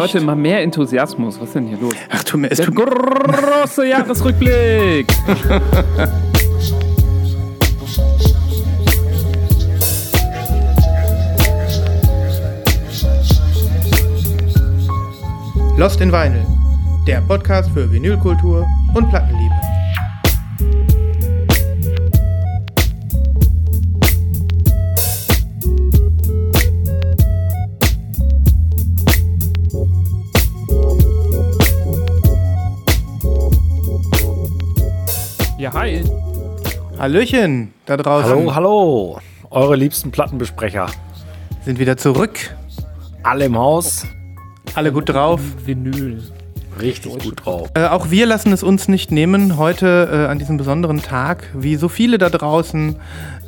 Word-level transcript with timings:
Leute 0.00 0.16
immer 0.16 0.34
mehr 0.34 0.62
Enthusiasmus. 0.62 1.38
Was 1.38 1.48
ist 1.48 1.56
denn 1.56 1.66
hier 1.66 1.76
los? 1.76 1.92
Ach, 2.08 2.24
tu 2.24 2.38
mir, 2.38 2.50
es 2.50 2.56
Der 2.56 2.64
tut 2.68 2.76
große 2.76 3.86
Jahresrückblick. 3.86 5.06
Lost 15.76 16.00
in 16.00 16.10
Vinyl, 16.10 16.46
der 17.06 17.20
Podcast 17.20 17.70
für 17.72 17.92
Vinylkultur 17.92 18.66
und 18.94 19.10
Plattenliebe. 19.10 19.49
Hallöchen 37.00 37.72
da 37.86 37.96
draußen 37.96 38.30
Hallo, 38.30 38.54
hallo, 38.54 39.18
eure 39.48 39.74
liebsten 39.74 40.10
Plattenbesprecher. 40.10 40.88
sind 41.64 41.78
wieder 41.78 41.96
zurück. 41.96 42.54
Alle 43.22 43.46
im 43.46 43.56
Haus, 43.56 44.04
Alle 44.74 44.92
gut 44.92 45.08
drauf. 45.08 45.40
Vinyl. 45.64 46.22
richtig 46.78 47.18
gut 47.20 47.42
drauf. 47.42 47.70
Äh, 47.72 47.86
auch 47.86 48.10
wir 48.10 48.26
lassen 48.26 48.52
es 48.52 48.62
uns 48.62 48.86
nicht 48.86 49.12
nehmen, 49.12 49.56
heute 49.56 50.10
äh, 50.12 50.30
an 50.30 50.38
diesem 50.38 50.58
besonderen 50.58 51.00
Tag, 51.00 51.48
wie 51.54 51.76
so 51.76 51.88
viele 51.88 52.18
da 52.18 52.28
draußen, 52.28 52.96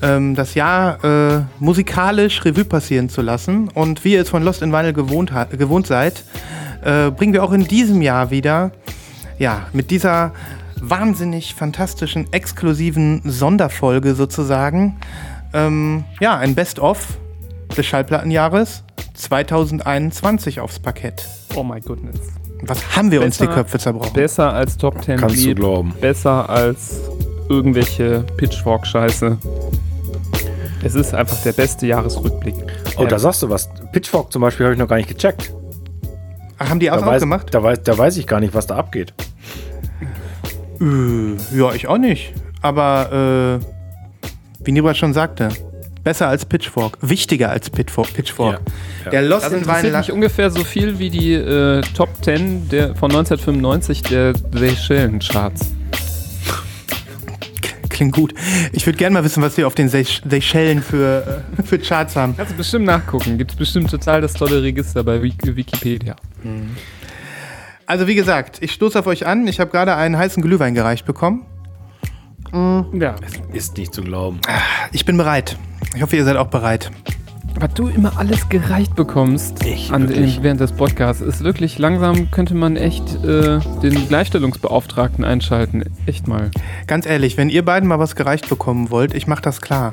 ähm, 0.00 0.34
das 0.34 0.54
Jahr 0.54 1.04
äh, 1.04 1.42
musikalisch 1.58 2.46
Revue 2.46 2.64
passieren 2.64 3.10
zu 3.10 3.20
lassen. 3.20 3.68
Und 3.68 4.02
wie 4.02 4.14
ihr 4.14 4.22
es 4.22 4.30
von 4.30 4.42
Lost 4.42 4.62
in 4.62 4.72
Vinyl 4.72 4.94
gewohnt, 4.94 5.30
gewohnt 5.50 5.86
seid, 5.86 6.24
äh, 6.82 7.10
bringen 7.10 7.34
wir 7.34 7.44
auch 7.44 7.52
in 7.52 7.64
diesem 7.64 8.00
Jahr 8.00 8.30
wieder, 8.30 8.70
ja, 9.38 9.66
mit 9.74 9.90
dieser 9.90 10.32
wahnsinnig 10.82 11.54
fantastischen, 11.54 12.30
exklusiven 12.32 13.22
Sonderfolge 13.24 14.14
sozusagen, 14.14 14.96
ähm, 15.54 16.04
ja, 16.20 16.36
ein 16.36 16.54
Best-of 16.54 17.18
des 17.76 17.86
Schallplattenjahres 17.86 18.82
2021 19.14 20.60
aufs 20.60 20.78
Parkett. 20.80 21.26
Oh 21.54 21.62
my 21.62 21.80
goodness. 21.80 22.16
Was 22.62 22.96
haben 22.96 23.10
wir 23.10 23.22
uns 23.22 23.38
die 23.38 23.44
Besser- 23.46 23.54
Köpfe 23.54 23.78
zerbrochen? 23.78 24.12
Besser 24.12 24.52
als 24.52 24.76
Top 24.76 25.02
10 25.02 25.18
Kannst 25.18 25.36
du 25.36 25.48
Lied. 25.48 25.56
glauben. 25.56 25.94
Besser 26.00 26.48
als 26.50 27.00
irgendwelche 27.48 28.24
Pitchfork-Scheiße. 28.36 29.38
Es 30.84 30.94
ist 30.96 31.14
einfach 31.14 31.40
der 31.42 31.52
beste 31.52 31.86
Jahresrückblick. 31.86 32.54
Oh, 32.96 33.04
da 33.04 33.18
sagst 33.18 33.42
du 33.42 33.48
was. 33.50 33.68
Pitchfork 33.92 34.32
zum 34.32 34.42
Beispiel 34.42 34.66
habe 34.66 34.74
ich 34.74 34.78
noch 34.80 34.88
gar 34.88 34.96
nicht 34.96 35.08
gecheckt. 35.08 35.52
Ach, 36.58 36.68
haben 36.70 36.80
die 36.80 36.90
auch 36.90 36.98
Da 37.00 37.06
weiß, 37.06 37.20
gemacht? 37.22 37.48
da, 37.52 37.62
weiß, 37.62 37.82
da 37.84 37.96
weiß 37.96 38.16
ich 38.16 38.26
gar 38.26 38.40
nicht, 38.40 38.54
was 38.54 38.66
da 38.66 38.76
abgeht. 38.76 39.12
Äh, 40.82 41.56
ja, 41.58 41.72
ich 41.72 41.86
auch 41.88 41.98
nicht. 41.98 42.32
Aber 42.60 43.60
äh, 43.60 44.64
wie 44.64 44.72
Nibrat 44.72 44.96
schon 44.96 45.12
sagte, 45.12 45.48
besser 46.04 46.28
als 46.28 46.44
Pitchfork, 46.44 46.98
wichtiger 47.00 47.50
als 47.50 47.70
Pitchfork. 47.70 48.12
Pitchfork. 48.14 48.54
Ja, 48.54 49.04
ja. 49.06 49.10
Der 49.12 49.22
Lost 49.22 49.44
Das 49.46 49.52
in 49.52 49.58
interessiert 49.60 49.96
mich 49.96 50.12
ungefähr 50.12 50.50
so 50.50 50.64
viel 50.64 50.98
wie 50.98 51.10
die 51.10 51.32
äh, 51.34 51.80
Top 51.96 52.08
10 52.22 52.68
der, 52.68 52.88
von 52.96 53.10
1995 53.10 54.02
der 54.02 54.32
Seychellen-Charts. 54.52 55.72
Klingt 57.88 58.14
gut. 58.14 58.32
Ich 58.72 58.86
würde 58.86 58.96
gerne 58.98 59.14
mal 59.14 59.24
wissen, 59.24 59.42
was 59.42 59.56
wir 59.56 59.66
auf 59.66 59.74
den 59.74 59.88
Seych- 59.90 60.22
Seychellen 60.28 60.82
für, 60.82 61.42
äh, 61.58 61.62
für 61.62 61.78
Charts 61.78 62.16
haben. 62.16 62.34
Kannst 62.36 62.52
du 62.52 62.56
bestimmt 62.56 62.86
nachgucken. 62.86 63.36
Gibt 63.38 63.52
es 63.52 63.56
bestimmt 63.56 63.90
total 63.90 64.20
das 64.22 64.32
tolle 64.32 64.62
Register 64.62 65.04
bei 65.04 65.20
Wik- 65.22 65.54
Wikipedia. 65.54 66.16
Also 67.86 68.06
wie 68.06 68.14
gesagt, 68.14 68.58
ich 68.62 68.72
stoße 68.72 68.98
auf 68.98 69.06
euch 69.06 69.26
an. 69.26 69.46
Ich 69.46 69.60
habe 69.60 69.70
gerade 69.70 69.94
einen 69.96 70.16
heißen 70.16 70.42
Glühwein 70.42 70.74
gereicht 70.74 71.04
bekommen. 71.06 71.46
Ja. 72.92 73.14
Ist 73.52 73.78
nicht 73.78 73.94
zu 73.94 74.02
glauben. 74.02 74.40
Ich 74.92 75.04
bin 75.06 75.16
bereit. 75.16 75.56
Ich 75.94 76.02
hoffe, 76.02 76.16
ihr 76.16 76.24
seid 76.24 76.36
auch 76.36 76.48
bereit. 76.48 76.90
Was 77.58 77.72
du 77.74 77.88
immer 77.88 78.18
alles 78.18 78.48
gereicht 78.48 78.94
bekommst 78.94 79.64
Ich, 79.64 79.90
an, 79.92 80.10
in, 80.10 80.42
während 80.42 80.60
des 80.60 80.72
Podcasts, 80.72 81.22
ist 81.22 81.44
wirklich 81.44 81.78
langsam, 81.78 82.30
könnte 82.30 82.54
man 82.54 82.76
echt 82.76 83.22
äh, 83.24 83.58
den 83.82 84.08
Gleichstellungsbeauftragten 84.08 85.24
einschalten. 85.24 85.84
Echt 86.06 86.28
mal. 86.28 86.50
Ganz 86.86 87.04
ehrlich, 87.06 87.36
wenn 87.36 87.50
ihr 87.50 87.64
beiden 87.64 87.88
mal 87.88 87.98
was 87.98 88.16
gereicht 88.16 88.48
bekommen 88.48 88.90
wollt, 88.90 89.14
ich 89.14 89.26
mache 89.26 89.42
das 89.42 89.60
klar. 89.60 89.92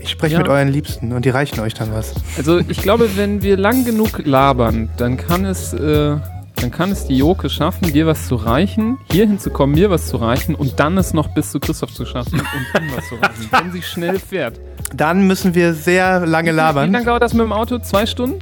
Ich 0.00 0.08
spreche 0.10 0.34
Ja. 0.34 0.38
mit 0.40 0.48
euren 0.48 0.68
Liebsten 0.68 1.12
und 1.12 1.24
die 1.26 1.30
reichen 1.30 1.60
euch 1.60 1.74
dann 1.74 1.92
was. 1.92 2.14
Also 2.38 2.58
ich 2.66 2.80
glaube, 2.80 3.10
wenn 3.16 3.42
wir 3.42 3.56
lang 3.58 3.84
genug 3.84 4.22
labern, 4.24 4.88
dann 4.96 5.18
kann 5.18 5.44
es, 5.44 5.74
äh, 5.74 6.16
dann 6.60 6.70
kann 6.70 6.90
es 6.92 7.06
die 7.06 7.16
Joke 7.16 7.48
schaffen, 7.48 7.92
dir 7.92 8.06
was 8.06 8.26
zu 8.26 8.36
reichen, 8.36 8.98
hier 9.10 9.26
hinzukommen, 9.26 9.74
mir 9.74 9.90
was 9.90 10.06
zu 10.08 10.16
reichen 10.18 10.54
und 10.54 10.78
dann 10.78 10.98
es 10.98 11.14
noch 11.14 11.28
bis 11.28 11.50
zu 11.50 11.60
Christoph 11.60 11.92
zu 11.94 12.04
schaffen 12.04 12.40
und 12.40 12.82
ihm 12.82 12.90
was 12.94 13.08
zu 13.08 13.14
reichen, 13.16 13.48
wenn 13.50 13.72
sie 13.72 13.82
schnell 13.82 14.18
fährt. 14.18 14.60
Dann 14.94 15.26
müssen 15.26 15.54
wir 15.54 15.72
sehr 15.74 16.26
lange 16.26 16.50
Wie 16.52 16.56
labern. 16.56 16.92
lange 16.92 17.04
dauert 17.04 17.22
das 17.22 17.32
mit 17.32 17.42
dem 17.42 17.52
Auto? 17.52 17.78
Zwei 17.78 18.06
Stunden? 18.06 18.40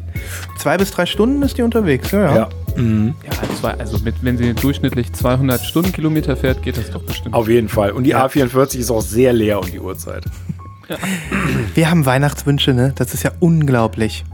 Zwei 0.59 0.77
bis 0.79 0.91
drei 0.91 1.07
Stunden 1.07 1.43
ist 1.43 1.59
die 1.59 1.63
unterwegs. 1.63 2.11
Ja, 2.11 2.21
ja. 2.21 2.37
Ja. 2.37 2.49
Mhm. 2.77 3.15
Ja, 3.25 3.33
zwei, 3.61 3.75
also 3.75 3.99
mit, 3.99 4.15
wenn 4.23 4.39
sie 4.39 4.55
durchschnittlich 4.55 5.13
200 5.13 5.61
Stundenkilometer 5.63 6.37
fährt, 6.37 6.63
geht 6.63 6.77
das 6.79 6.91
doch 6.91 7.03
bestimmt. 7.03 7.35
Auf 7.35 7.49
jeden 7.49 7.69
Fall. 7.69 7.91
Und 7.91 8.05
die 8.05 8.17
A44 8.17 8.77
ist 8.79 8.91
auch 8.91 9.03
sehr 9.03 9.33
leer 9.33 9.61
um 9.61 9.67
die 9.71 9.81
Uhrzeit. 9.81 10.25
Wir 11.75 11.91
haben 11.91 12.07
Weihnachtswünsche, 12.07 12.73
ne? 12.73 12.95
Das 12.97 13.13
ist 13.13 13.23
ja 13.23 13.33
unglaublich. 13.41 14.25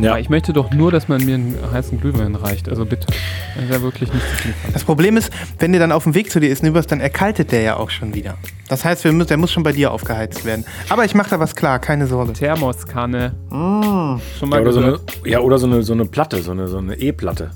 Ja. 0.00 0.12
Aber 0.12 0.20
ich 0.20 0.30
möchte 0.30 0.52
doch 0.52 0.70
nur, 0.70 0.90
dass 0.90 1.08
man 1.08 1.24
mir 1.24 1.34
einen 1.34 1.56
heißen 1.72 2.00
Glühwein 2.00 2.34
reicht. 2.34 2.68
Also 2.68 2.84
bitte. 2.84 3.06
Das 3.54 3.64
ist 3.64 3.70
ja 3.70 3.82
wirklich 3.82 4.12
nicht 4.12 4.24
zu 4.30 4.36
viel. 4.42 4.54
Das 4.72 4.84
Problem 4.84 5.16
ist, 5.16 5.32
wenn 5.58 5.72
der 5.72 5.80
dann 5.80 5.92
auf 5.92 6.04
dem 6.04 6.14
Weg 6.14 6.30
zu 6.30 6.40
dir 6.40 6.48
ist, 6.48 6.62
Nübers, 6.62 6.86
dann 6.86 7.00
erkaltet 7.00 7.52
der 7.52 7.62
ja 7.62 7.76
auch 7.76 7.90
schon 7.90 8.14
wieder. 8.14 8.36
Das 8.68 8.84
heißt, 8.84 9.04
wir 9.04 9.12
müssen, 9.12 9.28
der 9.28 9.36
muss 9.36 9.52
schon 9.52 9.62
bei 9.62 9.72
dir 9.72 9.90
aufgeheizt 9.92 10.44
werden. 10.44 10.64
Aber 10.88 11.04
ich 11.04 11.14
mache 11.14 11.30
da 11.30 11.40
was 11.40 11.54
klar, 11.54 11.78
keine 11.78 12.06
Sorge. 12.06 12.32
Thermoskanne. 12.32 13.34
Schon 13.50 14.20
Ja, 14.40 14.46
mal 14.46 14.60
oder 14.62 14.72
so 14.72 14.80
eine, 14.80 14.98
ja, 15.24 15.40
oder 15.40 15.58
so 15.58 15.66
eine, 15.66 15.82
so 15.82 15.92
eine 15.92 16.06
Platte, 16.06 16.42
so 16.42 16.52
eine, 16.52 16.68
so 16.68 16.78
eine 16.78 16.94
E-Platte. 16.98 17.50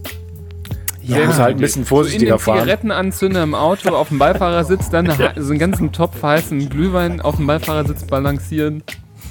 Ja, 1.03 1.25
muss 1.25 1.39
halt 1.39 1.57
ein 1.57 1.61
bisschen 1.61 1.83
in 1.83 1.87
vorsichtiger 1.87 2.35
den 2.35 2.39
fahren. 2.41 2.59
Zigarettenanzünder 2.61 3.43
im 3.45 3.55
Auto 3.55 3.91
auf 3.95 4.09
dem 4.09 4.19
Beifahrersitz, 4.19 4.91
dann 4.91 5.09
so 5.37 5.51
einen 5.51 5.59
ganzen 5.59 5.93
Topf 5.93 6.21
heißen 6.23 6.69
Glühwein 6.69 7.21
auf 7.21 7.37
dem 7.37 7.47
Beifahrersitz 7.47 8.05
balancieren. 8.05 8.83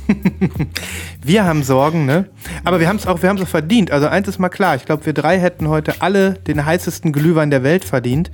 wir 1.23 1.45
haben 1.45 1.63
Sorgen, 1.63 2.05
ne? 2.05 2.29
Aber 2.63 2.79
wir 2.79 2.87
haben 2.87 2.97
es 2.97 3.07
auch, 3.07 3.21
wir 3.21 3.29
haben 3.29 3.37
es 3.37 3.49
verdient. 3.49 3.91
Also 3.91 4.07
eins 4.07 4.27
ist 4.27 4.39
mal 4.39 4.49
klar, 4.49 4.75
ich 4.75 4.85
glaube, 4.85 5.05
wir 5.05 5.13
drei 5.13 5.39
hätten 5.39 5.67
heute 5.67 6.01
alle 6.01 6.33
den 6.33 6.65
heißesten 6.65 7.11
Glühwein 7.11 7.49
der 7.49 7.63
Welt 7.63 7.85
verdient. 7.85 8.31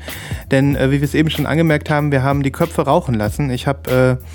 Denn 0.51 0.75
äh, 0.75 0.91
wie 0.91 1.01
wir 1.01 1.03
es 1.03 1.13
eben 1.13 1.29
schon 1.29 1.45
angemerkt 1.45 1.89
haben, 1.89 2.11
wir 2.11 2.23
haben 2.23 2.43
die 2.43 2.51
Köpfe 2.51 2.83
rauchen 2.83 3.15
lassen. 3.15 3.49
Ich 3.49 3.67
habe 3.67 4.19
äh, 4.19 4.25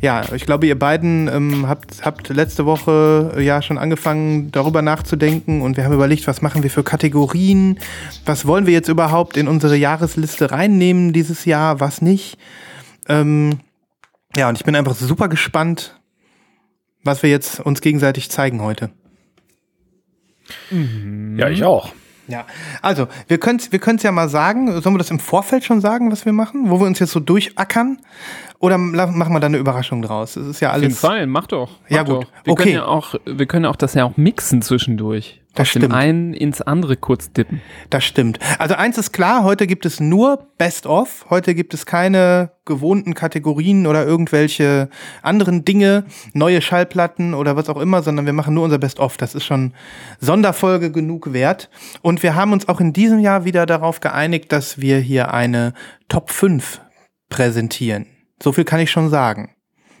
ja, 0.00 0.22
ich 0.34 0.46
glaube, 0.46 0.66
ihr 0.66 0.78
beiden 0.78 1.28
ähm, 1.28 1.68
habt, 1.68 2.04
habt 2.04 2.28
letzte 2.28 2.64
Woche 2.64 3.32
äh, 3.36 3.42
ja 3.42 3.60
schon 3.60 3.76
angefangen, 3.76 4.50
darüber 4.50 4.80
nachzudenken 4.80 5.60
und 5.60 5.76
wir 5.76 5.84
haben 5.84 5.92
überlegt, 5.92 6.26
was 6.26 6.40
machen 6.40 6.62
wir 6.62 6.70
für 6.70 6.82
Kategorien, 6.82 7.78
was 8.24 8.46
wollen 8.46 8.66
wir 8.66 8.72
jetzt 8.72 8.88
überhaupt 8.88 9.36
in 9.36 9.46
unsere 9.46 9.76
Jahresliste 9.76 10.50
reinnehmen 10.52 11.12
dieses 11.12 11.44
Jahr, 11.44 11.80
was 11.80 12.00
nicht. 12.00 12.38
Ähm, 13.08 13.60
ja, 14.36 14.48
und 14.48 14.56
ich 14.56 14.64
bin 14.64 14.74
einfach 14.74 14.94
super 14.94 15.28
gespannt, 15.28 15.99
was 17.04 17.22
wir 17.22 17.30
jetzt 17.30 17.60
uns 17.60 17.80
gegenseitig 17.80 18.30
zeigen 18.30 18.60
heute. 18.62 18.90
Ja, 21.36 21.48
ich 21.48 21.64
auch. 21.64 21.92
Ja, 22.26 22.46
also 22.80 23.08
wir 23.26 23.38
können 23.38 23.58
es 23.58 23.72
wir 23.72 23.80
können's 23.80 24.04
ja 24.04 24.12
mal 24.12 24.28
sagen. 24.28 24.80
Sollen 24.80 24.94
wir 24.94 24.98
das 24.98 25.10
im 25.10 25.18
Vorfeld 25.18 25.64
schon 25.64 25.80
sagen, 25.80 26.12
was 26.12 26.24
wir 26.24 26.32
machen? 26.32 26.70
Wo 26.70 26.78
wir 26.78 26.86
uns 26.86 27.00
jetzt 27.00 27.10
so 27.10 27.20
durchackern? 27.20 27.98
Oder 28.62 28.76
machen 28.76 29.32
wir 29.32 29.40
da 29.40 29.46
eine 29.46 29.56
Überraschung 29.56 30.02
draus? 30.02 30.36
Es 30.36 30.46
ist 30.46 30.60
ja 30.60 30.68
Auf 30.68 30.76
jeden 30.76 30.88
alles. 30.88 31.00
Fall, 31.00 31.26
mach 31.26 31.46
doch. 31.46 31.78
Mach 31.84 31.90
Ja, 31.96 32.02
gut. 32.02 32.24
Doch. 32.24 32.30
Wir, 32.44 32.52
Okay. 32.52 32.62
können 32.64 32.74
ja 32.74 32.84
auch, 32.84 33.14
wir 33.24 33.46
können 33.46 33.64
auch 33.64 33.76
das 33.76 33.94
ja 33.94 34.04
auch 34.04 34.18
mixen 34.18 34.60
zwischendurch. 34.60 35.40
Das 35.54 35.68
Aus 35.68 35.72
dem 35.72 35.80
stimmt. 35.82 35.94
einen 35.94 36.34
ins 36.34 36.60
andere 36.60 36.96
kurz 36.96 37.32
dippen. 37.32 37.60
Das 37.88 38.04
stimmt. 38.04 38.38
Also 38.58 38.74
eins 38.74 38.98
ist 38.98 39.12
klar, 39.12 39.42
heute 39.44 39.66
gibt 39.66 39.86
es 39.86 39.98
nur 39.98 40.46
Best 40.58 40.86
of. 40.86 41.24
Heute 41.30 41.54
gibt 41.54 41.72
es 41.72 41.86
keine 41.86 42.52
gewohnten 42.66 43.14
Kategorien 43.14 43.86
oder 43.86 44.04
irgendwelche 44.06 44.90
anderen 45.22 45.64
Dinge, 45.64 46.04
neue 46.34 46.60
Schallplatten 46.60 47.32
oder 47.34 47.56
was 47.56 47.68
auch 47.70 47.80
immer, 47.80 48.02
sondern 48.02 48.26
wir 48.26 48.32
machen 48.34 48.52
nur 48.54 48.62
unser 48.64 48.78
Best 48.78 49.00
of. 49.00 49.16
Das 49.16 49.34
ist 49.34 49.44
schon 49.44 49.72
Sonderfolge 50.20 50.92
genug 50.92 51.32
wert. 51.32 51.70
Und 52.02 52.22
wir 52.22 52.34
haben 52.34 52.52
uns 52.52 52.68
auch 52.68 52.78
in 52.80 52.92
diesem 52.92 53.20
Jahr 53.20 53.44
wieder 53.46 53.64
darauf 53.64 54.00
geeinigt, 54.00 54.52
dass 54.52 54.80
wir 54.80 54.98
hier 54.98 55.32
eine 55.32 55.72
Top 56.08 56.30
5 56.30 56.80
präsentieren. 57.30 58.06
So 58.42 58.52
viel 58.52 58.64
kann 58.64 58.80
ich 58.80 58.90
schon 58.90 59.10
sagen. 59.10 59.50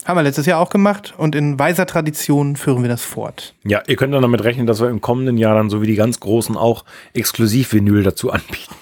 Haben 0.06 0.16
wir 0.18 0.22
letztes 0.22 0.46
Jahr 0.46 0.60
auch 0.60 0.70
gemacht 0.70 1.12
und 1.18 1.34
in 1.34 1.58
weiser 1.58 1.84
Tradition 1.86 2.56
führen 2.56 2.82
wir 2.82 2.88
das 2.88 3.04
fort. 3.04 3.54
Ja, 3.64 3.82
ihr 3.86 3.96
könnt 3.96 4.14
dann 4.14 4.22
damit 4.22 4.42
rechnen, 4.44 4.66
dass 4.66 4.80
wir 4.80 4.88
im 4.88 5.02
kommenden 5.02 5.36
Jahr 5.36 5.54
dann 5.54 5.68
so 5.68 5.82
wie 5.82 5.86
die 5.86 5.94
ganz 5.94 6.20
Großen 6.20 6.56
auch 6.56 6.84
Exklusiv-Vinyl 7.12 8.02
dazu 8.02 8.30
anbieten. 8.30 8.74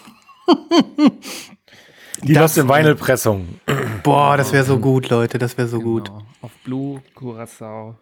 Die 2.24 2.32
Das- 2.32 2.56
Lost 2.56 2.58
in 2.58 2.68
Vinyl-Pressung. 2.68 3.60
Boah, 4.02 4.36
das 4.36 4.52
wäre 4.52 4.64
so 4.64 4.78
gut, 4.78 5.08
Leute, 5.08 5.38
das 5.38 5.56
wäre 5.56 5.68
so 5.68 5.78
gut. 5.80 6.06
Genau. 6.06 6.22
Auf 6.42 6.50
Blue, 6.64 7.00
Curacao. 7.14 7.94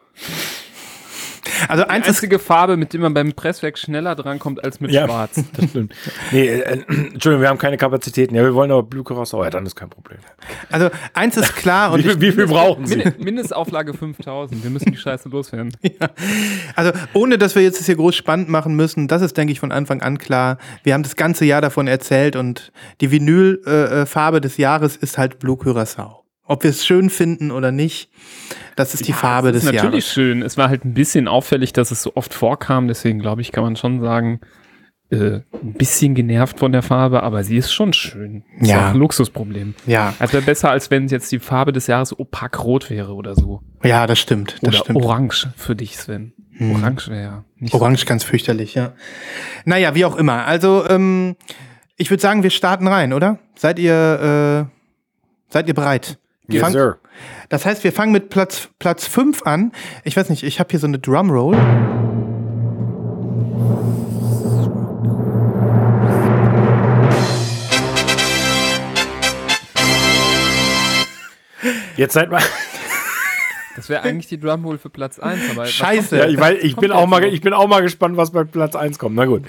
Also 1.68 1.84
Die 1.84 1.90
eins 1.90 2.06
ist, 2.06 2.16
einzige 2.16 2.38
Farbe, 2.38 2.76
mit 2.76 2.92
der 2.92 3.00
man 3.00 3.14
beim 3.14 3.32
Presswerk 3.32 3.78
schneller 3.78 4.14
drankommt 4.14 4.62
als 4.64 4.80
mit 4.80 4.90
Ja. 4.90 5.06
Schwarz. 5.06 5.42
Das 5.56 5.70
stimmt. 5.70 5.92
Nee, 6.32 6.46
äh, 6.48 6.82
Entschuldigung, 6.88 7.40
wir 7.40 7.48
haben 7.48 7.58
keine 7.58 7.76
Kapazitäten. 7.76 8.34
Ja, 8.34 8.42
wir 8.42 8.54
wollen 8.54 8.70
aber 8.70 8.82
Blue 8.82 9.04
Curacao. 9.04 9.42
Ja, 9.44 9.50
dann 9.50 9.64
ist 9.66 9.74
kein 9.76 9.88
Problem. 9.90 10.18
also 10.70 10.88
eins 11.14 11.36
ist 11.36 11.54
klar 11.56 11.92
und 11.92 12.04
Wie, 12.04 12.08
viel- 12.10 12.20
wie 12.20 12.32
viel 12.32 12.46
brauchen 12.48 12.86
Sie? 12.86 12.96
Min 12.96 13.14
Mindestauflage 13.18 13.94
5000. 13.94 14.62
Wir 14.62 14.70
müssen 14.70 14.90
die 14.92 14.96
Scheiße 14.98 15.28
loswerden. 15.28 15.72
Also 16.74 16.92
ohne, 17.14 17.38
dass 17.38 17.54
wir 17.54 17.62
jetzt 17.62 17.78
das 17.80 17.86
hier 17.86 17.96
groß 17.96 18.14
spannend 18.14 18.48
machen 18.48 18.74
müssen, 18.76 19.08
das 19.08 19.22
ist, 19.22 19.36
denke 19.36 19.52
ich, 19.52 19.60
von 19.60 19.72
Anfang 19.72 20.02
an 20.02 20.18
klar. 20.18 20.58
Wir 20.82 20.94
haben 20.94 21.02
das 21.02 21.16
ganze 21.16 21.44
Jahr 21.44 21.60
davon 21.60 21.86
erzählt 21.88 22.36
und 22.36 22.72
die 23.00 23.10
Vinylfarbe 23.10 23.94
äh, 24.02 24.06
Farbe 24.06 24.40
des 24.40 24.56
Jahres 24.56 24.96
ist 24.96 25.18
halt 25.18 25.38
Blue 25.38 25.56
Curacao. 25.56 26.22
Ob 26.48 26.62
wir 26.62 26.70
es 26.70 26.86
schön 26.86 27.10
finden 27.10 27.50
oder 27.50 27.72
nicht, 27.72 28.08
das 28.76 28.94
ist 28.94 29.08
die 29.08 29.12
Farbe 29.12 29.48
Das 29.52 29.62
des 29.62 29.64
ist 29.70 29.74
natürlich 29.74 30.04
Jahres. 30.04 30.12
schön. 30.12 30.42
Es 30.42 30.56
war 30.56 30.68
halt 30.68 30.84
ein 30.84 30.94
bisschen 30.94 31.26
auffällig, 31.28 31.72
dass 31.72 31.90
es 31.90 32.02
so 32.02 32.12
oft 32.14 32.32
vorkam. 32.32 32.86
Deswegen 32.88 33.18
glaube 33.18 33.40
ich, 33.40 33.50
kann 33.52 33.64
man 33.64 33.74
schon 33.76 34.00
sagen, 34.00 34.40
äh, 35.10 35.40
ein 35.62 35.72
bisschen 35.74 36.14
genervt 36.14 36.58
von 36.58 36.72
der 36.72 36.82
Farbe, 36.82 37.22
aber 37.22 37.42
sie 37.44 37.56
ist 37.56 37.72
schon 37.72 37.92
schön. 37.92 38.44
Ist 38.60 38.70
Ja. 38.70 38.88
auch 38.88 38.90
ein 38.92 38.96
Luxusproblem. 38.96 39.74
Ja, 39.86 40.14
Also 40.18 40.34
wäre 40.34 40.42
besser, 40.44 40.70
als 40.70 40.90
wenn 40.90 41.06
jetzt 41.08 41.30
die 41.32 41.38
Farbe 41.38 41.72
des 41.72 41.86
Jahres 41.86 42.16
opak 42.18 42.62
rot 42.64 42.90
wäre 42.90 43.14
oder 43.14 43.34
so. 43.34 43.60
ja, 43.84 44.06
das 44.06 44.18
stimmt. 44.18 44.54
Das 44.62 44.68
oder 44.68 44.78
stimmt. 44.78 44.98
Hm. 44.98 45.04
orange 45.04 45.48
für 45.56 45.74
dich, 45.76 45.96
Sven. 45.96 46.32
Orange 46.58 47.08
wäre 47.10 47.22
ja 47.22 47.44
nicht 47.58 47.74
Orange 47.74 48.06
ganz 48.06 48.24
fürchterlich, 48.24 48.74
ja. 48.74 48.94
Naja, 49.64 49.94
wie 49.94 50.04
auch 50.06 50.16
immer. 50.16 50.46
Also, 50.46 50.88
ähm, 50.88 51.36
ich 51.96 52.10
würde 52.10 52.20
sagen, 52.22 52.42
wir 52.42 52.50
starten 52.50 52.88
rein, 52.88 53.12
oder? 53.12 53.38
Seid 53.56 53.78
ihr, 53.78 54.66
äh, 54.68 55.52
seid 55.52 55.68
ihr 55.68 55.74
bereit? 55.74 56.18
Yes, 56.48 56.62
Fangt- 56.62 56.72
sir. 56.72 56.98
Das 57.48 57.64
heißt, 57.64 57.82
wir 57.84 57.92
fangen 57.92 58.12
mit 58.12 58.28
Platz, 58.28 58.68
Platz 58.78 59.06
5 59.06 59.42
an. 59.42 59.72
Ich 60.04 60.16
weiß 60.16 60.28
nicht, 60.30 60.42
ich 60.42 60.60
habe 60.60 60.70
hier 60.70 60.80
so 60.80 60.86
eine 60.86 60.98
Drumroll. 60.98 61.56
Jetzt 71.96 72.12
seid 72.14 72.30
mal. 72.30 72.42
Das 73.74 73.88
wäre 73.88 74.02
eigentlich 74.02 74.26
die 74.28 74.38
Drumroll 74.40 74.78
für 74.78 74.88
Platz 74.90 75.18
1. 75.18 75.50
Aber 75.50 75.62
was 75.62 75.72
Scheiße. 75.72 76.16
Ja, 76.16 76.26
ich, 76.28 76.38
weil, 76.38 76.56
ich, 76.56 76.76
bin 76.76 76.92
auch 76.92 77.06
mal, 77.06 77.24
ich 77.24 77.40
bin 77.40 77.52
auch 77.52 77.66
mal 77.66 77.82
gespannt, 77.82 78.16
was 78.16 78.30
bei 78.30 78.44
Platz 78.44 78.74
1 78.74 78.98
kommt. 78.98 79.16
Na 79.16 79.26
gut. 79.26 79.42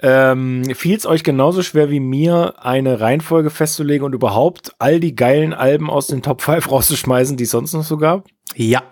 Ähm, 0.00 0.64
Fiel 0.74 0.96
es 0.96 1.06
euch 1.06 1.24
genauso 1.24 1.62
schwer 1.62 1.90
wie 1.90 2.00
mir, 2.00 2.54
eine 2.58 3.00
Reihenfolge 3.00 3.50
festzulegen 3.50 4.04
und 4.04 4.14
überhaupt 4.14 4.72
all 4.78 5.00
die 5.00 5.14
geilen 5.14 5.52
Alben 5.52 5.90
aus 5.90 6.08
den 6.08 6.22
Top 6.22 6.42
5 6.42 6.70
rauszuschmeißen, 6.70 7.36
die 7.36 7.44
es 7.44 7.50
sonst 7.50 7.72
noch 7.72 7.84
so 7.84 7.96
gab? 7.96 8.26
Ja. 8.54 8.82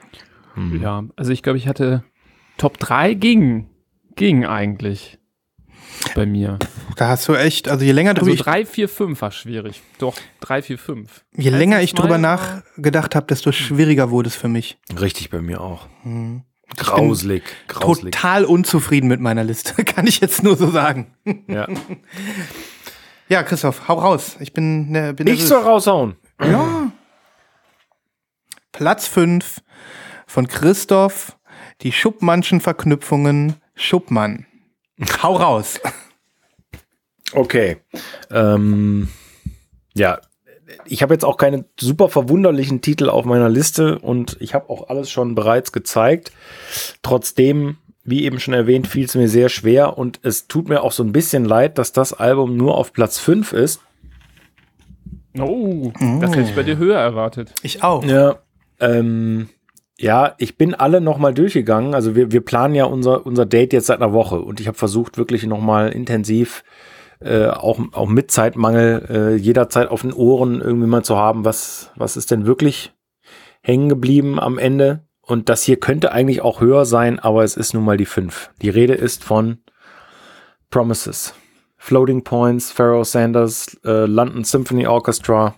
kommt? 0.54 0.82
Ja, 0.82 1.04
also 1.16 1.32
ich 1.32 1.42
glaube, 1.42 1.58
ich 1.58 1.68
hatte 1.68 2.04
Top 2.58 2.78
3 2.78 3.14
ging, 3.14 3.68
ging 4.16 4.44
eigentlich 4.44 5.18
bei 6.14 6.26
mir. 6.26 6.58
Da 6.96 7.08
hast 7.08 7.28
du 7.28 7.34
echt, 7.34 7.68
also 7.68 7.84
je 7.84 7.92
länger, 7.92 8.14
drüber 8.14 8.30
Also 8.30 8.34
ich, 8.34 8.42
3, 8.42 8.66
4, 8.66 8.88
5 8.88 9.22
war 9.22 9.30
schwierig. 9.30 9.82
Doch, 9.98 10.16
3, 10.40 10.62
4, 10.62 10.78
5. 10.78 11.24
je 11.36 11.50
länger 11.50 11.80
ich 11.82 11.94
drüber 11.94 12.18
nachgedacht 12.18 13.14
habe, 13.14 13.26
desto 13.26 13.52
schwieriger 13.52 14.10
wurde 14.10 14.28
es 14.28 14.36
für 14.36 14.48
mich. 14.48 14.78
Richtig, 15.00 15.30
bei 15.30 15.40
mir 15.40 15.60
auch. 15.60 15.88
Hm. 16.02 16.42
Grauslig. 16.76 17.42
Grauslig. 17.68 18.12
Total 18.14 18.44
unzufrieden 18.44 19.08
mit 19.08 19.20
meiner 19.20 19.44
Liste, 19.44 19.84
kann 19.84 20.06
ich 20.06 20.20
jetzt 20.20 20.42
nur 20.42 20.56
so 20.56 20.70
sagen. 20.70 21.14
Ja. 21.48 21.66
Ja, 23.28 23.42
Christoph, 23.42 23.88
hau 23.88 23.94
raus. 23.94 24.36
Ich 24.40 24.52
bin, 24.52 24.90
ne, 24.90 25.14
bin 25.14 25.26
Ich 25.26 25.34
nervös. 25.34 25.48
soll 25.48 25.62
raushauen. 25.62 26.16
Ja. 26.42 26.92
Platz 28.72 29.06
5 29.06 29.62
von 30.26 30.48
Christoph, 30.48 31.36
die 31.82 31.92
Schuppmannschen 31.92 32.60
Verknüpfungen 32.60 33.56
Schuppmann. 33.74 34.46
Hau 35.22 35.36
raus. 35.36 35.80
Okay. 37.32 37.78
Ähm, 38.30 39.08
ja, 39.94 40.20
ich 40.86 41.02
habe 41.02 41.14
jetzt 41.14 41.24
auch 41.24 41.36
keine 41.36 41.64
super 41.78 42.08
verwunderlichen 42.08 42.80
Titel 42.80 43.08
auf 43.08 43.24
meiner 43.24 43.48
Liste 43.48 43.98
und 43.98 44.36
ich 44.40 44.54
habe 44.54 44.70
auch 44.70 44.88
alles 44.88 45.10
schon 45.10 45.34
bereits 45.34 45.72
gezeigt. 45.72 46.32
Trotzdem, 47.02 47.76
wie 48.04 48.24
eben 48.24 48.40
schon 48.40 48.54
erwähnt, 48.54 48.86
fiel 48.86 49.04
es 49.04 49.14
mir 49.14 49.28
sehr 49.28 49.48
schwer 49.48 49.98
und 49.98 50.20
es 50.22 50.48
tut 50.48 50.68
mir 50.68 50.82
auch 50.82 50.92
so 50.92 51.02
ein 51.02 51.12
bisschen 51.12 51.44
leid, 51.44 51.78
dass 51.78 51.92
das 51.92 52.12
Album 52.12 52.56
nur 52.56 52.76
auf 52.76 52.92
Platz 52.92 53.18
5 53.18 53.52
ist. 53.52 53.80
Oh, 55.38 55.92
das 56.20 56.32
hätte 56.32 56.42
ich 56.42 56.54
bei 56.54 56.62
dir 56.62 56.76
höher 56.76 56.98
erwartet. 56.98 57.54
Ich 57.62 57.82
auch. 57.82 58.04
Ja. 58.04 58.36
Ähm, 58.80 59.48
ja, 59.98 60.34
ich 60.38 60.58
bin 60.58 60.74
alle 60.74 61.00
nochmal 61.00 61.32
durchgegangen. 61.32 61.94
Also 61.94 62.14
wir, 62.16 62.32
wir 62.32 62.40
planen 62.42 62.74
ja 62.74 62.84
unser, 62.84 63.24
unser 63.24 63.46
Date 63.46 63.72
jetzt 63.72 63.86
seit 63.86 64.02
einer 64.02 64.12
Woche 64.12 64.40
und 64.40 64.60
ich 64.60 64.66
habe 64.66 64.76
versucht, 64.76 65.16
wirklich 65.16 65.46
nochmal 65.46 65.90
intensiv, 65.90 66.64
äh, 66.64 66.91
auch, 67.50 67.80
auch 67.92 68.08
mit 68.08 68.30
Zeitmangel, 68.30 69.06
äh, 69.08 69.34
jederzeit 69.36 69.88
auf 69.88 70.02
den 70.02 70.12
Ohren 70.12 70.60
irgendwie 70.60 70.86
mal 70.86 71.04
zu 71.04 71.16
haben, 71.16 71.44
was, 71.44 71.90
was 71.96 72.16
ist 72.16 72.30
denn 72.30 72.46
wirklich 72.46 72.92
hängen 73.62 73.88
geblieben 73.88 74.40
am 74.40 74.58
Ende. 74.58 75.06
Und 75.20 75.48
das 75.48 75.62
hier 75.62 75.78
könnte 75.78 76.12
eigentlich 76.12 76.42
auch 76.42 76.60
höher 76.60 76.84
sein, 76.84 77.18
aber 77.18 77.44
es 77.44 77.56
ist 77.56 77.74
nun 77.74 77.84
mal 77.84 77.96
die 77.96 78.06
5. 78.06 78.50
Die 78.60 78.70
Rede 78.70 78.94
ist 78.94 79.22
von 79.22 79.58
Promises. 80.70 81.34
Floating 81.76 82.22
Points, 82.22 82.70
Pharaoh 82.70 83.04
Sanders, 83.04 83.76
äh, 83.84 84.06
London 84.06 84.44
Symphony 84.44 84.86
Orchestra, 84.86 85.54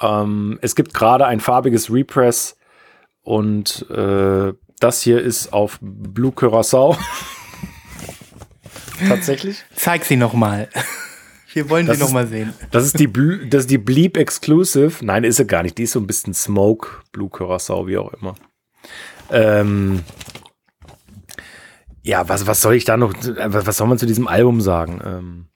ähm, 0.00 0.58
es 0.62 0.74
gibt 0.74 0.94
gerade 0.94 1.26
ein 1.26 1.40
farbiges 1.40 1.92
Repress 1.92 2.56
und 3.22 3.88
äh, 3.90 4.52
das 4.78 5.02
hier 5.02 5.20
ist 5.20 5.52
auf 5.52 5.78
Blue 5.80 6.32
Curacao. 6.32 6.96
Tatsächlich. 9.08 9.64
Zeig 9.74 10.04
sie 10.04 10.16
nochmal. 10.16 10.68
Wir 11.52 11.70
wollen 11.70 11.86
Das 11.86 11.96
sie 11.96 12.04
nochmal 12.04 12.26
sehen. 12.26 12.52
Das 12.70 12.84
ist 12.84 12.98
die 12.98 13.10
das 13.48 13.62
ist 13.62 13.70
die 13.70 13.78
Bleep 13.78 14.16
Exclusive. 14.16 15.04
Nein, 15.04 15.24
ist 15.24 15.36
sie 15.36 15.46
gar 15.46 15.62
nicht. 15.62 15.78
Die 15.78 15.84
ist 15.84 15.92
so 15.92 16.00
ein 16.00 16.06
bisschen 16.06 16.34
Smoke, 16.34 16.88
Blue 17.12 17.30
Curacao, 17.30 17.86
wie 17.86 17.96
auch 17.96 18.12
immer. 18.12 18.34
Ähm, 19.30 20.02
ja, 22.02 22.28
was, 22.28 22.46
was 22.46 22.60
soll 22.60 22.74
ich 22.74 22.84
da 22.84 22.96
noch, 22.96 23.14
was, 23.14 23.66
was 23.66 23.76
soll 23.76 23.88
man 23.88 23.98
zu 23.98 24.06
diesem 24.06 24.28
Album 24.28 24.60
sagen? 24.60 25.00
Ähm, 25.04 25.46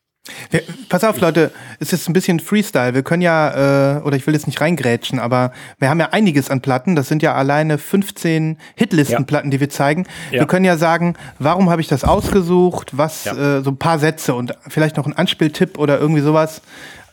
Wir, 0.50 0.62
pass 0.88 1.04
auf, 1.04 1.20
Leute, 1.20 1.50
es 1.78 1.92
ist 1.92 2.08
ein 2.08 2.12
bisschen 2.12 2.40
Freestyle. 2.40 2.94
Wir 2.94 3.02
können 3.02 3.22
ja, 3.22 3.98
äh, 3.98 4.00
oder 4.02 4.16
ich 4.16 4.26
will 4.26 4.34
jetzt 4.34 4.46
nicht 4.46 4.60
reingrätschen, 4.60 5.18
aber 5.18 5.52
wir 5.78 5.88
haben 5.90 6.00
ja 6.00 6.08
einiges 6.12 6.50
an 6.50 6.60
Platten. 6.60 6.96
Das 6.96 7.08
sind 7.08 7.22
ja 7.22 7.34
alleine 7.34 7.78
15 7.78 8.58
Hitlistenplatten, 8.74 9.50
die 9.50 9.60
wir 9.60 9.70
zeigen. 9.70 10.06
Ja. 10.30 10.40
Wir 10.40 10.46
können 10.46 10.64
ja 10.64 10.76
sagen, 10.76 11.14
warum 11.38 11.70
habe 11.70 11.80
ich 11.80 11.88
das 11.88 12.04
ausgesucht? 12.04 12.96
Was, 12.96 13.24
Ja. 13.24 13.58
äh, 13.58 13.62
so 13.62 13.70
ein 13.70 13.76
paar 13.76 13.98
Sätze 13.98 14.34
und 14.34 14.54
vielleicht 14.68 14.96
noch 14.96 15.06
ein 15.06 15.16
Anspieltipp 15.16 15.78
oder 15.78 15.98
irgendwie 15.98 16.22
sowas. 16.22 16.62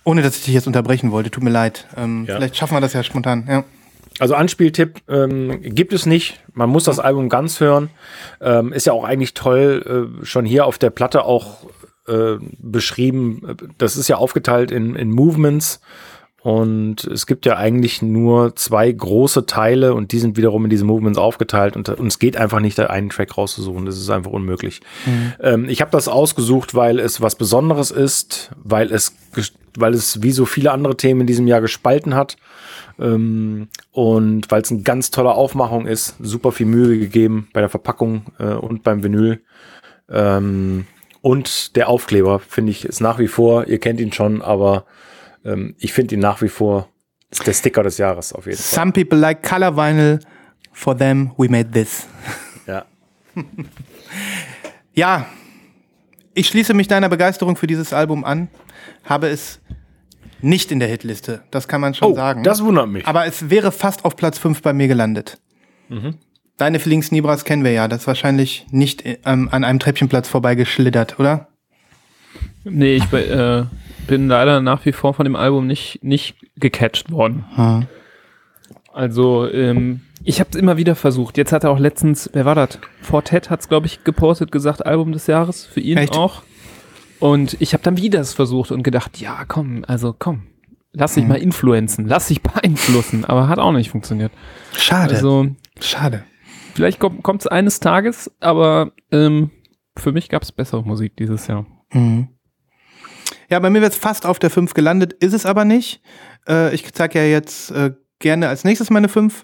Ohne 0.04 0.22
dass 0.22 0.38
ich 0.38 0.46
dich 0.46 0.54
jetzt 0.54 0.68
unterbrechen 0.68 1.12
wollte, 1.12 1.30
tut 1.32 1.44
mir 1.44 1.50
leid. 1.50 1.86
Ähm, 1.98 2.26
Ja. 2.28 2.36
Vielleicht 2.38 2.56
schaffen 2.56 2.76
wir 2.76 2.82
das 2.82 2.94
ja 2.94 3.04
spontan. 3.04 3.46
Ja. 3.50 3.64
Also 4.20 4.34
Anspieltipp 4.34 5.02
ähm, 5.10 5.60
gibt 5.62 5.94
es 5.94 6.06
nicht. 6.08 6.40
Man 6.54 6.70
muss 6.70 6.86
das 6.86 6.98
Album 6.98 7.30
ganz 7.30 7.60
hören. 7.60 7.90
Ähm, 8.42 8.74
ist 8.74 8.88
ja 8.88 8.94
auch 8.94 9.04
eigentlich 9.04 9.36
toll, 9.36 10.10
äh, 10.22 10.26
schon 10.26 10.44
hier 10.46 10.66
auf 10.66 10.80
der 10.80 10.90
Platte 10.90 11.24
auch 11.24 11.68
äh, 12.08 12.38
beschrieben. 12.60 13.58
Das 13.78 13.98
ist 13.98 14.08
ja 14.08 14.18
aufgeteilt 14.18 14.72
in, 14.72 14.96
in 14.96 15.12
Movements. 15.12 15.82
Und 16.48 17.04
es 17.04 17.28
gibt 17.28 17.46
ja 17.46 17.58
eigentlich 17.58 18.02
nur 18.02 18.56
zwei 18.56 18.90
große 18.90 19.48
Teile 19.48 19.94
und 19.94 20.14
die 20.14 20.20
sind 20.20 20.38
wiederum 20.38 20.64
in 20.64 20.70
diese 20.70 20.86
Movements 20.86 21.18
aufgeteilt 21.20 21.76
und, 21.76 21.90
und 21.90 22.08
es 22.08 22.20
geht 22.20 22.38
einfach 22.38 22.62
nicht, 22.62 22.78
da 22.78 22.86
einen 22.86 23.10
Track 23.10 23.38
rauszusuchen. 23.38 23.86
Das 23.86 23.98
ist 23.98 24.10
einfach 24.10 24.32
unmöglich. 24.32 24.80
Ähm, 25.42 25.68
ich 25.68 25.82
habe 25.82 25.92
das 25.92 26.08
ausgesucht, 26.08 26.74
weil 26.74 27.00
es 27.00 27.20
was 27.20 27.36
Besonderes 27.36 27.92
ist, 27.92 28.52
weil 28.64 28.94
es, 28.94 29.14
weil 29.78 29.94
es 29.94 30.22
wie 30.22 30.32
so 30.32 30.46
viele 30.46 30.72
andere 30.72 30.96
Themen 30.96 31.22
in 31.22 31.28
diesem 31.28 31.48
Jahr 31.48 31.60
gespalten 31.60 32.16
hat. 32.16 32.38
Ähm, 32.98 33.68
und 33.92 34.50
weil 34.50 34.62
es 34.62 34.72
eine 34.72 34.84
ganz 34.84 35.12
tolle 35.12 35.32
Aufmachung 35.32 35.86
ist, 35.86 36.16
super 36.22 36.54
viel 36.54 36.68
Mühe 36.68 36.98
gegeben 36.98 37.50
bei 37.52 37.60
der 37.60 37.70
Verpackung 37.70 38.22
äh, 38.40 38.54
und 38.54 38.84
beim 38.84 39.04
Vinyl. 39.04 39.42
Ähm, 40.10 40.86
und 41.22 41.76
der 41.76 41.90
Aufkleber, 41.90 42.40
finde 42.40 42.72
ich, 42.72 42.86
ist 42.86 43.02
nach 43.02 43.20
wie 43.20 43.28
vor, 43.28 43.68
ihr 43.68 43.80
kennt 43.80 44.00
ihn 44.00 44.12
schon, 44.14 44.42
aber 44.42 44.86
ähm, 45.46 45.76
ich 45.80 45.94
finde 45.94 46.16
ihn 46.16 46.22
nach 46.22 46.42
wie 46.42 46.50
vor 46.50 46.90
der 47.46 47.54
Sticker 47.54 47.84
des 47.84 47.98
Jahres 47.98 48.34
auf 48.34 48.46
jeden 48.46 48.58
Fall. 48.58 48.80
Some 48.82 48.92
people 48.92 49.18
like 49.20 49.44
color 49.48 49.76
vinyl. 49.76 50.20
For 50.72 50.96
them, 50.96 51.32
we 51.38 51.50
made 51.50 51.72
this. 51.72 52.06
Ja. 52.68 52.86
Ja, 54.94 55.28
ich 56.34 56.48
schließe 56.48 56.74
mich 56.74 56.88
deiner 56.88 57.10
Begeisterung 57.10 57.56
für 57.56 57.68
dieses 57.68 57.94
Album 57.94 58.24
an, 58.26 58.48
habe 59.04 59.28
es 59.28 59.60
nicht 60.42 60.72
in 60.72 60.80
der 60.80 60.88
Hitliste, 60.88 61.42
das 61.52 61.68
kann 61.68 61.82
man 61.82 61.94
schon 61.94 62.12
Oh, 62.12 62.16
sagen. 62.16 62.44
das 62.44 62.64
wundert 62.64 62.88
mich. 62.90 63.06
Aber 63.06 63.26
es 63.26 63.50
wäre 63.50 63.72
fast 63.72 64.06
auf 64.06 64.16
Platz 64.16 64.38
5 64.40 64.62
bei 64.62 64.74
mir 64.74 64.88
gelandet. 64.88 65.40
Mhm. 65.90 66.16
Deine 66.58 66.80
Feelings 66.80 67.12
Nibras 67.12 67.46
kennen 67.46 67.64
wir 67.64 67.72
ja, 67.72 67.88
das 67.88 68.02
ist 68.02 68.08
wahrscheinlich 68.08 68.66
nicht 68.72 69.04
ähm, 69.26 69.50
an 69.52 69.64
einem 69.64 69.80
Treppchenplatz 69.80 70.28
vorbeigeschlittert, 70.28 71.20
oder? 71.20 71.48
Nee, 72.64 72.96
ich 72.96 73.14
äh, 73.14 73.64
bin 74.08 74.28
leider 74.28 74.60
nach 74.62 74.86
wie 74.86 74.92
vor 74.92 75.14
von 75.14 75.24
dem 75.24 75.36
Album 75.36 75.68
nicht, 75.68 76.04
nicht 76.04 76.36
gecatcht 76.56 77.12
worden. 77.12 77.88
Also, 78.92 79.48
ähm, 79.52 80.02
Ich 80.24 80.40
habe 80.40 80.50
es 80.52 80.56
immer 80.56 80.78
wieder 80.78 80.96
versucht. 80.96 81.38
Jetzt 81.38 81.52
hat 81.52 81.64
er 81.64 81.70
auch 81.70 81.80
letztens, 81.80 82.30
wer 82.34 82.46
war 82.46 82.56
das? 82.56 82.80
Fortet 83.02 83.50
hat 83.52 83.60
es, 83.62 83.70
glaube 83.70 83.86
ich, 83.86 84.04
gepostet, 84.04 84.52
gesagt, 84.52 84.86
Album 84.86 85.12
des 85.12 85.28
Jahres. 85.28 85.66
Für 85.66 85.80
ihn 85.80 85.98
Echt? 85.98 86.14
auch. 86.14 86.42
Und 87.20 87.56
ich 87.62 87.74
habe 87.74 87.84
dann 87.84 87.98
wieder 87.98 88.20
es 88.20 88.34
versucht 88.34 88.72
und 88.72 88.84
gedacht, 88.84 89.20
ja, 89.20 89.46
komm, 89.48 89.84
also 89.88 90.16
komm, 90.18 90.44
lass 90.94 91.14
dich 91.14 91.24
Mhm. 91.24 91.30
mal 91.30 91.36
influenzen, 91.36 92.08
lass 92.08 92.28
dich 92.28 92.42
beeinflussen. 92.42 93.26
Aber 93.26 93.48
hat 93.48 93.60
auch 93.60 93.72
nicht 93.72 93.90
funktioniert. 93.92 94.32
Schade. 94.74 95.16
Also 95.16 95.48
Schade. 95.80 96.24
Vielleicht 96.78 97.00
kommt 97.00 97.42
es 97.42 97.48
eines 97.48 97.80
Tages, 97.80 98.32
aber 98.40 98.92
ähm, 99.12 99.50
für 99.98 100.12
mich 100.12 100.30
gab 100.30 100.44
es 100.44 100.52
bessere 100.52 100.84
Musik 100.84 101.18
dieses 101.18 101.48
Jahr. 101.48 101.66
Mhm. 101.92 102.28
Ja, 103.50 103.58
bei 103.58 103.72
mir 103.72 103.82
wird 103.82 103.94
es 103.94 103.98
fast 103.98 104.28
auf 104.28 104.38
der 104.38 104.52
5 104.52 104.76
gelandet, 104.76 105.14
ist 105.14 105.34
es 105.34 105.48
aber 105.48 105.66
nicht. 105.66 106.04
Äh, 106.48 106.76
ich 106.76 106.94
zeig 106.94 107.16
ja 107.16 107.24
jetzt 107.24 107.72
äh, 107.72 107.94
gerne 108.20 108.48
als 108.48 108.64
nächstes 108.64 108.92
meine 108.92 109.10
5. 109.10 109.44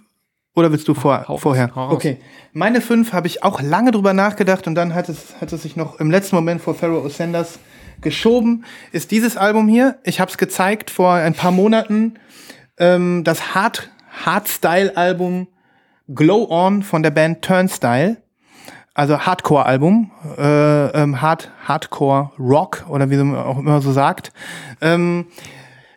Oder 0.55 0.71
willst 0.71 0.87
du 0.87 0.93
vor, 0.93 1.27
hau 1.27 1.37
vorher? 1.37 1.73
hau. 1.73 1.89
Okay. 1.89 2.19
Meine 2.51 2.81
5 2.81 3.13
habe 3.13 3.25
ich 3.25 3.41
auch 3.41 3.61
lange 3.61 3.89
drüber 3.89 4.13
nachgedacht 4.13 4.67
und 4.67 4.75
dann 4.75 4.93
hat 4.93 5.09
es, 5.09 5.41
hat 5.41 5.51
es 5.51 5.63
sich 5.63 5.75
noch 5.75 5.99
im 5.99 6.11
letzten 6.11 6.35
Moment 6.35 6.61
vor 6.61 6.75
Pharaoh 6.75 7.09
Sanders 7.09 7.57
geschoben. 8.01 8.63
Ist 8.91 9.09
dieses 9.09 9.37
Album 9.37 9.67
hier. 9.67 9.97
Ich 10.03 10.19
habe 10.19 10.29
es 10.29 10.37
gezeigt 10.37 10.91
vor 10.91 11.13
ein 11.13 11.33
paar 11.33 11.51
Monaten. 11.51 12.19
Ähm, 12.77 13.23
das 13.23 13.55
Hard, 13.55 13.89
Hardstyle-Album 14.23 15.47
Glow 16.07 16.47
On 16.49 16.83
von 16.83 17.03
der 17.03 17.11
Band 17.11 17.41
Turnstyle 17.41 18.17
also 18.95 19.19
Hardcore-Album, 19.19 20.11
äh, 20.37 20.87
ähm, 20.89 21.19
Hard, 21.21 21.51
Hardcore 21.65 22.31
Rock 22.37 22.85
oder 22.89 23.09
wie 23.09 23.17
man 23.17 23.35
auch 23.35 23.57
immer 23.57 23.81
so 23.81 23.91
sagt. 23.91 24.31
Ähm, 24.81 25.25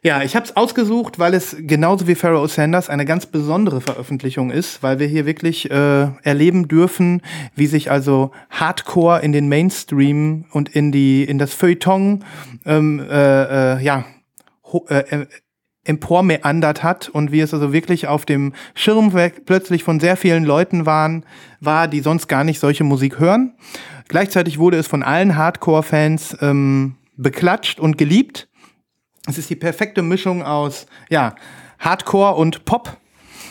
ja, 0.02 0.22
ich 0.22 0.36
habe 0.36 0.46
es 0.46 0.56
ausgesucht, 0.56 1.18
weil 1.18 1.34
es 1.34 1.56
genauso 1.58 2.06
wie 2.06 2.14
Pharaoh 2.14 2.46
Sanders 2.46 2.88
eine 2.88 3.04
ganz 3.04 3.26
besondere 3.26 3.80
Veröffentlichung 3.80 4.50
ist, 4.50 4.82
weil 4.82 4.98
wir 4.98 5.08
hier 5.08 5.26
wirklich 5.26 5.70
äh, 5.70 6.08
erleben 6.22 6.68
dürfen, 6.68 7.22
wie 7.54 7.66
sich 7.66 7.90
also 7.90 8.30
Hardcore 8.50 9.20
in 9.20 9.32
den 9.32 9.48
Mainstream 9.48 10.46
und 10.52 10.68
in 10.68 10.92
die 10.92 11.24
in 11.24 11.38
das 11.38 11.52
Feuilleton 11.52 12.24
ähm, 12.64 13.00
äh, 13.10 13.74
äh, 13.74 13.82
ja 13.82 14.04
ho- 14.72 14.86
äh, 14.88 15.00
äh, 15.00 15.26
empormeandert 15.86 16.82
hat 16.82 17.08
und 17.08 17.32
wie 17.32 17.40
es 17.40 17.54
also 17.54 17.72
wirklich 17.72 18.08
auf 18.08 18.24
dem 18.26 18.52
Schirm 18.74 19.12
plötzlich 19.44 19.84
von 19.84 20.00
sehr 20.00 20.16
vielen 20.16 20.44
Leuten 20.44 20.86
waren, 20.86 21.24
war, 21.60 21.88
die 21.88 22.00
sonst 22.00 22.28
gar 22.28 22.44
nicht 22.44 22.60
solche 22.60 22.84
Musik 22.84 23.18
hören. 23.18 23.54
Gleichzeitig 24.08 24.58
wurde 24.58 24.76
es 24.76 24.86
von 24.86 25.02
allen 25.02 25.36
Hardcore-Fans 25.36 26.38
ähm, 26.40 26.96
beklatscht 27.16 27.80
und 27.80 27.98
geliebt. 27.98 28.48
Es 29.26 29.38
ist 29.38 29.50
die 29.50 29.56
perfekte 29.56 30.02
Mischung 30.02 30.42
aus 30.42 30.86
ja, 31.08 31.34
Hardcore 31.78 32.36
und 32.36 32.64
Pop. 32.64 32.96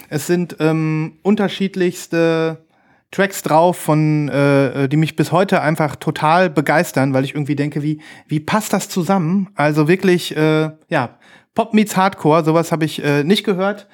Es 0.10 0.28
sind 0.28 0.58
ähm, 0.60 1.20
unterschiedlichste 1.24 2.66
Tracks 3.12 3.42
drauf, 3.44 3.78
von, 3.78 4.30
äh, 4.30 4.90
die 4.90 4.98
mich 4.98 5.16
bis 5.16 5.32
heute 5.32 5.62
einfach 5.62 5.96
total 5.96 6.50
begeistern, 6.50 7.14
weil 7.14 7.24
ich 7.24 7.34
irgendwie 7.34 7.56
denke, 7.56 7.82
wie, 7.82 8.02
wie 8.28 8.40
passt 8.40 8.74
das 8.74 8.90
zusammen? 8.90 9.50
Also 9.56 9.88
wirklich, 9.88 10.36
äh, 10.36 10.72
ja, 10.90 11.18
Pop 11.56 11.74
meets 11.74 11.98
Hardcore, 11.98 12.44
sowas 12.44 12.72
habe 12.72 12.86
ich 12.86 13.04
äh, 13.04 13.24
nicht 13.24 13.46
gehört. 13.46 13.88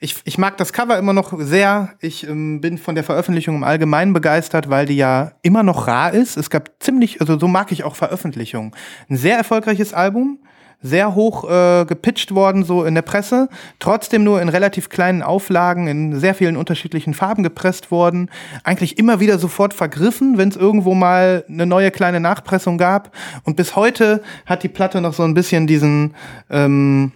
Ich, 0.00 0.16
ich 0.24 0.38
mag 0.38 0.56
das 0.56 0.72
Cover 0.72 0.98
immer 0.98 1.12
noch 1.12 1.32
sehr. 1.38 1.94
Ich 2.00 2.26
ähm, 2.26 2.60
bin 2.60 2.78
von 2.78 2.94
der 2.94 3.04
Veröffentlichung 3.04 3.56
im 3.56 3.64
Allgemeinen 3.64 4.12
begeistert, 4.12 4.68
weil 4.68 4.86
die 4.86 4.96
ja 4.96 5.32
immer 5.42 5.62
noch 5.62 5.86
rar 5.86 6.12
ist. 6.12 6.36
Es 6.36 6.50
gab 6.50 6.70
ziemlich, 6.80 7.20
also 7.20 7.38
so 7.38 7.46
mag 7.46 7.72
ich 7.72 7.84
auch 7.84 7.94
Veröffentlichungen. 7.94 8.72
Ein 9.08 9.16
sehr 9.16 9.36
erfolgreiches 9.36 9.94
Album, 9.94 10.40
sehr 10.84 11.14
hoch 11.14 11.48
äh, 11.48 11.86
gepitcht 11.86 12.34
worden, 12.34 12.62
so 12.62 12.84
in 12.84 12.94
der 12.94 13.02
Presse, 13.02 13.48
trotzdem 13.78 14.22
nur 14.22 14.42
in 14.42 14.50
relativ 14.50 14.90
kleinen 14.90 15.22
Auflagen, 15.22 15.88
in 15.88 16.20
sehr 16.20 16.34
vielen 16.34 16.58
unterschiedlichen 16.58 17.14
Farben 17.14 17.42
gepresst 17.42 17.90
worden, 17.90 18.30
eigentlich 18.64 18.98
immer 18.98 19.18
wieder 19.18 19.38
sofort 19.38 19.72
vergriffen, 19.72 20.36
wenn 20.36 20.50
es 20.50 20.56
irgendwo 20.56 20.92
mal 20.92 21.46
eine 21.48 21.64
neue 21.64 21.90
kleine 21.90 22.20
Nachpressung 22.20 22.76
gab. 22.76 23.16
Und 23.44 23.56
bis 23.56 23.76
heute 23.76 24.22
hat 24.44 24.62
die 24.62 24.68
Platte 24.68 25.00
noch 25.00 25.14
so 25.14 25.22
ein 25.22 25.32
bisschen 25.32 25.66
diesen, 25.66 26.14
ähm, 26.50 27.12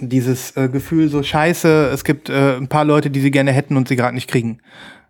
dieses 0.00 0.56
äh, 0.56 0.70
Gefühl 0.70 1.10
so 1.10 1.22
scheiße, 1.22 1.90
es 1.92 2.02
gibt 2.02 2.30
äh, 2.30 2.56
ein 2.56 2.68
paar 2.68 2.86
Leute, 2.86 3.10
die 3.10 3.20
sie 3.20 3.30
gerne 3.30 3.52
hätten 3.52 3.76
und 3.76 3.88
sie 3.88 3.96
gerade 3.96 4.14
nicht 4.14 4.30
kriegen. 4.30 4.60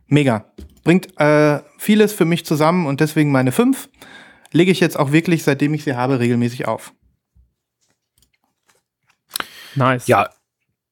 Mega. 0.08 0.44
Bringt 0.82 1.20
äh, 1.20 1.60
vieles 1.78 2.12
für 2.12 2.24
mich 2.24 2.44
zusammen 2.44 2.86
und 2.86 2.98
deswegen 2.98 3.30
meine 3.30 3.52
fünf 3.52 3.88
lege 4.50 4.72
ich 4.72 4.80
jetzt 4.80 4.98
auch 4.98 5.12
wirklich, 5.12 5.44
seitdem 5.44 5.72
ich 5.74 5.84
sie 5.84 5.94
habe, 5.94 6.18
regelmäßig 6.18 6.66
auf. 6.66 6.92
Nice. 9.74 10.06
Ja, 10.06 10.30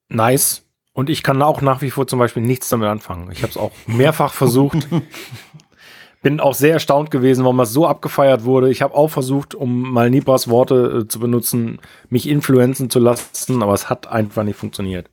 nice. 0.09 0.63
Und 0.93 1.09
ich 1.09 1.23
kann 1.23 1.41
auch 1.41 1.61
nach 1.61 1.81
wie 1.81 1.91
vor 1.91 2.07
zum 2.07 2.19
Beispiel 2.19 2.43
nichts 2.43 2.69
damit 2.69 2.89
anfangen. 2.89 3.31
Ich 3.31 3.41
habe 3.41 3.51
es 3.51 3.57
auch 3.57 3.71
mehrfach 3.87 4.33
versucht. 4.33 4.87
Bin 6.21 6.41
auch 6.41 6.53
sehr 6.53 6.73
erstaunt 6.73 7.11
gewesen, 7.11 7.45
warum 7.45 7.57
das 7.57 7.71
so 7.71 7.87
abgefeiert 7.87 8.43
wurde. 8.43 8.69
Ich 8.69 8.81
habe 8.81 8.93
auch 8.93 9.07
versucht, 9.07 9.55
um 9.55 9.93
mal 9.93 10.09
Nibras 10.09 10.49
Worte 10.49 11.03
äh, 11.03 11.07
zu 11.07 11.19
benutzen, 11.19 11.79
mich 12.09 12.27
influenzen 12.27 12.89
zu 12.89 12.99
lassen, 12.99 13.63
aber 13.63 13.73
es 13.73 13.89
hat 13.89 14.07
einfach 14.07 14.43
nicht 14.43 14.57
funktioniert. 14.57 15.09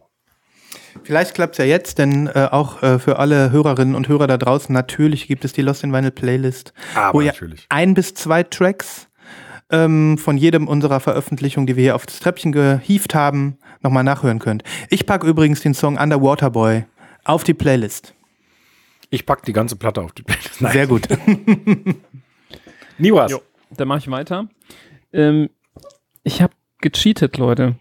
Vielleicht 1.04 1.34
klappt's 1.34 1.58
ja 1.58 1.64
jetzt, 1.64 1.98
denn 1.98 2.26
äh, 2.26 2.48
auch 2.50 2.82
äh, 2.82 2.98
für 2.98 3.18
alle 3.18 3.52
Hörerinnen 3.52 3.94
und 3.94 4.08
Hörer 4.08 4.26
da 4.26 4.38
draußen, 4.38 4.72
natürlich 4.72 5.28
gibt 5.28 5.44
es 5.44 5.52
die 5.52 5.62
Lost 5.62 5.84
in 5.84 5.92
Vinyl 5.92 6.10
Playlist, 6.10 6.72
Aber 6.94 7.14
wo 7.18 7.20
ihr 7.20 7.28
natürlich. 7.28 7.66
ein 7.68 7.94
bis 7.94 8.14
zwei 8.14 8.42
Tracks 8.42 9.05
ähm, 9.70 10.18
von 10.18 10.36
jedem 10.36 10.68
unserer 10.68 11.00
Veröffentlichungen, 11.00 11.66
die 11.66 11.76
wir 11.76 11.82
hier 11.82 11.94
auf 11.96 12.06
das 12.06 12.20
Treppchen 12.20 12.52
gehievt 12.52 13.14
haben, 13.14 13.58
nochmal 13.82 14.04
nachhören 14.04 14.38
könnt. 14.38 14.62
Ich 14.90 15.06
packe 15.06 15.26
übrigens 15.26 15.60
den 15.60 15.74
Song 15.74 15.96
Underwater 15.98 16.50
Boy 16.50 16.84
auf 17.24 17.44
die 17.44 17.54
Playlist. 17.54 18.14
Ich 19.10 19.26
pack 19.26 19.44
die 19.44 19.52
ganze 19.52 19.76
Platte 19.76 20.00
auf 20.02 20.12
die 20.12 20.22
Playlist. 20.22 20.60
Nein. 20.60 20.72
Sehr 20.72 20.86
gut. 20.86 21.08
Nibras. 22.98 23.30
Jo. 23.30 23.40
Dann 23.76 23.88
mache 23.88 23.98
ich 23.98 24.10
weiter. 24.10 24.48
Ähm, 25.12 25.50
ich 26.22 26.42
habe 26.42 26.52
gecheatet, 26.80 27.36
Leute. 27.36 27.76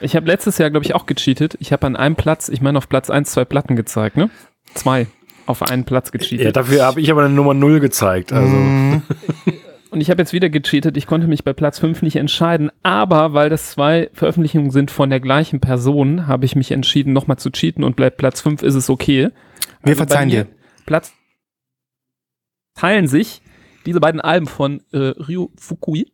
Ich 0.00 0.16
habe 0.16 0.26
letztes 0.26 0.58
Jahr, 0.58 0.70
glaube 0.70 0.84
ich, 0.84 0.94
auch 0.94 1.06
gecheatet. 1.06 1.56
Ich 1.60 1.72
habe 1.72 1.86
an 1.86 1.96
einem 1.96 2.14
Platz, 2.16 2.48
ich 2.48 2.60
meine 2.60 2.76
auf 2.78 2.88
Platz 2.88 3.08
1 3.10 3.30
zwei 3.30 3.44
Platten 3.44 3.74
gezeigt, 3.74 4.16
ne? 4.16 4.30
Zwei 4.74 5.06
auf 5.46 5.62
einen 5.62 5.84
Platz 5.84 6.12
gecheatet. 6.12 6.44
Ja, 6.44 6.52
dafür 6.52 6.84
habe 6.84 7.00
ich 7.00 7.10
aber 7.10 7.24
eine 7.24 7.32
Nummer 7.32 7.54
0 7.54 7.80
gezeigt. 7.80 8.32
Also, 8.32 8.54
Mhm. 8.54 9.02
Und 9.90 10.00
ich 10.00 10.10
habe 10.10 10.20
jetzt 10.20 10.32
wieder 10.32 10.50
gecheatet. 10.50 10.96
Ich 10.96 11.06
konnte 11.06 11.26
mich 11.26 11.44
bei 11.44 11.52
Platz 11.52 11.78
5 11.78 12.02
nicht 12.02 12.16
entscheiden. 12.16 12.70
Aber 12.82 13.32
weil 13.32 13.48
das 13.48 13.70
zwei 13.70 14.10
Veröffentlichungen 14.12 14.70
sind 14.70 14.90
von 14.90 15.10
der 15.10 15.20
gleichen 15.20 15.60
Person, 15.60 16.26
habe 16.26 16.44
ich 16.44 16.56
mich 16.56 16.72
entschieden, 16.72 17.12
nochmal 17.12 17.38
zu 17.38 17.50
cheaten 17.50 17.84
und 17.84 17.96
bleibt 17.96 18.18
Platz 18.18 18.40
5 18.40 18.62
ist 18.62 18.74
es 18.74 18.90
okay. 18.90 19.30
Wir 19.82 19.92
Also 19.92 19.92
bei 19.92 19.94
verzeihen 19.94 20.28
dir. 20.28 20.46
Platz 20.84 21.12
teilen 22.74 23.08
sich 23.08 23.42
diese 23.86 24.00
beiden 24.00 24.20
Alben 24.20 24.46
von 24.46 24.82
äh, 24.92 24.98
Ryu 24.98 25.48
Fukui, 25.56 26.12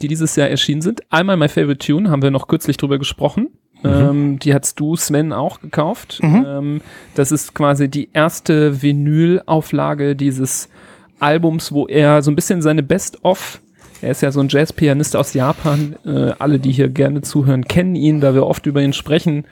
die 0.00 0.08
dieses 0.08 0.36
Jahr 0.36 0.48
erschienen 0.48 0.82
sind. 0.82 1.00
Einmal 1.12 1.36
My 1.36 1.48
Favorite 1.48 1.86
Tune, 1.86 2.10
haben 2.10 2.22
wir 2.22 2.30
noch 2.30 2.48
kürzlich 2.48 2.76
drüber 2.76 2.98
gesprochen. 2.98 3.50
Ähm, 3.84 4.38
die 4.38 4.54
hast 4.54 4.78
du, 4.78 4.96
Sven, 4.96 5.32
auch 5.32 5.60
gekauft. 5.60 6.20
Mhm. 6.22 6.44
Ähm, 6.46 6.80
das 7.14 7.32
ist 7.32 7.54
quasi 7.54 7.88
die 7.88 8.10
erste 8.12 8.82
Vinyl-Auflage 8.82 10.14
dieses 10.14 10.68
Albums, 11.22 11.72
wo 11.72 11.86
er 11.86 12.22
so 12.22 12.30
ein 12.30 12.36
bisschen 12.36 12.62
seine 12.62 12.82
Best-of 12.82 13.60
er 14.02 14.10
ist 14.10 14.20
ja 14.20 14.32
so 14.32 14.40
ein 14.40 14.48
Jazzpianist 14.48 15.16
aus 15.16 15.32
Japan. 15.32 15.94
Äh, 16.04 16.32
alle, 16.38 16.58
die 16.58 16.72
hier 16.72 16.88
gerne 16.88 17.22
zuhören, 17.22 17.64
kennen 17.64 17.94
ihn, 17.94 18.20
da 18.20 18.34
wir 18.34 18.46
oft 18.46 18.66
über 18.66 18.82
ihn 18.82 18.92
sprechen. 18.92 19.46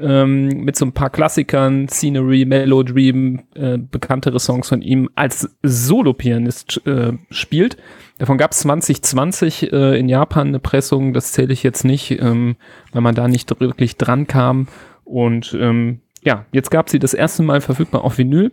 Ähm, 0.00 0.46
mit 0.64 0.76
so 0.76 0.86
ein 0.86 0.92
paar 0.92 1.10
Klassikern, 1.10 1.86
Scenery, 1.86 2.46
Melodream, 2.46 3.42
äh, 3.54 3.76
bekanntere 3.76 4.40
Songs 4.40 4.70
von 4.70 4.80
ihm 4.80 5.10
als 5.14 5.50
Solo-Pianist 5.62 6.80
äh, 6.86 7.12
spielt. 7.30 7.76
Davon 8.16 8.38
gab 8.38 8.52
es 8.52 8.60
2020 8.60 9.70
äh, 9.70 9.98
in 9.98 10.08
Japan 10.08 10.48
eine 10.48 10.58
Pressung, 10.58 11.12
das 11.12 11.32
zähle 11.32 11.52
ich 11.52 11.62
jetzt 11.62 11.84
nicht, 11.84 12.12
ähm, 12.12 12.56
weil 12.92 13.02
man 13.02 13.14
da 13.14 13.28
nicht 13.28 13.60
wirklich 13.60 13.98
dran 13.98 14.26
kam. 14.26 14.68
Und 15.04 15.54
ähm, 15.60 16.00
ja, 16.22 16.46
jetzt 16.52 16.70
gab 16.70 16.88
sie 16.88 16.98
das 16.98 17.12
erste 17.12 17.42
Mal 17.42 17.60
verfügbar 17.60 18.02
auf 18.04 18.16
Vinyl. 18.16 18.52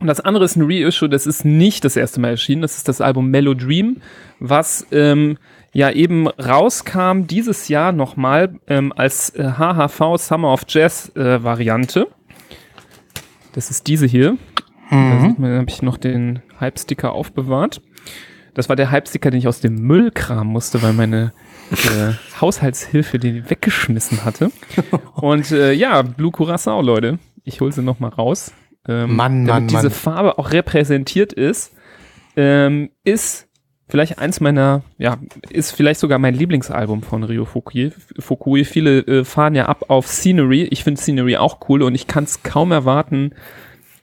Und 0.00 0.08
das 0.08 0.20
andere 0.20 0.44
ist 0.44 0.56
ein 0.56 0.64
Reissue, 0.66 1.08
das 1.08 1.26
ist 1.26 1.44
nicht 1.44 1.84
das 1.84 1.96
erste 1.96 2.20
Mal 2.20 2.30
erschienen, 2.30 2.62
das 2.62 2.76
ist 2.76 2.88
das 2.88 3.00
Album 3.00 3.30
Melodream, 3.30 3.98
was 4.40 4.86
ähm, 4.90 5.38
ja 5.72 5.90
eben 5.90 6.26
rauskam 6.28 7.26
dieses 7.26 7.68
Jahr 7.68 7.92
nochmal 7.92 8.58
ähm, 8.66 8.92
als 8.94 9.30
äh, 9.30 9.52
HHV 9.56 10.16
Summer 10.18 10.52
of 10.52 10.62
Jazz 10.68 11.12
äh, 11.14 11.42
Variante. 11.42 12.08
Das 13.52 13.70
ist 13.70 13.86
diese 13.86 14.06
hier. 14.06 14.36
Man, 15.38 15.52
da 15.52 15.58
habe 15.58 15.70
ich 15.70 15.80
noch 15.80 15.96
den 15.96 16.42
Hype-Sticker 16.60 17.12
aufbewahrt. 17.12 17.80
Das 18.54 18.68
war 18.68 18.76
der 18.76 18.90
Hype-Sticker, 18.90 19.30
den 19.30 19.38
ich 19.38 19.48
aus 19.48 19.60
dem 19.60 19.74
Müll 19.74 20.10
kramen 20.12 20.52
musste, 20.52 20.82
weil 20.82 20.92
meine 20.92 21.32
äh, 21.70 22.12
Haushaltshilfe 22.40 23.18
den 23.18 23.48
weggeschmissen 23.48 24.24
hatte. 24.24 24.50
Und 25.14 25.50
äh, 25.50 25.72
ja, 25.72 26.02
Blue 26.02 26.30
Curacao, 26.30 26.82
Leute. 26.82 27.18
Ich 27.44 27.60
hole 27.60 27.72
sie 27.72 27.82
noch 27.82 28.00
mal 28.00 28.08
raus. 28.08 28.52
Ähm, 28.88 29.16
Mann, 29.16 29.46
damit 29.46 29.46
Mann, 29.46 29.68
diese 29.68 29.82
Mann. 29.84 29.90
Farbe 29.90 30.38
auch 30.38 30.52
repräsentiert 30.52 31.32
ist, 31.32 31.72
ähm, 32.36 32.90
ist 33.04 33.48
vielleicht 33.88 34.18
eins 34.18 34.40
meiner, 34.40 34.82
ja, 34.98 35.18
ist 35.50 35.72
vielleicht 35.72 36.00
sogar 36.00 36.18
mein 36.18 36.34
Lieblingsalbum 36.34 37.02
von 37.02 37.22
Rio 37.22 37.44
Fukui. 37.44 37.92
Fukui. 38.18 38.64
Viele 38.64 39.00
äh, 39.00 39.24
fahren 39.24 39.54
ja 39.54 39.66
ab 39.66 39.84
auf 39.88 40.06
Scenery. 40.06 40.64
Ich 40.64 40.84
finde 40.84 41.00
Scenery 41.00 41.36
auch 41.36 41.60
cool 41.68 41.82
und 41.82 41.94
ich 41.94 42.06
kann 42.06 42.24
es 42.24 42.42
kaum 42.42 42.72
erwarten. 42.72 43.32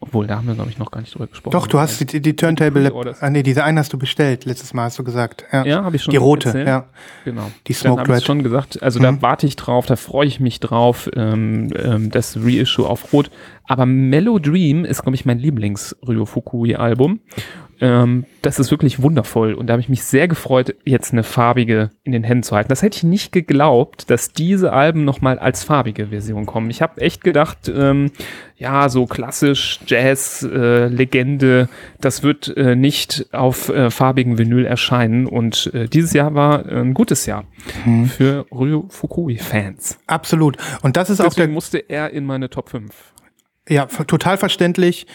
Obwohl, 0.04 0.26
da 0.26 0.38
haben 0.38 0.48
wir, 0.48 0.56
glaube 0.56 0.72
ich, 0.72 0.80
noch 0.80 0.90
gar 0.90 1.00
nicht 1.00 1.14
drüber 1.14 1.28
gesprochen. 1.28 1.52
Doch, 1.54 1.68
du 1.68 1.78
hast 1.80 2.12
die, 2.12 2.20
die 2.22 2.36
Turntable. 2.36 2.92
Ah, 3.22 3.30
nee, 3.30 3.44
diese 3.44 3.64
eine 3.64 3.80
hast 3.80 3.94
du 3.94 4.00
bestellt, 4.00 4.46
letztes 4.46 4.74
Mal 4.74 4.86
hast 4.86 4.98
du 4.98 5.04
gesagt. 5.04 5.46
Ja, 5.54 5.64
Ja, 5.64 5.84
habe 5.84 5.96
ich 5.96 6.02
schon 6.02 6.12
Die 6.12 6.18
rote, 6.18 6.48
erzählt. 6.50 6.68
ja. 6.68 6.86
Genau. 7.24 7.52
Die 7.68 7.74
Smoke 7.74 8.02
habe 8.02 8.12
ich 8.14 8.18
Red. 8.18 8.24
schon 8.26 8.42
gesagt. 8.42 8.82
Also 8.82 8.98
Mhm. 9.00 9.04
da 9.04 9.22
warte 9.22 9.46
ich 9.46 9.56
drauf, 9.58 9.86
da 9.86 9.96
freue 9.96 10.26
ich 10.26 10.40
mich 10.40 10.60
drauf. 10.60 11.08
Ähm, 11.16 11.72
ähm, 11.78 12.10
das 12.10 12.36
Reissue 12.42 12.88
auf 12.90 13.14
Rot. 13.14 13.30
Aber 13.68 13.86
Mellow 13.86 14.40
Dream 14.40 14.86
ist, 14.86 15.04
glaube 15.04 15.16
ich, 15.16 15.26
mein 15.26 15.38
Lieblings-Ryo 15.38 16.26
Fukui-Album. 16.26 17.20
Ähm, 17.82 18.26
das 18.44 18.60
ist 18.60 18.70
wirklich 18.72 19.02
wundervoll 19.02 19.54
und 19.54 19.68
da 19.68 19.74
habe 19.74 19.82
ich 19.82 19.90
mich 19.90 20.04
sehr 20.04 20.28
gefreut, 20.28 20.76
jetzt 20.86 21.12
eine 21.12 21.24
farbige 21.24 21.90
in 22.04 22.12
den 22.12 22.24
Händen 22.24 22.44
zu 22.44 22.56
halten. 22.56 22.70
Das 22.70 22.82
hätte 22.84 22.98
ich 22.98 23.04
nicht 23.04 23.32
geglaubt, 23.32 24.10
dass 24.10 24.32
diese 24.32 24.72
Alben 24.72 25.04
nochmal 25.04 25.40
als 25.40 25.64
farbige 25.64 26.08
Version 26.08 26.46
kommen. 26.46 26.70
Ich 26.70 26.82
habe 26.82 27.02
echt 27.02 27.24
gedacht, 27.24 27.72
ähm, 27.74 28.12
ja, 28.58 28.88
so 28.90 29.08
klassisch 29.08 29.80
Jazz, 29.88 30.44
äh, 30.44 30.88
Legende, 30.88 31.70
das 32.00 32.22
wird 32.22 32.56
äh, 32.56 32.76
nicht 32.76 33.28
auf 33.32 33.70
äh, 33.70 33.90
farbigen 33.90 34.38
Vinyl 34.38 34.66
erscheinen 34.66 35.26
und 35.26 35.72
äh, 35.74 35.88
dieses 35.88 36.14
Jahr 36.14 36.36
war 36.36 36.66
ein 36.68 36.94
gutes 36.94 37.26
Jahr 37.26 37.46
Mhm. 37.86 38.06
für 38.06 38.46
Ryo 38.52 38.86
Fukui-Fans. 38.90 40.00
Absolut. 40.08 40.58
Und 40.82 40.98
das 40.98 41.10
ist 41.10 41.20
auch 41.20 41.26
der 41.26 41.32
Deswegen 41.32 41.54
musste 41.54 41.78
er 41.78 42.12
in 42.12 42.26
meine 42.26 42.50
Top 42.50 42.70
5. 42.70 43.11
Ja, 43.70 43.86
total 43.86 44.38
verständlich 44.38 45.06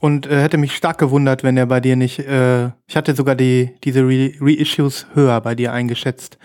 und 0.00 0.26
äh, 0.26 0.42
hätte 0.42 0.58
mich 0.58 0.74
stark 0.74 0.98
gewundert, 0.98 1.44
wenn 1.44 1.56
er 1.56 1.66
bei 1.66 1.78
dir 1.78 1.94
nicht. 1.94 2.18
Äh, 2.18 2.70
ich 2.88 2.96
hatte 2.96 3.14
sogar 3.14 3.36
die 3.36 3.70
diese 3.84 4.00
Re 4.00 4.32
Reissues 4.40 5.06
höher 5.14 5.40
bei 5.40 5.54
dir 5.54 5.72
eingeschätzt. 5.72 6.38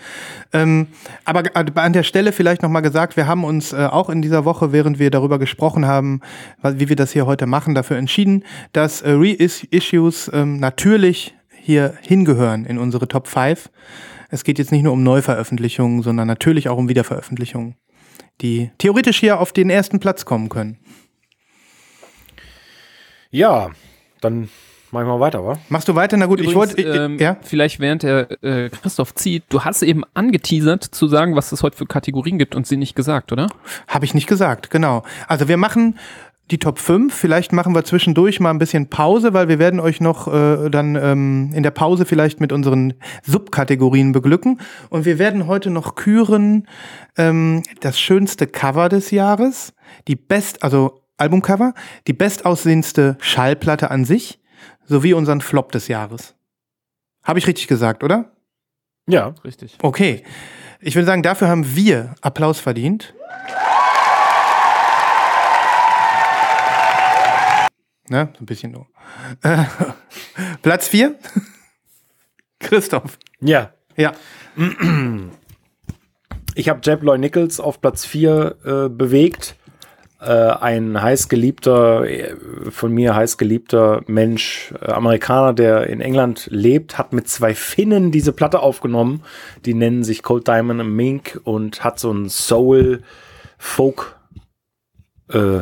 Ähm, 0.52 0.86
aber 1.24 1.42
an 1.74 1.92
der 1.92 2.04
Stelle 2.04 2.30
vielleicht 2.30 2.62
noch 2.62 2.70
mal 2.70 2.82
gesagt: 2.82 3.16
Wir 3.16 3.26
haben 3.26 3.42
uns 3.42 3.72
äh, 3.72 3.88
auch 3.90 4.10
in 4.10 4.22
dieser 4.22 4.44
Woche, 4.44 4.70
während 4.70 5.00
wir 5.00 5.10
darüber 5.10 5.40
gesprochen 5.40 5.86
haben, 5.86 6.20
wie 6.62 6.88
wir 6.88 6.94
das 6.94 7.10
hier 7.10 7.26
heute 7.26 7.46
machen, 7.46 7.74
dafür 7.74 7.96
entschieden, 7.96 8.44
dass 8.72 9.02
äh, 9.02 9.10
Reissues 9.10 10.30
ähm, 10.32 10.60
natürlich 10.60 11.34
hier 11.50 11.94
hingehören 12.00 12.64
in 12.66 12.78
unsere 12.78 13.08
Top 13.08 13.26
5. 13.26 13.68
Es 14.30 14.44
geht 14.44 14.60
jetzt 14.60 14.70
nicht 14.70 14.84
nur 14.84 14.92
um 14.92 15.02
Neuveröffentlichungen, 15.02 16.02
sondern 16.02 16.28
natürlich 16.28 16.68
auch 16.68 16.78
um 16.78 16.88
Wiederveröffentlichungen, 16.88 17.74
die 18.40 18.70
theoretisch 18.78 19.18
hier 19.18 19.40
auf 19.40 19.52
den 19.52 19.68
ersten 19.68 19.98
Platz 19.98 20.24
kommen 20.24 20.48
können. 20.48 20.78
Ja, 23.30 23.70
dann 24.20 24.48
machen 24.90 25.06
wir 25.06 25.14
mal 25.14 25.20
weiter, 25.20 25.44
wa? 25.44 25.58
Machst 25.68 25.88
du 25.88 25.94
weiter? 25.94 26.16
Na 26.16 26.26
gut, 26.26 26.40
ich 26.40 26.50
Übrigens, 26.50 26.76
wollte. 26.76 26.80
ich- 26.80 26.96
ähm, 26.96 27.18
ja? 27.18 27.36
Vielleicht 27.42 27.78
während 27.80 28.02
der 28.02 28.42
äh, 28.42 28.70
Christoph 28.70 29.14
zieht, 29.14 29.44
du 29.50 29.64
hast 29.64 29.82
eben 29.82 30.02
angeteasert 30.14 30.82
zu 30.84 31.08
sagen, 31.08 31.36
was 31.36 31.52
es 31.52 31.62
heute 31.62 31.76
für 31.76 31.86
Kategorien 31.86 32.38
gibt 32.38 32.54
und 32.54 32.66
sie 32.66 32.76
nicht 32.76 32.94
gesagt, 32.94 33.32
oder? 33.32 33.48
Habe 33.86 34.04
ich 34.04 34.14
nicht 34.14 34.26
gesagt, 34.26 34.70
genau. 34.70 35.02
Also 35.26 35.46
wir 35.48 35.56
machen 35.58 35.98
die 36.50 36.58
Top 36.58 36.78
5. 36.78 37.12
Vielleicht 37.14 37.52
machen 37.52 37.74
wir 37.74 37.84
zwischendurch 37.84 38.40
mal 38.40 38.48
ein 38.48 38.58
bisschen 38.58 38.88
Pause, 38.88 39.34
weil 39.34 39.48
wir 39.48 39.58
werden 39.58 39.80
euch 39.80 40.00
noch 40.00 40.26
äh, 40.32 40.70
dann 40.70 40.96
ähm, 40.96 41.50
in 41.52 41.62
der 41.62 41.70
Pause 41.70 42.06
vielleicht 42.06 42.40
mit 42.40 42.52
unseren 42.52 42.94
Subkategorien 43.24 44.12
beglücken. 44.12 44.58
Und 44.88 45.04
wir 45.04 45.18
werden 45.18 45.46
heute 45.46 45.68
noch 45.68 45.94
küren 45.96 46.66
ähm, 47.18 47.62
das 47.80 48.00
schönste 48.00 48.46
Cover 48.46 48.88
des 48.88 49.10
Jahres, 49.10 49.74
die 50.08 50.16
best, 50.16 50.62
also 50.62 51.02
Albumcover, 51.18 51.74
die 52.06 52.12
bestaussehendste 52.12 53.18
Schallplatte 53.20 53.90
an 53.90 54.04
sich, 54.04 54.40
sowie 54.84 55.12
unseren 55.12 55.40
Flop 55.40 55.72
des 55.72 55.88
Jahres. 55.88 56.34
Habe 57.22 57.38
ich 57.38 57.46
richtig 57.46 57.66
gesagt, 57.66 58.02
oder? 58.02 58.32
Ja. 59.06 59.34
Richtig. 59.44 59.76
Okay. 59.82 60.22
Ich 60.80 60.94
würde 60.94 61.06
sagen, 61.06 61.22
dafür 61.22 61.48
haben 61.48 61.74
wir 61.76 62.14
Applaus 62.20 62.60
verdient. 62.60 63.14
Ne, 68.08 68.30
so 68.34 68.42
ein 68.42 68.46
bisschen 68.46 68.72
nur. 68.72 68.86
Äh, 69.42 69.64
Platz 70.62 70.88
4? 70.88 71.16
Christoph. 72.58 73.18
Ja. 73.40 73.72
Ja. 73.96 74.12
Ich 76.54 76.68
habe 76.68 76.80
Jeb 76.82 77.02
Loy 77.02 77.18
Nichols 77.18 77.60
auf 77.60 77.80
Platz 77.80 78.06
4 78.06 78.56
äh, 78.64 78.88
bewegt. 78.88 79.56
Äh, 80.20 80.32
ein 80.32 81.00
heiß 81.00 81.28
geliebter, 81.28 82.04
äh, 82.04 82.34
von 82.70 82.92
mir 82.92 83.14
heiß 83.14 83.38
geliebter 83.38 84.02
Mensch, 84.08 84.74
äh, 84.80 84.90
Amerikaner, 84.90 85.52
der 85.52 85.86
in 85.86 86.00
England 86.00 86.48
lebt, 86.50 86.98
hat 86.98 87.12
mit 87.12 87.28
zwei 87.28 87.54
Finnen 87.54 88.10
diese 88.10 88.32
Platte 88.32 88.58
aufgenommen. 88.58 89.22
Die 89.64 89.74
nennen 89.74 90.02
sich 90.02 90.24
Cold 90.24 90.48
Diamond 90.48 90.80
and 90.80 90.90
Mink 90.90 91.40
und 91.44 91.84
hat 91.84 92.00
so 92.00 92.12
ein 92.12 92.28
Soul 92.28 93.04
Folk, 93.58 94.18
äh, 95.32 95.60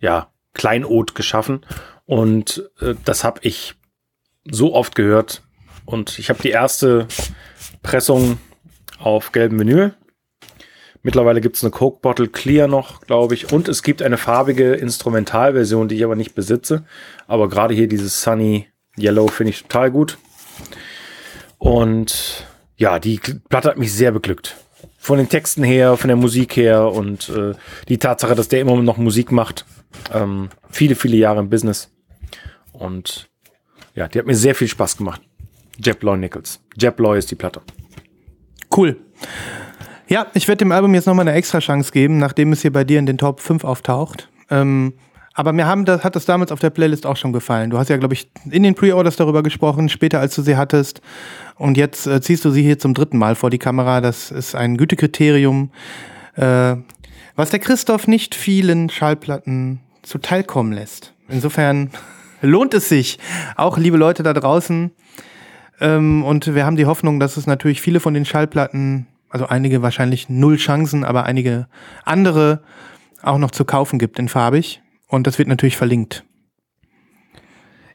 ja, 0.00 0.28
Kleinod 0.54 1.14
geschaffen. 1.14 1.64
Und 2.04 2.68
äh, 2.80 2.94
das 3.04 3.22
habe 3.22 3.40
ich 3.42 3.74
so 4.44 4.74
oft 4.74 4.96
gehört. 4.96 5.42
Und 5.84 6.18
ich 6.18 6.30
habe 6.30 6.42
die 6.42 6.50
erste 6.50 7.06
Pressung 7.82 8.38
auf 8.98 9.30
gelbem 9.30 9.60
Vinyl. 9.60 9.94
Mittlerweile 11.04 11.42
gibt 11.42 11.56
es 11.56 11.62
eine 11.62 11.70
Coke 11.70 12.00
Bottle 12.00 12.28
Clear 12.28 12.66
noch, 12.66 13.02
glaube 13.02 13.34
ich. 13.34 13.52
Und 13.52 13.68
es 13.68 13.82
gibt 13.82 14.00
eine 14.00 14.16
farbige 14.16 14.72
Instrumentalversion, 14.72 15.86
die 15.86 15.96
ich 15.96 16.04
aber 16.04 16.16
nicht 16.16 16.34
besitze. 16.34 16.86
Aber 17.26 17.50
gerade 17.50 17.74
hier 17.74 17.88
dieses 17.88 18.22
Sunny 18.22 18.68
Yellow 18.98 19.28
finde 19.28 19.50
ich 19.50 19.62
total 19.62 19.90
gut. 19.90 20.16
Und 21.58 22.46
ja, 22.76 22.98
die 22.98 23.20
Platte 23.50 23.68
hat 23.68 23.76
mich 23.76 23.92
sehr 23.92 24.12
beglückt. 24.12 24.56
Von 24.96 25.18
den 25.18 25.28
Texten 25.28 25.62
her, 25.62 25.98
von 25.98 26.08
der 26.08 26.16
Musik 26.16 26.56
her 26.56 26.90
und 26.90 27.28
äh, 27.28 27.52
die 27.90 27.98
Tatsache, 27.98 28.34
dass 28.34 28.48
der 28.48 28.62
immer 28.62 28.74
noch 28.80 28.96
Musik 28.96 29.30
macht. 29.30 29.66
Ähm, 30.10 30.48
viele, 30.70 30.94
viele 30.94 31.18
Jahre 31.18 31.40
im 31.40 31.50
Business. 31.50 31.92
Und 32.72 33.28
ja, 33.94 34.08
die 34.08 34.18
hat 34.18 34.26
mir 34.26 34.36
sehr 34.36 34.54
viel 34.54 34.68
Spaß 34.68 34.96
gemacht. 34.96 35.20
Jeb 35.84 36.02
Loy 36.02 36.16
Nichols. 36.16 36.60
Jeb 36.78 36.98
Loy 36.98 37.18
ist 37.18 37.30
die 37.30 37.34
Platte. 37.34 37.60
Cool. 38.74 38.96
Ja, 40.06 40.26
ich 40.34 40.48
werde 40.48 40.58
dem 40.58 40.72
Album 40.72 40.94
jetzt 40.94 41.06
nochmal 41.06 41.26
eine 41.26 41.36
extra 41.36 41.60
Chance 41.60 41.90
geben, 41.90 42.18
nachdem 42.18 42.52
es 42.52 42.62
hier 42.62 42.72
bei 42.72 42.84
dir 42.84 42.98
in 42.98 43.06
den 43.06 43.16
Top 43.16 43.40
5 43.40 43.64
auftaucht. 43.64 44.28
Ähm, 44.50 44.92
aber 45.32 45.52
mir 45.52 45.66
haben 45.66 45.84
das, 45.84 46.04
hat 46.04 46.14
das 46.14 46.26
damals 46.26 46.52
auf 46.52 46.60
der 46.60 46.70
Playlist 46.70 47.06
auch 47.06 47.16
schon 47.16 47.32
gefallen. 47.32 47.70
Du 47.70 47.78
hast 47.78 47.88
ja, 47.88 47.96
glaube 47.96 48.14
ich, 48.14 48.30
in 48.48 48.62
den 48.62 48.74
Pre-Orders 48.74 49.16
darüber 49.16 49.42
gesprochen, 49.42 49.88
später 49.88 50.20
als 50.20 50.34
du 50.36 50.42
sie 50.42 50.56
hattest. 50.56 51.00
Und 51.56 51.76
jetzt 51.76 52.06
äh, 52.06 52.20
ziehst 52.20 52.44
du 52.44 52.50
sie 52.50 52.62
hier 52.62 52.78
zum 52.78 52.94
dritten 52.94 53.18
Mal 53.18 53.34
vor 53.34 53.50
die 53.50 53.58
Kamera. 53.58 54.00
Das 54.00 54.30
ist 54.30 54.54
ein 54.54 54.76
Gütekriterium, 54.76 55.70
äh, 56.36 56.76
was 57.34 57.50
der 57.50 57.58
Christoph 57.58 58.06
nicht 58.06 58.34
vielen 58.36 58.90
Schallplatten 58.90 59.80
zuteilkommen 60.02 60.72
lässt. 60.72 61.14
Insofern 61.28 61.90
lohnt 62.42 62.74
es 62.74 62.88
sich, 62.88 63.18
auch 63.56 63.76
liebe 63.78 63.96
Leute 63.96 64.22
da 64.22 64.34
draußen. 64.34 64.92
Ähm, 65.80 66.22
und 66.22 66.54
wir 66.54 66.64
haben 66.64 66.76
die 66.76 66.86
Hoffnung, 66.86 67.18
dass 67.18 67.36
es 67.36 67.48
natürlich 67.48 67.80
viele 67.80 67.98
von 67.98 68.14
den 68.14 68.24
Schallplatten, 68.24 69.08
also 69.34 69.46
einige 69.48 69.82
wahrscheinlich 69.82 70.28
null 70.28 70.56
Chancen, 70.56 71.04
aber 71.04 71.24
einige 71.24 71.66
andere 72.04 72.62
auch 73.22 73.38
noch 73.38 73.50
zu 73.50 73.64
kaufen 73.64 73.98
gibt 73.98 74.18
in 74.18 74.28
farbig. 74.28 74.80
Und 75.08 75.26
das 75.26 75.38
wird 75.38 75.48
natürlich 75.48 75.76
verlinkt. 75.76 76.24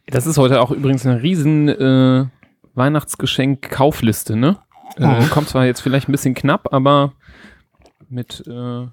Das 0.08 0.28
ist 0.28 0.38
heute 0.38 0.60
auch 0.62 0.71
übrigens 0.71 1.06
eine 1.06 1.21
riesen 1.21 1.69
äh, 1.69 2.25
Weihnachtsgeschenk-Kaufliste, 2.73 4.36
ne? 4.36 4.58
Äh, 4.97 5.06
Mhm. 5.21 5.30
kommt 5.30 5.49
zwar 5.49 5.65
jetzt 5.65 5.82
vielleicht 5.82 6.10
ein 6.10 6.12
bisschen 6.12 6.34
knapp, 6.34 6.73
aber 6.73 7.13
mit, 8.10 8.43
äh, 8.47 8.88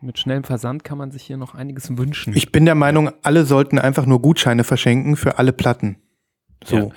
mit 0.00 0.18
schnellem 0.18 0.44
Versand 0.44 0.84
kann 0.84 0.98
man 0.98 1.10
sich 1.10 1.22
hier 1.22 1.36
noch 1.36 1.54
einiges 1.54 1.96
wünschen. 1.96 2.34
Ich 2.36 2.52
bin 2.52 2.64
der 2.66 2.74
Meinung, 2.74 3.10
alle 3.22 3.44
sollten 3.44 3.78
einfach 3.78 4.06
nur 4.06 4.20
Gutscheine 4.22 4.62
verschenken 4.62 5.16
für 5.16 5.38
alle 5.38 5.52
Platten. 5.52 5.96
So. 6.64 6.76
Ja. 6.76 6.88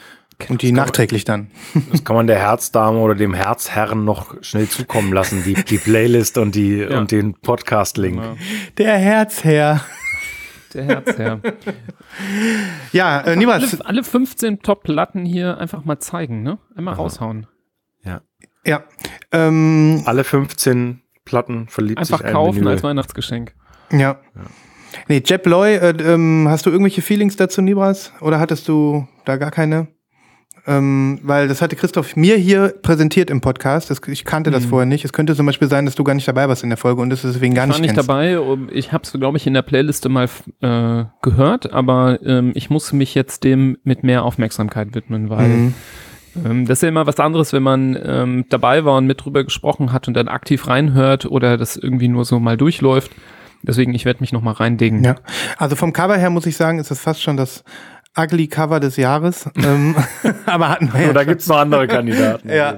Und 0.50 0.62
die 0.62 0.72
nachträglich 0.72 1.24
dann. 1.26 1.52
Das 1.92 2.04
kann 2.04 2.16
man 2.16 2.28
der 2.28 2.38
Herzdame 2.40 3.00
oder 3.00 3.16
dem 3.16 3.34
Herzherren 3.34 4.04
noch 4.06 4.36
schnell 4.44 4.68
zukommen 4.70 5.14
lassen, 5.14 5.44
die, 5.44 5.54
die 5.54 5.78
Playlist 5.78 6.38
und, 6.38 6.56
die, 6.56 6.78
Ja. 6.78 7.00
und 7.00 7.12
den 7.12 7.34
Podcast-Link. 7.36 8.18
Ja, 8.22 8.36
Der 8.78 8.98
Herzherr. 8.98 9.82
der 10.74 10.84
Herzherr. 10.86 11.40
Ja, 12.92 13.22
äh, 13.22 13.24
alle, 13.24 13.38
Nibas. 13.38 13.80
alle 13.82 14.04
15 14.04 14.60
Top-Platten 14.62 15.24
hier 15.26 15.58
einfach 15.58 15.86
mal 15.86 16.00
zeigen, 16.00 16.44
ne? 16.44 16.60
Einmal 16.76 16.96
raushauen. 16.96 17.48
Ja. 18.64 18.84
Ähm, 19.32 20.04
Alle 20.06 20.24
15 20.24 21.02
Platten 21.26 21.68
verliebt 21.68 21.98
Einfach 22.00 22.20
sich 22.20 22.28
ein 22.28 22.34
kaufen 22.34 22.68
als 22.68 22.84
Weihnachtsgeschenk. 22.84 23.56
ja. 23.92 24.20
Nee, 25.08 25.24
Jeb 25.26 25.46
Loy, 25.48 25.76
äh, 25.78 25.90
ähm, 26.14 26.46
hast 26.50 26.66
du 26.66 26.70
irgendwelche 26.70 27.02
Feelings 27.02 27.38
dazu, 27.38 27.62
Nibras? 27.62 28.12
Oder 28.22 28.40
hattest 28.40 28.68
du 28.68 29.08
da 29.26 29.38
gar 29.38 29.50
keine? 29.50 29.88
Ähm, 30.68 31.20
weil 31.24 31.48
das 31.48 31.62
hatte 31.62 31.76
Christoph 31.76 32.16
mir 32.16 32.38
hier 32.38 32.76
präsentiert 32.82 33.30
im 33.32 33.42
Podcast. 33.42 33.90
Das, 33.90 34.00
ich 34.08 34.26
kannte 34.26 34.52
das 34.52 34.66
vorher 34.66 34.86
nicht. 34.86 35.04
Es 35.04 35.12
könnte 35.12 35.36
zum 35.36 35.48
Beispiel 35.48 35.68
sein, 35.68 35.86
dass 35.86 35.96
du 35.96 36.04
gar 36.04 36.14
nicht 36.14 36.28
dabei 36.28 36.48
warst 36.48 36.62
in 36.62 36.70
der 36.70 36.78
Folge 36.78 37.02
und 37.02 37.10
das 37.10 37.24
deswegen 37.24 37.56
gar 37.56 37.66
Ich 37.66 37.74
war 37.74 37.80
nicht 37.80 37.96
nicht 37.96 37.98
dabei. 37.98 38.38
Ich 38.72 38.92
habe 38.92 39.04
es, 39.04 39.12
glaube 39.12 39.38
ich, 39.38 39.48
in 39.48 39.56
der 39.56 39.64
Playliste 39.64 40.10
mal 40.10 40.30
äh, 40.62 41.06
gehört, 41.24 41.74
aber 41.74 42.20
ähm, 42.24 42.52
ich 42.54 42.70
muss 42.70 42.94
mich 42.94 43.16
jetzt 43.16 43.44
dem 43.44 43.78
mit 43.84 44.04
mehr 44.04 44.24
Aufmerksamkeit 44.24 44.94
widmen, 44.94 45.30
weil 45.30 45.50
Mhm. 45.50 45.74
Ähm, 46.46 46.66
das 46.66 46.78
ist 46.78 46.84
ja 46.84 46.90
immer 46.90 47.08
was 47.08 47.20
anderes, 47.20 47.54
wenn 47.54 47.64
man 47.64 47.98
ähm, 48.02 48.46
dabei 48.50 48.86
war 48.86 48.98
und 48.98 49.06
mit 49.06 49.24
drüber 49.24 49.44
gesprochen 49.44 49.92
hat 49.92 50.08
und 50.08 50.14
dann 50.14 50.28
aktiv 50.28 50.68
reinhört 50.68 51.26
oder 51.26 51.58
das 51.58 51.76
irgendwie 51.76 52.08
nur 52.08 52.26
so 52.26 52.40
mal 52.40 52.58
durchläuft. 52.58 53.12
Deswegen, 53.64 53.94
ich 53.94 54.06
werde 54.06 54.22
mich 54.22 54.32
noch 54.32 54.42
mal 54.42 54.54
reindingen. 54.54 55.04
Ja, 55.04 55.16
also 55.58 55.76
vom 55.76 55.94
Cover 55.94 56.18
her 56.18 56.30
muss 56.30 56.46
ich 56.46 56.58
sagen, 56.58 56.80
ist 56.80 56.90
das 56.90 57.00
fast 57.00 57.22
schon 57.22 57.38
das 57.38 57.64
ugly 58.18 58.48
Cover 58.48 58.80
des 58.80 58.98
Jahres. 58.98 59.50
ähm, 59.56 59.96
aber 60.46 60.70
hatten 60.70 60.92
wir 60.94 61.02
ja. 61.02 61.10
Oder 61.10 61.26
gibt 61.26 61.42
es 61.42 61.48
noch 61.48 61.58
andere 61.58 61.88
Kandidaten? 61.88 62.50
Ja. 62.50 62.78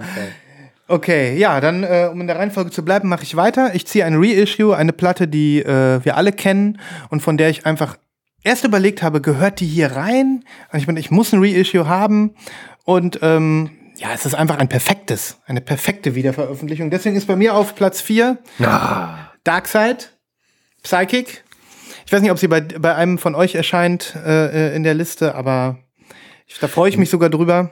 Okay, 0.87 1.37
ja, 1.37 1.61
dann, 1.61 1.83
äh, 1.83 2.09
um 2.11 2.19
in 2.21 2.27
der 2.27 2.37
Reihenfolge 2.37 2.69
zu 2.69 2.83
bleiben, 2.83 3.07
mache 3.07 3.23
ich 3.23 3.35
weiter. 3.35 3.73
Ich 3.73 3.87
ziehe 3.87 4.05
ein 4.05 4.15
Reissue, 4.15 4.75
eine 4.75 4.93
Platte, 4.93 5.27
die 5.27 5.59
äh, 5.59 6.03
wir 6.03 6.17
alle 6.17 6.33
kennen 6.33 6.79
und 7.09 7.21
von 7.21 7.37
der 7.37 7.49
ich 7.49 7.65
einfach 7.65 7.97
erst 8.43 8.65
überlegt 8.65 9.01
habe, 9.01 9.21
gehört 9.21 9.59
die 9.59 9.65
hier 9.65 9.93
rein? 9.93 10.43
Und 10.71 10.79
ich 10.79 10.87
meine, 10.87 10.99
ich 10.99 11.09
muss 11.09 11.33
ein 11.33 11.41
Reissue 11.41 11.87
haben 11.87 12.35
und 12.83 13.19
ähm, 13.21 13.71
ja, 13.95 14.09
es 14.13 14.25
ist 14.25 14.35
einfach 14.35 14.57
ein 14.57 14.67
perfektes, 14.67 15.37
eine 15.45 15.61
perfekte 15.61 16.15
Wiederveröffentlichung. 16.15 16.89
Deswegen 16.89 17.15
ist 17.15 17.27
bei 17.27 17.35
mir 17.35 17.55
auf 17.55 17.75
Platz 17.75 18.01
4 18.01 18.37
Ah, 18.59 19.31
Darkseid, 19.43 20.11
Psychic. 20.83 21.42
Ich 22.05 22.11
weiß 22.11 22.21
nicht, 22.21 22.31
ob 22.31 22.39
sie 22.39 22.47
bei, 22.47 22.61
bei 22.61 22.95
einem 22.95 23.17
von 23.17 23.35
euch 23.35 23.55
erscheint 23.55 24.15
äh, 24.25 24.71
äh, 24.71 24.75
in 24.75 24.83
der 24.83 24.93
Liste, 24.93 25.35
aber 25.35 25.77
ich, 26.47 26.59
da 26.59 26.67
freue 26.67 26.89
ich 26.89 26.97
mich 26.97 27.09
sogar 27.09 27.29
drüber. 27.29 27.71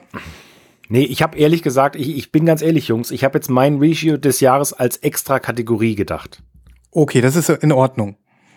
nee, 0.88 1.04
ich 1.04 1.22
habe 1.22 1.38
ehrlich 1.38 1.62
gesagt, 1.62 1.96
ich, 1.96 2.16
ich 2.16 2.32
bin 2.32 2.46
ganz 2.46 2.62
ehrlich, 2.62 2.88
Jungs, 2.88 3.10
ich 3.10 3.24
habe 3.24 3.38
jetzt 3.38 3.50
mein 3.50 3.78
Ratio 3.80 4.16
des 4.16 4.40
Jahres 4.40 4.72
als 4.72 4.98
extra 4.98 5.38
Kategorie 5.38 5.94
gedacht. 5.94 6.42
Okay, 6.90 7.20
das 7.20 7.36
ist 7.36 7.48
in 7.48 7.72
Ordnung. 7.72 8.16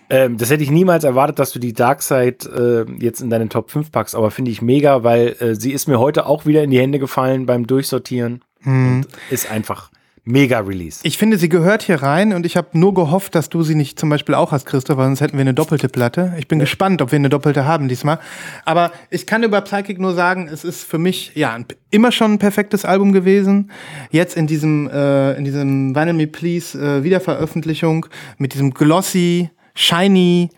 Ähm, 0.09 0.37
das 0.37 0.51
hätte 0.51 0.63
ich 0.63 0.71
niemals 0.71 1.03
erwartet, 1.03 1.39
dass 1.39 1.51
du 1.51 1.59
die 1.59 1.73
Darkseid 1.73 2.45
äh, 2.45 2.85
jetzt 2.99 3.21
in 3.21 3.29
deinen 3.29 3.49
Top 3.49 3.71
5 3.71 3.91
packst, 3.91 4.15
aber 4.15 4.29
finde 4.29 4.51
ich 4.51 4.61
mega, 4.61 5.03
weil 5.03 5.35
äh, 5.39 5.55
sie 5.55 5.71
ist 5.71 5.87
mir 5.87 5.99
heute 5.99 6.27
auch 6.27 6.45
wieder 6.45 6.63
in 6.63 6.69
die 6.69 6.79
Hände 6.79 6.99
gefallen 6.99 7.45
beim 7.45 7.65
Durchsortieren 7.65 8.43
und 8.65 9.05
ist 9.29 9.49
einfach 9.49 9.89
mega 10.25 10.59
Release. 10.59 10.99
Ich 11.03 11.17
finde, 11.17 11.37
sie 11.37 11.49
gehört 11.49 11.83
hier 11.83 12.01
rein 12.01 12.33
und 12.33 12.45
ich 12.45 12.57
habe 12.57 12.69
nur 12.73 12.93
gehofft, 12.93 13.35
dass 13.35 13.49
du 13.49 13.61
sie 13.61 13.75
nicht 13.75 13.99
zum 13.99 14.09
Beispiel 14.09 14.35
auch 14.35 14.51
hast, 14.51 14.65
Christoph, 14.65 14.97
weil 14.97 15.05
sonst 15.05 15.21
hätten 15.21 15.37
wir 15.37 15.41
eine 15.41 15.53
doppelte 15.53 15.87
Platte. 15.87 16.33
Ich 16.37 16.47
bin 16.47 16.57
gespannt, 16.59 17.01
ob 17.01 17.11
wir 17.11 17.17
eine 17.17 17.29
doppelte 17.29 17.65
haben 17.65 17.87
diesmal. 17.87 18.19
Aber 18.65 18.91
ich 19.11 19.27
kann 19.27 19.43
über 19.43 19.61
Psychic 19.61 19.99
nur 19.99 20.15
sagen, 20.15 20.49
es 20.51 20.63
ist 20.63 20.83
für 20.83 20.97
mich 20.97 21.31
ja 21.35 21.57
immer 21.91 22.11
schon 22.11 22.33
ein 22.33 22.39
perfektes 22.39 22.85
Album 22.85 23.13
gewesen. 23.13 23.71
Jetzt 24.09 24.35
in 24.35 24.47
diesem 24.47 24.89
äh, 24.89 25.33
in 25.33 25.45
diesem 25.45 25.95
Vinyl 25.95 26.13
Me 26.13 26.27
Please 26.27 26.77
äh, 26.77 27.03
Wiederveröffentlichung 27.03 28.07
mit 28.37 28.53
diesem 28.53 28.73
glossy, 28.73 29.51
shiny 29.75 30.49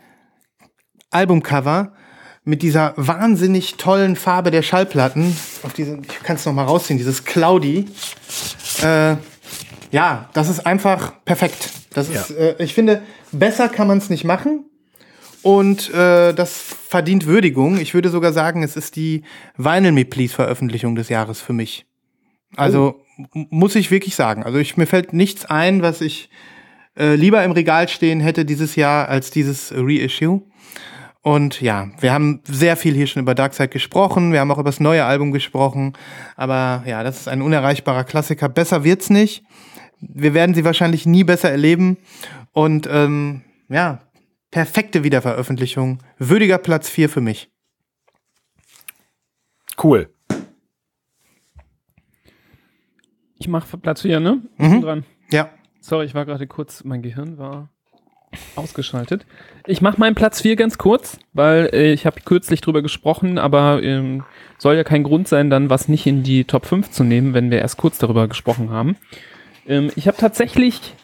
Albumcover 1.12 1.94
mit 2.46 2.62
dieser 2.62 2.94
wahnsinnig 2.96 3.76
tollen 3.76 4.16
Farbe 4.16 4.52
der 4.52 4.62
Schallplatten. 4.62 5.36
Auf 5.64 5.74
diese, 5.74 6.00
ich 6.02 6.24
kann 6.24 6.38
es 6.38 6.46
noch 6.46 6.54
mal 6.54 6.64
rausziehen, 6.64 6.98
dieses 6.98 7.26
Cloudy. 7.26 7.86
Äh, 8.82 9.18
ja, 9.92 10.30
das 10.34 10.50
ist 10.50 10.66
einfach 10.66 11.14
perfekt. 11.26 11.70
Das 11.94 12.10
ist, 12.10 12.32
äh, 12.32 12.56
ich 12.60 12.74
finde, 12.74 13.02
besser 13.32 13.70
kann 13.70 13.88
man 13.88 13.98
es 13.98 14.10
nicht 14.10 14.24
machen. 14.24 14.66
Und 15.44 15.94
äh, 15.94 16.34
das 16.34 16.52
verdient 16.90 17.26
Würdigung. 17.26 17.78
Ich 17.80 17.94
würde 17.94 18.10
sogar 18.10 18.34
sagen, 18.34 18.64
es 18.64 18.76
ist 18.76 18.96
die 18.96 19.24
Vinyl 19.56 19.92
Me 19.94 20.04
Please 20.04 20.34
Veröffentlichung 20.34 20.96
des 20.96 21.10
Jahres 21.10 21.40
für 21.42 21.54
mich. 21.54 21.86
Also 22.56 23.02
m- 23.34 23.48
muss 23.50 23.76
ich 23.76 23.90
wirklich 23.92 24.16
sagen. 24.16 24.44
Also 24.44 24.58
ich, 24.58 24.76
mir 24.78 24.88
fällt 24.88 25.14
nichts 25.14 25.46
ein, 25.46 25.82
was 25.82 26.02
ich 26.02 26.30
äh, 26.98 27.16
lieber 27.16 27.44
im 27.44 27.52
Regal 27.52 27.88
stehen 27.88 28.20
hätte 28.20 28.44
dieses 28.46 28.76
Jahr 28.76 29.08
als 29.08 29.32
dieses 29.32 29.72
Reissue. 29.76 30.42
Und 31.22 31.62
ja, 31.62 31.90
wir 32.00 32.14
haben 32.14 32.42
sehr 32.46 32.76
viel 32.78 32.94
hier 32.96 33.08
schon 33.08 33.22
über 33.22 33.36
Darkseid 33.36 33.72
gesprochen. 33.72 34.32
Wir 34.34 34.40
haben 34.40 34.52
auch 34.52 34.58
über 34.60 34.70
das 34.70 34.80
neue 34.80 35.06
Album 35.06 35.32
gesprochen. 35.32 35.94
Aber 36.36 36.84
ja, 36.86 37.04
das 37.04 37.20
ist 37.22 37.28
ein 37.28 37.42
unerreichbarer 37.42 38.04
Klassiker. 38.06 38.50
Besser 38.50 38.84
wird's 38.84 39.10
nicht. 39.10 39.44
Wir 40.00 40.34
werden 40.34 40.56
sie 40.56 40.64
wahrscheinlich 40.64 41.06
nie 41.06 41.24
besser 41.24 41.50
erleben. 41.50 41.98
Und 42.52 42.88
ähm, 42.92 43.42
ja, 43.70 44.02
perfekte 44.52 45.04
Wiederveröffentlichung. 45.04 46.00
Würdiger 46.18 46.58
Platz 46.58 46.90
4 46.90 47.10
für 47.10 47.22
mich. 47.22 47.52
Cool. 49.82 50.10
Ich 53.40 53.48
mache 53.48 53.78
Platz 53.78 54.02
4, 54.02 54.20
ne? 54.20 54.42
Ich 54.58 54.70
bin 54.70 54.82
dran. 54.82 55.06
Ja. 55.32 55.50
Sorry, 55.80 56.06
ich 56.06 56.16
war 56.16 56.26
gerade 56.26 56.48
kurz, 56.48 56.84
mein 56.84 57.02
Gehirn 57.02 57.38
war 57.38 57.70
ausgeschaltet. 58.56 59.26
Ich 59.66 59.82
mache 59.82 60.00
meinen 60.00 60.16
Platz 60.16 60.42
4 60.42 60.56
ganz 60.56 60.78
kurz, 60.78 61.20
weil 61.34 61.70
äh, 61.74 61.94
ich 61.94 62.06
habe 62.06 62.22
kürzlich 62.22 62.62
drüber 62.62 62.82
gesprochen, 62.82 63.38
aber 63.38 63.82
ähm, 63.84 64.24
soll 64.58 64.76
ja 64.76 64.84
kein 64.84 65.04
Grund 65.04 65.28
sein, 65.28 65.50
dann 65.50 65.70
was 65.70 65.88
nicht 65.88 66.06
in 66.06 66.24
die 66.24 66.44
Top 66.44 66.66
5 66.66 66.92
zu 66.92 67.04
nehmen, 67.04 67.34
wenn 67.34 67.52
wir 67.52 67.60
erst 67.60 67.78
kurz 67.78 67.98
darüber 67.98 68.28
gesprochen 68.28 68.70
haben. 68.70 68.98
Ähm, 69.68 69.92
ich 69.96 70.08
habe 70.08 70.18
tatsächlich 70.18 70.96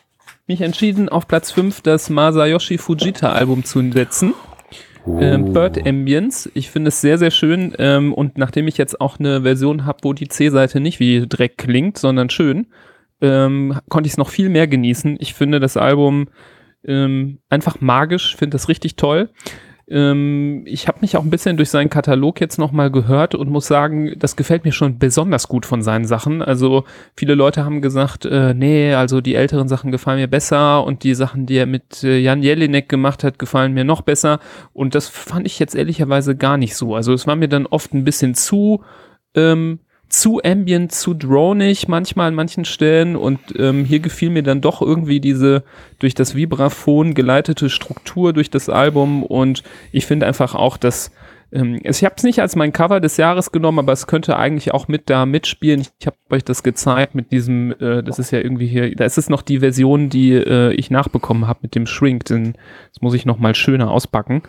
mich 0.47 0.61
entschieden, 0.61 1.09
auf 1.09 1.27
Platz 1.27 1.51
5 1.51 1.81
das 1.81 2.09
Masayoshi 2.09 2.77
Fujita 2.77 3.31
Album 3.31 3.63
zu 3.63 3.91
setzen. 3.91 4.33
Ähm, 5.05 5.51
Bird 5.51 5.85
Ambience. 5.85 6.49
Ich 6.53 6.69
finde 6.71 6.87
es 6.89 7.01
sehr, 7.01 7.17
sehr 7.17 7.31
schön. 7.31 7.73
Ähm, 7.77 8.13
und 8.13 8.37
nachdem 8.37 8.67
ich 8.67 8.77
jetzt 8.77 9.01
auch 9.01 9.19
eine 9.19 9.41
Version 9.41 9.85
habe, 9.85 9.99
wo 10.03 10.13
die 10.13 10.29
C-Seite 10.29 10.79
nicht 10.79 10.99
wie 10.99 11.27
Dreck 11.27 11.57
klingt, 11.57 11.97
sondern 11.97 12.29
schön, 12.29 12.67
ähm, 13.21 13.79
konnte 13.89 14.07
ich 14.07 14.13
es 14.13 14.17
noch 14.17 14.29
viel 14.29 14.49
mehr 14.49 14.67
genießen. 14.67 15.17
Ich 15.19 15.33
finde 15.33 15.59
das 15.59 15.75
Album 15.75 16.29
ähm, 16.85 17.39
einfach 17.49 17.81
magisch, 17.81 18.35
finde 18.35 18.55
das 18.55 18.69
richtig 18.69 18.95
toll. 18.95 19.29
Ähm, 19.87 20.63
ich 20.65 20.87
habe 20.87 20.99
mich 21.01 21.17
auch 21.17 21.23
ein 21.23 21.29
bisschen 21.29 21.57
durch 21.57 21.69
seinen 21.69 21.89
Katalog 21.89 22.39
jetzt 22.39 22.57
nochmal 22.57 22.89
gehört 22.89 23.35
und 23.35 23.49
muss 23.49 23.67
sagen, 23.67 24.13
das 24.17 24.35
gefällt 24.35 24.63
mir 24.63 24.71
schon 24.71 24.97
besonders 24.97 25.47
gut 25.47 25.65
von 25.65 25.81
seinen 25.81 26.05
Sachen. 26.05 26.41
Also 26.41 26.85
viele 27.15 27.35
Leute 27.35 27.65
haben 27.65 27.81
gesagt, 27.81 28.25
äh, 28.25 28.53
nee, 28.53 28.93
also 28.93 29.19
die 29.19 29.35
älteren 29.35 29.67
Sachen 29.67 29.91
gefallen 29.91 30.19
mir 30.19 30.27
besser 30.27 30.85
und 30.85 31.03
die 31.03 31.15
Sachen, 31.15 31.45
die 31.45 31.57
er 31.57 31.65
mit 31.65 32.03
äh, 32.03 32.17
Jan 32.17 32.43
Jelinek 32.43 32.87
gemacht 32.87 33.23
hat, 33.23 33.39
gefallen 33.39 33.73
mir 33.73 33.83
noch 33.83 34.01
besser. 34.01 34.39
Und 34.71 34.95
das 34.95 35.09
fand 35.09 35.45
ich 35.45 35.59
jetzt 35.59 35.75
ehrlicherweise 35.75 36.35
gar 36.35 36.57
nicht 36.57 36.75
so. 36.75 36.95
Also 36.95 37.13
es 37.13 37.27
war 37.27 37.35
mir 37.35 37.49
dann 37.49 37.65
oft 37.65 37.93
ein 37.93 38.05
bisschen 38.05 38.35
zu 38.35 38.83
ähm, 39.35 39.79
zu 40.13 40.41
ambient, 40.43 40.91
zu 40.91 41.15
dronig 41.15 41.87
manchmal 41.87 42.27
an 42.27 42.35
manchen 42.35 42.65
Stellen 42.65 43.15
und 43.15 43.39
ähm, 43.57 43.83
hier 43.83 43.99
gefiel 43.99 44.29
mir 44.29 44.43
dann 44.43 44.61
doch 44.61 44.79
irgendwie 44.79 45.19
diese 45.19 45.63
durch 45.97 46.13
das 46.13 46.35
Vibraphon 46.35 47.15
geleitete 47.15 47.67
Struktur 47.67 48.31
durch 48.31 48.51
das 48.51 48.69
Album 48.69 49.23
und 49.23 49.63
ich 49.91 50.05
finde 50.05 50.27
einfach 50.27 50.53
auch, 50.53 50.77
dass 50.77 51.11
ähm, 51.51 51.79
ich 51.83 52.03
habe 52.03 52.13
es 52.15 52.23
nicht 52.23 52.39
als 52.41 52.55
mein 52.55 52.71
Cover 52.71 52.99
des 52.99 53.17
Jahres 53.17 53.51
genommen, 53.51 53.79
aber 53.79 53.91
es 53.91 54.05
könnte 54.05 54.37
eigentlich 54.37 54.71
auch 54.71 54.87
mit 54.87 55.09
da 55.09 55.25
mitspielen. 55.25 55.83
Ich 55.99 56.05
habe 56.05 56.17
euch 56.29 56.43
das 56.43 56.61
gezeigt 56.61 57.15
mit 57.15 57.31
diesem, 57.31 57.71
äh, 57.79 58.03
das 58.03 58.19
ist 58.19 58.29
ja 58.29 58.37
irgendwie 58.37 58.67
hier, 58.67 58.95
da 58.95 59.05
ist 59.05 59.17
es 59.17 59.29
noch 59.29 59.41
die 59.41 59.61
Version, 59.61 60.09
die 60.09 60.33
äh, 60.33 60.73
ich 60.73 60.91
nachbekommen 60.91 61.47
habe 61.47 61.61
mit 61.63 61.73
dem 61.73 61.87
Shrink, 61.87 62.25
denn 62.25 62.53
das 62.93 63.01
muss 63.01 63.15
ich 63.15 63.25
noch 63.25 63.39
mal 63.39 63.55
schöner 63.55 63.89
auspacken 63.89 64.43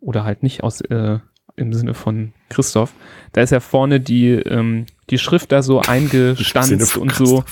oder 0.00 0.24
halt 0.24 0.42
nicht 0.42 0.64
aus 0.64 0.80
äh, 0.80 1.18
im 1.56 1.72
Sinne 1.72 1.94
von 1.94 2.32
Christoph. 2.48 2.92
Da 3.32 3.42
ist 3.42 3.50
ja 3.50 3.60
vorne 3.60 4.00
die, 4.00 4.30
ähm, 4.30 4.86
die 5.10 5.18
Schrift 5.18 5.52
da 5.52 5.62
so 5.62 5.80
eingestanzt 5.80 6.96
und 6.96 7.12
so. 7.14 7.44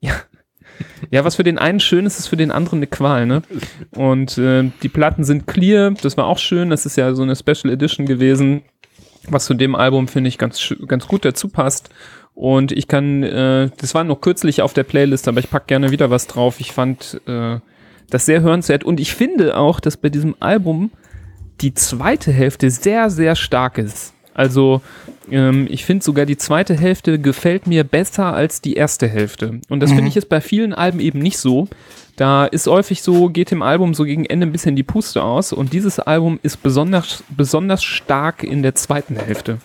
Ja. 0.00 0.12
ja, 1.10 1.24
was 1.24 1.36
für 1.36 1.44
den 1.44 1.58
einen 1.58 1.80
schön 1.80 2.06
ist, 2.06 2.18
ist 2.18 2.28
für 2.28 2.36
den 2.36 2.50
anderen 2.50 2.80
eine 2.80 2.86
Qual, 2.86 3.26
ne? 3.26 3.42
Und 3.92 4.38
äh, 4.38 4.70
die 4.82 4.88
Platten 4.88 5.24
sind 5.24 5.46
clear, 5.46 5.92
das 5.92 6.16
war 6.16 6.26
auch 6.26 6.38
schön, 6.38 6.70
das 6.70 6.86
ist 6.86 6.96
ja 6.96 7.14
so 7.14 7.22
eine 7.22 7.36
Special 7.36 7.72
Edition 7.72 8.06
gewesen, 8.06 8.62
was 9.28 9.46
zu 9.46 9.54
dem 9.54 9.74
Album, 9.74 10.08
finde 10.08 10.28
ich, 10.28 10.38
ganz, 10.38 10.74
ganz 10.86 11.06
gut 11.08 11.24
dazu 11.24 11.48
passt. 11.48 11.90
Und 12.34 12.72
ich 12.72 12.86
kann, 12.86 13.22
äh, 13.22 13.70
das 13.78 13.94
war 13.94 14.04
noch 14.04 14.20
kürzlich 14.20 14.60
auf 14.60 14.74
der 14.74 14.84
Playlist, 14.84 15.26
aber 15.26 15.40
ich 15.40 15.48
pack 15.48 15.66
gerne 15.66 15.90
wieder 15.90 16.10
was 16.10 16.26
drauf. 16.26 16.60
Ich 16.60 16.72
fand 16.72 17.20
äh, 17.26 17.58
das 18.10 18.26
sehr 18.26 18.42
hörenswert 18.42 18.84
und 18.84 19.00
ich 19.00 19.14
finde 19.14 19.56
auch, 19.56 19.80
dass 19.80 19.96
bei 19.96 20.10
diesem 20.10 20.36
Album 20.38 20.90
die 21.60 21.74
zweite 21.74 22.32
Hälfte 22.32 22.70
sehr, 22.70 23.10
sehr 23.10 23.36
stark 23.36 23.78
ist. 23.78 24.12
Also 24.34 24.82
ähm, 25.30 25.66
ich 25.70 25.84
finde 25.84 26.04
sogar 26.04 26.26
die 26.26 26.36
zweite 26.36 26.74
Hälfte 26.74 27.18
gefällt 27.18 27.66
mir 27.66 27.84
besser 27.84 28.34
als 28.34 28.60
die 28.60 28.74
erste 28.74 29.08
Hälfte. 29.08 29.60
Und 29.68 29.80
das 29.80 29.92
finde 29.92 30.08
ich 30.08 30.16
ist 30.16 30.28
bei 30.28 30.40
vielen 30.40 30.74
Alben 30.74 31.00
eben 31.00 31.20
nicht 31.20 31.38
so. 31.38 31.68
Da 32.16 32.46
ist 32.46 32.66
häufig 32.66 33.02
so, 33.02 33.28
geht 33.28 33.50
dem 33.50 33.62
Album 33.62 33.94
so 33.94 34.04
gegen 34.04 34.24
Ende 34.24 34.46
ein 34.46 34.52
bisschen 34.52 34.76
die 34.76 34.82
Puste 34.82 35.22
aus. 35.22 35.52
Und 35.52 35.72
dieses 35.72 35.98
Album 36.00 36.38
ist 36.42 36.62
besonders, 36.62 37.24
besonders 37.28 37.82
stark 37.82 38.42
in 38.42 38.62
der 38.62 38.74
zweiten 38.74 39.16
Hälfte. 39.16 39.58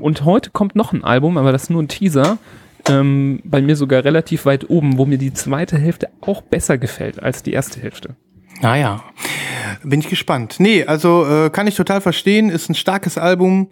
Und 0.00 0.24
heute 0.24 0.50
kommt 0.50 0.76
noch 0.76 0.92
ein 0.92 1.04
Album, 1.04 1.38
aber 1.38 1.52
das 1.52 1.64
ist 1.64 1.70
nur 1.70 1.82
ein 1.82 1.88
Teaser. 1.88 2.38
Ähm, 2.88 3.40
bei 3.44 3.60
mir 3.60 3.76
sogar 3.76 4.04
relativ 4.04 4.46
weit 4.46 4.68
oben, 4.70 4.96
wo 4.96 5.04
mir 5.04 5.18
die 5.18 5.34
zweite 5.34 5.76
Hälfte 5.76 6.08
auch 6.22 6.40
besser 6.40 6.78
gefällt 6.78 7.22
als 7.22 7.42
die 7.42 7.52
erste 7.52 7.80
Hälfte. 7.80 8.16
Naja, 8.60 9.02
bin 9.82 10.00
ich 10.00 10.08
gespannt. 10.08 10.56
Nee, 10.58 10.84
also 10.84 11.26
äh, 11.26 11.50
kann 11.50 11.66
ich 11.66 11.74
total 11.74 12.00
verstehen, 12.00 12.50
ist 12.50 12.68
ein 12.68 12.74
starkes 12.74 13.16
Album 13.16 13.70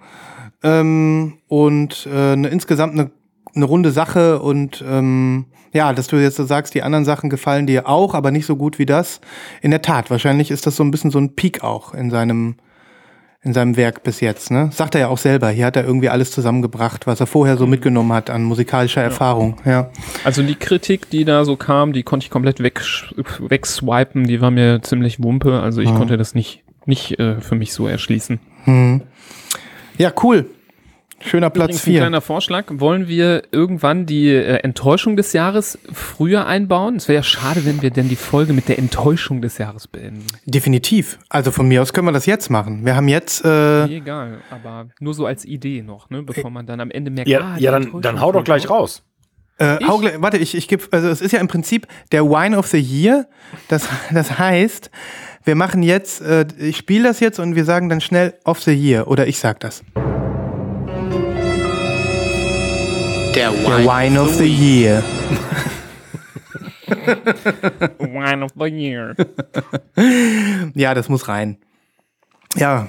ähm, 0.63 1.39
und 1.47 2.09
äh, 2.11 2.33
eine, 2.33 2.49
insgesamt 2.49 2.95
eine, 2.95 3.11
eine 3.55 3.65
runde 3.65 3.93
Sache 3.93 4.41
und 4.41 4.83
ähm, 4.87 5.47
ja, 5.73 5.93
dass 5.93 6.07
du 6.07 6.17
jetzt 6.17 6.37
so 6.37 6.45
sagst, 6.45 6.75
die 6.75 6.83
anderen 6.83 7.05
Sachen 7.05 7.29
gefallen 7.29 7.67
dir 7.67 7.87
auch, 7.87 8.15
aber 8.15 8.31
nicht 8.31 8.47
so 8.47 8.57
gut 8.57 8.79
wie 8.79 8.87
das. 8.87 9.21
In 9.61 9.71
der 9.71 9.83
Tat, 9.83 10.11
wahrscheinlich 10.11 10.51
ist 10.51 10.67
das 10.67 10.77
so 10.77 10.83
ein 10.83 10.91
bisschen 10.91 11.11
so 11.11 11.19
ein 11.19 11.35
Peak 11.35 11.63
auch 11.63 11.93
in 11.93 12.11
seinem 12.11 12.57
in 13.43 13.53
seinem 13.55 13.77
Werk 13.77 14.03
bis 14.03 14.21
jetzt, 14.21 14.51
ne? 14.51 14.71
Sagt 14.73 14.95
er 14.97 15.03
ja 15.03 15.09
auch 15.09 15.19
selber. 15.19 15.49
Hier 15.51 15.67
hat 15.67 15.77
er 15.77 15.85
irgendwie 15.85 16.09
alles 16.09 16.33
zusammengebracht, 16.33 17.07
was 17.07 17.21
er 17.21 17.27
vorher 17.27 17.57
so 17.57 17.67
mitgenommen 17.67 18.13
hat 18.13 18.31
an 18.31 18.43
musikalischer 18.43 19.03
Erfahrung. 19.03 19.57
Ja. 19.65 19.91
Also 20.25 20.43
die 20.43 20.57
Kritik, 20.57 21.09
die 21.11 21.25
da 21.25 21.45
so 21.45 21.55
kam, 21.57 21.93
die 21.93 22.03
konnte 22.03 22.25
ich 22.25 22.31
komplett 22.31 22.61
weg, 22.61 22.83
wegswipen. 23.39 24.27
Die 24.27 24.41
war 24.41 24.51
mir 24.51 24.83
ziemlich 24.83 25.23
wumpe. 25.23 25.61
Also 25.61 25.81
ich 25.81 25.91
Mhm. 25.91 25.97
konnte 25.97 26.17
das 26.17 26.35
nicht, 26.35 26.65
nicht 26.85 27.19
äh, 27.21 27.41
für 27.41 27.55
mich 27.55 27.73
so 27.73 27.87
erschließen. 27.87 28.41
Hm. 28.65 29.03
Ja, 29.99 30.13
cool. 30.23 30.47
Schöner 31.21 31.51
Platz 31.51 31.71
Übrigens 31.71 31.83
ein 31.83 31.91
4. 31.91 32.01
kleiner 32.01 32.21
Vorschlag. 32.21 32.65
Wollen 32.71 33.09
wir 33.09 33.43
irgendwann 33.51 34.07
die 34.07 34.29
äh, 34.29 34.59
Enttäuschung 34.63 35.17
des 35.17 35.33
Jahres 35.33 35.79
früher 35.93 36.47
einbauen? 36.47 36.97
Es 36.97 37.09
wäre 37.09 37.17
ja 37.17 37.23
schade, 37.23 37.65
wenn 37.65 37.83
wir 37.83 37.91
denn 37.91 38.09
die 38.09 38.17
Folge 38.17 38.53
mit 38.53 38.69
der 38.69 38.79
Enttäuschung 38.79 39.43
des 39.43 39.59
Jahres 39.59 39.89
beenden. 39.89 40.25
Definitiv. 40.47 41.19
Also 41.29 41.51
von 41.51 41.67
mir 41.67 41.83
aus 41.83 41.93
können 41.93 42.07
wir 42.07 42.13
das 42.13 42.27
jetzt 42.27 42.51
machen. 42.51 42.85
Wir 42.85 42.95
haben 42.95 43.09
jetzt, 43.09 43.45
äh, 43.45 43.87
Nee, 43.87 43.97
egal, 43.97 44.39
aber 44.51 44.89
nur 45.01 45.13
so 45.13 45.27
als 45.27 45.45
Idee 45.45 45.83
noch, 45.83 46.09
ne? 46.11 46.23
bevor 46.23 46.51
man 46.51 46.67
dann 46.67 46.81
am 46.81 46.91
Ende 46.91 47.11
merkt, 47.11 47.29
Ja, 47.29 47.41
ah, 47.41 47.57
ja 47.59 47.73
dann, 47.73 48.01
dann 48.01 48.21
hau 48.21 48.31
doch 48.31 48.45
gleich 48.45 48.71
raus. 48.71 49.03
Äh, 49.59 49.79
hau 49.89 49.99
gleich- 49.99 50.15
warte, 50.19 50.37
ich, 50.39 50.55
ich 50.55 50.69
gebe, 50.69 50.85
also 50.93 51.09
es 51.09 51.21
ist 51.21 51.33
ja 51.33 51.41
im 51.41 51.49
Prinzip 51.49 51.89
der 52.13 52.25
Wine 52.27 52.57
of 52.57 52.69
the 52.69 52.79
Year. 52.79 53.27
Das, 53.67 53.89
das 54.13 54.39
heißt, 54.39 54.91
wir 55.43 55.57
machen 55.57 55.83
jetzt, 55.83 56.21
äh, 56.21 56.47
ich 56.59 56.77
spiele 56.77 57.09
das 57.09 57.19
jetzt 57.19 57.41
und 57.41 57.57
wir 57.57 57.65
sagen 57.65 57.89
dann 57.89 58.01
schnell 58.01 58.35
of 58.45 58.61
the 58.63 58.73
Year 58.73 59.09
oder 59.09 59.27
ich 59.27 59.41
sag 59.41 59.59
das. 59.61 59.83
Der 63.39 63.53
Der 63.53 63.85
Wine 63.85 64.21
of 64.21 64.35
the 64.35 64.49
Year. 64.49 65.01
Wine 68.01 68.45
of 68.45 68.51
the 68.59 68.65
Year. 68.65 69.15
Ja, 70.75 70.93
das 70.93 71.09
muss 71.09 71.29
rein. 71.29 71.59
Ja. 72.57 72.89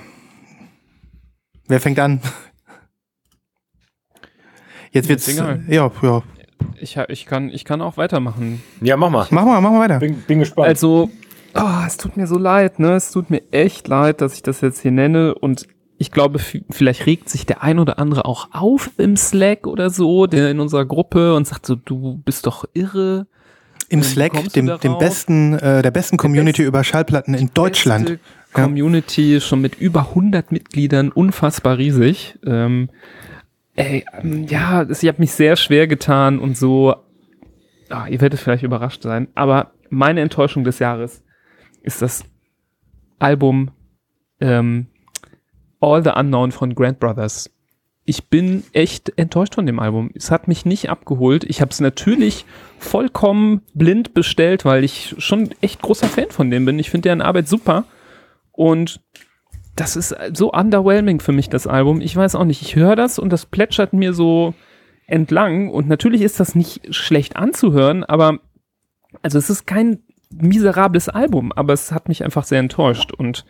Wer 1.68 1.80
fängt 1.80 2.00
an? 2.00 2.20
Jetzt 4.90 5.08
wird's. 5.08 5.32
Ja, 5.68 5.92
ja. 6.02 6.24
Ich, 6.80 6.98
ich, 6.98 7.28
kann, 7.28 7.50
ich 7.50 7.64
kann 7.64 7.84
auch 7.84 7.98
weitermachen. 7.98 8.64
Ja, 8.82 8.98
mach 8.98 9.12
mal. 9.12 9.28
Mach 9.30 9.46
mal, 9.46 9.62
mach 9.62 9.70
mal 9.70 9.82
weiter. 9.82 10.00
Bin, 10.00 10.16
bin 10.24 10.40
gespannt. 10.40 10.68
Also, 10.68 11.12
ah, 11.54 11.84
es 11.86 11.98
tut 11.98 12.18
mir 12.18 12.26
so 12.26 12.40
leid, 12.40 12.80
ne? 12.80 12.96
Es 12.96 13.12
tut 13.12 13.30
mir 13.30 13.44
echt 13.52 13.88
leid, 13.88 14.20
dass 14.22 14.34
ich 14.34 14.42
das 14.42 14.62
jetzt 14.62 14.82
hier 14.82 14.90
nenne 14.90 15.36
und 15.36 15.68
ich 16.00 16.12
glaube, 16.12 16.40
vielleicht 16.40 17.06
regt 17.06 17.30
sich 17.30 17.46
der 17.46 17.62
ein 17.62 17.78
oder 17.78 18.00
andere 18.00 18.24
auch 18.24 18.48
auf 18.54 18.90
im 18.98 19.18
Slack 19.18 19.68
oder 19.68 19.90
so, 19.90 20.28
der 20.28 20.50
in 20.50 20.62
unserer 20.62 20.86
Gruppe 20.86 21.36
und 21.36 21.46
sagt 21.46 21.66
so, 21.66 21.76
du 21.76 22.22
bist 22.24 22.48
doch 22.48 22.64
irre. 22.74 23.28
Im 23.90 24.02
Slack, 24.02 24.32
dem, 24.54 24.80
dem 24.80 24.98
besten, 24.98 25.54
äh, 25.56 25.82
der 25.82 25.92
besten 25.92 26.16
Community 26.16 26.64
über 26.64 26.86
Schallplatten 26.86 27.34
in 27.34 27.52
Deutschland. 27.54 28.06
Beste 28.06 28.20
Community, 28.54 29.42
schon 29.42 29.60
mit 29.60 29.76
über 29.76 30.10
100 30.10 30.54
Mitgliedern, 30.54 31.12
unfassbar 31.12 31.78
riesig. 31.78 32.40
Ähm, 32.46 32.90
ey, 33.76 34.06
ähm, 34.22 34.46
ja, 34.48 34.90
ich 34.90 35.06
habe 35.06 35.20
mich 35.20 35.34
sehr 35.34 35.58
schwer 35.58 35.86
getan 35.88 36.40
und 36.40 36.58
so. 36.58 36.96
Ah, 37.90 38.08
ihr 38.08 38.22
werdet 38.22 38.40
vielleicht 38.40 38.64
überrascht 38.64 39.04
sein, 39.04 39.28
aber 39.36 39.74
meine 39.90 40.22
Enttäuschung 40.22 40.64
des 40.64 40.80
Jahres 40.80 41.24
ist 41.82 42.02
das 42.02 42.24
Album 43.18 43.72
ähm, 44.40 44.88
All 45.80 46.04
the 46.04 46.12
Unknown 46.16 46.52
von 46.52 46.76
Grant 46.76 47.00
Brothers. 47.00 47.50
Ich 48.06 48.28
bin 48.30 48.64
echt 48.74 49.14
enttäuscht 49.18 49.56
von 49.56 49.66
dem 49.66 49.80
Album. 49.80 50.10
Es 50.16 50.32
hat 50.32 50.48
mich 50.48 50.66
nicht 50.66 50.90
abgeholt. 50.90 51.44
Ich 51.44 51.62
habe 51.62 51.72
es 51.72 51.80
natürlich 51.80 52.46
vollkommen 52.80 53.62
blind 53.74 54.14
bestellt, 54.14 54.66
weil 54.66 54.84
ich 54.84 55.16
schon 55.20 55.52
echt 55.62 55.82
großer 55.82 56.08
Fan 56.08 56.32
von 56.32 56.50
dem 56.50 56.66
bin. 56.66 56.80
Ich 56.80 56.90
finde 56.90 57.10
deren 57.10 57.22
Arbeit 57.22 57.48
super. 57.48 57.86
Und 58.52 59.02
das 59.76 59.96
ist 59.96 60.16
so 60.34 60.52
underwhelming 60.52 61.20
für 61.20 61.32
mich, 61.32 61.50
das 61.50 61.68
Album. 61.68 62.02
Ich 62.02 62.16
weiß 62.16 62.36
auch 62.36 62.46
nicht. 62.46 62.62
Ich 62.62 62.76
höre 62.76 62.96
das 62.96 63.20
und 63.20 63.32
das 63.32 63.46
plätschert 63.46 63.94
mir 63.94 64.14
so 64.14 64.54
entlang. 65.06 65.70
Und 65.70 65.88
natürlich 65.88 66.22
ist 66.22 66.40
das 66.40 66.56
nicht 66.56 66.94
schlecht 66.94 67.36
anzuhören, 67.36 68.04
aber 68.04 68.40
also 69.22 69.38
es 69.38 69.50
ist 69.50 69.66
kein 69.66 70.00
miserables 70.32 71.10
Album, 71.10 71.52
aber 71.52 71.74
es 71.74 71.92
hat 71.92 72.08
mich 72.10 72.24
einfach 72.24 72.44
sehr 72.44 72.60
enttäuscht. 72.60 73.12
Und 73.12 73.46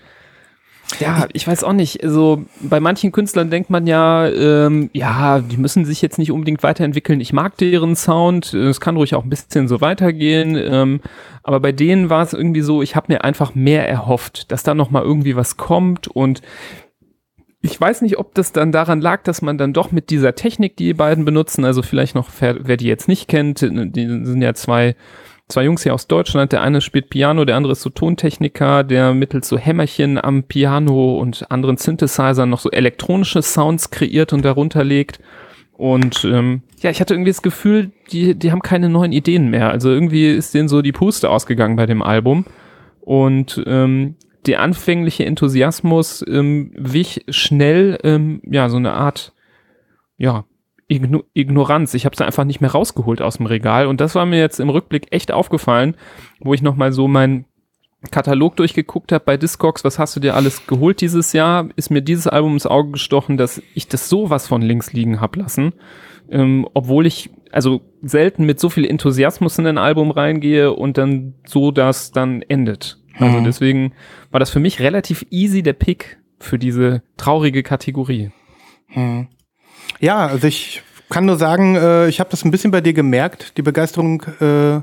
ja, 0.98 1.28
ich 1.34 1.48
weiß 1.48 1.64
auch 1.64 1.74
nicht. 1.74 2.04
Also 2.04 2.44
bei 2.62 2.80
manchen 2.80 3.12
Künstlern 3.12 3.50
denkt 3.50 3.70
man 3.70 3.86
ja, 3.86 4.28
ähm, 4.28 4.90
ja, 4.94 5.40
die 5.40 5.58
müssen 5.58 5.86
sich 5.86 6.02
jetzt 6.02 6.18
nicht 6.18 6.32
unbedingt 6.32 6.64
weiterentwickeln. 6.64 7.22
Ich 7.22 7.32
mag 7.32 7.58
deren 7.58 7.96
Sound. 7.96 8.54
Es 8.54 8.82
kann 8.82 8.98
ruhig 8.98 9.14
auch 9.14 9.24
ein 9.24 9.30
bisschen 9.30 9.68
so 9.68 9.82
weitergehen. 9.82 10.56
Ähm, 10.56 11.02
aber 11.44 11.60
bei 11.60 11.72
denen 11.72 12.10
war 12.10 12.24
es 12.24 12.34
irgendwie 12.34 12.62
so, 12.62 12.82
ich 12.82 12.96
habe 12.96 13.14
mir 13.14 13.24
einfach 13.24 13.54
mehr 13.56 13.88
erhofft, 13.88 14.52
dass 14.52 14.64
da 14.64 14.74
noch 14.74 14.90
mal 14.90 15.04
irgendwie 15.04 15.36
was 15.36 15.58
kommt 15.58 16.08
und 16.08 16.42
ich 17.62 17.80
weiß 17.80 18.02
nicht, 18.02 18.18
ob 18.18 18.34
das 18.36 18.54
dann 18.54 18.72
daran 18.72 19.02
lag, 19.02 19.24
dass 19.24 19.42
man 19.42 19.58
dann 19.58 19.74
doch 19.74 19.92
mit 19.92 20.10
dieser 20.10 20.34
Technik, 20.34 20.78
die 20.78 20.86
die 20.86 20.94
beiden 20.94 21.26
benutzen, 21.26 21.66
also 21.66 21.82
vielleicht 21.82 22.16
noch, 22.16 22.30
wer, 22.40 22.68
wer 22.68 22.78
die 22.78 22.88
jetzt 22.88 23.10
nicht 23.10 23.28
kennt, 23.28 23.60
die 23.62 24.08
sind 24.08 24.42
ja 24.42 24.54
zwei, 24.54 24.96
zwei 25.50 25.66
Jungs 25.66 25.84
hier 25.84 25.94
aus 25.94 26.08
Deutschland. 26.08 26.52
Der 26.54 26.62
eine 26.62 26.80
spielt 26.80 27.10
Piano, 27.10 27.44
der 27.44 27.58
andere 27.58 27.74
ist 27.74 27.82
so 27.82 27.90
Tontechniker, 27.90 28.84
der 28.84 29.14
mittels 29.14 29.50
so 29.50 29.58
Hämmerchen 29.58 30.24
am 30.24 30.44
Piano 30.44 31.18
und 31.18 31.52
anderen 31.52 31.78
Synthesizern 31.78 32.50
noch 32.50 32.60
so 32.60 32.72
elektronische 32.72 33.42
Sounds 33.42 33.92
kreiert 33.92 34.32
und 34.32 34.46
darunter 34.46 34.84
legt. 34.84 35.20
Und 35.74 36.26
ähm, 36.26 36.62
ja, 36.82 36.90
ich 36.90 37.02
hatte 37.02 37.14
irgendwie 37.14 37.32
das 37.32 37.42
Gefühl, 37.42 37.92
die, 38.12 38.36
die 38.36 38.52
haben 38.52 38.62
keine 38.62 38.90
neuen 38.90 39.12
Ideen 39.12 39.50
mehr. 39.50 39.70
Also 39.70 39.90
irgendwie 39.90 40.28
ist 40.28 40.54
denen 40.54 40.68
so 40.68 40.82
die 40.82 40.92
Puste 40.92 41.30
ausgegangen 41.30 41.76
bei 41.76 41.86
dem 41.86 42.02
Album. 42.02 42.46
Und 43.02 43.64
ähm, 43.66 44.16
der 44.46 44.62
anfängliche 44.62 45.26
Enthusiasmus 45.26 46.24
ähm, 46.28 46.72
wich 46.76 47.24
schnell, 47.30 47.98
ähm, 48.04 48.42
ja, 48.44 48.70
so 48.70 48.78
eine 48.78 48.94
Art, 48.94 49.34
ja, 50.18 50.46
Igno 50.90 51.24
Ignoranz. 51.34 51.94
Ich 51.94 52.04
habe 52.06 52.14
es 52.14 52.22
einfach 52.22 52.44
nicht 52.44 52.60
mehr 52.60 52.72
rausgeholt 52.72 53.22
aus 53.22 53.38
dem 53.38 53.46
Regal. 53.46 53.88
Und 53.88 54.02
das 54.02 54.16
war 54.16 54.26
mir 54.26 54.40
jetzt 54.40 54.60
im 54.60 54.70
Rückblick 54.70 55.08
echt 55.12 55.32
aufgefallen, 55.32 55.96
wo 56.42 56.54
ich 56.54 56.62
nochmal 56.62 56.92
so 56.92 57.08
meinen 57.08 57.46
Katalog 58.12 58.56
durchgeguckt 58.56 59.12
habe 59.12 59.24
bei 59.26 59.38
Discogs, 59.38 59.84
was 59.84 60.00
hast 60.00 60.16
du 60.16 60.20
dir 60.20 60.36
alles 60.36 60.66
geholt 60.68 61.02
dieses 61.02 61.34
Jahr, 61.34 61.68
ist 61.76 61.92
mir 61.92 62.02
dieses 62.02 62.28
Album 62.28 62.54
ins 62.54 62.66
Auge 62.66 62.92
gestochen, 62.92 63.36
dass 63.38 63.62
ich 63.76 63.88
das 63.88 64.08
sowas 64.10 64.48
von 64.48 64.62
links 64.62 64.94
liegen 64.94 65.20
hab 65.22 65.36
lassen. 65.36 65.74
Ähm, 66.30 66.68
obwohl 66.74 67.06
ich 67.06 67.30
also 67.52 67.82
selten 68.02 68.46
mit 68.46 68.60
so 68.60 68.70
viel 68.70 68.86
Enthusiasmus 68.86 69.58
in 69.58 69.68
ein 69.68 69.78
Album 69.78 70.12
reingehe 70.12 70.72
und 70.74 70.98
dann 70.98 71.34
so 71.46 71.72
das 71.72 72.12
dann 72.12 72.42
endet. 72.44 73.00
Also 73.18 73.40
Mhm. 73.40 73.44
deswegen 73.44 73.94
war 74.32 74.40
das 74.40 74.50
für 74.50 74.60
mich 74.60 74.80
relativ 74.80 75.26
easy 75.30 75.62
der 75.62 75.74
Pick 75.74 76.20
für 76.40 76.58
diese 76.58 77.02
traurige 77.18 77.64
Kategorie. 77.64 78.32
Hm. 78.88 79.28
Ja, 80.00 80.28
also 80.28 80.48
ich 80.48 80.82
kann 81.10 81.26
nur 81.26 81.38
sagen, 81.38 81.76
äh, 81.76 82.08
ich 82.08 82.20
habe 82.20 82.30
das 82.30 82.46
ein 82.46 82.52
bisschen 82.52 82.72
bei 82.72 82.82
dir 82.82 82.94
gemerkt. 82.94 83.58
Die 83.58 83.62
Begeisterung 83.62 84.22
äh, 84.40 84.82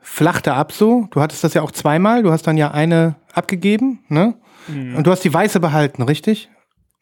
flachte 0.00 0.54
ab 0.54 0.72
so. 0.72 1.08
Du 1.10 1.20
hattest 1.20 1.42
das 1.44 1.54
ja 1.54 1.62
auch 1.62 1.72
zweimal. 1.72 2.22
Du 2.22 2.30
hast 2.30 2.46
dann 2.46 2.56
ja 2.56 2.70
eine 2.70 3.16
abgegeben, 3.32 4.00
ne? 4.08 4.34
Und 4.68 5.06
du 5.06 5.12
hast 5.12 5.22
die 5.22 5.32
weiße 5.32 5.60
behalten, 5.60 6.02
richtig? 6.02 6.48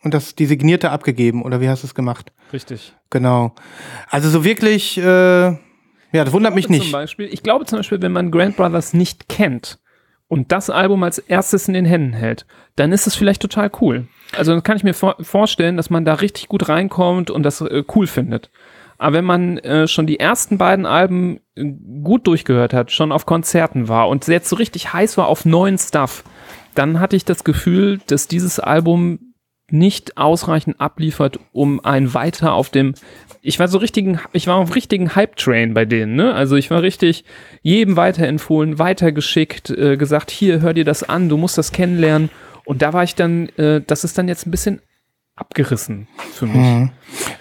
Und 0.02 0.12
das 0.12 0.35
die 0.35 0.44
signierte 0.44 0.90
abgegeben 0.90 1.42
oder 1.42 1.62
wie 1.62 1.68
hast 1.70 1.83
du 1.83 1.87
es 1.87 1.94
gemacht? 1.94 2.30
Richtig. 2.52 2.92
Genau. 3.09 3.54
Also 4.11 4.28
so 4.28 4.44
wirklich, 4.44 4.98
äh, 4.98 5.02
ja, 5.02 5.57
das 6.12 6.33
wundert 6.33 6.54
mich 6.54 6.66
Zum 6.66 6.74
nicht. 6.74 6.92
Beispiel, 6.92 7.26
ich 7.33 7.42
glaube 7.42 7.64
zum 7.64 7.78
Beispiel, 7.78 8.02
wenn 8.02 8.12
man 8.12 8.30
Grant 8.30 8.57
Brothers 8.57 8.92
nicht 8.92 9.30
kennt 9.30 9.78
und 10.28 10.52
das 10.52 10.70
Album 10.70 11.02
als 11.02 11.18
erstes 11.18 11.68
in 11.68 11.74
den 11.74 11.84
Händen 11.84 12.12
hält, 12.12 12.46
dann 12.76 12.92
ist 12.92 13.06
es 13.06 13.14
vielleicht 13.14 13.42
total 13.42 13.70
cool. 13.80 14.08
Also 14.37 14.52
dann 14.52 14.62
kann 14.62 14.76
ich 14.76 14.84
mir 14.84 14.94
vor 14.94 15.16
vorstellen, 15.20 15.76
dass 15.76 15.90
man 15.90 16.04
da 16.04 16.14
richtig 16.14 16.48
gut 16.48 16.68
reinkommt 16.68 17.30
und 17.30 17.42
das 17.42 17.60
äh, 17.60 17.84
cool 17.94 18.06
findet. 18.06 18.50
Aber 18.98 19.16
wenn 19.16 19.24
man 19.24 19.58
äh, 19.58 19.87
schon 19.87 20.06
die 20.06 20.20
ersten 20.20 20.56
beiden 20.56 20.87
Alben 20.87 21.40
äh, 21.56 21.64
gut 22.02 22.26
durchgehört 22.26 22.72
hat, 22.72 22.90
schon 22.90 23.12
auf 23.12 23.26
Konzerten 23.26 23.88
war 23.88 24.08
und 24.08 24.26
jetzt 24.28 24.48
so 24.48 24.56
richtig 24.56 24.92
heiß 24.92 25.18
war 25.18 25.28
auf 25.28 25.44
neuen 25.44 25.78
Stuff, 25.78 26.24
dann 26.74 27.00
hatte 27.00 27.16
ich 27.16 27.24
das 27.24 27.44
Gefühl, 27.44 28.00
dass 28.06 28.28
dieses 28.28 28.58
Album 28.58 29.33
nicht 29.70 30.18
ausreichend 30.18 30.81
abliefert, 30.81 31.38
um 31.53 31.85
ein 31.85 32.12
weiter 32.12 32.53
auf 32.53 32.68
dem, 32.68 32.94
ich 33.42 33.59
war 33.59 33.68
so 33.68 33.79
richtigen, 33.79 34.20
ich 34.33 34.46
war 34.46 34.57
auf 34.57 34.74
richtigen 34.74 35.14
Hype-Train 35.14 35.74
bei 35.74 35.85
denen, 35.85 36.16
ne? 36.16 36.35
Also 36.35 36.57
ich 36.57 36.70
war 36.70 36.83
richtig 36.83 37.24
jedem 37.62 37.96
weiterempfohlen, 37.96 38.79
weitergeschickt, 38.79 39.70
äh, 39.70 39.96
gesagt, 39.96 40.31
hier, 40.31 40.61
hör 40.61 40.74
dir 40.74 40.85
das 40.85 41.03
an, 41.03 41.29
du 41.29 41.37
musst 41.37 41.57
das 41.59 41.72
kennenlernen. 41.72 42.31
Und 42.64 42.83
da 42.83 42.92
war 42.92 43.05
ich 43.05 43.14
dann, 43.14 43.48
äh, 43.57 43.81
das 43.87 44.05
ist 44.05 44.16
dann 44.18 44.29
jetzt 44.29 44.46
ein 44.46 44.50
bisschen 44.50 44.81
abgerissen 45.36 46.06
für 46.32 46.46
mich. 46.46 46.54
Mhm. 46.56 46.90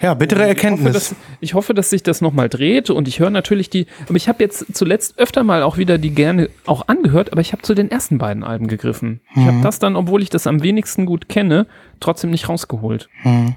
Ja, 0.02 0.14
bittere 0.14 0.40
Ich 0.40 0.42
hoffe, 0.44 0.48
Erkenntnis. 0.56 0.92
dass, 0.92 1.14
ich 1.40 1.54
hoffe, 1.54 1.74
dass 1.74 1.90
sich 1.90 2.02
das 2.02 2.20
nochmal 2.20 2.48
dreht 2.48 2.90
und 2.90 3.06
ich 3.06 3.20
höre 3.20 3.30
natürlich 3.30 3.70
die, 3.70 3.86
aber 4.08 4.16
ich 4.16 4.28
habe 4.28 4.42
jetzt 4.42 4.74
zuletzt 4.76 5.18
öfter 5.18 5.44
mal 5.44 5.62
auch 5.62 5.76
wieder 5.78 5.96
die 5.98 6.10
gerne 6.10 6.50
auch 6.66 6.88
angehört, 6.88 7.30
aber 7.32 7.40
ich 7.40 7.52
habe 7.52 7.62
zu 7.62 7.74
den 7.74 7.90
ersten 7.90 8.18
beiden 8.18 8.42
Alben 8.42 8.66
gegriffen. 8.66 9.20
Ich 9.30 9.36
Mhm. 9.42 9.46
habe 9.46 9.60
das 9.62 9.78
dann, 9.78 9.94
obwohl 9.96 10.22
ich 10.22 10.30
das 10.30 10.46
am 10.48 10.62
wenigsten 10.62 11.06
gut 11.06 11.28
kenne, 11.28 11.66
trotzdem 12.00 12.30
nicht 12.30 12.48
rausgeholt. 12.48 13.08
Mhm. 13.22 13.54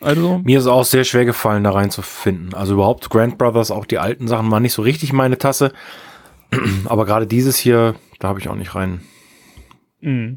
Also, 0.00 0.38
Mir 0.44 0.58
ist 0.60 0.66
auch 0.66 0.84
sehr 0.84 1.02
schwer 1.04 1.24
gefallen, 1.24 1.64
da 1.64 1.70
reinzufinden. 1.70 2.54
Also 2.54 2.74
überhaupt 2.74 3.08
Grant 3.10 3.36
Brothers, 3.38 3.70
auch 3.70 3.84
die 3.86 3.98
alten 3.98 4.28
Sachen 4.28 4.50
waren 4.50 4.62
nicht 4.62 4.74
so 4.74 4.82
richtig 4.82 5.12
meine 5.12 5.38
Tasse. 5.38 5.72
Aber 6.84 7.04
gerade 7.06 7.26
dieses 7.26 7.56
hier, 7.56 7.94
da 8.20 8.28
habe 8.28 8.38
ich 8.38 8.48
auch 8.48 8.54
nicht 8.54 8.74
rein. 8.74 9.00
mh. 10.02 10.36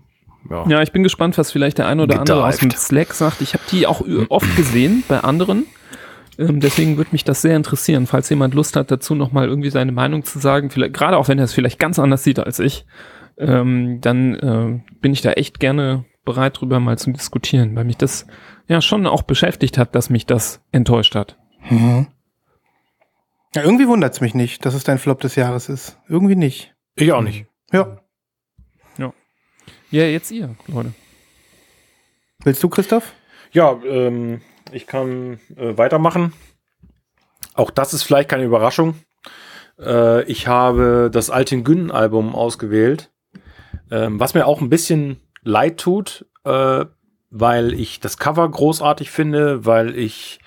Ja. 0.50 0.68
Ja, 0.68 0.82
ich 0.82 0.92
bin 0.92 1.04
gespannt, 1.04 1.38
was 1.38 1.52
vielleicht 1.52 1.78
der 1.78 1.88
eine 1.88 2.04
oder 2.04 2.20
andere 2.20 2.46
aus 2.46 2.58
dem. 2.58 2.72
Slack 2.72 3.14
sagt. 3.14 3.42
Ich 3.42 3.54
habe 3.54 3.64
die 3.72 3.88
auch 3.88 4.04
oft 4.30 4.56
gesehen 4.56 5.04
bei 5.08 5.20
anderen. 5.20 5.66
Ähm, 6.38 6.60
deswegen 6.60 6.98
würde 6.98 7.12
mich 7.12 7.24
das 7.24 7.42
sehr 7.42 7.56
interessieren, 7.56 8.08
falls 8.08 8.30
jemand 8.30 8.54
Lust 8.54 8.76
hat, 8.76 8.90
dazu 8.92 9.16
nochmal 9.16 9.48
irgendwie 9.48 9.70
seine 9.70 9.92
Meinung 9.92 10.24
zu 10.24 10.40
sagen. 10.40 10.70
Vielleicht, 10.70 10.94
gerade 10.94 11.18
auch 11.18 11.28
wenn 11.28 11.38
er 11.38 11.46
es 11.46 11.54
vielleicht 11.54 11.80
ganz 11.80 12.00
anders 12.00 12.24
sieht 12.24 12.40
als 12.40 12.60
ich, 12.60 12.86
ähm, 13.38 14.00
dann 14.02 14.36
äh, 14.36 14.82
bin 15.02 15.14
ich 15.14 15.22
da 15.22 15.32
echt 15.34 15.60
gerne 15.60 16.06
bereit, 16.26 16.60
drüber 16.60 16.80
mal 16.80 16.98
zu 16.98 17.12
diskutieren, 17.12 17.76
weil 17.76 17.86
mich 17.86 17.98
das 17.98 18.28
ja 18.68 18.82
schon 18.82 19.08
auch 19.08 19.24
beschäftigt 19.24 19.78
hat, 19.78 19.96
dass 19.96 20.10
mich 20.10 20.26
das 20.26 20.62
enttäuscht 20.72 21.16
hat. 21.16 21.38
Ja, 23.54 23.64
irgendwie 23.64 23.88
wundert 23.88 24.14
es 24.14 24.22
mich 24.22 24.34
nicht, 24.34 24.66
dass 24.66 24.74
es 24.74 24.84
dein 24.84 24.98
Flop 24.98 25.20
des 25.20 25.36
Jahres 25.36 25.70
ist. 25.70 25.98
Irgendwie 26.08 26.36
nicht. 26.36 26.74
Ich 26.96 27.12
auch 27.12 27.22
nicht. 27.22 27.46
Ja. 27.72 28.01
Ja, 29.92 30.06
jetzt 30.06 30.32
ihr, 30.32 30.56
Leute. 30.68 30.94
Willst 32.46 32.64
du, 32.64 32.70
Christoph? 32.70 33.12
Ja, 33.52 33.78
ähm, 33.86 34.42
ich 34.72 34.88
kann 34.88 35.42
äh, 35.58 35.78
weitermachen. 35.78 36.32
Auch 37.56 37.70
das 37.70 37.94
ist 37.94 38.04
vielleicht 38.04 38.30
keine 38.30 38.46
Überraschung. 38.46 38.96
Äh, 39.78 40.24
ich 40.24 40.48
habe 40.48 41.10
das 41.12 41.30
Alten 41.30 41.66
Gün-Album 41.66 42.36
ausgewählt, 42.36 43.12
ähm, 43.92 44.18
was 44.18 44.34
mir 44.34 44.48
auch 44.48 44.62
ein 44.62 44.70
bisschen 44.70 45.20
leid 45.44 45.78
tut, 45.78 46.26
äh, 46.46 46.86
weil 47.30 47.74
ich 47.74 48.00
das 48.00 48.18
Cover 48.18 48.50
großartig 48.50 49.12
finde, 49.12 49.66
weil 49.66 49.98
ich 49.98 50.40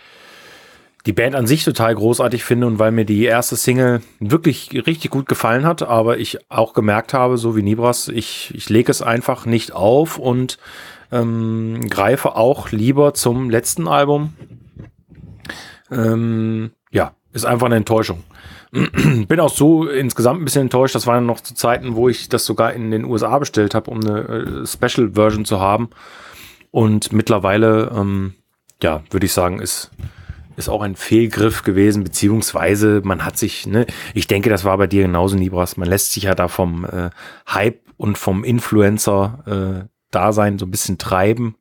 die 1.07 1.13
Band 1.13 1.35
an 1.35 1.47
sich 1.47 1.65
total 1.65 1.95
großartig 1.95 2.45
finde 2.45 2.67
und 2.67 2.79
weil 2.79 2.91
mir 2.91 3.05
die 3.05 3.25
erste 3.25 3.57
Single 3.57 4.01
wirklich 4.21 4.71
richtig 4.87 5.11
gut 5.11 5.27
gefallen 5.29 5.67
hat, 5.67 5.83
aber 5.83 6.19
ich 6.19 6.39
auch 6.51 6.73
gemerkt 6.73 7.13
habe, 7.13 7.37
so 7.37 7.57
wie 7.57 7.63
Nibras, 7.63 8.09
ich, 8.09 8.53
ich 8.55 8.71
lege 8.71 8.91
es 8.91 9.03
einfach 9.03 9.45
nicht 9.45 9.73
auf 9.73 10.19
und 10.19 10.59
ähm, 11.13 11.89
greife 11.91 12.37
auch 12.37 12.71
lieber 12.71 13.13
zum 13.13 13.51
letzten 13.51 13.87
Album. 13.87 14.33
Ähm, 15.91 16.71
ja, 16.91 17.13
ist 17.33 17.45
einfach 17.45 17.67
eine 17.67 17.77
Enttäuschung. 17.77 18.25
Bin 18.73 19.41
auch 19.41 19.53
so 19.53 19.87
insgesamt 19.87 20.41
ein 20.41 20.45
bisschen 20.45 20.63
enttäuscht. 20.63 20.95
Das 20.95 21.07
waren 21.07 21.27
noch 21.27 21.41
zu 21.41 21.55
Zeiten, 21.55 21.95
wo 21.97 22.09
ich 22.09 22.31
das 22.31 22.47
sogar 22.47 22.73
in 22.73 22.91
den 22.91 23.05
USA 23.05 23.39
bestellt 23.39 23.75
habe, 23.75 23.91
um 23.91 24.01
eine 24.01 24.21
äh, 24.21 24.67
Special 24.67 25.13
Version 25.13 25.45
zu 25.45 25.61
haben. 25.61 25.91
Und 26.71 27.13
mittlerweile, 27.13 27.93
ähm, 27.95 28.35
ja, 28.83 29.03
würde 29.11 29.27
ich 29.27 29.33
sagen, 29.33 29.61
ist, 29.61 29.93
ist 30.57 30.69
auch 30.69 30.83
ein 30.83 30.97
Fehlgriff 30.97 31.63
gewesen, 31.63 32.05
beziehungsweise 32.05 33.01
man 33.05 33.25
hat 33.25 33.37
sich, 33.39 33.67
ne, 33.67 33.87
ich 34.15 34.27
denke, 34.27 34.51
das 34.51 34.65
war 34.65 34.77
bei 34.79 34.87
dir 34.87 35.03
genauso, 35.03 35.37
Nibras, 35.37 35.77
man 35.77 35.89
lässt 35.89 36.13
sich 36.13 36.25
ja 36.25 36.35
da 36.35 36.49
vom 36.49 36.85
äh, 36.85 37.11
Hype 37.49 37.81
und 37.97 38.19
vom 38.19 38.45
Influencer 38.45 39.85
äh, 39.85 39.89
Dasein 40.11 40.59
so 40.59 40.67
ein 40.67 40.71
bisschen 40.71 40.99
treiben. 40.99 41.57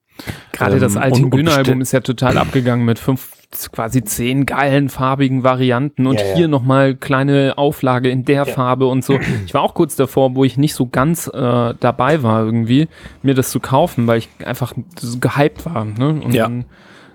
Gerade 0.52 0.76
Ähm, 0.76 0.82
das 0.82 0.96
alte 0.98 1.26
Bühnenalbum 1.26 1.82
ist 1.82 1.92
ja 1.92 2.00
total 2.02 2.38
abgegangen 2.38 2.86
mit 2.86 3.00
fünf, 3.00 3.32
quasi 3.72 4.04
zehn 4.04 4.46
geilen 4.46 4.90
farbigen 4.90 5.44
Varianten 5.44 6.06
und 6.06 6.22
Ja, 6.22 6.28
ja. 6.28 6.36
hier 6.36 6.48
nochmal 6.48 6.96
kleine 6.96 7.54
Auflage 7.58 8.10
in 8.10 8.24
der 8.26 8.46
Farbe 8.46 8.86
und 8.88 9.04
so. 9.04 9.20
Ich 9.46 9.54
war 9.56 9.62
auch 9.62 9.74
kurz 9.74 9.96
davor, 9.96 10.36
wo 10.36 10.44
ich 10.44 10.58
nicht 10.58 10.76
so 10.76 10.88
ganz 10.88 11.28
äh, 11.28 11.74
dabei 11.80 12.22
war 12.22 12.44
irgendwie, 12.44 12.88
mir 13.24 13.34
das 13.34 13.50
zu 13.50 13.60
kaufen, 13.60 14.06
weil 14.06 14.20
ich 14.20 14.30
einfach 14.46 14.74
so 15.00 15.18
gehypt 15.20 15.66
war. 15.66 15.84
Ne? 15.86 16.22
Und 16.24 16.34
Ja. 16.34 16.44
dann, 16.44 16.66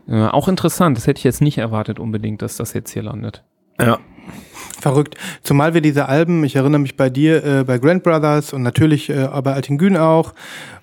äh, 0.09 0.27
auch 0.27 0.49
interessant, 0.49 0.97
das 0.97 1.07
hätte 1.07 1.19
ich 1.19 1.25
jetzt 1.25 1.41
nicht 1.41 1.59
erwartet 1.59 1.99
unbedingt, 1.99 2.43
dass 2.43 2.57
das 2.57 2.73
jetzt 2.73 2.91
hier 2.93 3.03
landet. 3.03 3.45
Ja, 3.81 3.99
Verrückt. 4.81 5.17
Zumal 5.43 5.75
wir 5.75 5.81
diese 5.81 6.09
Alben, 6.09 6.45
ich 6.45 6.55
erinnere 6.55 6.81
mich 6.81 6.97
bei 6.97 7.11
dir, 7.11 7.45
äh, 7.45 7.65
bei 7.65 7.79
Grand 7.79 8.05
Brothers 8.05 8.53
und 8.53 8.63
natürlich 8.63 9.11
äh, 9.11 9.29
bei 9.43 9.53
Altingün 9.53 9.97
auch. 9.97 10.35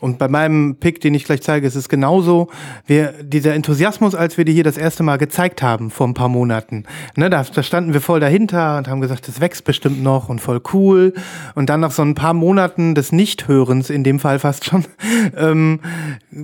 Und 0.01 0.17
bei 0.17 0.27
meinem 0.27 0.75
Pick, 0.75 0.99
den 0.99 1.13
ich 1.13 1.23
gleich 1.23 1.41
zeige, 1.41 1.65
ist 1.65 1.75
es 1.75 1.88
genauso. 1.88 2.49
Wir, 2.86 3.13
dieser 3.23 3.53
Enthusiasmus, 3.53 4.13
als 4.13 4.38
wir 4.38 4.43
die 4.43 4.51
hier 4.51 4.65
das 4.65 4.77
erste 4.77 5.01
Mal 5.03 5.17
gezeigt 5.17 5.63
haben, 5.63 5.91
vor 5.91 6.08
ein 6.08 6.13
paar 6.13 6.27
Monaten. 6.27 6.84
Ne, 7.15 7.29
da, 7.29 7.43
da 7.43 7.63
standen 7.63 7.93
wir 7.93 8.01
voll 8.01 8.19
dahinter 8.19 8.77
und 8.77 8.89
haben 8.89 8.99
gesagt, 8.99 9.29
das 9.29 9.39
wächst 9.39 9.63
bestimmt 9.63 10.03
noch 10.03 10.27
und 10.27 10.41
voll 10.41 10.62
cool. 10.73 11.13
Und 11.55 11.69
dann 11.69 11.79
nach 11.79 11.91
so 11.91 12.01
ein 12.01 12.15
paar 12.15 12.34
Monaten 12.34 12.95
des 12.95 13.13
Nichthörens, 13.13 13.89
in 13.89 14.03
dem 14.03 14.19
Fall 14.19 14.39
fast 14.39 14.65
schon, 14.65 14.84
ähm, 15.38 15.79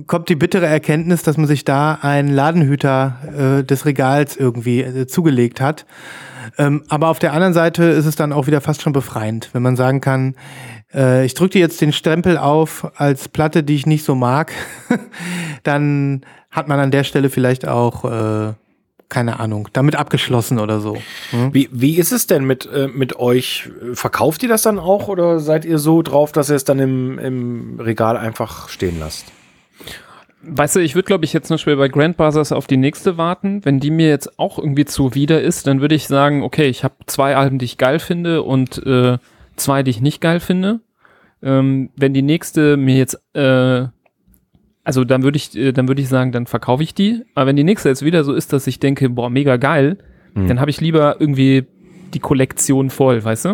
kommt 0.06 0.30
die 0.30 0.36
bittere 0.36 0.66
Erkenntnis, 0.66 1.22
dass 1.22 1.36
man 1.36 1.46
sich 1.46 1.66
da 1.66 1.98
einen 2.00 2.28
Ladenhüter 2.28 3.58
äh, 3.60 3.64
des 3.64 3.84
Regals 3.84 4.36
irgendwie 4.36 4.80
äh, 4.80 5.06
zugelegt 5.06 5.60
hat. 5.60 5.84
Ähm, 6.58 6.84
aber 6.88 7.08
auf 7.08 7.18
der 7.18 7.32
anderen 7.32 7.54
Seite 7.54 7.84
ist 7.84 8.06
es 8.06 8.16
dann 8.16 8.32
auch 8.32 8.46
wieder 8.46 8.60
fast 8.60 8.82
schon 8.82 8.92
befreiend, 8.92 9.50
wenn 9.52 9.62
man 9.62 9.76
sagen 9.76 10.00
kann, 10.00 10.34
äh, 10.94 11.24
ich 11.24 11.34
drücke 11.34 11.52
dir 11.52 11.60
jetzt 11.60 11.80
den 11.80 11.92
Stempel 11.92 12.38
auf 12.38 12.90
als 12.96 13.28
Platte, 13.28 13.62
die 13.62 13.74
ich 13.74 13.86
nicht 13.86 14.04
so 14.04 14.14
mag, 14.14 14.52
dann 15.62 16.22
hat 16.50 16.68
man 16.68 16.78
an 16.78 16.90
der 16.90 17.04
Stelle 17.04 17.30
vielleicht 17.30 17.66
auch, 17.66 18.04
äh, 18.04 18.52
keine 19.08 19.40
Ahnung, 19.40 19.68
damit 19.72 19.96
abgeschlossen 19.96 20.58
oder 20.58 20.80
so. 20.80 20.96
Hm? 21.30 21.52
Wie, 21.52 21.68
wie 21.70 21.98
ist 21.98 22.12
es 22.12 22.26
denn 22.26 22.44
mit, 22.44 22.66
äh, 22.66 22.88
mit 22.88 23.16
euch? 23.18 23.68
Verkauft 23.94 24.42
ihr 24.42 24.48
das 24.48 24.62
dann 24.62 24.78
auch 24.78 25.08
oder 25.08 25.38
seid 25.38 25.64
ihr 25.64 25.78
so 25.78 26.02
drauf, 26.02 26.32
dass 26.32 26.48
ihr 26.48 26.56
es 26.56 26.64
dann 26.64 26.78
im, 26.78 27.18
im 27.18 27.80
Regal 27.80 28.16
einfach 28.16 28.68
stehen 28.68 28.98
lasst? 28.98 29.26
Weißt 30.44 30.74
du, 30.76 30.80
ich 30.80 30.94
würde, 30.94 31.06
glaube 31.06 31.24
ich, 31.24 31.32
jetzt 31.32 31.50
nur 31.50 31.58
schwer 31.58 31.76
bei 31.76 31.88
Grand 31.88 32.16
Brothers 32.16 32.50
auf 32.52 32.66
die 32.66 32.76
nächste 32.76 33.16
warten. 33.16 33.64
Wenn 33.64 33.78
die 33.78 33.90
mir 33.90 34.08
jetzt 34.08 34.38
auch 34.38 34.58
irgendwie 34.58 34.84
zuwider 34.84 35.40
ist, 35.40 35.66
dann 35.66 35.80
würde 35.80 35.94
ich 35.94 36.08
sagen, 36.08 36.42
okay, 36.42 36.66
ich 36.68 36.82
habe 36.82 36.94
zwei 37.06 37.36
Alben, 37.36 37.58
die 37.58 37.64
ich 37.64 37.78
geil 37.78 37.98
finde 38.00 38.42
und 38.42 38.84
äh, 38.84 39.18
zwei, 39.56 39.82
die 39.82 39.90
ich 39.90 40.00
nicht 40.00 40.20
geil 40.20 40.40
finde. 40.40 40.80
Ähm, 41.42 41.90
wenn 41.96 42.12
die 42.12 42.22
nächste 42.22 42.76
mir 42.76 42.96
jetzt, 42.96 43.20
äh, 43.34 43.86
also 44.84 45.04
dann 45.04 45.22
würde 45.22 45.36
ich, 45.36 45.56
äh, 45.56 45.72
dann 45.72 45.86
würde 45.86 46.02
ich 46.02 46.08
sagen, 46.08 46.32
dann 46.32 46.46
verkaufe 46.46 46.82
ich 46.82 46.94
die. 46.94 47.22
Aber 47.34 47.46
wenn 47.46 47.56
die 47.56 47.64
nächste 47.64 47.88
jetzt 47.88 48.04
wieder 48.04 48.24
so 48.24 48.32
ist, 48.32 48.52
dass 48.52 48.66
ich 48.66 48.80
denke, 48.80 49.08
boah, 49.10 49.30
mega 49.30 49.56
geil, 49.56 49.98
Hm. 50.34 50.48
dann 50.48 50.60
habe 50.60 50.70
ich 50.70 50.80
lieber 50.80 51.16
irgendwie 51.20 51.66
die 52.14 52.18
Kollektion 52.18 52.90
voll, 52.90 53.22
weißt 53.22 53.44
du? 53.46 53.48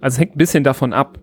Also 0.00 0.14
es 0.16 0.18
hängt 0.18 0.34
ein 0.34 0.38
bisschen 0.38 0.64
davon 0.64 0.92
ab. 0.92 1.18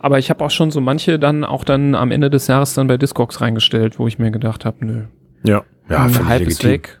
Aber 0.00 0.18
ich 0.18 0.30
habe 0.30 0.44
auch 0.44 0.50
schon 0.50 0.70
so 0.70 0.80
manche 0.80 1.18
dann 1.18 1.44
auch 1.44 1.64
dann 1.64 1.94
am 1.94 2.10
Ende 2.10 2.30
des 2.30 2.46
Jahres 2.46 2.74
dann 2.74 2.86
bei 2.86 2.96
Discogs 2.96 3.40
reingestellt, 3.40 3.98
wo 3.98 4.06
ich 4.06 4.18
mir 4.18 4.30
gedacht 4.30 4.64
habe, 4.64 4.84
nö, 4.84 5.02
Ja. 5.44 5.64
Ja, 5.88 6.08
völlig 6.08 6.28
Hype 6.28 6.46
ist 6.46 6.64
weg. 6.64 7.00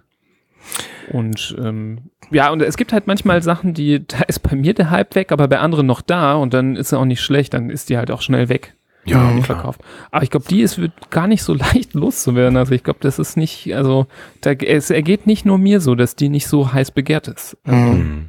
Und 1.12 1.56
ähm, 1.58 2.10
ja, 2.30 2.50
und 2.50 2.62
es 2.62 2.76
gibt 2.76 2.92
halt 2.92 3.06
manchmal 3.06 3.42
Sachen, 3.42 3.74
die, 3.74 4.06
da 4.06 4.20
ist 4.26 4.40
bei 4.40 4.56
mir 4.56 4.74
der 4.74 4.90
Hype 4.90 5.14
weg, 5.14 5.32
aber 5.32 5.48
bei 5.48 5.58
anderen 5.58 5.86
noch 5.86 6.00
da 6.00 6.34
und 6.34 6.54
dann 6.54 6.76
ist 6.76 6.92
er 6.92 7.00
auch 7.00 7.04
nicht 7.04 7.20
schlecht, 7.20 7.54
dann 7.54 7.70
ist 7.70 7.88
die 7.88 7.96
halt 7.98 8.10
auch 8.10 8.22
schnell 8.22 8.48
weg. 8.48 8.74
Ja, 9.04 9.30
klar. 9.30 9.42
verkauft. 9.42 9.80
Aber 10.10 10.22
ich 10.22 10.30
glaube, 10.30 10.46
die 10.50 10.60
ist 10.60 10.78
wird 10.78 11.10
gar 11.10 11.26
nicht 11.28 11.42
so 11.42 11.54
leicht 11.54 11.94
loszuwerden. 11.94 12.58
Also 12.58 12.74
ich 12.74 12.84
glaube, 12.84 12.98
das 13.00 13.18
ist 13.18 13.36
nicht, 13.36 13.74
also 13.74 14.06
da, 14.42 14.52
es 14.52 14.90
ergeht 14.90 15.26
nicht 15.26 15.46
nur 15.46 15.56
mir 15.56 15.80
so, 15.80 15.94
dass 15.94 16.14
die 16.14 16.28
nicht 16.28 16.46
so 16.46 16.72
heiß 16.72 16.90
begehrt 16.90 17.28
ist. 17.28 17.56
Also, 17.64 17.92
Mhm. 17.92 18.28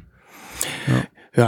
Ja, 0.86 1.02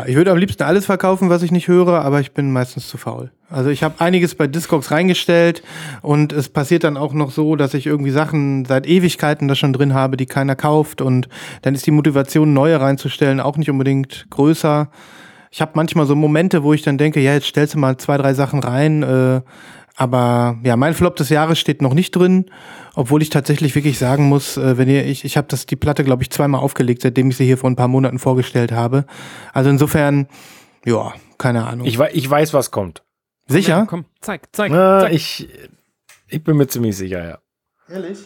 ich 0.06 0.14
würde 0.14 0.30
am 0.30 0.38
liebsten 0.38 0.62
alles 0.62 0.86
verkaufen, 0.86 1.28
was 1.28 1.42
ich 1.42 1.50
nicht 1.50 1.66
höre, 1.66 2.04
aber 2.04 2.20
ich 2.20 2.32
bin 2.32 2.52
meistens 2.52 2.88
zu 2.88 2.98
faul. 2.98 3.30
Also 3.50 3.68
ich 3.70 3.82
habe 3.82 3.96
einiges 4.00 4.34
bei 4.34 4.46
Discogs 4.46 4.90
reingestellt 4.90 5.62
und 6.00 6.32
es 6.32 6.48
passiert 6.48 6.84
dann 6.84 6.96
auch 6.96 7.12
noch 7.12 7.30
so, 7.30 7.56
dass 7.56 7.74
ich 7.74 7.86
irgendwie 7.86 8.10
Sachen 8.10 8.64
seit 8.64 8.86
Ewigkeiten 8.86 9.48
da 9.48 9.54
schon 9.54 9.72
drin 9.72 9.92
habe, 9.92 10.16
die 10.16 10.26
keiner 10.26 10.56
kauft 10.56 11.02
und 11.02 11.28
dann 11.62 11.74
ist 11.74 11.86
die 11.86 11.90
Motivation, 11.90 12.54
neue 12.54 12.80
reinzustellen, 12.80 13.40
auch 13.40 13.56
nicht 13.56 13.70
unbedingt 13.70 14.26
größer. 14.30 14.88
Ich 15.50 15.60
habe 15.60 15.72
manchmal 15.74 16.06
so 16.06 16.14
Momente, 16.14 16.62
wo 16.62 16.72
ich 16.72 16.82
dann 16.82 16.96
denke, 16.96 17.20
ja, 17.20 17.34
jetzt 17.34 17.46
stellst 17.46 17.74
du 17.74 17.78
mal 17.78 17.98
zwei, 17.98 18.16
drei 18.16 18.32
Sachen 18.32 18.60
rein, 18.60 19.02
äh, 19.02 19.42
aber 19.96 20.58
ja, 20.64 20.76
mein 20.76 20.94
Flop 20.94 21.16
des 21.16 21.28
Jahres 21.28 21.58
steht 21.58 21.82
noch 21.82 21.94
nicht 21.94 22.16
drin, 22.16 22.50
obwohl 22.94 23.22
ich 23.22 23.30
tatsächlich 23.30 23.74
wirklich 23.74 23.98
sagen 23.98 24.28
muss, 24.28 24.56
äh, 24.56 24.78
wenn 24.78 24.88
ihr, 24.88 25.06
ich, 25.06 25.24
ich 25.24 25.36
habe 25.36 25.48
das 25.48 25.66
die 25.66 25.76
Platte, 25.76 26.04
glaube 26.04 26.22
ich, 26.22 26.30
zweimal 26.30 26.60
aufgelegt, 26.60 27.02
seitdem 27.02 27.30
ich 27.30 27.36
sie 27.36 27.44
hier 27.44 27.58
vor 27.58 27.70
ein 27.70 27.76
paar 27.76 27.88
Monaten 27.88 28.18
vorgestellt 28.18 28.72
habe. 28.72 29.04
Also 29.52 29.70
insofern, 29.70 30.28
ja, 30.84 31.12
keine 31.38 31.66
Ahnung. 31.66 31.86
Ich, 31.86 31.98
ich 31.98 32.28
weiß, 32.28 32.54
was 32.54 32.70
kommt. 32.70 33.02
Sicher? 33.46 33.86
Komm, 33.88 34.06
zeig, 34.20 34.42
zeig, 34.52 34.72
Na, 34.72 35.00
zeig. 35.00 35.12
ich, 35.12 35.48
ich 36.28 36.42
bin 36.42 36.56
mir 36.56 36.68
ziemlich 36.68 36.96
sicher, 36.96 37.24
ja. 37.26 37.38
Ehrlich? 37.88 38.18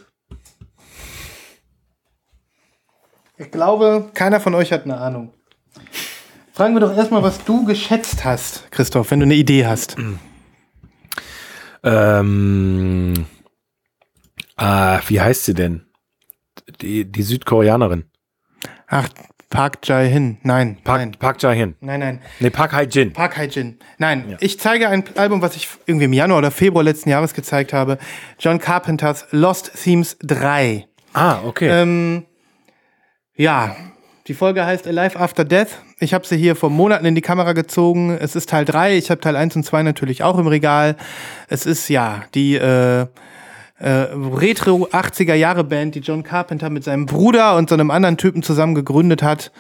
Ich 3.39 3.51
glaube, 3.51 4.11
keiner 4.15 4.41
von 4.41 4.55
euch 4.55 4.73
hat 4.73 4.85
eine 4.85 4.99
Ahnung. 4.99 5.33
Fragen 6.53 6.75
wir 6.75 6.81
doch 6.81 6.97
erstmal, 6.97 7.23
was 7.23 7.45
du 7.45 7.67
geschätzt 7.67 8.25
hast, 8.25 8.71
Christoph, 8.71 9.11
wenn 9.11 9.21
du 9.21 9.25
eine 9.25 9.35
Idee 9.35 9.67
hast. 9.67 9.97
Ähm, 11.87 13.27
ah, 14.57 15.01
wie 15.07 15.21
heißt 15.21 15.45
sie 15.45 15.55
denn? 15.55 15.87
Die, 16.81 17.05
die 17.11 17.23
Südkoreanerin. 17.23 18.05
Ach, 18.89 19.09
Park 19.51 19.79
Jae-hin. 19.87 20.39
Nein, 20.43 20.79
Park, 20.83 20.99
nein, 21.01 21.13
Park 21.13 21.41
Jae-hin. 21.41 21.77
nein, 21.81 22.01
nein. 22.01 22.21
Nee, 22.41 22.51
Park 22.51 22.73
Hae-jin. 22.73 23.13
Park 23.13 23.37
Hae-jin. 23.37 23.79
Nein, 23.99 24.31
Ja. 24.31 24.37
ich 24.41 24.59
zeige 24.59 24.89
ein 24.89 25.05
Album, 25.17 25.41
was 25.43 25.55
ich 25.55 25.69
irgendwie 25.87 26.07
im 26.07 26.13
Januar 26.13 26.39
oder 26.39 26.51
Februar 26.51 26.83
letzten 26.83 27.11
Jahres 27.11 27.33
gezeigt 27.35 27.73
habe. 27.73 27.99
John 28.41 28.59
Carpenters 28.59 29.27
Lost 29.31 29.71
Themes 29.83 30.17
3. 30.23 30.89
Ah, 31.13 31.39
okay. 31.45 31.69
Ähm, 31.69 32.27
ja, 33.37 33.77
Die 34.27 34.35
Folge 34.35 34.67
heißt 34.67 34.89
Alive 34.89 35.21
After 35.21 35.45
Death. 35.45 35.69
Ich 36.01 36.13
habe 36.13 36.27
sie 36.27 36.37
hier 36.37 36.57
vor 36.57 36.69
Monaten 36.69 37.07
in 37.07 37.15
die 37.15 37.21
Kamera 37.21 37.53
gezogen. 37.53 38.11
Es 38.11 38.35
ist 38.35 38.49
Teil 38.49 38.65
3. 38.65 38.97
Ich 38.97 39.09
habe 39.11 39.21
Teil 39.21 39.37
1 39.37 39.55
und 39.55 39.63
2 39.63 39.85
natürlich 39.85 40.25
auch 40.25 40.37
im 40.37 40.49
Regal. 40.49 40.97
Es 41.49 41.65
ist 41.65 41.89
ja 41.89 42.25
die 42.35 42.57
äh, 42.57 43.03
äh, 43.03 43.07
Retro 43.79 44.89
80er 44.91 45.35
Jahre 45.35 45.63
Band, 45.63 45.95
die 45.95 46.01
John 46.01 46.25
Carpenter 46.25 46.71
mit 46.71 46.83
seinem 46.83 47.07
Bruder 47.07 47.55
und 47.55 47.69
so 47.69 47.77
einem 47.77 47.93
anderen 47.93 48.17
Typen 48.17 48.43
zusammen 48.43 48.75
gegründet 48.75 49.23
hat. 49.23 49.53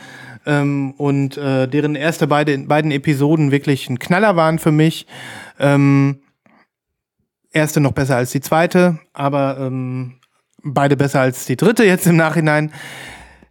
Ähm, 0.47 0.95
und 0.97 1.37
äh, 1.37 1.69
deren 1.69 1.95
erste 1.95 2.27
beide, 2.27 2.59
beiden 2.59 2.91
Episoden 2.91 3.53
wirklich 3.53 3.89
ein 3.89 4.01
Knaller 4.01 4.35
waren 4.35 4.59
für 4.59 4.73
mich. 4.73 5.07
Ähm, 5.61 6.23
erste 7.53 7.79
noch 7.79 7.93
besser 7.93 8.17
als 8.17 8.33
die 8.33 8.41
zweite, 8.41 8.99
aber 9.13 9.59
ähm, 9.61 10.15
beide 10.65 10.97
besser 10.97 11.21
als 11.21 11.47
die 11.47 11.57
dritte 11.57 11.85
jetzt 11.85 12.09
im 12.09 12.17
Nachhinein. 12.17 12.73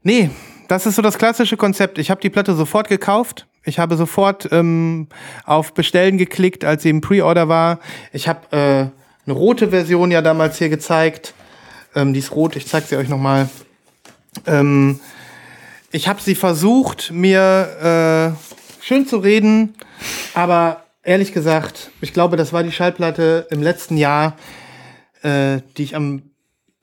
Nee, 0.04 0.30
das 0.68 0.86
ist 0.86 0.96
so 0.96 1.02
das 1.02 1.18
klassische 1.18 1.58
Konzept. 1.58 1.98
Ich 1.98 2.10
habe 2.10 2.22
die 2.22 2.30
Platte 2.30 2.56
sofort 2.56 2.88
gekauft. 2.88 3.48
Ich 3.64 3.80
habe 3.80 3.98
sofort 3.98 4.50
ähm, 4.52 5.08
auf 5.44 5.74
Bestellen 5.74 6.18
geklickt, 6.18 6.64
als 6.64 6.84
sie 6.84 6.90
im 6.90 7.02
Pre-Order 7.02 7.50
war. 7.50 7.80
Ich 8.14 8.28
habe 8.28 8.42
äh, 8.52 9.28
eine 9.28 9.36
rote 9.36 9.70
Version 9.70 10.12
ja 10.12 10.22
damals 10.22 10.58
hier 10.58 10.70
gezeigt. 10.70 11.34
Ähm, 11.96 12.14
die 12.14 12.20
ist 12.20 12.32
rot, 12.32 12.56
ich 12.56 12.68
zeige 12.68 12.86
sie 12.86 12.96
euch 12.96 13.10
nochmal. 13.10 13.50
Ähm, 14.46 15.00
ich 15.92 16.08
habe 16.08 16.22
sie 16.22 16.36
versucht, 16.36 17.12
mir 17.12 18.36
äh, 18.36 18.84
schön 18.84 19.08
zu 19.08 19.18
reden, 19.18 19.76
aber 20.34 20.84
ehrlich 21.04 21.32
gesagt, 21.34 21.90
ich 22.02 22.14
glaube, 22.14 22.38
das 22.38 22.54
war 22.54 22.64
die 22.64 22.72
Schallplatte 22.72 23.48
im 23.50 23.64
letzten 23.64 23.98
Jahr, 23.98 24.36
äh, 25.24 25.62
die 25.78 25.84
ich 25.84 25.96
am 25.96 26.24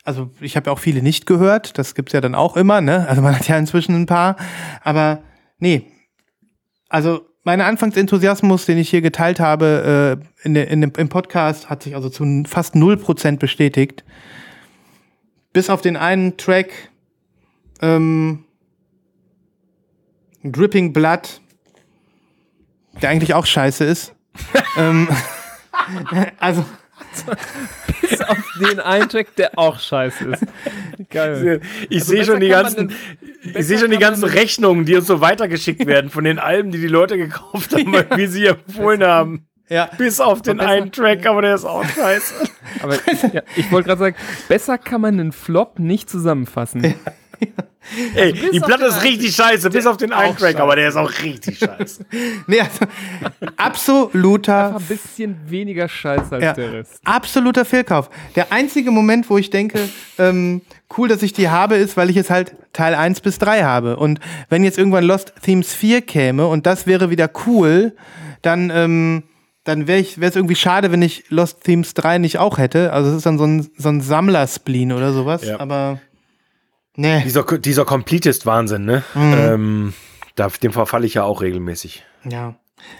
also 0.04 0.30
ich 0.40 0.56
habe 0.56 0.66
ja 0.66 0.72
auch 0.72 0.78
viele 0.78 1.02
nicht 1.02 1.26
gehört, 1.26 1.78
das 1.78 1.94
gibt's 1.94 2.12
ja 2.12 2.20
dann 2.20 2.34
auch 2.34 2.56
immer, 2.56 2.80
ne? 2.80 3.06
Also 3.08 3.22
man 3.22 3.36
hat 3.36 3.46
ja 3.48 3.56
inzwischen 3.56 3.94
ein 3.94 4.06
paar, 4.06 4.36
aber 4.82 5.22
nee. 5.58 5.86
Also 6.88 7.26
mein 7.44 7.60
Anfangsenthusiasmus, 7.60 8.66
den 8.66 8.78
ich 8.78 8.90
hier 8.90 9.00
geteilt 9.00 9.40
habe 9.40 10.18
äh, 10.20 10.46
in, 10.46 10.54
de, 10.54 10.68
in 10.68 10.80
dem, 10.80 10.92
im 10.96 11.08
Podcast, 11.08 11.70
hat 11.70 11.82
sich 11.82 11.94
also 11.94 12.08
zu 12.08 12.44
fast 12.46 12.74
0% 12.74 13.38
bestätigt. 13.38 14.04
Bis 15.52 15.68
auf 15.68 15.80
den 15.80 15.96
einen 15.96 16.36
Track 16.36 16.70
ähm, 17.80 18.44
Dripping 20.44 20.92
Blood, 20.92 21.40
der 23.00 23.10
eigentlich 23.10 23.34
auch 23.34 23.46
scheiße 23.46 23.84
ist. 23.84 24.14
ähm, 24.76 25.08
also 26.38 26.64
Bis 28.08 28.20
auf 28.20 28.38
den 28.60 28.80
einen 28.80 29.08
Track, 29.08 29.34
der 29.36 29.58
auch 29.58 29.78
scheiße 29.78 30.24
ist. 30.30 30.44
Geil. 31.10 31.60
Ich 31.88 32.00
Also 32.02 32.12
sehe 32.12 32.24
schon 32.24 32.40
die 32.40 32.48
ganzen, 32.48 32.88
denn- 32.88 33.54
ich 33.54 33.66
sehe 33.66 33.78
schon 33.78 33.90
die 33.90 33.98
ganzen 33.98 34.24
Rechnungen, 34.24 34.84
die 34.84 34.94
uns 34.96 35.06
so 35.06 35.20
weitergeschickt 35.20 35.86
werden 35.86 36.10
von 36.10 36.24
den 36.24 36.38
Alben, 36.38 36.70
die 36.70 36.78
die 36.80 36.86
Leute 36.88 37.16
gekauft 37.16 37.72
haben, 37.74 37.92
weil 37.92 38.06
wir 38.16 38.28
sie 38.28 38.46
empfohlen 38.46 39.02
haben. 39.04 39.46
ja. 39.68 39.88
Bis 39.98 40.20
auf 40.20 40.42
den 40.42 40.60
einen 40.60 40.92
Track, 40.92 41.26
aber 41.26 41.42
der 41.42 41.54
ist 41.54 41.64
auch 41.64 41.84
scheiße. 41.84 42.34
Aber 42.82 42.94
ja, 43.32 43.42
ich 43.56 43.70
wollte 43.72 43.88
gerade 43.88 43.98
sagen, 44.00 44.16
besser 44.48 44.78
kann 44.78 45.00
man 45.00 45.18
einen 45.20 45.32
Flop 45.32 45.78
nicht 45.78 46.08
zusammenfassen. 46.10 46.94
Ey, 48.14 48.32
bis 48.32 48.50
die 48.52 48.60
Platte 48.60 48.84
ist 48.84 49.02
richtig 49.02 49.34
scheiße, 49.34 49.68
bis 49.70 49.86
auf 49.86 49.96
den 49.96 50.12
einen 50.12 50.36
Track, 50.36 50.58
aber 50.60 50.76
der 50.76 50.88
ist 50.88 50.96
auch 50.96 51.10
richtig 51.22 51.58
scheiße. 51.58 52.04
Nee, 52.46 52.60
also, 52.60 52.86
absoluter 53.56 54.66
Einfach 54.68 54.80
ein 54.80 54.86
bisschen 54.86 55.36
weniger 55.48 55.88
Scheiße 55.88 56.32
als 56.32 56.42
Ja, 56.44 56.52
der 56.52 56.72
Rest. 56.72 57.00
absoluter 57.04 57.64
Fehlkauf. 57.64 58.10
Der 58.36 58.52
einzige 58.52 58.90
Moment, 58.90 59.28
wo 59.30 59.38
ich 59.38 59.50
denke, 59.50 59.88
ähm, 60.18 60.62
cool, 60.96 61.08
dass 61.08 61.22
ich 61.22 61.32
die 61.32 61.48
habe, 61.48 61.76
ist, 61.76 61.96
weil 61.96 62.10
ich 62.10 62.16
jetzt 62.16 62.30
halt 62.30 62.54
Teil 62.72 62.94
1 62.94 63.20
bis 63.20 63.38
3 63.38 63.62
habe. 63.62 63.96
Und 63.96 64.20
wenn 64.48 64.64
jetzt 64.64 64.78
irgendwann 64.78 65.04
Lost 65.04 65.32
Themes 65.42 65.72
4 65.74 66.02
käme 66.02 66.46
und 66.46 66.66
das 66.66 66.86
wäre 66.86 67.10
wieder 67.10 67.30
cool, 67.46 67.94
dann, 68.42 68.70
ähm, 68.74 69.22
dann 69.64 69.86
wäre 69.86 70.00
es 70.00 70.36
irgendwie 70.36 70.56
schade, 70.56 70.90
wenn 70.92 71.02
ich 71.02 71.24
Lost 71.30 71.62
Themes 71.64 71.94
3 71.94 72.18
nicht 72.18 72.38
auch 72.38 72.58
hätte. 72.58 72.92
Also 72.92 73.10
es 73.10 73.16
ist 73.18 73.26
dann 73.26 73.38
so 73.38 73.44
ein, 73.44 73.68
so 73.76 73.88
ein 73.88 74.00
Sammlerspleen 74.00 74.92
oder 74.92 75.12
sowas. 75.12 75.44
Ja. 75.44 75.60
Aber 75.60 76.00
nee, 76.96 77.22
Dieser, 77.22 77.42
dieser 77.58 77.84
Completist-Wahnsinn, 77.84 78.84
ne? 78.84 79.04
Ähm, 79.14 79.94
da, 80.34 80.48
dem 80.48 80.72
verfalle 80.72 81.06
ich 81.06 81.14
ja 81.14 81.24
auch 81.24 81.40
regelmäßig. 81.42 82.04
ja. 82.28 82.54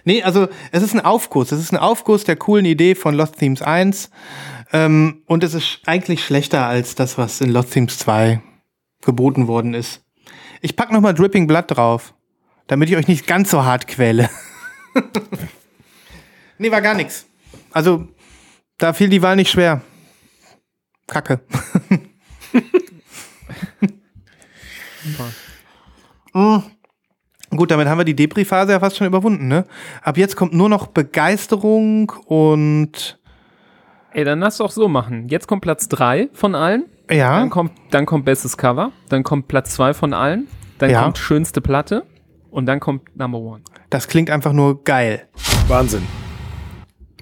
Nee, 0.05 0.23
also 0.23 0.47
es 0.71 0.81
ist 0.85 0.95
ein 0.95 1.01
Aufguss. 1.01 1.51
Es 1.51 1.59
ist 1.59 1.73
ein 1.73 1.77
Aufguss 1.77 2.23
der 2.23 2.37
coolen 2.37 2.65
Idee 2.65 2.95
von 2.95 3.17
Lost 3.17 3.39
Themes 3.41 3.63
1. 3.63 4.11
Ähm, 4.73 5.23
und 5.27 5.43
es 5.43 5.55
ist 5.55 5.81
eigentlich 5.87 6.25
schlechter 6.25 6.67
als 6.67 6.95
das, 6.95 7.19
was 7.19 7.41
in 7.41 7.51
Lost 7.51 7.73
Themes 7.73 7.99
2 7.99 8.41
geboten 9.01 9.49
worden 9.49 9.75
ist. 9.75 10.05
Ich 10.61 10.77
pack 10.77 10.93
noch 10.93 11.01
mal 11.01 11.15
Dripping 11.15 11.49
Blood 11.49 11.65
drauf, 11.67 12.15
damit 12.69 12.91
ich 12.91 12.97
euch 12.97 13.09
nicht 13.09 13.27
ganz 13.27 13.51
so 13.51 13.65
hart 13.65 13.89
quäle. 13.89 14.31
nee, 16.59 16.71
war 16.71 16.81
gar 16.81 16.95
nichts. 16.95 17.27
Also, 17.73 18.07
da 18.79 18.93
fiel 18.93 19.09
die 19.09 19.23
Wahl 19.23 19.35
nicht 19.35 19.51
schwer. 19.51 19.81
Kacke. 21.09 21.41
Mm. 26.35 26.59
Gut, 27.55 27.71
damit 27.71 27.87
haben 27.87 27.99
wir 27.99 28.05
die 28.05 28.17
Depri-Phase 28.17 28.73
ja 28.73 28.81
fast 28.81 28.97
schon 28.97 29.07
überwunden, 29.07 29.47
ne? 29.49 29.67
Ab 30.03 30.17
jetzt 30.17 30.37
kommt 30.37 30.55
nur 30.55 30.69
noch 30.71 30.87
Begeisterung 30.87 32.11
und 32.27 33.19
Ey, 34.13 34.25
dann 34.25 34.41
lass 34.41 34.59
doch 34.59 34.71
so 34.71 34.89
machen. 34.89 35.29
Jetzt 35.29 35.47
kommt 35.49 35.63
Platz 35.63 35.89
3 35.89 36.29
von 36.33 36.55
allen. 36.55 36.85
ja, 37.11 37.39
Dann 37.41 37.51
kommt, 37.51 37.73
dann 37.91 38.05
kommt 38.07 38.25
bestes 38.27 38.57
Cover. 38.57 38.93
Dann 39.09 39.23
kommt 39.23 39.49
Platz 39.49 39.75
2 39.75 39.95
von 39.95 40.13
allen. 40.15 40.49
Dann 40.79 40.91
Ja. 40.91 41.03
kommt 41.03 41.19
schönste 41.19 41.61
Platte. 41.61 42.07
Und 42.51 42.67
dann 42.67 42.81
kommt 42.81 43.17
Number 43.17 43.39
One. 43.39 43.63
das 43.91 44.09
klingt 44.09 44.29
einfach 44.31 44.53
nur 44.53 44.85
geil. 44.85 45.29
Wahnsinn. 45.69 46.07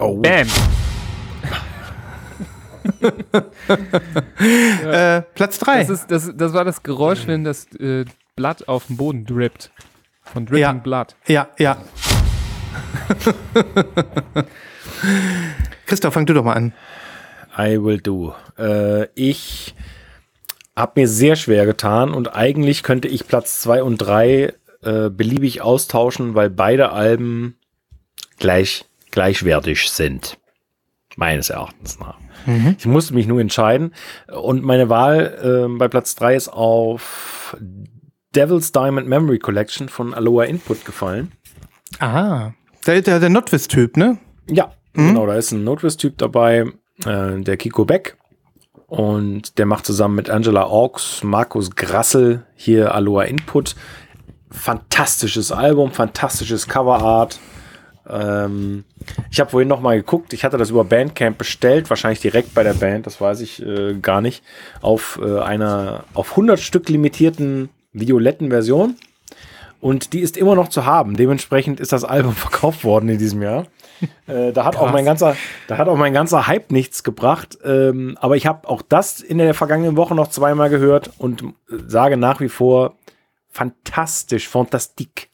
Oh. 0.00 0.16
Bam! 0.20 0.48
Äh, 4.84 5.22
Platz 5.34 5.58
3. 5.58 5.84
Das, 5.84 6.06
das, 6.06 6.32
das 6.34 6.52
war 6.52 6.64
das 6.64 6.82
Geräusch, 6.82 7.26
wenn 7.26 7.44
das 7.44 7.66
äh, 7.74 8.04
Blatt 8.36 8.68
auf 8.68 8.86
den 8.86 8.96
Boden 8.96 9.24
drippt. 9.26 9.70
Von 10.22 10.46
Dripping 10.46 10.62
Ja. 10.62 10.72
Blood. 10.72 11.14
Ja, 11.26 11.48
ja. 11.58 11.76
Christoph, 15.86 16.14
fang 16.14 16.26
du 16.26 16.34
doch 16.34 16.44
mal 16.44 16.54
an. 16.54 16.72
I 17.58 17.82
will 17.82 18.00
do. 18.00 18.34
Äh, 18.58 19.06
ich 19.14 19.74
habe 20.76 21.00
mir 21.00 21.08
sehr 21.08 21.36
schwer 21.36 21.66
getan 21.66 22.12
und 22.12 22.34
eigentlich 22.34 22.82
könnte 22.82 23.08
ich 23.08 23.26
Platz 23.26 23.60
2 23.60 23.82
und 23.82 23.98
3 23.98 24.54
äh, 24.82 25.10
beliebig 25.10 25.60
austauschen, 25.62 26.34
weil 26.34 26.48
beide 26.48 26.92
Alben 26.92 27.56
gleich, 28.38 28.84
gleichwertig 29.10 29.90
sind. 29.90 30.38
Meines 31.16 31.50
Erachtens 31.50 31.98
nach. 31.98 32.16
Ich 32.78 32.86
musste 32.86 33.14
mich 33.14 33.26
nur 33.26 33.40
entscheiden. 33.40 33.94
Und 34.28 34.62
meine 34.62 34.88
Wahl 34.88 35.66
äh, 35.68 35.78
bei 35.78 35.88
Platz 35.88 36.14
3 36.14 36.36
ist 36.36 36.48
auf 36.48 37.56
Devil's 38.34 38.72
Diamond 38.72 39.08
Memory 39.08 39.38
Collection 39.38 39.88
von 39.88 40.14
Aloha 40.14 40.44
Input 40.44 40.84
gefallen. 40.84 41.32
Ah. 41.98 42.52
Der, 42.86 43.02
der, 43.02 43.20
der 43.20 43.28
Notwist-Typ, 43.28 43.96
ne? 43.96 44.18
Ja, 44.48 44.72
genau, 44.94 45.26
da 45.26 45.34
ist 45.34 45.52
ein 45.52 45.64
Notwist-Typ 45.64 46.16
dabei, 46.18 46.66
äh, 47.04 47.40
der 47.40 47.56
Kiko 47.56 47.84
Beck. 47.84 48.16
Und 48.86 49.58
der 49.58 49.66
macht 49.66 49.86
zusammen 49.86 50.16
mit 50.16 50.30
Angela 50.30 50.66
Orks, 50.66 51.22
Markus 51.22 51.76
Grassel 51.76 52.44
hier 52.56 52.94
Aloha 52.94 53.22
Input. 53.22 53.76
Fantastisches 54.50 55.52
Album, 55.52 55.92
fantastisches 55.92 56.66
Coverart. 56.66 57.38
Ähm, 58.10 58.84
ich 59.30 59.40
habe 59.40 59.50
vorhin 59.50 59.68
noch 59.68 59.80
mal 59.80 59.96
geguckt, 59.96 60.32
ich 60.32 60.44
hatte 60.44 60.58
das 60.58 60.70
über 60.70 60.84
Bandcamp 60.84 61.38
bestellt, 61.38 61.90
wahrscheinlich 61.90 62.20
direkt 62.20 62.54
bei 62.54 62.62
der 62.62 62.74
Band, 62.74 63.06
das 63.06 63.20
weiß 63.20 63.40
ich 63.40 63.64
äh, 63.64 63.94
gar 63.94 64.20
nicht, 64.20 64.42
auf 64.80 65.20
äh, 65.22 65.38
einer 65.38 66.04
auf 66.14 66.30
100 66.30 66.58
Stück 66.58 66.88
limitierten 66.88 67.70
violetten 67.92 68.50
Version. 68.50 68.96
Und 69.80 70.12
die 70.12 70.20
ist 70.20 70.36
immer 70.36 70.54
noch 70.54 70.68
zu 70.68 70.84
haben. 70.84 71.16
Dementsprechend 71.16 71.80
ist 71.80 71.92
das 71.92 72.04
Album 72.04 72.32
verkauft 72.34 72.84
worden 72.84 73.08
in 73.08 73.18
diesem 73.18 73.42
Jahr. 73.42 73.66
Äh, 74.26 74.52
da 74.52 74.64
hat 74.64 74.76
auch 74.76 74.92
mein 74.92 75.04
ganzer, 75.04 75.36
da 75.68 75.78
hat 75.78 75.88
auch 75.88 75.96
mein 75.96 76.12
ganzer 76.12 76.46
Hype 76.46 76.70
nichts 76.70 77.02
gebracht. 77.02 77.58
Ähm, 77.64 78.16
aber 78.20 78.36
ich 78.36 78.46
habe 78.46 78.68
auch 78.68 78.82
das 78.82 79.20
in 79.20 79.38
der 79.38 79.54
vergangenen 79.54 79.96
Woche 79.96 80.14
noch 80.14 80.28
zweimal 80.28 80.70
gehört 80.70 81.10
und 81.18 81.42
äh, 81.42 81.46
sage 81.86 82.16
nach 82.16 82.40
wie 82.40 82.48
vor 82.48 82.94
fantastisch, 83.50 84.48
fantastik, 84.48 85.28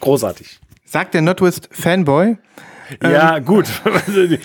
großartig. 0.00 0.60
Sagt 0.94 1.12
der 1.14 1.22
Notwist-Fanboy. 1.22 2.36
Ja, 3.02 3.40
gut. 3.40 3.66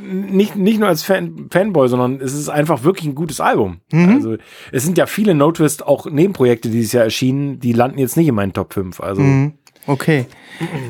nicht, 0.00 0.56
nicht 0.56 0.80
nur 0.80 0.88
als 0.88 1.02
Fan, 1.02 1.48
Fanboy, 1.50 1.90
sondern 1.90 2.22
es 2.22 2.32
ist 2.32 2.48
einfach 2.48 2.84
wirklich 2.84 3.06
ein 3.06 3.14
gutes 3.14 3.38
Album. 3.38 3.82
Also, 3.92 4.38
es 4.72 4.82
sind 4.82 4.96
ja 4.96 5.04
viele 5.04 5.34
No 5.34 5.52
Twist 5.52 5.86
auch 5.86 6.06
Nebenprojekte 6.06 6.70
dieses 6.70 6.92
Jahr 6.92 7.04
erschienen, 7.04 7.60
die 7.60 7.74
landen 7.74 7.98
jetzt 7.98 8.16
nicht 8.16 8.28
in 8.28 8.34
meinen 8.34 8.54
Top 8.54 8.72
5. 8.72 8.98
Also, 9.00 9.20
Mhm. 9.20 9.52
Okay. 9.86 10.24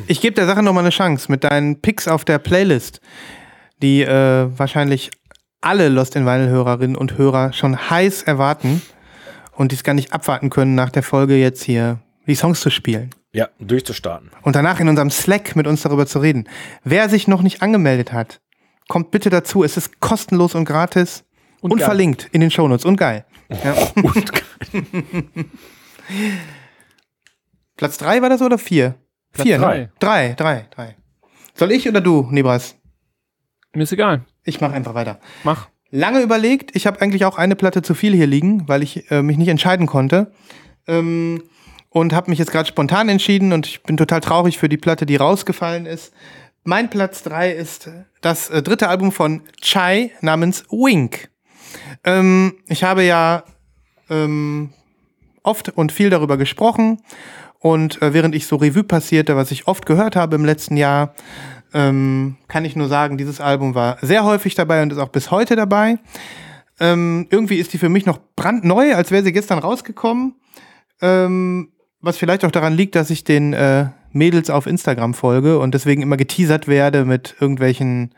Ich 0.07 0.21
gebe 0.21 0.37
der 0.37 0.47
Sache 0.47 0.63
noch 0.63 0.73
mal 0.75 0.81
eine 0.83 0.91
Chance 0.91 1.27
mit 1.29 1.43
deinen 1.43 1.81
Picks 1.81 2.07
auf 2.07 2.25
der 2.25 2.39
Playlist, 2.39 3.01
die 3.83 4.03
äh, 4.03 4.47
wahrscheinlich 4.57 5.11
alle 5.61 5.89
Lost 5.89 6.15
in 6.15 6.25
Vinyl 6.25 6.51
Hörerinnen 6.51 6.95
und 6.97 7.19
Hörer 7.19 7.53
schon 7.53 7.91
heiß 7.91 8.23
erwarten. 8.23 8.81
und 9.57 9.73
die 9.73 9.77
es 9.77 9.83
gar 9.83 9.95
nicht 9.95 10.13
abwarten 10.13 10.51
können, 10.51 10.77
nach 10.77 10.91
der 10.91 11.03
Folge 11.03 11.35
jetzt 11.37 11.65
hier 11.65 11.99
die 12.29 12.37
Songs 12.37 12.61
zu 12.61 12.71
spielen. 12.71 13.11
Ja, 13.33 13.49
durchzustarten. 13.61 14.31
Und 14.43 14.57
danach 14.57 14.81
in 14.81 14.89
unserem 14.89 15.11
Slack 15.11 15.55
mit 15.55 15.67
uns 15.67 15.83
darüber 15.83 16.07
zu 16.07 16.19
reden. 16.19 16.49
Wer 16.83 17.09
sich 17.09 17.29
noch 17.29 17.43
nicht 17.43 17.63
angemeldet 17.63 18.13
hat, 18.13 18.41
kommt 18.89 19.13
bitte 19.13 19.31
dazu. 19.31 19.63
Es 19.63 19.77
ist 19.77 20.01
kostenlos 20.01 20.55
und 20.55 20.65
gratis 20.65 21.25
und, 21.61 21.77
geil. 21.77 21.85
verlinkt 21.85 22.29
in 22.33 22.41
den 22.41 22.51
Shownotes 22.51 22.85
und 22.85 22.97
geil. 22.97 23.25
Ja. 23.65 23.75
Platz 27.77 27.99
drei 27.99 28.23
war 28.23 28.29
das 28.29 28.43
oder 28.43 28.59
vier? 28.59 28.95
Platz 29.33 29.47
vier, 29.47 29.59
drei. 29.59 29.79
Ne? 29.79 29.93
Drei, 29.99 30.35
drei, 30.35 30.69
drei. 30.71 30.97
Soll 31.55 31.73
ich 31.73 31.89
oder 31.89 32.01
du, 32.01 32.29
Nibras? 32.31 32.77
Mir 33.73 33.83
ist 33.83 33.93
egal. 33.93 34.25
Ich 34.45 34.61
mache 34.61 34.75
einfach 34.75 34.95
weiter. 34.95 35.19
Mach. 35.43 35.69
Lange 35.91 36.21
überlegt. 36.21 36.77
Ich 36.77 36.87
habe 36.87 37.01
eigentlich 37.01 37.25
auch 37.25 37.39
eine 37.39 37.57
Platte 37.57 37.83
zu 37.83 37.95
viel 37.95 38.15
hier 38.15 38.29
liegen, 38.29 38.69
weil 38.69 38.85
ich 38.85 39.11
äh, 39.11 39.23
mich 39.23 39.37
nicht 39.37 39.49
entscheiden 39.49 39.87
konnte. 39.87 40.33
Ähm, 40.87 41.43
und 41.91 42.13
habe 42.13 42.31
mich 42.31 42.39
jetzt 42.39 42.53
gerade 42.53 42.69
spontan 42.69 43.09
entschieden 43.09 43.53
und 43.53 43.67
ich 43.67 43.83
bin 43.83 43.97
total 43.97 44.21
traurig 44.21 44.59
für 44.59 44.69
die 44.69 44.77
Platte, 44.77 45.07
die 45.07 45.17
rausgefallen 45.17 45.87
ist. 45.87 46.13
Mein 46.65 46.89
Platz 46.89 47.23
drei 47.23 47.53
ist 47.53 47.91
das 48.21 48.51
äh, 48.51 48.63
dritte 48.63 48.89
Album 48.89 49.13
von 49.13 49.43
Chai 49.61 50.13
namens 50.21 50.65
Wink. 50.71 51.31
Ähm, 52.05 52.55
ich 52.67 52.85
habe 52.85 53.03
ja 53.03 53.45
ähm, 54.09 54.73
oft 55.43 55.71
und 55.71 55.93
viel 55.93 56.11
darüber 56.11 56.37
gesprochen 56.37 57.03
und 57.59 58.01
äh, 58.03 58.15
während 58.15 58.35
ich 58.35 58.47
so 58.47 58.57
Revue 58.57 58.85
passierte, 58.85 59.37
was 59.37 59.51
ich 59.51 59.67
oft 59.67 59.87
gehört 59.87 60.17
habe 60.17 60.37
im 60.37 60.45
letzten 60.45 60.77
Jahr, 60.77 61.15
ähm, 61.73 62.37
kann 62.49 62.65
ich 62.65 62.77
nur 62.77 62.89
sagen, 62.89 63.19
dieses 63.19 63.41
Album 63.41 63.75
war 63.75 63.99
sehr 64.01 64.25
häufig 64.25 64.55
dabei 64.55 64.83
und 64.83 64.93
ist 64.93 64.99
auch 64.99 65.09
bis 65.09 65.31
heute 65.31 65.57
dabei. 65.57 65.99
Ähm, 66.79 67.27
irgendwie 67.31 67.57
ist 67.57 67.73
die 67.73 67.79
für 67.79 67.89
mich 67.89 68.07
noch 68.07 68.19
brandneu, 68.37 68.95
als 68.95 69.11
wäre 69.11 69.23
sie 69.23 69.33
gestern 69.33 69.59
rausgekommen. 69.59 70.35
Ähm, 71.03 71.71
was 72.01 72.17
vielleicht 72.17 72.45
auch 72.45 72.51
daran 72.51 72.77
liegt, 72.77 72.95
dass 72.95 73.11
ich 73.11 73.25
den 73.25 73.53
äh, 73.53 73.89
Mädels 74.13 74.51
auf 74.51 74.67
Instagram 74.67 75.15
folge 75.15 75.59
und 75.59 75.75
deswegen 75.75 76.03
immer 76.03 76.17
geteasert 76.17 76.67
werde 76.67 77.05
mit 77.05 77.37
irgendwelchen, 77.41 78.15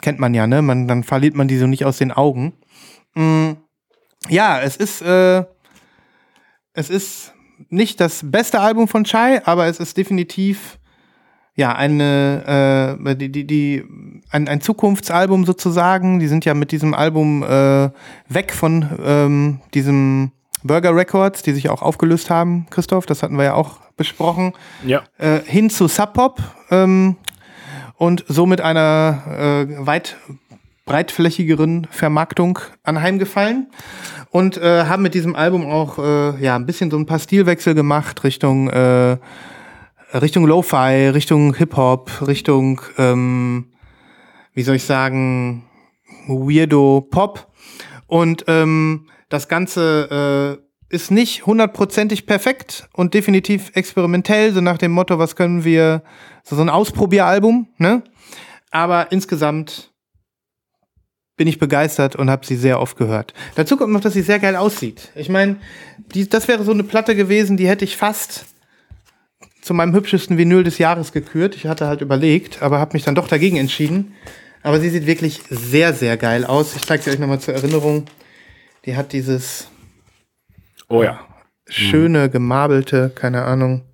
kennt 0.00 0.18
man 0.18 0.34
ja, 0.34 0.46
ne? 0.46 0.62
Man, 0.62 0.88
dann 0.88 1.04
verliert 1.04 1.34
man 1.34 1.48
die 1.48 1.58
so 1.58 1.66
nicht 1.66 1.84
aus 1.84 1.98
den 1.98 2.12
Augen. 2.12 2.54
Mm, 3.14 3.52
ja, 4.28 4.60
es 4.60 4.76
ist, 4.76 5.02
äh, 5.02 5.44
es 6.72 6.90
ist 6.90 7.34
nicht 7.68 8.00
das 8.00 8.22
beste 8.24 8.60
Album 8.60 8.88
von 8.88 9.04
Chai, 9.04 9.44
aber 9.44 9.66
es 9.66 9.80
ist 9.80 9.96
definitiv 9.96 10.78
ja 11.54 11.74
eine 11.74 12.96
äh, 13.04 13.16
die, 13.16 13.32
die, 13.32 13.46
die 13.46 13.84
ein, 14.30 14.46
ein 14.46 14.60
Zukunftsalbum 14.60 15.44
sozusagen. 15.44 16.20
Die 16.20 16.28
sind 16.28 16.44
ja 16.44 16.54
mit 16.54 16.70
diesem 16.70 16.94
Album 16.94 17.42
äh, 17.42 17.90
weg 18.28 18.52
von 18.52 18.88
ähm, 19.02 19.60
diesem 19.74 20.30
Burger 20.68 20.94
Records, 20.94 21.42
die 21.42 21.52
sich 21.52 21.68
auch 21.68 21.82
aufgelöst 21.82 22.30
haben, 22.30 22.66
Christoph, 22.70 23.06
das 23.06 23.24
hatten 23.24 23.36
wir 23.36 23.44
ja 23.44 23.54
auch 23.54 23.78
besprochen, 23.96 24.52
Ja. 24.84 25.02
äh, 25.18 25.40
hin 25.44 25.68
zu 25.70 25.88
Sub 25.88 26.12
Pop 26.14 26.40
ähm, 26.70 27.16
und 27.96 28.24
somit 28.28 28.60
einer 28.60 29.66
äh, 29.68 29.86
weit 29.86 30.16
breitflächigeren 30.86 31.86
Vermarktung 31.90 32.58
anheimgefallen 32.82 33.66
und 34.30 34.56
äh, 34.56 34.84
haben 34.84 35.02
mit 35.02 35.12
diesem 35.14 35.36
Album 35.36 35.66
auch 35.70 35.98
äh, 35.98 36.42
ja 36.42 36.56
ein 36.56 36.64
bisschen 36.64 36.90
so 36.90 36.96
ein 36.96 37.04
paar 37.06 37.18
Stilwechsel 37.18 37.74
gemacht 37.74 38.24
Richtung 38.24 38.70
äh, 38.70 39.18
Richtung 40.14 40.46
Lo-Fi, 40.46 41.10
Richtung 41.12 41.54
Hip 41.56 41.76
Hop, 41.76 42.10
Richtung 42.26 42.80
ähm, 42.96 43.66
wie 44.54 44.62
soll 44.62 44.76
ich 44.76 44.84
sagen 44.84 45.64
Weirdo 46.26 47.06
Pop 47.10 47.48
und 48.06 48.44
ähm, 48.48 49.08
das 49.28 49.48
Ganze 49.48 50.58
äh, 50.90 50.94
ist 50.94 51.10
nicht 51.10 51.46
hundertprozentig 51.46 52.26
perfekt 52.26 52.88
und 52.92 53.14
definitiv 53.14 53.70
experimentell, 53.74 54.52
so 54.52 54.60
nach 54.60 54.78
dem 54.78 54.92
Motto, 54.92 55.18
was 55.18 55.36
können 55.36 55.64
wir, 55.64 56.02
so, 56.42 56.56
ein 56.60 56.70
Ausprobieralbum, 56.70 57.68
ne? 57.76 58.02
Aber 58.70 59.12
insgesamt 59.12 59.92
bin 61.36 61.46
ich 61.46 61.58
begeistert 61.58 62.16
und 62.16 62.30
habe 62.30 62.44
sie 62.44 62.56
sehr 62.56 62.80
oft 62.80 62.96
gehört. 62.96 63.32
Dazu 63.54 63.76
kommt 63.76 63.92
noch, 63.92 64.00
dass 64.00 64.14
sie 64.14 64.22
sehr 64.22 64.38
geil 64.38 64.56
aussieht. 64.56 65.10
Ich 65.14 65.28
meine, 65.28 65.56
das 66.30 66.48
wäre 66.48 66.64
so 66.64 66.72
eine 66.72 66.84
Platte 66.84 67.14
gewesen, 67.14 67.56
die 67.56 67.68
hätte 67.68 67.84
ich 67.84 67.96
fast 67.96 68.46
zu 69.62 69.72
meinem 69.72 69.94
hübschesten 69.94 70.36
Vinyl 70.36 70.64
des 70.64 70.78
Jahres 70.78 71.12
gekürt. 71.12 71.54
Ich 71.54 71.66
hatte 71.66 71.86
halt 71.86 72.00
überlegt, 72.00 72.62
aber 72.62 72.78
habe 72.78 72.94
mich 72.94 73.04
dann 73.04 73.14
doch 73.14 73.28
dagegen 73.28 73.56
entschieden. 73.56 74.14
Aber 74.62 74.80
sie 74.80 74.90
sieht 74.90 75.06
wirklich 75.06 75.42
sehr, 75.48 75.94
sehr 75.94 76.16
geil 76.16 76.44
aus. 76.44 76.74
Ich 76.74 76.82
zeige 76.82 77.02
sie 77.02 77.10
euch 77.10 77.18
nochmal 77.18 77.40
zur 77.40 77.54
Erinnerung. 77.54 78.06
Die 78.88 78.96
hat 78.96 79.12
dieses 79.12 79.68
Oh 80.88 81.02
ja. 81.02 81.20
schöne, 81.68 82.30
gemabelte, 82.30 83.12
keine 83.14 83.44
Ahnung. 83.44 83.84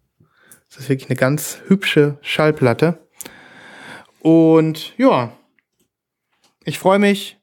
Das 0.68 0.78
ist 0.78 0.88
wirklich 0.88 1.10
eine 1.10 1.16
ganz 1.16 1.58
hübsche 1.66 2.16
Schallplatte. 2.22 3.04
Und 4.20 4.96
ja, 4.96 5.32
ich 6.62 6.78
freue 6.78 7.00
mich, 7.00 7.38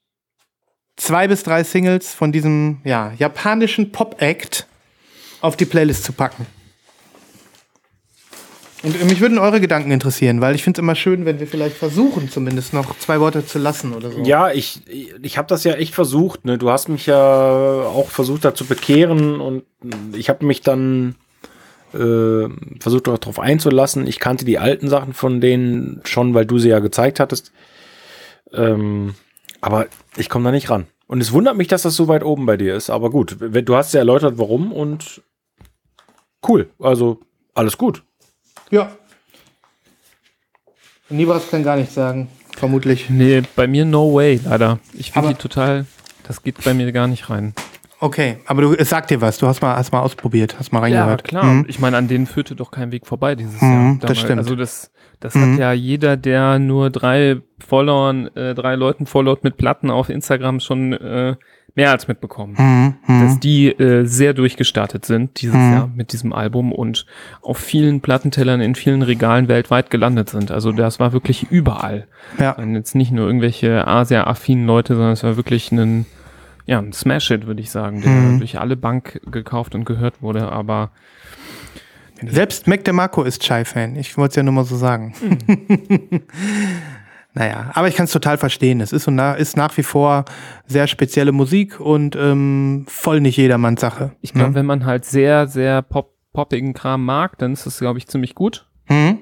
zwei 0.95 1.28
bis 1.28 1.43
drei 1.43 1.66
Singles 1.66 2.14
von 2.14 2.32
diesem 2.32 2.80
ja, 2.86 3.12
japanischen 3.18 3.91
Pop-Act 3.91 4.66
auf 5.41 5.58
die 5.58 5.66
Playlist 5.66 6.06
zu 6.06 6.14
packen. 6.14 6.45
Und 8.84 8.99
äh, 8.99 9.05
mich 9.05 9.21
würden 9.21 9.38
eure 9.38 9.61
Gedanken 9.61 9.91
interessieren, 9.91 10.41
weil 10.41 10.55
ich 10.55 10.63
finde 10.63 10.79
es 10.79 10.84
immer 10.84 10.95
schön, 10.95 11.25
wenn 11.25 11.39
wir 11.39 11.47
vielleicht 11.47 11.77
versuchen, 11.77 12.29
zumindest 12.29 12.73
noch 12.73 12.97
zwei 12.97 13.19
Worte 13.19 13.45
zu 13.45 13.59
lassen 13.59 13.93
oder 13.93 14.11
so. 14.11 14.23
Ja, 14.23 14.51
ich, 14.51 14.82
ich 15.21 15.38
habe 15.38 15.47
das 15.47 15.63
ja 15.63 15.73
echt 15.73 15.93
versucht. 15.93 16.45
Ne? 16.45 16.57
Du 16.57 16.69
hast 16.69 16.89
mich 16.89 17.05
ja 17.05 17.17
auch 17.17 18.09
versucht, 18.09 18.45
da 18.45 18.55
zu 18.55 18.65
bekehren 18.65 19.39
und 19.39 19.63
ich 20.13 20.29
habe 20.29 20.45
mich 20.45 20.61
dann 20.61 21.15
äh, 21.93 22.47
versucht, 22.79 23.07
darauf 23.07 23.39
einzulassen. 23.39 24.07
Ich 24.07 24.19
kannte 24.19 24.45
die 24.45 24.59
alten 24.59 24.88
Sachen 24.89 25.13
von 25.13 25.41
denen 25.41 26.01
schon, 26.05 26.34
weil 26.34 26.45
du 26.45 26.57
sie 26.57 26.69
ja 26.69 26.79
gezeigt 26.79 27.19
hattest. 27.19 27.51
Ähm, 28.53 29.15
aber 29.61 29.88
ich 30.17 30.29
komme 30.29 30.45
da 30.45 30.51
nicht 30.51 30.69
ran. 30.69 30.88
Und 31.07 31.21
es 31.21 31.34
wundert 31.34 31.57
mich, 31.57 31.67
dass 31.67 31.82
das 31.82 31.95
so 31.95 32.07
weit 32.07 32.23
oben 32.23 32.45
bei 32.45 32.57
dir 32.57 32.75
ist. 32.75 32.89
Aber 32.89 33.09
gut, 33.09 33.38
du 33.39 33.75
hast 33.75 33.93
ja 33.93 33.99
erläutert, 33.99 34.38
warum 34.38 34.71
und 34.71 35.21
cool. 36.47 36.69
Also 36.79 37.19
alles 37.53 37.77
gut. 37.77 38.03
Ja. 38.72 38.89
Nibras 41.09 41.49
kann 41.49 41.63
gar 41.63 41.76
nichts 41.76 41.93
sagen, 41.93 42.30
vermutlich. 42.55 43.09
Nee, 43.09 43.41
bei 43.55 43.67
mir 43.67 43.84
no 43.86 44.13
way, 44.13 44.39
leider. 44.43 44.80
Ich 44.93 45.11
finde 45.11 45.30
die 45.30 45.36
total, 45.36 45.86
das 46.26 46.41
geht 46.41 46.63
bei 46.63 46.74
mir 46.74 46.89
gar 46.93 47.07
nicht 47.07 47.30
rein. 47.30 47.53
Okay, 47.99 48.38
aber 48.47 48.61
du, 48.63 48.74
es 48.74 48.89
sagt 48.89 49.11
dir 49.11 49.22
was. 49.22 49.38
Du 49.38 49.45
hast 49.45 49.61
mal, 49.61 49.76
hast 49.76 49.91
mal 49.91 49.99
ausprobiert, 49.99 50.55
hast 50.57 50.72
mal 50.72 50.80
Ja, 50.89 50.99
reingehört. 51.01 51.24
klar. 51.24 51.43
Mhm. 51.45 51.65
Ich 51.67 51.78
meine, 51.80 51.97
an 51.97 52.07
denen 52.07 52.26
führte 52.26 52.55
doch 52.55 52.72
kein 52.72 52.91
Weg 52.91 53.05
vorbei 53.05 53.36
dieses 53.36 53.61
Mhm, 53.61 53.72
Jahr. 53.72 53.97
das 53.99 54.17
stimmt. 54.19 54.39
Also 54.39 54.55
das, 54.55 54.91
das 55.19 55.36
Mhm. 55.36 55.53
hat 55.53 55.59
ja 55.59 55.74
jeder, 55.74 56.17
der 56.17 56.57
nur 56.57 56.89
drei 56.89 57.41
Followern, 57.59 58.28
äh, 58.36 58.55
drei 58.55 58.74
Leuten 58.76 59.05
followt 59.05 59.43
mit 59.43 59.57
Platten 59.57 59.91
auf 59.91 60.09
Instagram 60.09 60.59
schon 60.61 60.93
äh, 60.93 61.36
mehr 61.76 61.91
als 61.91 62.07
mitbekommen. 62.07 62.55
Mhm, 62.57 62.95
Dass 63.22 63.36
mhm. 63.36 63.39
die 63.39 63.67
äh, 63.67 64.05
sehr 64.05 64.34
durchgestartet 64.34 65.05
sind 65.05 65.41
dieses 65.41 65.55
Mhm. 65.55 65.72
Jahr 65.72 65.88
mit 65.95 66.11
diesem 66.13 66.34
Album 66.34 66.72
und 66.72 67.05
auf 67.41 67.57
vielen 67.57 68.01
Plattentellern 68.01 68.59
in 68.61 68.76
vielen 68.76 69.01
Regalen 69.01 69.47
weltweit 69.47 69.89
gelandet 69.89 70.30
sind. 70.30 70.51
Also 70.51 70.72
das 70.72 70.99
war 70.99 71.13
wirklich 71.13 71.49
überall. 71.51 72.07
Ja. 72.39 72.51
Und 72.51 72.76
jetzt 72.76 72.93
nicht 72.95 73.11
nur 73.11 73.26
irgendwelche 73.26 73.88
Asia-affinen 73.88 74.65
Leute, 74.67 74.95
sondern 74.95 75.13
es 75.13 75.24
war 75.24 75.38
wirklich 75.38 75.72
ein, 75.72 76.05
ja, 76.65 76.80
ein 76.80 76.91
Smash-Hit, 76.93 77.47
würde 77.47 77.61
ich 77.61 77.72
sagen, 77.72 78.01
der 78.01 78.11
Mhm. 78.11 78.39
durch 78.39 78.59
alle 78.59 78.76
Bank 78.76 79.22
gekauft 79.32 79.74
und 79.74 79.86
gehört 79.86 80.22
wurde, 80.22 80.51
aber 80.51 80.91
Selbst 82.24 82.67
Mac 82.67 82.84
DeMarco 82.84 83.24
ist 83.24 83.41
Chai-Fan. 83.41 83.95
Ich 83.95 84.15
wollte 84.15 84.30
es 84.34 84.36
ja 84.36 84.43
nur 84.43 84.53
mal 84.53 84.63
so 84.65 84.76
sagen. 84.76 85.13
naja, 87.34 87.71
aber 87.73 87.88
ich 87.88 87.95
kann 87.95 88.05
es 88.05 88.11
total 88.11 88.38
verstehen. 88.38 88.82
Es 88.82 88.91
ist, 88.91 89.07
und 89.07 89.15
na, 89.15 89.34
ist 89.34 89.55
nach 89.55 89.75
wie 89.77 89.84
vor 89.84 90.25
sehr 90.65 90.88
spezielle 90.88 91.32
Musik 91.32 91.79
und 91.79 92.15
ähm, 92.15 92.86
voll 92.88 93.21
nicht 93.21 93.38
jedermanns 93.38 93.79
Sache. 93.82 94.11
ich 94.21 94.34
glaube, 94.34 94.49
ne? 94.49 94.55
wenn 94.55 94.65
man 94.65 94.86
halt 94.86 95.05
sehr, 95.05 95.47
sehr 95.47 95.82
pop 95.82 96.11
poppigen 96.34 96.73
Kram 96.73 97.03
mag, 97.03 97.38
dann 97.39 97.51
ist 97.51 97.65
das, 97.65 97.79
glaube 97.79 97.99
ich, 97.99 98.07
ziemlich 98.07 98.36
gut. 98.36 98.69
Mhm. 98.88 99.19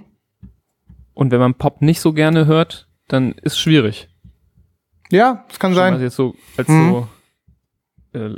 Und 1.16 1.32
wenn 1.32 1.40
man 1.40 1.56
Pop 1.56 1.82
nicht 1.82 2.02
so 2.02 2.14
gerne 2.14 2.46
hört, 2.46 2.88
dann 3.08 3.32
ist 3.32 3.58
schwierig. 3.60 4.10
Ja, 5.12 5.44
das 5.50 5.58
kann 5.58 5.72
Schon 5.72 5.78
sein. 5.78 6.02
jetzt 6.02 6.16
so 6.16 6.36
als 6.56 6.68
Mhm. 6.68 6.90
so 8.14 8.20
äh, 8.20 8.36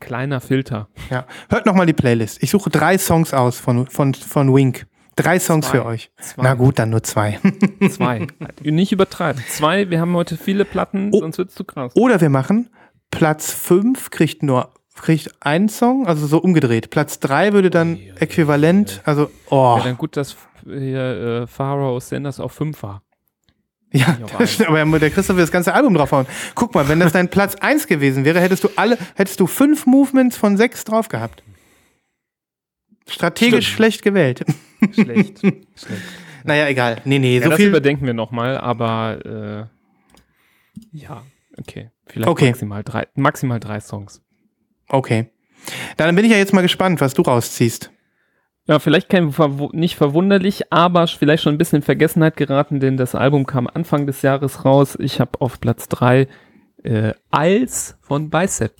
kleiner 0.00 0.40
Filter. 0.40 0.88
Ja. 1.10 1.26
Hört 1.50 1.66
noch 1.66 1.74
mal 1.74 1.84
die 1.84 1.92
Playlist. 1.92 2.42
Ich 2.42 2.50
suche 2.50 2.70
drei 2.70 2.96
Songs 2.96 3.34
aus 3.34 3.60
von, 3.60 3.86
von, 3.88 4.14
von 4.14 4.54
Wink. 4.54 4.86
Drei 5.18 5.40
Songs 5.40 5.66
Zwei. 5.66 5.78
für 5.78 5.84
euch. 5.84 6.10
Zwei. 6.20 6.42
Na 6.44 6.54
gut, 6.54 6.78
dann 6.78 6.90
nur 6.90 7.02
zwei. 7.02 7.40
Zwei. 7.90 8.28
nicht 8.62 8.92
übertreiben. 8.92 9.42
Zwei, 9.48 9.90
wir 9.90 10.00
haben 10.00 10.14
heute 10.14 10.36
viele 10.36 10.64
Platten, 10.64 11.10
Oh. 11.12 11.18
sonst 11.18 11.38
wird's 11.38 11.54
zu 11.56 11.64
krass. 11.64 11.92
Oder 11.96 12.20
wir 12.20 12.30
machen 12.30 12.70
Platz 13.10 13.52
5 13.52 14.10
kriegt 14.10 14.42
nur 14.42 14.70
kriegt 14.94 15.30
einen 15.40 15.68
Song, 15.68 16.06
also 16.06 16.26
so 16.26 16.38
umgedreht. 16.38 16.90
Platz 16.90 17.18
3 17.20 17.52
würde 17.52 17.70
dann 17.70 17.98
äquivalent, 18.18 19.00
also 19.04 19.30
oh, 19.48 19.76
Ja, 19.78 19.84
dann 19.84 19.96
gut, 19.96 20.16
dass 20.16 20.36
hier 20.64 21.42
äh, 21.42 21.46
Pharaoh 21.46 22.00
Sanders 22.00 22.40
auf 22.40 22.52
5 22.52 22.82
war. 22.82 23.02
Ja, 23.92 24.18
Ja, 24.20 24.26
das 24.38 24.54
stimmt, 24.54 24.68
aber 24.70 24.98
der 24.98 25.10
Christoph 25.10 25.36
will 25.36 25.42
das 25.44 25.52
ganze 25.52 25.72
Album 25.72 25.94
draufhauen. 25.94 26.26
Guck 26.54 26.74
mal, 26.74 26.88
wenn 26.88 27.00
das 27.00 27.12
dein 27.12 27.28
Platz 27.28 27.54
1 27.54 27.86
gewesen 27.86 28.24
wäre, 28.24 28.40
hättest 28.40 28.64
du 28.64 28.68
alle, 28.76 28.98
hättest 29.14 29.40
du 29.40 29.46
fünf 29.46 29.86
Movements 29.86 30.36
von 30.36 30.56
sechs 30.56 30.84
drauf 30.84 31.08
gehabt. 31.08 31.42
Strategisch 33.08 33.66
Stimmt. 33.66 33.76
schlecht 33.76 34.02
gewählt. 34.02 34.44
Schlecht. 34.92 35.40
Schlecht. 35.40 36.02
Naja, 36.44 36.68
egal. 36.68 37.00
Nee, 37.04 37.18
nee, 37.18 37.36
Ja, 37.38 37.44
so 37.44 37.50
das 37.50 37.56
viel. 37.58 37.68
überdenken 37.68 38.06
wir 38.06 38.14
nochmal, 38.14 38.56
aber 38.58 39.68
äh, 39.72 40.96
ja, 40.96 41.22
okay. 41.58 41.90
Vielleicht 42.06 42.28
Okay. 42.28 42.46
Maximal, 42.50 42.84
drei, 42.84 43.06
maximal 43.14 43.60
drei 43.60 43.80
Songs. 43.80 44.22
Okay. 44.88 45.30
Dann 45.96 46.14
bin 46.14 46.24
ich 46.24 46.30
ja 46.30 46.38
jetzt 46.38 46.52
mal 46.54 46.62
gespannt, 46.62 47.00
was 47.00 47.14
du 47.14 47.22
rausziehst. 47.22 47.90
Ja, 48.66 48.78
vielleicht 48.78 49.08
kein 49.08 49.34
nicht 49.72 49.96
verwunderlich, 49.96 50.72
aber 50.72 51.06
vielleicht 51.06 51.42
schon 51.42 51.54
ein 51.54 51.58
bisschen 51.58 51.76
in 51.78 51.82
Vergessenheit 51.82 52.36
geraten, 52.36 52.80
denn 52.80 52.96
das 52.98 53.14
Album 53.14 53.46
kam 53.46 53.66
Anfang 53.66 54.06
des 54.06 54.22
Jahres 54.22 54.64
raus. 54.64 54.96
Ich 55.00 55.20
habe 55.20 55.40
auf 55.40 55.58
Platz 55.58 55.88
drei 55.88 56.28
äh, 56.84 57.14
Als 57.30 57.96
von 58.02 58.28
Bicep. 58.30 58.74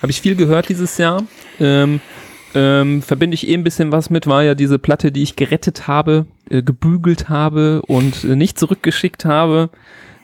Habe 0.00 0.10
ich 0.10 0.20
viel 0.20 0.36
gehört 0.36 0.68
dieses 0.68 0.98
Jahr. 0.98 1.24
Ähm, 1.58 2.00
ähm, 2.54 3.02
verbinde 3.02 3.34
ich 3.34 3.48
eh 3.48 3.54
ein 3.54 3.64
bisschen 3.64 3.92
was 3.92 4.10
mit, 4.10 4.26
war 4.26 4.42
ja 4.42 4.54
diese 4.54 4.78
Platte, 4.78 5.10
die 5.12 5.22
ich 5.22 5.36
gerettet 5.36 5.86
habe, 5.88 6.26
äh, 6.50 6.62
gebügelt 6.62 7.28
habe 7.28 7.82
und 7.86 8.24
äh, 8.24 8.36
nicht 8.36 8.58
zurückgeschickt 8.58 9.24
habe, 9.24 9.70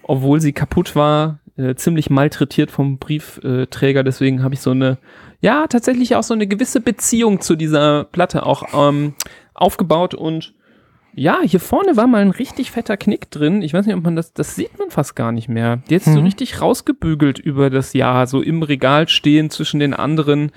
obwohl 0.02 0.40
sie 0.40 0.52
kaputt 0.52 0.94
war, 0.96 1.40
äh, 1.56 1.74
ziemlich 1.74 2.10
malträtiert 2.10 2.70
vom 2.70 2.98
Briefträger. 2.98 4.04
Deswegen 4.04 4.42
habe 4.42 4.54
ich 4.54 4.60
so 4.60 4.70
eine, 4.70 4.98
ja, 5.40 5.66
tatsächlich 5.66 6.16
auch 6.16 6.22
so 6.22 6.34
eine 6.34 6.46
gewisse 6.46 6.80
Beziehung 6.80 7.40
zu 7.40 7.56
dieser 7.56 8.04
Platte 8.04 8.44
auch 8.46 8.64
ähm, 8.88 9.14
aufgebaut 9.54 10.14
und 10.14 10.54
ja, 11.14 11.38
hier 11.42 11.58
vorne 11.58 11.96
war 11.96 12.06
mal 12.06 12.20
ein 12.20 12.30
richtig 12.30 12.70
fetter 12.70 12.96
Knick 12.96 13.28
drin. 13.32 13.62
Ich 13.62 13.74
weiß 13.74 13.86
nicht, 13.86 13.96
ob 13.96 14.04
man 14.04 14.14
das, 14.14 14.34
das 14.34 14.54
sieht 14.54 14.78
man 14.78 14.90
fast 14.90 15.16
gar 15.16 15.32
nicht 15.32 15.48
mehr. 15.48 15.78
Die 15.90 15.96
ist 15.96 16.04
so 16.04 16.20
Mhm. 16.20 16.26
richtig 16.26 16.60
rausgebügelt 16.60 17.40
über 17.40 17.70
das 17.70 17.92
Jahr, 17.92 18.28
so 18.28 18.40
im 18.40 18.62
Regal 18.62 19.08
stehen 19.08 19.50
zwischen 19.50 19.80
den 19.80 19.94
anderen. 19.94 20.52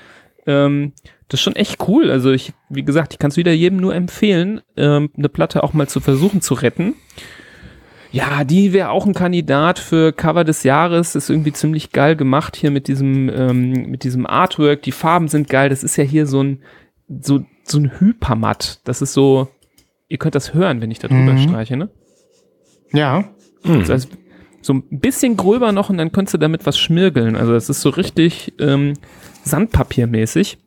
Ähm, 0.45 0.93
das 1.31 1.39
ist 1.39 1.43
schon 1.43 1.55
echt 1.55 1.87
cool. 1.87 2.11
Also 2.11 2.31
ich, 2.31 2.51
wie 2.69 2.83
gesagt, 2.83 3.13
ich 3.13 3.19
kann 3.19 3.31
es 3.31 3.37
wieder 3.37 3.53
jedem 3.53 3.79
nur 3.79 3.95
empfehlen, 3.95 4.59
ähm, 4.75 5.09
eine 5.17 5.29
Platte 5.29 5.63
auch 5.63 5.71
mal 5.71 5.87
zu 5.87 6.01
versuchen 6.01 6.41
zu 6.41 6.53
retten. 6.55 6.95
Ja, 8.11 8.43
die 8.43 8.73
wäre 8.73 8.89
auch 8.89 9.05
ein 9.05 9.13
Kandidat 9.13 9.79
für 9.79 10.11
Cover 10.11 10.43
des 10.43 10.63
Jahres. 10.63 11.15
Ist 11.15 11.29
irgendwie 11.29 11.53
ziemlich 11.53 11.93
geil 11.93 12.17
gemacht 12.17 12.57
hier 12.57 12.69
mit 12.69 12.89
diesem, 12.89 13.29
ähm, 13.29 13.71
mit 13.89 14.03
diesem 14.03 14.27
Artwork. 14.27 14.81
Die 14.81 14.91
Farben 14.91 15.29
sind 15.29 15.47
geil. 15.47 15.69
Das 15.69 15.83
ist 15.83 15.95
ja 15.95 16.03
hier 16.03 16.27
so 16.27 16.43
ein, 16.43 16.59
so, 17.21 17.45
so 17.63 17.77
ein 17.79 17.99
Hypermatt. 18.01 18.81
Das 18.83 19.01
ist 19.01 19.13
so, 19.13 19.47
ihr 20.09 20.17
könnt 20.17 20.35
das 20.35 20.53
hören, 20.53 20.81
wenn 20.81 20.91
ich 20.91 20.99
da 20.99 21.07
drüber 21.07 21.31
Mhm. 21.31 21.37
streiche, 21.37 21.77
ne? 21.77 21.89
Ja. 22.91 23.29
Hm. 23.63 23.79
Das 23.79 23.89
heißt, 23.89 24.09
so 24.61 24.73
ein 24.73 24.83
bisschen 24.99 25.37
gröber 25.37 25.71
noch 25.71 25.89
und 25.89 25.97
dann 25.97 26.11
könntest 26.11 26.33
du 26.33 26.37
damit 26.37 26.65
was 26.65 26.77
schmirgeln. 26.77 27.37
Also 27.37 27.53
das 27.53 27.69
ist 27.69 27.79
so 27.79 27.89
richtig 27.91 28.53
ähm, 28.59 28.95
Sandpapiermäßig. 29.45 30.57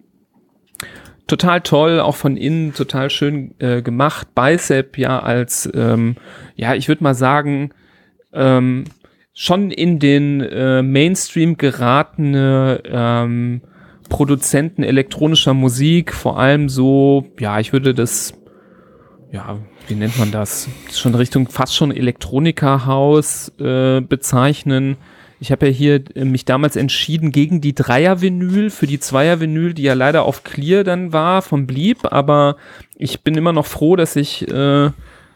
Total 1.27 1.61
toll, 1.63 2.01
auch 2.01 2.17
von 2.17 2.37
innen 2.37 2.75
total 2.75 3.09
schön 3.09 3.55
äh, 3.59 3.81
gemacht. 3.81 4.35
Bicep 4.35 4.99
ja 4.99 5.21
als, 5.21 5.69
ähm, 5.75 6.17
ja, 6.55 6.75
ich 6.75 6.89
würde 6.89 7.03
mal 7.03 7.15
sagen, 7.15 7.71
ähm, 8.33 8.85
schon 9.33 9.71
in 9.71 9.99
den 9.99 10.41
äh, 10.43 10.83
Mainstream 10.83 11.57
geratene 11.57 12.83
ähm, 12.85 13.63
Produzenten 14.09 14.83
elektronischer 14.83 15.55
Musik, 15.55 16.13
vor 16.13 16.39
allem 16.39 16.69
so, 16.69 17.27
ja, 17.41 17.59
ich 17.59 17.73
würde 17.73 17.95
das, 17.95 18.35
ja, 19.33 19.59
wie 19.89 19.95
nennt 19.95 20.19
man 20.19 20.31
das? 20.31 20.69
Schon 20.93 21.15
Richtung 21.15 21.49
fast 21.49 21.75
schon 21.75 21.91
Elektronikerhaus 21.91 23.53
äh, 23.59 24.01
bezeichnen. 24.01 24.97
Ich 25.45 25.53
habe 25.53 25.67
ja 25.67 25.73
hier 25.73 26.03
äh, 26.15 26.25
mich 26.25 26.47
damals 26.47 26.75
entschieden 26.75 27.31
gegen 27.31 27.61
die 27.61 27.75
Dreier-Vinyl 27.75 28.71
für 28.71 28.87
die 28.87 28.99
Zweier-Vinyl, 28.99 29.75
die 29.75 29.83
ja 29.83 29.93
leider 29.93 30.23
auf 30.23 30.43
Clear 30.43 30.85
dann 30.85 31.13
war, 31.13 31.43
von 31.43 31.67
Blieb, 31.67 32.11
aber 32.11 32.57
ich 32.97 33.21
bin 33.21 33.35
immer 33.35 33.53
noch 33.53 33.67
froh, 33.67 33.95
dass 33.95 34.17
ich 34.17 34.51
äh, 34.51 34.91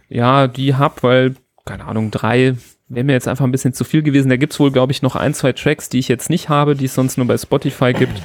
ja 0.09 0.49
die 0.49 0.75
hab, 0.77 1.03
weil, 1.03 1.35
keine 1.67 1.85
Ahnung, 1.85 2.11
drei 2.11 2.55
wäre 2.89 3.05
mir 3.05 3.13
jetzt 3.13 3.29
einfach 3.29 3.45
ein 3.45 3.53
bisschen 3.53 3.75
zu 3.75 3.85
viel 3.85 4.03
gewesen. 4.03 4.31
Da 4.31 4.39
gibt's 4.39 4.59
wohl, 4.59 4.73
glaube 4.73 4.93
ich, 4.93 5.03
noch 5.03 5.15
ein, 5.15 5.35
zwei 5.35 5.53
Tracks, 5.53 5.91
die 5.91 5.99
ich 5.99 6.09
jetzt 6.09 6.31
nicht 6.31 6.49
habe, 6.49 6.75
die 6.75 6.87
es 6.87 6.95
sonst 6.95 7.19
nur 7.19 7.27
bei 7.27 7.37
Spotify 7.37 7.93
gibt. 7.93 8.23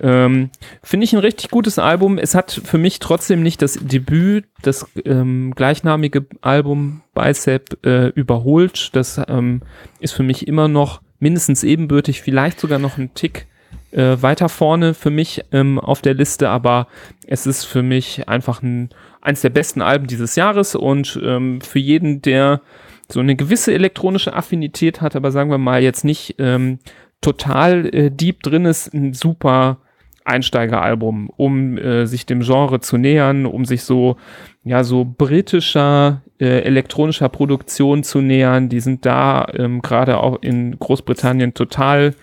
Ähm, 0.00 0.50
Finde 0.82 1.04
ich 1.04 1.12
ein 1.12 1.20
richtig 1.20 1.52
gutes 1.52 1.78
Album. 1.78 2.18
Es 2.18 2.34
hat 2.34 2.50
für 2.64 2.78
mich 2.78 2.98
trotzdem 2.98 3.44
nicht 3.44 3.62
das 3.62 3.74
Debüt, 3.80 4.46
das 4.62 4.86
ähm, 5.04 5.52
gleichnamige 5.54 6.26
Album 6.40 7.02
Bicep 7.14 7.86
äh, 7.86 8.08
überholt. 8.08 8.90
Das 8.96 9.20
ähm, 9.28 9.62
ist 10.00 10.14
für 10.14 10.24
mich 10.24 10.48
immer 10.48 10.66
noch 10.66 11.00
mindestens 11.22 11.62
ebenbürtig, 11.62 12.20
vielleicht 12.20 12.58
sogar 12.58 12.80
noch 12.80 12.98
ein 12.98 13.14
Tick 13.14 13.46
äh, 13.92 14.16
weiter 14.20 14.48
vorne 14.48 14.92
für 14.92 15.10
mich 15.10 15.44
ähm, 15.52 15.78
auf 15.78 16.02
der 16.02 16.14
Liste, 16.14 16.48
aber 16.48 16.88
es 17.26 17.46
ist 17.46 17.64
für 17.64 17.82
mich 17.82 18.28
einfach 18.28 18.60
ein, 18.62 18.90
eins 19.20 19.40
der 19.40 19.50
besten 19.50 19.82
Alben 19.82 20.08
dieses 20.08 20.34
Jahres. 20.34 20.74
Und 20.74 21.18
ähm, 21.22 21.60
für 21.60 21.78
jeden, 21.78 22.22
der 22.22 22.60
so 23.08 23.20
eine 23.20 23.36
gewisse 23.36 23.72
elektronische 23.72 24.34
Affinität 24.34 25.00
hat, 25.00 25.14
aber 25.14 25.30
sagen 25.30 25.50
wir 25.50 25.58
mal 25.58 25.82
jetzt 25.82 26.04
nicht 26.04 26.36
ähm, 26.38 26.80
total 27.20 27.86
äh, 27.94 28.10
deep 28.10 28.42
drin 28.42 28.64
ist, 28.64 28.92
ein 28.92 29.14
super 29.14 29.78
Einsteigeralbum, 30.24 31.30
um 31.36 31.78
äh, 31.78 32.06
sich 32.06 32.26
dem 32.26 32.40
Genre 32.40 32.80
zu 32.80 32.96
nähern, 32.96 33.46
um 33.46 33.64
sich 33.64 33.84
so, 33.84 34.16
ja, 34.64 34.82
so 34.82 35.04
britischer 35.04 36.22
äh, 36.42 36.62
elektronischer 36.62 37.28
Produktion 37.28 38.02
zu 38.02 38.20
nähern. 38.20 38.68
Die 38.68 38.80
sind 38.80 39.06
da 39.06 39.46
ähm, 39.54 39.80
gerade 39.80 40.18
auch 40.18 40.42
in 40.42 40.76
Großbritannien 40.76 41.54
total 41.54 42.16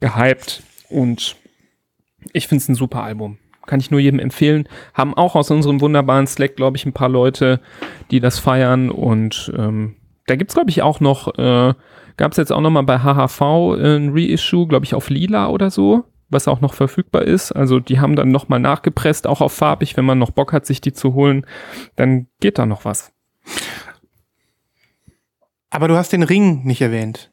gehypt 0.00 0.64
und 0.88 1.36
ich 2.32 2.48
finde 2.48 2.62
es 2.62 2.68
ein 2.68 2.74
super 2.74 3.04
Album. 3.04 3.38
Kann 3.66 3.78
ich 3.78 3.92
nur 3.92 4.00
jedem 4.00 4.18
empfehlen. 4.18 4.68
Haben 4.92 5.14
auch 5.14 5.36
aus 5.36 5.52
unserem 5.52 5.80
wunderbaren 5.80 6.26
Slack, 6.26 6.56
glaube 6.56 6.78
ich, 6.78 6.84
ein 6.84 6.92
paar 6.92 7.08
Leute, 7.08 7.60
die 8.10 8.18
das 8.18 8.40
feiern 8.40 8.90
und 8.90 9.52
ähm, 9.56 9.94
da 10.26 10.34
gibt's 10.34 10.54
glaube 10.54 10.70
ich, 10.70 10.82
auch 10.82 10.98
noch, 10.98 11.38
äh, 11.38 11.74
gab 12.16 12.32
es 12.32 12.38
jetzt 12.38 12.52
auch 12.52 12.60
noch 12.60 12.70
mal 12.70 12.82
bei 12.82 12.98
HHV 12.98 13.40
ein 13.78 14.10
Reissue, 14.12 14.66
glaube 14.66 14.84
ich, 14.84 14.94
auf 14.94 15.10
Lila 15.10 15.48
oder 15.48 15.70
so, 15.70 16.06
was 16.28 16.48
auch 16.48 16.60
noch 16.60 16.74
verfügbar 16.74 17.22
ist. 17.22 17.52
Also 17.52 17.78
die 17.78 18.00
haben 18.00 18.16
dann 18.16 18.32
noch 18.32 18.48
mal 18.48 18.58
nachgepresst, 18.58 19.28
auch 19.28 19.40
auf 19.40 19.52
farbig, 19.52 19.96
wenn 19.96 20.04
man 20.04 20.18
noch 20.18 20.32
Bock 20.32 20.52
hat, 20.52 20.66
sich 20.66 20.80
die 20.80 20.92
zu 20.92 21.14
holen, 21.14 21.46
dann 21.94 22.26
geht 22.40 22.58
da 22.58 22.66
noch 22.66 22.84
was. 22.84 23.12
Aber 25.70 25.88
du 25.88 25.96
hast 25.96 26.12
den 26.12 26.22
Ring 26.22 26.64
nicht 26.64 26.80
erwähnt. 26.80 27.30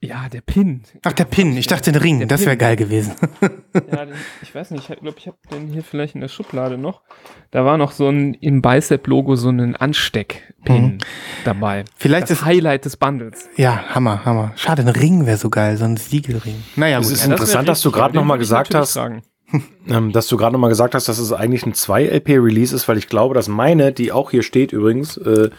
Ja, 0.00 0.28
der 0.28 0.42
Pin. 0.42 0.82
Ach, 1.02 1.14
der 1.14 1.24
Pin. 1.24 1.56
Ich 1.56 1.66
dachte 1.66 1.90
den 1.90 2.02
Ring. 2.02 2.18
Der 2.18 2.26
Das 2.28 2.44
wäre 2.44 2.58
geil 2.58 2.76
gewesen. 2.76 3.14
Ja, 3.90 4.04
den, 4.04 4.14
ich 4.42 4.54
weiß 4.54 4.70
nicht, 4.70 4.88
ich 4.88 5.00
glaube, 5.00 5.16
ich 5.18 5.26
habe 5.26 5.36
den 5.50 5.66
hier 5.72 5.82
vielleicht 5.82 6.14
in 6.14 6.20
der 6.20 6.28
Schublade 6.28 6.78
noch. 6.78 7.02
Da 7.50 7.64
war 7.64 7.76
noch 7.76 7.90
so 7.90 8.08
ein 8.08 8.34
im 8.34 8.62
Bicep-Logo 8.62 9.34
so 9.34 9.48
ein 9.48 9.74
Ansteck-Pin 9.74 10.82
Mhm. 10.84 10.98
dabei. 11.44 11.84
Vielleicht 11.96 12.24
Das 12.24 12.38
ist, 12.38 12.44
Highlight 12.44 12.84
des 12.84 12.96
Bundles. 12.96 13.48
ja, 13.56 13.84
Hammer, 13.94 14.24
Hammer. 14.24 14.52
Schade, 14.54 14.82
ein 14.82 14.88
Ring 14.88 15.26
wäre 15.26 15.38
so 15.38 15.50
geil, 15.50 15.76
so 15.76 15.84
ein 15.86 15.96
Siegelring. 15.96 16.62
Naja, 16.76 16.98
Es 17.00 17.06
gut. 17.08 17.14
ist 17.16 17.22
Ja, 17.22 17.30
das 17.30 17.40
interessant, 17.40 17.68
dass 17.68 17.80
du 17.80 17.90
gerade 17.90 18.04
aber 18.04 18.12
den 18.12 18.16
noch 18.18 18.24
mal 18.26 18.34
würde 18.34 18.42
ich 18.44 18.48
gesagt 18.48 18.74
hast, 18.76 18.92
tragen. 18.92 19.22
ähm, 19.88 20.12
dass 20.12 20.26
du 20.28 20.36
gerade 20.36 20.52
noch 20.52 20.60
mal 20.60 20.68
gesagt 20.68 20.94
hast, 20.94 21.08
dass 21.08 21.18
es 21.18 21.32
eigentlich 21.32 21.64
ein 21.66 21.72
2-LP-Release 21.74 22.74
ist, 22.74 22.88
weil 22.88 22.98
ich 22.98 23.08
glaube, 23.08 23.34
dass 23.34 23.48
meine, 23.48 23.92
die 23.92 24.12
auch 24.12 24.30
hier 24.30 24.42
steht 24.42 24.72
übrigens, 24.72 25.16
äh, 25.16 25.50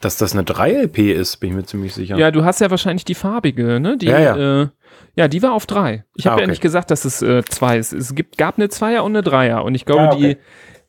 dass 0.00 0.16
das 0.16 0.32
eine 0.32 0.42
3-LP 0.42 1.12
ist, 1.12 1.36
bin 1.38 1.50
ich 1.50 1.56
mir 1.56 1.64
ziemlich 1.64 1.94
sicher. 1.94 2.16
Ja, 2.18 2.30
du 2.30 2.44
hast 2.44 2.60
ja 2.60 2.70
wahrscheinlich 2.70 3.04
die 3.04 3.14
farbige, 3.14 3.78
ne? 3.78 3.96
Die, 3.96 4.06
Ja, 4.06 4.18
ja. 4.18 4.62
Äh, 4.62 4.68
ja, 5.14 5.28
die 5.28 5.42
war 5.42 5.52
auf 5.52 5.66
drei. 5.66 6.04
Ich 6.16 6.26
habe 6.26 6.36
Ah, 6.36 6.38
ja 6.38 6.44
okay. 6.44 6.50
nicht 6.52 6.62
gesagt, 6.62 6.90
dass 6.90 7.04
es 7.04 7.20
äh, 7.22 7.44
zwei 7.44 7.76
ist. 7.78 7.92
Es 7.92 8.14
gibt, 8.14 8.38
gab 8.38 8.56
eine 8.58 8.68
Zweier 8.68 9.04
und 9.04 9.12
eine 9.12 9.22
Dreier. 9.22 9.62
Und 9.64 9.74
ich 9.74 9.84
glaube, 9.84 10.02
Ah, 10.08 10.12
okay. 10.14 10.38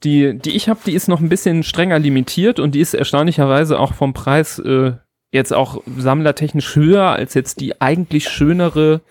die, 0.03 0.31
die, 0.33 0.39
die 0.39 0.51
ich 0.55 0.69
habe, 0.69 0.79
die 0.85 0.93
ist 0.93 1.07
noch 1.09 1.19
ein 1.19 1.29
bisschen 1.29 1.63
strenger 1.63 1.99
limitiert 1.99 2.59
und 2.59 2.73
die 2.73 2.79
ist 2.79 2.93
erstaunlicherweise 2.93 3.79
auch 3.79 3.93
vom 3.93 4.13
Preis 4.13 4.59
äh, 4.59 4.93
jetzt 5.31 5.53
auch 5.53 5.81
sammlertechnisch 5.97 6.75
höher 6.75 7.09
als 7.09 7.33
jetzt 7.33 7.59
die 7.59 7.81
eigentlich 7.81 8.29
schönere. 8.29 9.01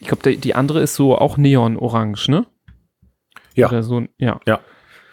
Ich 0.00 0.08
glaube, 0.08 0.36
die 0.36 0.54
andere 0.54 0.80
ist 0.82 0.94
so 0.94 1.16
auch 1.16 1.36
neon-orange, 1.36 2.28
ne? 2.30 2.46
Ja. 3.58 3.68
Oder 3.68 3.82
so, 3.82 4.02
ja. 4.18 4.40
Ja. 4.46 4.60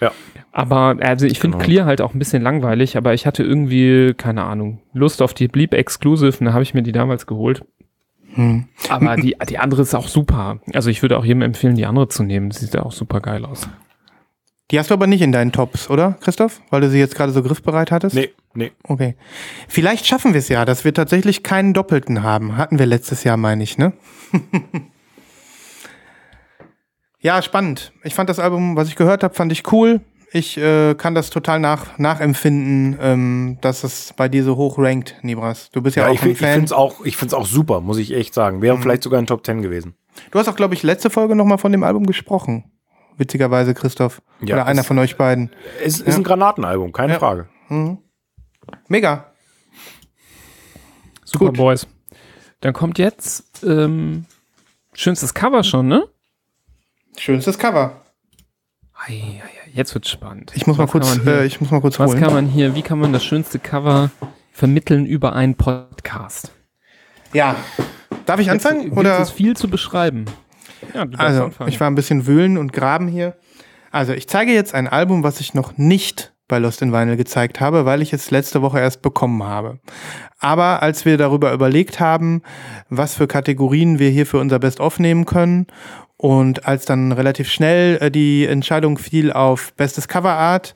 Ja. 0.01 0.11
Aber 0.51 0.97
also 0.99 1.25
ich 1.25 1.39
finde 1.39 1.57
Genau. 1.57 1.65
Clear 1.65 1.85
halt 1.85 2.01
auch 2.01 2.13
ein 2.13 2.19
bisschen 2.19 2.41
langweilig, 2.43 2.97
aber 2.97 3.13
ich 3.13 3.25
hatte 3.25 3.43
irgendwie, 3.43 4.13
keine 4.13 4.43
Ahnung, 4.43 4.81
Lust 4.93 5.21
auf 5.21 5.33
die 5.33 5.47
Bleep 5.47 5.73
Exclusive 5.73 6.37
und 6.39 6.45
da 6.45 6.53
habe 6.53 6.63
ich 6.63 6.73
mir 6.73 6.83
die 6.83 6.91
damals 6.91 7.25
geholt. 7.27 7.63
Hm. 8.33 8.65
Aber 8.89 9.15
die, 9.15 9.35
die 9.47 9.57
andere 9.57 9.81
ist 9.81 9.95
auch 9.95 10.09
super. 10.09 10.59
Also 10.73 10.89
ich 10.89 11.01
würde 11.01 11.17
auch 11.17 11.23
jedem 11.23 11.41
empfehlen, 11.41 11.75
die 11.75 11.85
andere 11.85 12.09
zu 12.09 12.23
nehmen. 12.23 12.51
Sieht 12.51 12.73
ja 12.73 12.83
auch 12.83 12.91
super 12.91 13.21
geil 13.21 13.45
aus. 13.45 13.69
Die 14.71 14.79
hast 14.79 14.89
du 14.89 14.95
aber 14.95 15.07
nicht 15.07 15.21
in 15.21 15.31
deinen 15.31 15.51
Tops, 15.51 15.89
oder, 15.89 16.17
Christoph? 16.21 16.59
Weil 16.71 16.81
du 16.81 16.89
sie 16.89 16.97
jetzt 16.97 17.15
gerade 17.15 17.31
so 17.31 17.43
griffbereit 17.43 17.91
hattest? 17.91 18.15
Nee, 18.15 18.31
nee. 18.55 18.71
Okay. 18.83 19.15
Vielleicht 19.67 20.07
schaffen 20.07 20.33
wir 20.33 20.39
es 20.39 20.49
ja, 20.49 20.65
dass 20.65 20.83
wir 20.83 20.93
tatsächlich 20.93 21.43
keinen 21.43 21.73
Doppelten 21.73 22.23
haben. 22.23 22.57
Hatten 22.57 22.79
wir 22.79 22.87
letztes 22.87 23.23
Jahr, 23.23 23.37
meine 23.37 23.63
ich, 23.63 23.77
ne? 23.77 23.93
ja, 27.25 27.41
spannend. 27.41 27.91
Ich 28.03 28.13
fand 28.15 28.29
das 28.29 28.39
Album, 28.39 28.75
was 28.75 28.87
ich 28.87 28.95
gehört 28.95 29.23
habe, 29.23 29.33
fand 29.33 29.51
ich 29.51 29.71
cool. 29.71 30.01
Ich 30.31 30.57
äh, 30.57 30.95
kann 30.95 31.15
das 31.15 31.29
total 31.29 31.59
nach, 31.59 31.97
nachempfinden, 31.97 32.97
ähm, 33.01 33.57
dass 33.61 33.83
es 33.83 34.13
bei 34.17 34.27
dir 34.27 34.43
so 34.43 34.57
hoch 34.57 34.77
rankt, 34.77 35.15
Nibras. 35.21 35.69
Du 35.71 35.81
bist 35.81 35.95
ja, 35.95 36.03
Ja, 36.03 36.09
auch 36.09 36.13
ich, 36.15 36.21
ein 36.23 36.29
ich 36.31 36.37
finde 36.37 36.53
Fan. 36.53 36.63
es 36.65 36.71
auch, 36.73 37.05
ich 37.05 37.15
find's 37.17 37.33
auch 37.33 37.45
super, 37.45 37.79
muss 37.81 37.97
ich 37.97 38.11
echt 38.13 38.33
sagen. 38.33 38.61
Wäre 38.61 38.77
vielleicht 38.77 39.03
sogar 39.03 39.19
in 39.19 39.27
Top 39.27 39.45
10 39.45 39.61
gewesen. 39.61 39.95
Du 40.31 40.39
hast 40.39 40.47
auch, 40.49 40.55
glaube 40.55 40.73
ich, 40.73 40.83
letzte 40.83 41.09
Folge 41.09 41.35
nochmal 41.35 41.57
von 41.57 41.71
dem 41.71 41.83
Album 41.83 42.05
gesprochen. 42.05 42.65
Witzigerweise, 43.17 43.73
Christoph. 43.73 44.21
Ja, 44.41 44.55
Oder 44.55 44.65
einer 44.65 44.81
es- 44.81 44.87
von 44.87 44.99
euch 44.99 45.15
beiden. 45.15 45.51
Es 45.83 46.01
ist 46.01 46.17
ein 46.17 46.23
Granatenalbum, 46.23 46.91
keine 46.91 47.13
Ja. 47.13 47.19
Frage. 47.19 47.47
Mega. 48.89 49.31
Super 51.23 51.45
Gut. 51.47 51.57
Boys. 51.57 51.87
Dann 52.61 52.73
kommt 52.73 52.97
jetzt 52.97 53.63
ähm, 53.63 54.25
schönstes 54.93 55.33
Cover 55.33 55.63
schon, 55.63 55.87
ne? 55.87 56.07
Schönstes 57.17 57.57
Cover. 57.57 58.01
Ei, 59.07 59.13
ei, 59.13 59.41
ei, 59.43 59.71
Jetzt 59.73 59.93
wird's 59.93 60.09
spannend. 60.09 60.51
Ich 60.55 60.67
muss 60.67 60.77
mal 60.77 60.83
Was 60.85 60.91
kurz, 60.91 61.13
hier- 61.21 61.27
äh, 61.41 61.45
ich 61.45 61.59
muss 61.59 61.71
mal 61.71 61.81
kurz 61.81 61.99
Was 61.99 62.11
holen. 62.11 62.21
kann 62.21 62.33
man 62.33 62.47
hier, 62.47 62.75
wie 62.75 62.81
kann 62.81 62.99
man 62.99 63.11
das 63.13 63.23
schönste 63.23 63.59
Cover 63.59 64.09
vermitteln 64.51 65.05
über 65.05 65.33
einen 65.33 65.55
Podcast? 65.55 66.51
ja. 67.33 67.55
Darf 68.25 68.39
ich 68.39 68.49
anfangen? 68.49 68.85
Gibt 68.85 68.97
Oder? 68.97 69.19
es 69.19 69.29
viel 69.29 69.55
zu 69.55 69.67
beschreiben? 69.69 70.25
Ja, 70.95 71.05
du 71.05 71.15
Also, 71.19 71.43
anfangen. 71.43 71.69
ich 71.69 71.79
war 71.79 71.87
ein 71.87 71.93
bisschen 71.93 72.25
wühlen 72.25 72.57
und 72.57 72.73
graben 72.73 73.07
hier. 73.07 73.35
Also, 73.91 74.13
ich 74.13 74.27
zeige 74.27 74.51
jetzt 74.51 74.73
ein 74.73 74.87
Album, 74.87 75.21
was 75.21 75.39
ich 75.41 75.53
noch 75.53 75.77
nicht 75.77 76.33
bei 76.47 76.57
Lost 76.57 76.81
in 76.81 76.91
Vinyl 76.91 77.17
gezeigt 77.17 77.59
habe, 77.59 77.85
weil 77.85 78.01
ich 78.01 78.13
es 78.13 78.31
letzte 78.31 78.63
Woche 78.63 78.79
erst 78.79 79.03
bekommen 79.03 79.43
habe. 79.43 79.79
Aber 80.39 80.81
als 80.81 81.05
wir 81.05 81.17
darüber 81.19 81.53
überlegt 81.53 81.99
haben, 81.99 82.41
was 82.89 83.13
für 83.13 83.27
Kategorien 83.27 83.99
wir 83.99 84.09
hier 84.09 84.25
für 84.25 84.39
unser 84.39 84.57
Best-of 84.57 84.97
nehmen 84.97 85.25
können 85.25 85.67
und 86.17 86.65
als 86.65 86.85
dann 86.85 87.11
relativ 87.11 87.49
schnell 87.49 87.97
äh, 87.97 88.11
die 88.11 88.45
Entscheidung 88.45 88.97
fiel 88.97 89.31
auf 89.31 89.73
bestes 89.73 90.07
Coverart, 90.07 90.73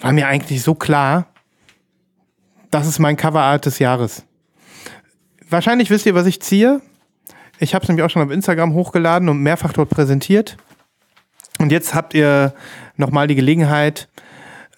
war 0.00 0.12
mir 0.12 0.26
eigentlich 0.28 0.62
so 0.62 0.74
klar, 0.74 1.26
das 2.70 2.86
ist 2.86 2.98
mein 2.98 3.16
Coverart 3.16 3.66
des 3.66 3.78
Jahres. 3.78 4.24
Wahrscheinlich 5.48 5.90
wisst 5.90 6.06
ihr, 6.06 6.14
was 6.14 6.26
ich 6.26 6.40
ziehe. 6.42 6.80
Ich 7.58 7.74
habe 7.74 7.82
es 7.82 7.88
nämlich 7.88 8.04
auch 8.04 8.10
schon 8.10 8.22
auf 8.22 8.30
Instagram 8.30 8.74
hochgeladen 8.74 9.28
und 9.28 9.42
mehrfach 9.42 9.72
dort 9.72 9.88
präsentiert. 9.88 10.56
Und 11.58 11.72
jetzt 11.72 11.94
habt 11.94 12.14
ihr 12.14 12.54
nochmal 12.96 13.26
die 13.26 13.34
Gelegenheit, 13.34 14.08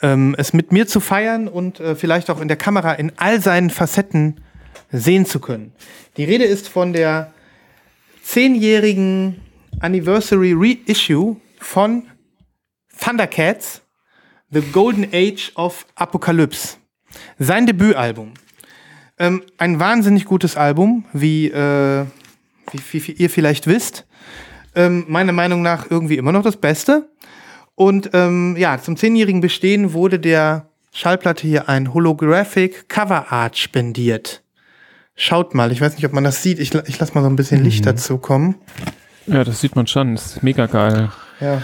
ähm, 0.03 0.35
es 0.39 0.53
mit 0.53 0.72
mir 0.72 0.87
zu 0.87 1.01
feiern 1.01 1.49
und 1.49 1.81
äh, 1.81 1.95
vielleicht 1.95 2.31
auch 2.31 2.41
in 2.41 2.49
der 2.49 2.57
Kamera 2.57 2.93
in 2.93 3.12
all 3.16 3.41
seinen 3.41 3.70
Facetten 3.70 4.41
sehen 4.91 5.26
zu 5.26 5.41
können. 5.41 5.72
Die 6.16 6.24
Rede 6.24 6.45
ist 6.45 6.68
von 6.68 6.93
der 6.93 7.33
zehnjährigen 8.22 9.41
Anniversary 9.79 10.53
Reissue 10.57 11.37
von 11.59 12.05
Thundercats, 12.99 13.83
The 14.51 14.61
Golden 14.61 15.07
Age 15.12 15.53
of 15.55 15.87
Apocalypse. 15.95 16.77
Sein 17.39 17.66
Debütalbum. 17.66 18.35
Ähm, 19.18 19.43
ein 19.59 19.79
wahnsinnig 19.79 20.25
gutes 20.25 20.57
Album, 20.57 21.05
wie, 21.12 21.49
äh, 21.49 22.05
wie, 22.73 22.81
wie, 22.91 23.07
wie 23.07 23.12
ihr 23.12 23.31
vielleicht 23.31 23.66
wisst. 23.66 24.07
Ähm, 24.75 25.05
meiner 25.09 25.33
Meinung 25.33 25.62
nach 25.62 25.91
irgendwie 25.91 26.16
immer 26.16 26.33
noch 26.33 26.43
das 26.43 26.57
Beste. 26.57 27.11
Und 27.75 28.11
ähm, 28.12 28.57
ja, 28.59 28.81
zum 28.81 28.97
zehnjährigen 28.97 29.41
Bestehen 29.41 29.93
wurde 29.93 30.18
der 30.18 30.68
Schallplatte 30.93 31.47
hier 31.47 31.68
ein 31.68 31.95
Holographic 31.95 32.89
Cover 32.89 33.33
Art 33.33 33.57
spendiert. 33.57 34.43
Schaut 35.14 35.55
mal, 35.55 35.71
ich 35.71 35.81
weiß 35.81 35.97
nicht, 35.97 36.07
ob 36.07 36.12
man 36.12 36.25
das 36.25 36.43
sieht. 36.43 36.59
Ich, 36.59 36.75
ich 36.75 36.99
lasse 36.99 37.14
mal 37.14 37.23
so 37.23 37.29
ein 37.29 37.37
bisschen 37.37 37.62
Licht 37.62 37.85
dazu 37.87 38.18
kommen. 38.18 38.57
Ja, 39.27 39.45
das 39.45 39.61
sieht 39.61 39.77
man 39.77 39.87
schon. 39.87 40.14
Das 40.14 40.37
ist 40.37 40.43
mega 40.43 40.66
geil. 40.66 41.11
Ja. 41.41 41.62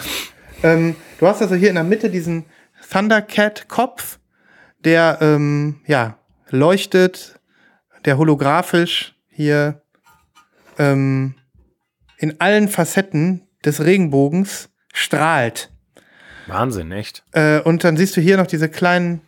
Ähm, 0.62 0.96
du 1.18 1.26
hast 1.26 1.42
also 1.42 1.54
hier 1.54 1.68
in 1.68 1.74
der 1.74 1.84
Mitte 1.84 2.10
diesen 2.10 2.46
Thundercat-Kopf, 2.90 4.18
der 4.84 5.18
ähm, 5.20 5.80
ja, 5.86 6.18
leuchtet, 6.50 7.40
der 8.04 8.18
holographisch 8.18 9.14
hier 9.28 9.82
ähm, 10.78 11.34
in 12.18 12.40
allen 12.40 12.68
Facetten 12.68 13.42
des 13.64 13.84
Regenbogens 13.84 14.70
strahlt. 14.92 15.70
Wahnsinn, 16.46 16.92
echt. 16.92 17.24
Äh, 17.32 17.60
und 17.60 17.84
dann 17.84 17.96
siehst 17.96 18.16
du 18.16 18.20
hier 18.20 18.36
noch 18.36 18.46
diese 18.46 18.68
kleinen, 18.68 19.22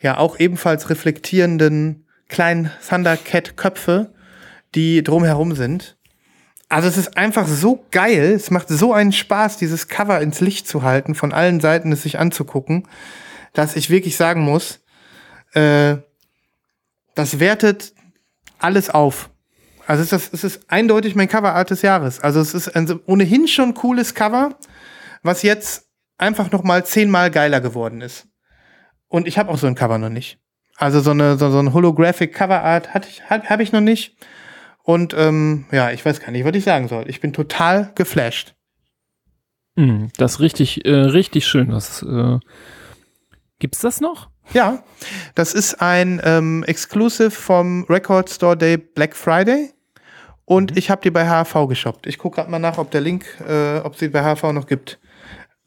ja 0.00 0.18
auch 0.18 0.38
ebenfalls 0.38 0.88
reflektierenden 0.88 2.06
kleinen 2.28 2.70
Thundercat-Köpfe, 2.88 4.14
die 4.74 5.02
drumherum 5.02 5.54
sind. 5.54 5.96
Also 6.70 6.86
es 6.86 6.96
ist 6.96 7.18
einfach 7.18 7.48
so 7.48 7.84
geil, 7.90 8.32
es 8.32 8.52
macht 8.52 8.68
so 8.68 8.94
einen 8.94 9.12
Spaß, 9.12 9.56
dieses 9.56 9.88
Cover 9.88 10.20
ins 10.20 10.40
Licht 10.40 10.68
zu 10.68 10.84
halten, 10.84 11.16
von 11.16 11.32
allen 11.32 11.58
Seiten 11.58 11.90
es 11.90 12.04
sich 12.04 12.20
anzugucken, 12.20 12.86
dass 13.52 13.74
ich 13.74 13.90
wirklich 13.90 14.16
sagen 14.16 14.42
muss, 14.42 14.78
äh, 15.52 15.96
das 17.16 17.40
wertet 17.40 17.92
alles 18.60 18.88
auf. 18.88 19.30
Also 19.88 20.04
es 20.04 20.12
ist, 20.12 20.32
es 20.32 20.44
ist 20.44 20.70
eindeutig 20.70 21.16
mein 21.16 21.26
Coverart 21.26 21.70
des 21.70 21.82
Jahres. 21.82 22.20
Also 22.20 22.38
es 22.38 22.54
ist 22.54 22.68
ein 22.76 23.00
ohnehin 23.06 23.48
schon 23.48 23.74
cooles 23.74 24.14
Cover, 24.14 24.56
was 25.24 25.42
jetzt 25.42 25.88
einfach 26.18 26.52
noch 26.52 26.62
mal 26.62 26.84
zehnmal 26.86 27.32
geiler 27.32 27.60
geworden 27.60 28.00
ist. 28.00 28.28
Und 29.08 29.26
ich 29.26 29.38
habe 29.38 29.50
auch 29.50 29.58
so 29.58 29.66
ein 29.66 29.74
Cover 29.74 29.98
noch 29.98 30.08
nicht. 30.08 30.38
Also 30.76 31.00
so 31.00 31.10
eine 31.10 31.36
so, 31.36 31.50
so 31.50 31.58
ein 31.58 31.72
holographic 31.72 32.32
Coverart 32.32 32.94
hatte 32.94 33.08
ich 33.08 33.28
habe 33.28 33.50
hab 33.50 33.58
ich 33.58 33.72
noch 33.72 33.80
nicht. 33.80 34.16
Und 34.82 35.14
ähm, 35.16 35.66
ja, 35.72 35.90
ich 35.90 36.04
weiß 36.04 36.20
gar 36.20 36.30
nicht, 36.30 36.44
was 36.44 36.54
ich 36.54 36.64
sagen 36.64 36.88
soll. 36.88 37.04
Ich 37.08 37.20
bin 37.20 37.32
total 37.32 37.92
geflasht. 37.94 38.54
Mm, 39.76 40.06
Das 40.16 40.32
ist 40.34 40.40
richtig, 40.40 40.84
äh, 40.84 40.90
richtig 40.94 41.46
schön. 41.46 41.70
Das, 41.70 42.02
äh, 42.02 42.38
gibt's 43.58 43.80
das 43.80 44.00
noch? 44.00 44.30
Ja, 44.52 44.82
das 45.34 45.54
ist 45.54 45.80
ein 45.80 46.20
ähm, 46.24 46.64
Exclusive 46.66 47.30
vom 47.30 47.84
Record 47.88 48.30
Store 48.30 48.56
Day 48.56 48.76
Black 48.78 49.14
Friday. 49.14 49.70
Und 50.44 50.76
ich 50.76 50.90
habe 50.90 51.00
die 51.02 51.10
bei 51.10 51.24
HV 51.28 51.68
geshoppt. 51.68 52.08
Ich 52.08 52.18
gucke 52.18 52.36
gerade 52.36 52.50
mal 52.50 52.58
nach, 52.58 52.78
ob 52.78 52.90
der 52.90 53.00
Link, 53.00 53.24
äh, 53.48 53.78
ob 53.78 53.94
sie 53.96 54.08
bei 54.08 54.22
HV 54.22 54.52
noch 54.52 54.66
gibt. 54.66 54.98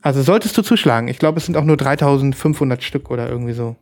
Also 0.01 0.22
solltest 0.22 0.57
du 0.57 0.61
zuschlagen. 0.64 1.07
Ich 1.07 1.20
glaube, 1.20 1.38
es 1.39 1.45
sind 1.45 1.55
auch 1.55 1.64
nur 1.64 1.78
3500 1.78 2.84
Stück 2.84 3.09
oder 3.09 3.30
irgendwie 3.30 3.53
so. 3.53 3.78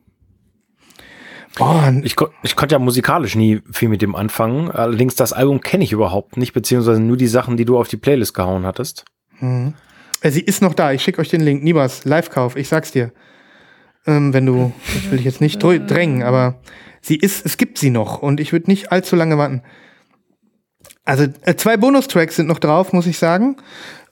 Boah, 1.57 1.93
Ich, 2.03 2.15
ich 2.43 2.55
konnte 2.55 2.73
ja 2.75 2.79
musikalisch 2.79 3.35
nie 3.35 3.61
viel 3.71 3.89
mit 3.89 4.01
dem 4.01 4.15
anfangen. 4.15 4.71
Allerdings 4.71 5.15
das 5.15 5.33
Album 5.33 5.61
kenne 5.61 5.83
ich 5.83 5.91
überhaupt 5.91 6.37
nicht, 6.37 6.53
beziehungsweise 6.53 7.01
nur 7.01 7.17
die 7.17 7.27
Sachen, 7.27 7.57
die 7.57 7.65
du 7.65 7.77
auf 7.77 7.87
die 7.87 7.97
Playlist 7.97 8.33
gehauen 8.33 8.65
hattest. 8.65 9.05
äh, 10.21 10.31
sie 10.31 10.41
ist 10.41 10.61
noch 10.61 10.73
da. 10.73 10.91
Ich 10.91 11.03
schicke 11.03 11.19
euch 11.19 11.29
den 11.29 11.41
Link. 11.41 11.63
Nibas, 11.63 12.05
Live-Kauf. 12.05 12.55
Ich 12.55 12.69
sag's 12.69 12.91
dir. 12.91 13.11
Ähm, 14.07 14.33
wenn 14.33 14.45
du, 14.45 14.73
ich 14.95 15.11
will 15.11 15.17
dich 15.17 15.25
jetzt 15.25 15.41
nicht 15.41 15.61
drängen, 15.61 16.23
aber 16.23 16.61
sie 17.01 17.15
ist, 17.17 17.45
es 17.45 17.57
gibt 17.57 17.77
sie 17.77 17.91
noch 17.91 18.21
und 18.21 18.39
ich 18.39 18.51
würde 18.51 18.69
nicht 18.69 18.91
allzu 18.91 19.15
lange 19.15 19.37
warten. 19.37 19.61
Also 21.03 21.25
äh, 21.43 21.55
zwei 21.55 21.77
Bonustracks 21.77 22.35
sind 22.35 22.47
noch 22.47 22.59
drauf, 22.59 22.93
muss 22.93 23.05
ich 23.07 23.17
sagen. 23.17 23.57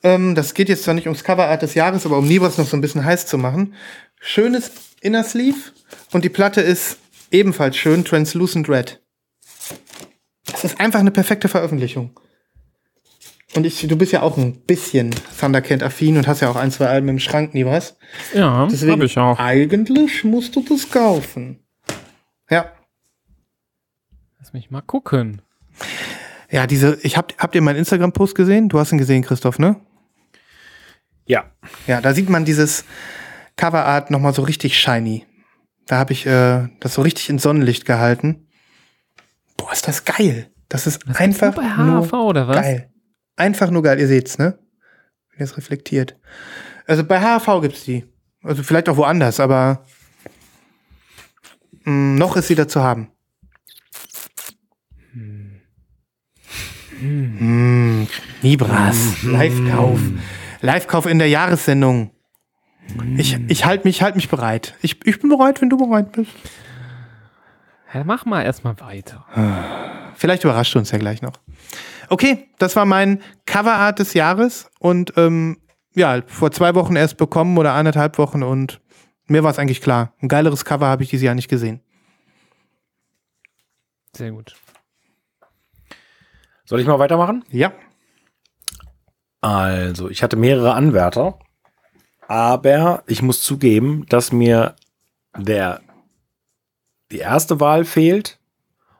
Ähm, 0.04 0.36
das 0.36 0.54
geht 0.54 0.70
jetzt 0.70 0.84
zwar 0.84 0.94
nicht 0.94 1.08
ums 1.08 1.24
Coverart 1.24 1.62
des 1.62 1.74
Jahres, 1.74 2.06
aber 2.06 2.18
um 2.18 2.28
Nibas 2.28 2.58
noch 2.58 2.68
so 2.68 2.78
ein 2.78 2.82
bisschen 2.82 3.04
heiß 3.04 3.26
zu 3.26 3.38
machen. 3.38 3.74
Schönes 4.20 4.72
Inner 5.02 5.24
Sleeve 5.24 5.58
und 6.12 6.24
die 6.24 6.30
Platte 6.30 6.62
ist 6.62 6.98
ebenfalls 7.32 7.78
schön, 7.78 8.06
Translucent 8.06 8.70
Red. 8.70 9.02
Das 10.46 10.64
ist 10.64 10.80
einfach 10.80 11.00
eine 11.00 11.12
perfekte 11.12 11.48
Veröffentlichung. 11.48 12.20
Und 13.56 13.66
ich, 13.66 13.88
du 13.88 13.96
bist 13.96 14.12
ja 14.12 14.22
auch 14.22 14.38
ein 14.38 14.62
bisschen 14.62 15.14
Thundercat-affin 15.40 16.18
und 16.18 16.28
hast 16.28 16.42
ja 16.42 16.50
auch 16.50 16.56
ein, 16.56 16.72
zwei 16.72 16.88
Alben 16.88 17.10
im 17.10 17.20
Schrank, 17.20 17.54
Nibas. 17.54 17.98
Ja, 18.34 18.68
Deswegen, 18.70 18.92
habe 18.92 19.06
ich 19.06 19.18
auch. 19.18 19.40
eigentlich 19.40 20.24
musst 20.24 20.56
du 20.56 20.62
das 20.62 20.90
kaufen. 20.92 21.60
Ja. 22.50 22.72
Lass 24.40 24.54
mich 24.54 24.70
mal 24.70 24.82
gucken. 24.82 25.42
Ja, 26.52 26.68
diese, 26.68 27.00
ich 27.02 27.18
hab, 27.18 27.36
habt 27.40 27.56
ihr 27.56 27.62
meinen 27.62 27.78
Instagram-Post 27.78 28.36
gesehen? 28.36 28.70
Du 28.70 28.80
hast 28.80 28.92
ihn 28.92 28.98
gesehen, 28.98 29.24
Christoph, 29.24 29.58
ne? 29.60 29.78
Ja. 31.26 31.46
Ja, 31.88 32.02
da 32.02 32.14
sieht 32.14 32.30
man 32.30 32.46
dieses 32.46 32.86
Coverart 33.56 34.10
nochmal 34.12 34.34
so 34.34 34.44
richtig 34.44 34.80
shiny. 34.80 35.26
Da 35.90 35.98
habe 35.98 36.14
ich 36.14 36.28
äh, 36.28 36.68
das 36.82 36.94
so 36.94 37.02
richtig 37.02 37.30
ins 37.32 37.42
Sonnenlicht 37.42 37.84
gehalten. 37.84 38.48
Boah, 39.58 39.72
ist 39.74 39.88
das 39.88 40.06
geil. 40.06 40.52
Das 40.70 40.86
ist 40.86 41.02
Das 41.08 41.18
einfach 41.18 41.56
nur 41.56 41.64
bei 41.66 41.84
nur 41.84 42.04
HAV 42.04 42.14
oder 42.14 42.48
was? 42.48 42.58
geil. 42.58 42.92
Einfach 43.36 43.72
nur 43.72 43.82
geil. 43.82 44.00
Ihr 44.00 44.08
seht's, 44.08 44.38
ne? 44.38 44.60
Wie 45.32 45.40
das 45.40 45.58
reflektiert. 45.58 46.16
Also 46.86 47.04
bei 47.04 47.20
HAV 47.20 47.62
gibt's 47.64 47.86
die. 47.86 48.06
Also 48.44 48.62
vielleicht 48.62 48.88
auch 48.88 48.98
woanders, 48.98 49.40
aber 49.40 49.84
mh, 51.86 52.20
noch 52.20 52.38
ist 52.38 52.50
sie 52.50 52.56
da 52.56 52.68
zu 52.68 52.84
haben. 52.84 53.12
Hm. 57.00 58.08
Nibras, 58.44 59.24
Live-Kauf. 59.24 60.00
Live-Kauf 60.62 61.08
in 61.08 61.18
der 61.18 61.30
Jahressendung. 61.30 62.12
Ich, 63.18 63.38
ich 63.48 63.66
halte 63.66 63.88
mich, 63.88 64.02
halt 64.02 64.16
mich 64.16 64.30
bereit. 64.30 64.76
Ich, 64.82 65.06
ich 65.06 65.20
bin 65.20 65.30
bereit, 65.30 65.62
wenn 65.62 65.70
du 65.70 65.78
bereit 65.78 66.12
bist. 66.12 66.32
Ja, 67.94 68.04
mach 68.04 68.26
mal 68.26 68.44
erstmal 68.44 68.80
weiter. 68.80 69.26
Vielleicht 70.16 70.44
überrascht 70.44 70.76
du 70.76 70.80
uns 70.80 70.92
ja 70.92 70.98
gleich 70.98 71.22
noch. 71.22 71.34
Okay, 72.10 72.50
das 72.58 72.76
war 72.76 72.86
mein 72.86 73.22
Coverart 73.46 74.00
des 74.00 74.14
Jahres 74.14 74.70
und 74.80 75.14
ähm, 75.18 75.58
ja, 75.94 76.22
vor 76.28 76.52
zwei 76.52 76.76
Wochen 76.76 76.96
erst 76.96 77.18
bekommen 77.18 77.58
oder 77.58 77.74
anderthalb 77.74 78.18
Wochen 78.18 78.44
und 78.44 78.82
mir 79.28 79.44
war 79.44 79.52
es 79.52 79.60
eigentlich 79.60 79.82
klar. 79.82 80.14
Ein 80.22 80.28
geileres 80.28 80.66
Cover 80.66 80.88
habe 80.88 81.04
ich 81.04 81.10
dieses 81.10 81.24
Jahr 81.24 81.36
nicht 81.36 81.50
gesehen. 81.50 81.82
Sehr 84.16 84.32
gut. 84.32 84.56
Soll 86.66 86.80
ich 86.80 86.88
mal 86.88 87.00
weitermachen? 87.00 87.46
Ja. 87.50 87.72
Also, 89.42 90.10
ich 90.10 90.22
hatte 90.24 90.36
mehrere 90.36 90.74
Anwärter, 90.74 91.40
aber 92.30 93.04
ich 93.08 93.24
muss 93.24 93.42
zugeben, 93.42 94.06
dass 94.08 94.32
mir 94.32 94.76
der 95.36 95.82
die 97.12 97.18
erste 97.18 97.60
Wahl 97.60 97.86
fehlt 97.86 98.38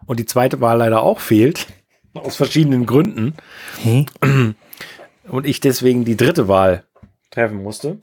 und 0.08 0.20
die 0.20 0.26
zweite 0.26 0.62
Wahl 0.62 0.80
leider 0.80 1.04
auch 1.04 1.20
fehlt. 1.20 1.68
Aus 2.16 2.36
verschiedenen 2.36 2.88
Gründen. 2.88 3.36
Hey. 3.78 4.08
Und 5.28 5.46
ich 5.46 5.60
deswegen 5.60 6.06
die 6.06 6.18
dritte 6.18 6.48
Wahl 6.48 6.84
treffen 7.30 7.62
musste. 7.62 8.00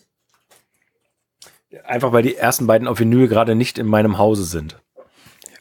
Einfach 1.84 2.12
weil 2.12 2.22
die 2.22 2.36
ersten 2.36 2.68
beiden 2.68 2.86
auf 2.86 3.00
Vinyl 3.00 3.26
gerade 3.26 3.56
nicht 3.56 3.78
in 3.78 3.86
meinem 3.86 4.16
Hause 4.16 4.44
sind. 4.44 4.80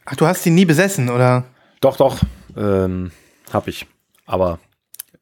Ach, 0.05 0.16
du 0.16 0.28
hast 0.28 0.45
die 0.45 0.51
nie 0.51 0.66
besessen, 0.66 1.09
oder? 1.09 1.45
Doch, 1.82 1.97
doch, 1.97 2.22
ähm, 2.55 3.11
hab 3.51 3.68
ich. 3.68 3.88
Aber 4.28 4.59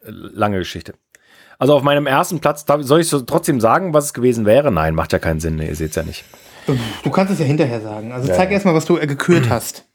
äh, 0.02 0.10
lange 0.10 0.58
Geschichte. 0.60 0.96
Also 1.64 1.78
auf 1.78 1.84
meinem 1.84 2.08
ersten 2.08 2.42
Platz, 2.42 2.66
soll 2.68 3.00
ich 3.00 3.08
so 3.08 3.22
trotzdem 3.22 3.62
sagen, 3.62 3.94
was 3.94 4.04
es 4.08 4.14
gewesen 4.14 4.46
wäre? 4.46 4.70
Nein, 4.70 4.96
macht 4.96 5.14
ja 5.14 5.20
keinen 5.20 5.40
Sinn. 5.40 5.60
Ihr 5.60 5.74
seht's 5.78 5.96
ja 5.96 6.04
nicht. 6.04 6.26
Du 7.06 7.10
kannst 7.10 7.32
es 7.32 7.40
ja 7.40 7.46
hinterher 7.46 7.80
sagen. 7.80 8.12
Also 8.12 8.28
Ja, 8.28 8.36
zeig 8.36 8.52
erstmal, 8.52 8.76
was 8.76 8.84
du 8.84 8.98
äh, 8.98 9.08
gekürt 9.08 9.48
hast. 9.50 9.86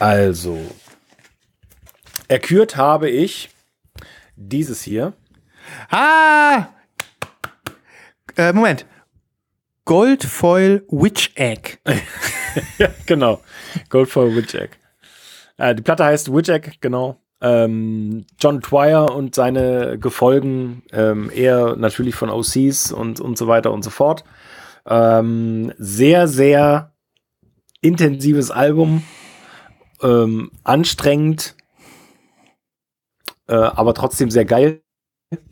Also, 0.00 0.58
erkürt 2.26 2.76
habe 2.76 3.08
ich 3.08 3.50
dieses 4.34 4.82
hier. 4.82 5.12
Ah! 5.90 6.70
Äh, 8.36 8.52
Moment. 8.52 8.84
Goldfoil 9.84 10.84
Witch 10.90 11.30
Egg. 11.36 11.78
ja, 12.78 12.88
genau. 13.06 13.40
Goldfoil 13.90 14.34
Witch 14.34 14.56
Egg. 14.56 14.70
Äh, 15.56 15.76
die 15.76 15.82
Platte 15.82 16.04
heißt 16.04 16.34
Witch 16.34 16.48
Egg, 16.48 16.72
genau. 16.80 17.20
Ähm, 17.40 18.26
John 18.38 18.60
Dwyer 18.60 19.14
und 19.14 19.34
seine 19.34 19.98
Gefolgen, 19.98 20.82
ähm, 20.92 21.30
eher 21.34 21.76
natürlich 21.76 22.14
von 22.14 22.30
OCs 22.30 22.92
und, 22.92 23.20
und 23.20 23.36
so 23.36 23.46
weiter 23.46 23.72
und 23.72 23.82
so 23.82 23.90
fort. 23.90 24.24
Ähm, 24.86 25.72
sehr, 25.78 26.28
sehr 26.28 26.92
intensives 27.80 28.50
Album. 28.50 29.02
Ähm, 30.02 30.50
anstrengend, 30.62 31.56
äh, 33.48 33.54
aber 33.54 33.94
trotzdem 33.94 34.30
sehr 34.30 34.44
geil. 34.44 34.82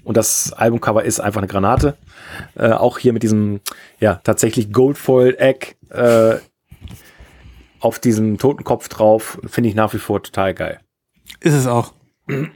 Und 0.05 0.17
das 0.17 0.53
Albumcover 0.53 1.05
ist 1.05 1.21
einfach 1.21 1.41
eine 1.41 1.49
Granate. 1.49 1.97
Äh, 2.55 2.73
auch 2.73 2.99
hier 2.99 3.13
mit 3.13 3.23
diesem, 3.23 3.61
ja, 3.99 4.21
tatsächlich 4.23 4.73
Goldfoil 4.73 5.37
Egg 5.39 5.77
äh, 5.91 6.37
auf 7.81 7.99
diesem 7.99 8.39
Totenkopf 8.39 8.89
drauf, 8.89 9.39
finde 9.47 9.69
ich 9.69 9.75
nach 9.75 9.93
wie 9.95 9.99
vor 9.99 10.23
total 10.23 10.55
geil. 10.55 10.84
Ist 11.41 11.55
es 11.55 11.67
auch. 11.67 11.93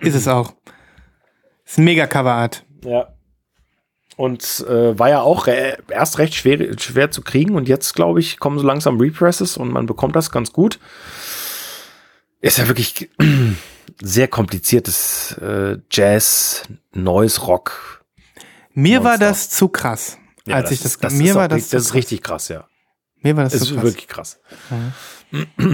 Ist 0.01 0.15
es 0.15 0.29
auch. 0.29 0.55
Ist 1.65 1.79
ein 1.79 1.85
mega 1.85 2.07
Coverart. 2.07 2.65
Ja. 2.85 3.09
Und 4.17 4.65
äh, 4.69 4.99
war 4.99 5.09
ja 5.11 5.21
auch 5.21 5.47
re 5.47 5.79
erst 5.89 6.19
recht 6.19 6.35
schwer, 6.35 6.77
schwer 6.79 7.11
zu 7.11 7.23
kriegen 7.23 7.55
und 7.55 7.69
jetzt, 7.69 7.95
glaube 7.95 8.19
ich, 8.21 8.39
kommen 8.41 8.59
so 8.59 8.67
langsam 8.67 8.99
Represses 8.99 9.57
und 9.57 9.71
man 9.71 9.87
bekommt 9.87 10.17
das 10.17 10.31
ganz 10.31 10.53
gut. 10.53 10.81
Ist 12.41 12.59
ja 12.59 12.67
wirklich 12.69 13.11
sehr 14.03 14.29
kompliziertes 14.29 15.33
äh, 15.41 15.79
Jazz, 15.91 16.65
Noise, 16.93 17.43
Rock. 17.43 18.05
Mir 18.75 19.05
war 19.05 19.11
Monster. 19.13 19.27
das 19.29 19.51
zu 19.51 19.69
krass. 19.69 20.19
Ja, 20.47 20.57
als 20.57 20.71
ich 20.71 20.81
das, 20.81 20.93
ist- 20.93 21.05
das 21.05 21.13
mir 21.15 21.35
war 21.35 21.47
das, 21.49 21.69
das 21.69 21.83
ist 21.87 21.95
richtig 21.95 22.23
krass, 22.23 22.49
ja. 22.49 22.67
Mir 23.21 23.37
war 23.37 23.45
das 23.45 23.53
zu 23.53 23.59
ist 23.59 23.73
krass. 23.75 23.83
wirklich 23.85 24.09
krass. 24.09 24.41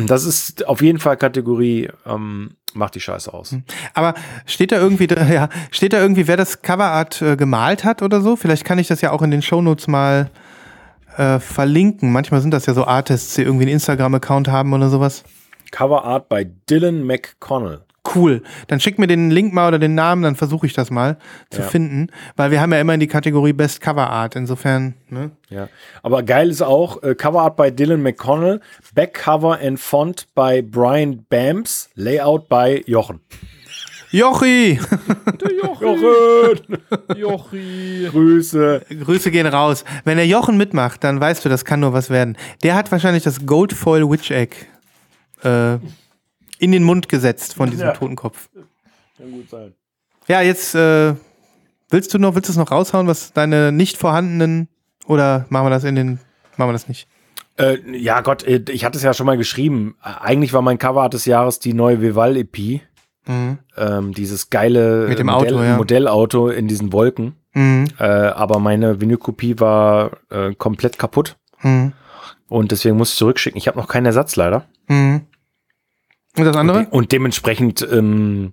Das 0.07 0.25
ist 0.25 0.67
auf 0.67 0.83
jeden 0.83 0.99
Fall 0.99 1.17
Kategorie, 1.17 1.91
ähm, 2.07 2.57
macht 2.75 2.95
die 2.95 3.01
Scheiße 3.01 3.33
aus. 3.33 3.57
Aber 3.95 4.15
steht 4.47 4.73
da 4.73 4.77
irgendwie, 4.77 5.09
ja, 5.33 5.49
steht 5.71 5.93
da 5.93 6.01
irgendwie, 6.01 6.27
wer 6.27 6.37
das 6.37 6.63
Coverart 6.63 7.23
äh, 7.23 7.37
gemalt 7.37 7.85
hat 7.85 8.03
oder 8.03 8.21
so? 8.21 8.37
Vielleicht 8.37 8.65
kann 8.65 8.79
ich 8.79 8.89
das 8.89 9.01
ja 9.01 9.13
auch 9.13 9.23
in 9.23 9.31
den 9.31 9.43
Shownotes 9.43 9.87
mal 9.87 10.31
äh, 11.17 11.39
verlinken. 11.39 12.13
Manchmal 12.13 12.41
sind 12.41 12.53
das 12.53 12.67
ja 12.67 12.75
so 12.75 12.85
Artists, 12.87 13.35
die 13.35 13.43
irgendwie 13.43 13.65
einen 13.65 13.75
Instagram-Account 13.75 14.49
haben 14.49 14.73
oder 14.73 14.89
sowas. 14.89 15.25
Cover 15.71 16.05
Art 16.05 16.29
bei 16.29 16.45
Dylan 16.45 17.05
McConnell. 17.05 17.83
Cool. 18.15 18.43
Dann 18.67 18.81
schick 18.81 18.99
mir 18.99 19.07
den 19.07 19.31
Link 19.31 19.55
mal 19.55 19.69
oder 19.69 19.79
den 19.79 19.95
Namen, 19.95 20.23
dann 20.23 20.37
versuche 20.37 20.67
ich 20.67 20.75
das 20.75 20.91
mal 20.91 21.17
zu 21.51 21.63
Ja. 21.63 21.69
finden. 21.69 22.09
Weil 22.37 22.51
wir 22.51 22.61
haben 22.61 22.73
ja 22.73 22.81
immer 22.81 22.93
in 22.95 23.01
die 23.01 23.07
Kategorie 23.07 23.55
Best 23.55 23.81
Cover 23.81 24.11
Art. 24.11 24.37
Insofern, 24.37 24.95
ne? 25.09 25.31
Ja. 25.49 25.69
Aber 26.03 26.23
geil 26.23 26.51
ist 26.51 26.63
auch 26.63 27.03
äh, 27.03 27.15
Cover 27.15 27.41
Art 27.41 27.57
bei 27.57 27.71
Dylan 27.71 28.03
McConnell, 28.03 28.61
Backcover 28.95 29.59
and 29.63 29.81
Font 29.81 30.27
bei 30.35 30.61
Brian 30.61 31.25
Bams, 31.31 31.89
Layout 31.95 32.49
bei 32.49 32.83
Jochen. 32.87 33.21
Jochi! 34.11 34.79
Jochen! 35.81 36.79
Jochi. 37.17 38.09
Grüße. 38.11 38.83
Grüße 39.05 39.31
gehen 39.31 39.47
raus. 39.47 39.85
Wenn 40.05 40.17
der 40.19 40.27
Jochen 40.27 40.57
mitmacht, 40.57 41.03
dann 41.03 41.21
weißt 41.21 41.45
du, 41.45 41.49
das 41.49 41.65
kann 41.65 41.81
nur 41.81 41.93
was 41.93 42.11
werden. 42.11 42.37
Der 42.63 42.75
hat 42.77 42.93
wahrscheinlich 42.93 43.25
das 43.25 43.45
Goldfoil 43.45 44.09
Witch 44.09 44.31
Egg 44.31 44.55
äh, 45.43 45.79
in 46.65 46.73
den 46.73 46.83
Mund 46.83 47.09
gesetzt 47.09 47.55
von 47.55 47.71
diesem 47.71 47.87
Ja. 47.89 47.93
Totenkopf. 47.93 48.49
Kann 49.19 49.31
gut 49.31 49.49
sein. 49.51 49.75
Ja, 50.27 50.41
jetzt 50.41 50.75
äh, 50.75 51.15
willst 51.91 52.15
du 52.15 52.19
noch, 52.19 52.35
willst 52.35 52.49
du 52.49 52.53
es 52.53 52.57
noch 52.57 52.71
raushauen, 52.71 53.07
was 53.07 53.33
deine 53.33 53.71
nicht 53.71 53.99
vorhandenen 53.99 54.69
oder 55.07 55.45
machen 55.51 55.67
wir 55.67 55.71
das 55.71 55.85
in 55.85 55.95
den, 55.95 56.19
machen 56.57 56.71
wir 56.71 56.73
das 56.73 56.89
nicht? 56.89 57.07
Äh, 57.59 57.79
ja, 57.97 58.23
Gott, 58.23 58.43
äh, 58.45 58.63
ich 58.71 58.85
hatte 58.85 58.97
es 58.97 59.05
ja 59.05 59.13
schon 59.15 59.27
mal 59.27 59.37
geschrieben. 59.37 59.97
Äh, 60.03 60.09
Eigentlich 60.23 60.53
war 60.53 60.63
mein 60.63 60.79
Cover 60.79 61.03
Art 61.03 61.15
des 61.15 61.27
Jahres 61.27 61.59
die 61.59 61.75
neue 61.75 62.01
Vival 62.01 62.37
EP. 62.37 62.81
Mhm. 63.27 63.59
Ähm, 63.77 64.13
dieses 64.13 64.51
geile 64.51 65.07
Mit 65.09 65.19
dem 65.19 65.27
Modell, 65.29 65.55
Auto, 65.55 65.63
ja. 65.63 65.77
Modellauto 65.77 66.49
in 66.49 66.67
diesen 66.69 66.93
Wolken. 66.93 67.37
Mhm. 67.55 67.89
Äh, 67.99 68.05
aber 68.05 68.59
meine 68.59 69.01
Vinylkopie 69.01 69.61
war 69.61 70.19
äh, 70.31 70.55
komplett 70.55 70.99
kaputt. 70.99 71.37
Mhm. 71.63 71.93
Und 72.49 72.71
deswegen 72.73 72.97
muss 72.97 73.13
ich 73.13 73.19
zurückschicken. 73.19 73.57
Ich 73.59 73.69
habe 73.69 73.79
noch 73.79 73.89
keinen 73.89 74.07
Ersatz 74.07 74.37
leider. 74.37 74.67
Mhm. 74.89 75.23
Und 76.37 76.45
das 76.45 76.57
andere? 76.57 76.79
Und, 76.79 76.85
de 76.87 76.93
und 76.99 77.13
dementsprechend 77.13 77.87
ähm, 77.91 78.53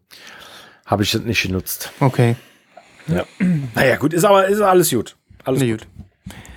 habe 0.86 1.04
ich 1.04 1.12
das 1.12 1.22
nicht 1.22 1.42
genutzt. 1.44 1.92
Okay. 2.00 2.36
Naja, 3.76 3.96
gut, 3.98 4.14
ist 4.14 4.24
aber 4.24 4.48
ist 4.48 4.62
alles 4.62 4.90
gut. 4.92 5.16
Alles 5.44 5.62
Nee, 5.62 5.72
gut. 5.72 5.80
gut. 5.82 5.88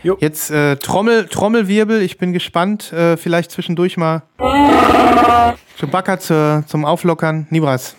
Jo. 0.02 0.18
Jetzt 0.20 0.50
äh, 0.50 0.76
Trommel, 0.76 1.26
Trommelwirbel, 1.26 2.02
ich 2.02 2.18
bin 2.18 2.32
gespannt. 2.34 2.92
Äh, 2.92 3.16
vielleicht 3.16 3.50
zwischendurch 3.50 3.96
mal 3.96 4.22
Chewbacca 5.78 6.20
zur, 6.20 6.64
zum 6.66 6.84
Auflockern. 6.84 7.46
Nibras. 7.50 7.96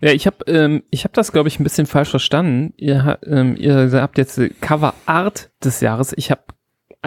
Ja, 0.00 0.10
ich 0.12 0.26
habe 0.26 0.44
ähm, 0.46 0.82
ich 0.90 1.04
hab 1.04 1.12
das, 1.12 1.32
glaube 1.32 1.48
ich, 1.48 1.58
ein 1.58 1.64
bisschen 1.64 1.86
falsch 1.86 2.10
verstanden. 2.10 2.72
Ihr, 2.76 3.18
ähm, 3.26 3.56
ihr 3.56 3.90
habt 3.92 4.18
jetzt 4.18 4.40
Cover 4.60 4.94
Art 5.06 5.50
des 5.62 5.80
Jahres. 5.80 6.12
Ich 6.16 6.30
habe 6.30 6.42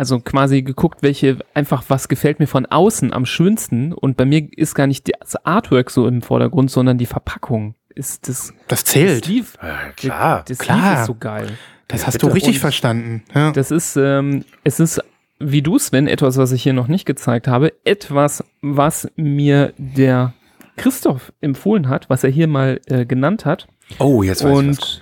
also 0.02 0.20
quasi 0.20 0.64
geguckt, 0.64 1.04
welche 1.04 1.38
einfach 1.54 1.84
was 1.90 2.08
gefällt 2.08 2.40
mir 2.40 2.48
von 2.48 2.66
außen 2.66 3.14
am 3.14 3.28
schönsten. 3.28 3.94
Und 3.94 4.18
bei 4.18 4.26
mir 4.26 4.48
ist 4.58 4.74
gar 4.74 4.88
nicht 4.88 5.08
das 5.22 5.36
Artwork 5.46 5.92
so 5.92 6.08
im 6.08 6.24
Vordergrund, 6.24 6.72
sondern 6.72 6.98
die 6.98 7.06
Verpackung. 7.06 7.76
Ist 7.94 8.28
das, 8.28 8.48
Das 8.68 8.84
das 8.84 8.86
zählt. 8.86 9.26
Sleeve, 9.26 9.48
Ja, 9.62 9.78
klar. 9.96 10.44
das 10.48 10.58
klar. 10.58 10.80
Sleeve 10.80 11.00
ist 11.02 11.06
so 11.06 11.14
geil. 11.20 11.50
Das 11.88 12.02
Ja, 12.02 12.08
hast 12.08 12.14
bitte. 12.16 12.26
du 12.28 12.34
richtig 12.34 12.56
Und- 12.56 12.62
verstanden. 12.62 13.24
Ja. 13.36 13.52
Das 13.52 13.70
ist, 13.70 13.96
ähm, 13.96 14.44
es 14.64 14.80
ist, 14.80 15.02
wie 15.38 15.62
du, 15.62 15.78
Sven, 15.78 16.08
etwas, 16.08 16.36
was 16.38 16.52
ich 16.52 16.64
hier 16.64 16.74
noch 16.74 16.88
nicht 16.88 17.06
gezeigt 17.06 17.48
habe, 17.48 17.72
etwas, 17.84 18.44
was 18.64 19.08
mir 19.18 19.74
der 19.78 20.34
Christoph 20.78 21.32
empfohlen 21.42 21.90
hat, 21.90 22.10
was 22.10 22.24
er 22.24 22.32
hier 22.32 22.48
mal 22.48 22.82
äh, 22.88 23.06
genannt 23.06 23.46
hat. 23.46 23.68
Oh, 24.00 24.24
jetzt 24.24 24.44
weiß 24.44 24.50
ich 24.62 24.68
was. 24.80 25.02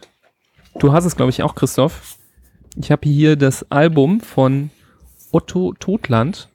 Und 0.73 0.83
du 0.83 0.91
hast 0.91 1.05
es, 1.05 1.15
glaube 1.15 1.29
ich, 1.29 1.41
auch, 1.41 1.55
Christoph. 1.55 2.17
Ich 2.75 2.91
habe 2.91 3.07
hier 3.07 3.37
das 3.37 3.69
Album 3.71 4.19
von 4.19 4.71
Otto 5.31 5.73
Totland, 5.79 6.49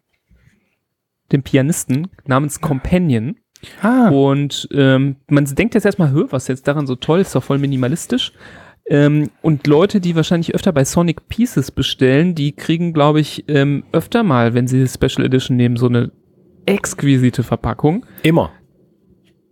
dem 1.32 1.42
Pianisten, 1.42 2.08
namens 2.26 2.60
Companion. 2.60 3.36
Ah, 3.80 4.08
Und 4.10 4.68
ähm, 4.72 5.16
man 5.28 5.44
denkt 5.46 5.74
jetzt 5.74 5.86
erstmal, 5.86 6.12
was 6.30 6.48
jetzt 6.48 6.68
daran 6.68 6.86
so 6.86 6.96
toll 6.96 7.20
ist, 7.20 7.34
doch 7.34 7.42
voll 7.42 7.58
minimalistisch. 7.58 8.32
Ähm, 8.86 9.30
und 9.40 9.66
Leute, 9.66 10.00
die 10.00 10.14
wahrscheinlich 10.14 10.54
öfter 10.54 10.72
bei 10.72 10.84
Sonic 10.84 11.28
Pieces 11.28 11.70
bestellen, 11.70 12.34
die 12.34 12.52
kriegen, 12.52 12.92
glaube 12.92 13.20
ich, 13.20 13.44
ähm, 13.48 13.84
öfter 13.92 14.22
mal, 14.22 14.52
wenn 14.52 14.68
sie 14.68 14.86
Special 14.86 15.24
Edition 15.24 15.56
nehmen, 15.56 15.76
so 15.76 15.86
eine 15.86 16.12
exquisite 16.66 17.42
Verpackung. 17.42 18.04
Immer. 18.22 18.52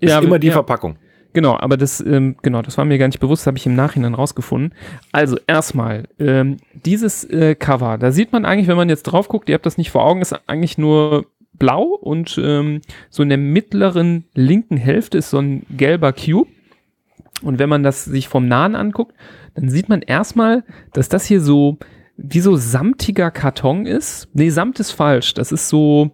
Ist 0.01 0.15
immer 0.21 0.39
die 0.39 0.49
ja, 0.49 0.53
Verpackung. 0.53 0.99
Genau, 1.35 1.57
aber 1.59 1.77
das, 1.77 2.01
ähm, 2.01 2.37
genau, 2.43 2.61
das 2.61 2.77
war 2.77 2.85
mir 2.85 2.99
gar 2.99 3.07
nicht 3.07 3.21
bewusst, 3.21 3.47
habe 3.47 3.57
ich 3.57 3.67
im 3.67 3.75
Nachhinein 3.75 4.15
rausgefunden. 4.15 4.75
Also 5.13 5.39
erstmal, 5.47 6.05
ähm, 6.19 6.59
dieses 6.85 7.25
äh, 7.25 7.55
Cover, 7.55 7.97
da 7.97 8.13
sieht 8.13 8.33
man 8.33 8.45
eigentlich, 8.45 8.69
wenn 8.69 8.77
man 8.77 8.91
jetzt 8.91 9.05
drauf 9.05 9.29
guckt, 9.29 9.49
ihr 9.49 9.55
habt 9.55 9.65
das 9.65 9.79
nicht 9.79 9.91
vor 9.91 10.05
Augen, 10.05 10.21
ist 10.21 10.35
eigentlich 10.47 10.77
nur 10.77 11.27
blau 11.55 11.85
und 11.85 12.39
ähm, 12.43 12.83
so 13.09 13.23
in 13.23 13.29
der 13.29 13.39
mittleren 13.39 14.25
linken 14.35 14.77
Hälfte 14.77 15.19
ist 15.19 15.31
so 15.31 15.39
ein 15.39 15.65
gelber 15.71 16.13
Cube. 16.13 16.51
Und 17.43 17.59
wenn 17.59 17.69
man 17.69 17.83
das 17.83 18.05
sich 18.05 18.29
vom 18.29 18.47
Nahen 18.47 18.75
anguckt, 18.75 19.15
dann 19.55 19.69
sieht 19.69 19.89
man 19.89 20.03
erstmal, 20.03 20.65
dass 20.93 21.09
das 21.09 21.25
hier 21.25 21.41
so 21.41 21.79
wie 22.17 22.41
so 22.41 22.57
samtiger 22.57 23.31
Karton 23.31 23.87
ist. 23.87 24.29
Nee, 24.33 24.51
Samt 24.51 24.81
ist 24.81 24.93
falsch. 24.93 25.35
Das 25.35 25.51
ist 25.51 25.69
so, 25.69 26.11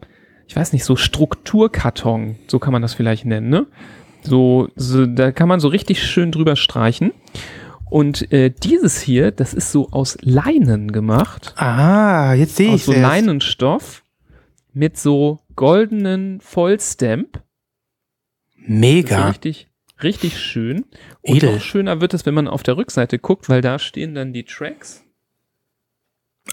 ich 0.47 0.57
weiß 0.57 0.73
nicht, 0.73 0.85
so 0.85 0.97
Strukturkarton. 0.97 2.37
So 2.47 2.59
kann 2.59 2.73
man 2.73 2.83
das 2.83 2.95
vielleicht 2.95 3.25
nennen, 3.25 3.51
ne? 3.51 3.67
So, 4.29 4.69
so 4.77 5.07
da 5.07 5.33
kann 5.33 5.49
man 5.49 5.61
so 5.61 5.69
richtig 5.69 6.03
schön 6.03 6.33
drüber 6.33 6.57
streichen. 6.57 7.13
Und 7.91 8.31
äh, 8.33 8.51
dieses 8.51 9.01
hier, 9.01 9.31
das 9.31 9.55
ist 9.55 9.73
so 9.73 9.91
aus 9.91 10.19
Leinen 10.21 10.93
gemacht. 10.93 11.55
Ah, 11.57 12.35
jetzt 12.35 12.57
sehe 12.57 12.69
ich 12.69 12.75
Aus 12.75 12.85
so 12.85 12.93
es. 12.93 13.01
Leinenstoff 13.01 14.05
mit 14.75 14.99
so 14.99 15.41
goldenen 15.57 16.41
Vollstamp. 16.41 17.43
Mega. 18.57 19.29
richtig, 19.29 19.69
richtig 20.03 20.39
schön. 20.39 20.85
Und 21.23 21.37
Edel. 21.37 21.55
noch 21.55 21.61
schöner 21.63 22.03
wird 22.03 22.13
es, 22.13 22.27
wenn 22.27 22.35
man 22.35 22.49
auf 22.49 22.63
der 22.63 22.77
Rückseite 22.77 23.19
guckt, 23.19 23.49
weil 23.49 23.63
da 23.63 23.79
stehen 23.79 24.15
dann 24.15 24.35
die 24.35 24.45
Tracks. 24.45 25.05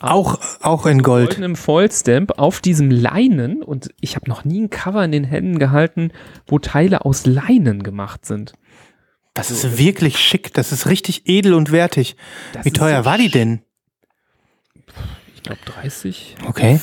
Auch, 0.02 0.40
auch 0.62 0.86
in 0.86 1.02
Gold. 1.02 1.30
goldenem 1.30 1.56
Vollstamp 1.56 2.38
auf 2.38 2.60
diesem 2.60 2.92
Leinen 2.92 3.64
und 3.64 3.90
ich 4.02 4.16
habe 4.16 4.30
noch 4.30 4.44
nie 4.44 4.62
ein 4.62 4.70
Cover 4.70 5.04
in 5.04 5.12
den 5.12 5.24
Händen 5.24 5.58
gehalten, 5.58 6.12
wo 6.48 6.60
Teile 6.60 7.06
aus 7.06 7.26
Leinen 7.26 7.82
gemacht 7.82 8.26
sind. 8.26 8.54
Das 9.34 9.52
ist 9.52 9.78
wirklich 9.78 10.18
schick. 10.18 10.54
Das 10.54 10.72
ist 10.72 10.88
richtig 10.88 11.28
edel 11.28 11.54
und 11.54 11.72
wertig. 11.72 12.16
Das 12.54 12.66
Wie 12.66 12.72
teuer 12.72 13.00
so 13.00 13.06
war 13.06 13.18
die 13.18 13.30
denn? 13.30 13.62
Ich 15.36 15.44
glaube 15.44 15.60
30. 15.66 16.38
Okay. 16.48 16.80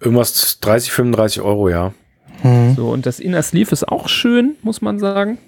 Irgendwas 0.00 0.60
30, 0.60 0.92
35 0.92 1.42
Euro, 1.42 1.68
ja. 1.70 1.94
Hm. 2.42 2.74
So, 2.76 2.90
und 2.90 3.06
das 3.06 3.20
Inner 3.20 3.42
Sleeve 3.42 3.72
ist 3.72 3.88
auch 3.88 4.08
schön, 4.08 4.56
muss 4.62 4.82
man 4.82 4.98
sagen. 4.98 5.38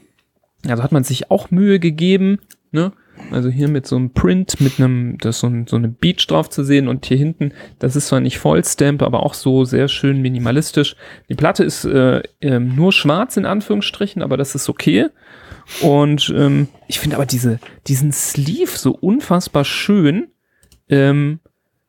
Also 0.66 0.82
hat 0.82 0.93
man 0.93 1.05
sich 1.05 1.30
auch 1.30 1.51
Mühe 1.51 1.78
gegeben, 1.78 2.39
ne? 2.72 2.93
Also 3.31 3.49
hier 3.49 3.68
mit 3.68 3.87
so 3.87 3.97
einem 3.97 4.12
Print, 4.12 4.61
mit 4.61 4.79
einem, 4.79 5.18
da 5.18 5.31
ist 5.31 5.41
so, 5.41 5.49
ein, 5.49 5.66
so 5.66 5.77
eine 5.77 5.89
Beach 5.89 6.27
drauf 6.27 6.51
zu 6.51 6.62
sehen 6.62 6.89
und 6.89 7.07
hier 7.07 7.16
hinten, 7.16 7.53
das 7.79 7.97
ist 7.97 8.09
zwar 8.09 8.20
nicht 8.20 8.39
Vollstamp, 8.39 9.03
aber 9.03 9.22
auch 9.25 9.35
so 9.35 9.64
sehr 9.64 9.89
schön 9.89 10.22
minimalistisch. 10.22 10.97
Die 11.29 11.35
Platte 11.35 11.64
ist 11.64 11.85
äh, 11.85 12.22
ähm, 12.41 12.75
nur 12.77 12.93
schwarz 12.93 13.37
in 13.37 13.47
Anführungsstrichen, 13.47 14.22
aber 14.22 14.37
das 14.37 14.55
ist 14.55 14.68
okay. 14.68 15.09
Und 15.81 16.33
ähm, 16.37 16.68
ich 16.87 17.01
finde 17.01 17.16
aber 17.16 17.27
diese, 17.27 17.59
diesen 17.87 18.12
Sleeve 18.12 18.77
so 18.77 18.93
unfassbar 18.93 19.64
schön, 19.64 20.29
ähm, 20.89 21.41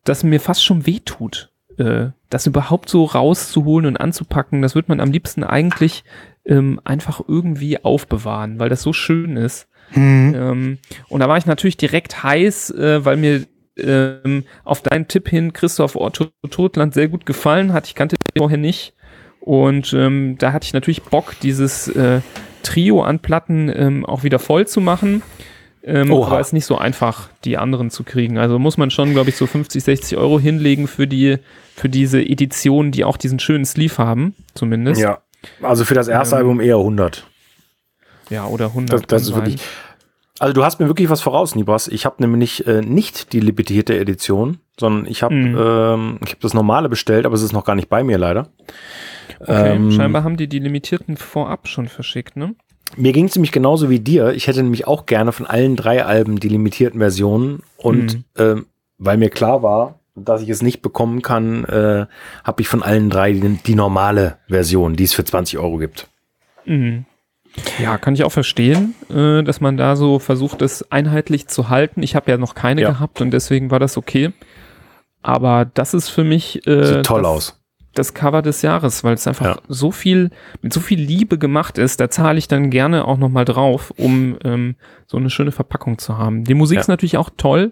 dass 0.04 0.24
mir 0.24 0.40
fast 0.40 0.64
schon 0.64 0.86
wehtut. 0.86 1.52
Äh, 1.78 2.08
das 2.30 2.48
überhaupt 2.48 2.90
so 2.90 3.04
rauszuholen 3.04 3.86
und 3.86 3.98
anzupacken, 3.98 4.62
das 4.62 4.76
wird 4.76 4.90
man 4.90 5.00
am 5.00 5.12
liebsten 5.12 5.44
eigentlich 5.44 6.04
ähm, 6.46 6.80
einfach 6.84 7.22
irgendwie 7.28 7.84
aufbewahren, 7.84 8.60
weil 8.60 8.70
das 8.70 8.82
so 8.82 8.94
schön 8.94 9.36
ist. 9.36 9.68
Hm. 9.92 10.36
Ähm, 10.36 10.78
und 11.10 11.20
da 11.20 11.30
war 11.30 11.38
ich 11.38 11.46
natürlich 11.46 11.78
direkt 11.78 12.24
heiß, 12.24 12.72
äh, 12.72 13.06
weil 13.06 13.18
mir 13.18 13.46
ähm, 13.78 14.44
auf 14.64 14.82
deinen 14.82 15.08
Tipp 15.08 15.30
hin 15.30 15.54
Christoph 15.54 15.96
Otto 15.96 16.28
Totland 16.50 16.94
sehr 16.94 17.08
gut 17.08 17.26
gefallen 17.26 17.74
hat. 17.74 17.88
Ich 17.88 17.96
kannte 17.96 18.16
den 18.16 18.40
vorher 18.40 18.58
nicht. 18.58 18.94
Und 19.40 19.94
ähm, 19.94 20.38
da 20.40 20.54
hatte 20.54 20.66
ich 20.66 20.74
natürlich 20.74 21.04
Bock, 21.04 21.36
dieses 21.42 21.88
äh, 21.90 22.22
Trio 22.64 23.04
an 23.04 23.20
Platten 23.20 23.72
ähm, 23.74 24.06
auch 24.06 24.24
wieder 24.24 24.40
voll 24.40 24.66
zu 24.68 24.82
machen. 24.82 25.22
Ähm, 25.84 26.12
Oha. 26.12 26.28
aber 26.28 26.40
es 26.40 26.48
ist 26.48 26.54
nicht 26.54 26.66
so 26.66 26.80
einfach, 26.80 27.30
die 27.44 27.58
anderen 27.58 27.92
zu 27.92 28.04
kriegen. 28.04 28.40
Also 28.40 28.58
muss 28.58 28.78
man 28.78 28.90
schon, 28.90 29.12
glaube 29.12 29.30
ich, 29.30 29.38
so 29.38 29.46
50, 29.46 29.84
60 29.84 30.18
Euro 30.18 30.40
hinlegen 30.40 30.88
für 30.88 31.06
die, 31.06 31.38
für 31.76 31.90
diese 31.90 32.24
Editionen, 32.24 32.92
die 32.92 33.04
auch 33.04 33.18
diesen 33.18 33.38
schönen 33.38 33.66
Sleeve 33.66 34.00
haben, 34.00 34.34
zumindest. 34.56 35.00
Ja. 35.00 35.20
Also 35.62 35.86
für 35.86 35.94
das 35.94 36.08
erste 36.08 36.36
Ähm, 36.36 36.40
Album 36.40 36.60
eher 36.60 36.78
100. 36.78 37.28
Ja, 38.30 38.46
oder 38.48 38.68
100. 38.68 38.94
Das, 38.94 39.08
das 39.08 39.22
ist 39.24 39.36
wirklich. 39.36 39.58
Also 40.40 40.54
du 40.54 40.66
hast 40.66 40.80
mir 40.82 40.88
wirklich 40.88 41.10
was 41.10 41.22
voraus, 41.22 41.56
Nibras. 41.56 41.88
Ich 41.88 42.06
habe 42.06 42.16
nämlich 42.20 42.68
äh, 42.68 42.82
nicht 42.82 43.32
die 43.32 43.40
limitierte 43.40 43.98
Edition, 43.98 44.60
sondern 44.78 45.06
ich 45.10 45.24
habe 45.24 45.34
Mhm. 45.34 45.56
ähm, 45.58 46.18
ich 46.26 46.32
habe 46.32 46.42
das 46.42 46.54
normale 46.54 46.90
bestellt, 46.90 47.26
aber 47.26 47.36
es 47.36 47.42
ist 47.42 47.54
noch 47.54 47.64
gar 47.64 47.76
nicht 47.76 47.88
bei 47.88 48.04
mir 48.04 48.18
leider. 48.18 48.50
Okay, 49.40 49.76
Ähm, 49.76 49.92
scheinbar 49.92 50.24
haben 50.26 50.36
die 50.36 50.48
die 50.48 50.60
limitierten 50.60 51.16
vorab 51.16 51.68
schon 51.70 51.88
verschickt, 51.88 52.36
ne? 52.36 52.54
Mir 52.98 53.14
ging 53.14 53.26
es 53.26 53.36
nämlich 53.36 53.52
genauso 53.54 53.90
wie 53.90 54.00
dir. 54.00 54.34
Ich 54.34 54.48
hätte 54.48 54.62
nämlich 54.62 54.88
auch 54.88 55.06
gerne 55.06 55.32
von 55.32 55.46
allen 55.46 55.76
drei 55.78 56.04
Alben 56.06 56.40
die 56.40 56.50
limitierten 56.50 57.00
Versionen 57.00 57.62
und 57.78 58.16
Mhm. 58.16 58.24
ähm, 58.38 58.66
weil 58.98 59.18
mir 59.18 59.30
klar 59.30 59.64
war, 59.64 60.00
dass 60.16 60.42
ich 60.42 60.50
es 60.50 60.62
nicht 60.62 60.82
bekommen 60.82 61.22
kann, 61.22 61.64
äh, 61.66 62.06
habe 62.44 62.62
ich 62.62 62.68
von 62.68 62.84
allen 62.84 63.10
drei 63.10 63.32
die, 63.34 63.58
die 63.66 63.76
normale 63.76 64.38
Version, 64.48 64.96
die 64.96 65.04
es 65.06 65.14
für 65.14 65.24
20 65.26 65.60
Euro 65.60 65.78
gibt. 65.78 66.08
Mhm. 66.66 67.06
Ja, 67.82 67.98
kann 67.98 68.14
ich 68.14 68.24
auch 68.24 68.32
verstehen, 68.32 68.96
äh, 69.10 69.44
dass 69.44 69.62
man 69.62 69.78
da 69.78 69.96
so 69.96 70.20
versucht, 70.20 70.62
es 70.62 70.92
einheitlich 70.92 71.48
zu 71.48 71.70
halten. 71.70 72.04
Ich 72.04 72.16
habe 72.16 72.30
ja 72.32 72.38
noch 72.38 72.54
keine 72.56 72.82
Ja. 72.82 72.90
gehabt 72.92 73.22
und 73.22 73.32
deswegen 73.32 73.72
war 73.72 73.80
das 73.80 73.98
okay. 73.98 74.32
Aber 75.22 75.66
das 75.66 75.94
ist 75.94 76.10
für 76.10 76.24
mich 76.24 76.66
äh, 76.68 76.86
Sieht 76.86 77.06
toll 77.06 77.24
das, 77.24 77.32
aus. 77.32 77.62
das 77.94 78.14
Cover 78.14 78.42
des 78.42 78.62
Jahres, 78.62 79.04
weil 79.04 79.16
es 79.16 79.26
einfach 79.28 79.46
Ja. 79.46 79.58
so 79.68 79.92
viel 79.92 80.30
mit 80.62 80.74
so 80.74 80.80
viel 80.80 81.00
Liebe 81.00 81.38
gemacht 81.38 81.78
ist. 81.78 82.00
Da 82.00 82.10
zahle 82.10 82.38
ich 82.38 82.48
dann 82.48 82.70
gerne 82.70 83.06
auch 83.06 83.18
noch 83.18 83.30
mal 83.30 83.46
drauf, 83.46 83.92
um 83.98 84.38
ähm, 84.44 84.76
so 85.08 85.18
eine 85.18 85.30
schöne 85.30 85.52
Verpackung 85.52 85.98
zu 85.98 86.18
haben. 86.18 86.44
Die 86.44 86.54
Musik 86.54 86.76
Ja. 86.76 86.82
ist 86.82 86.88
natürlich 86.90 87.18
auch 87.18 87.30
toll, 87.36 87.72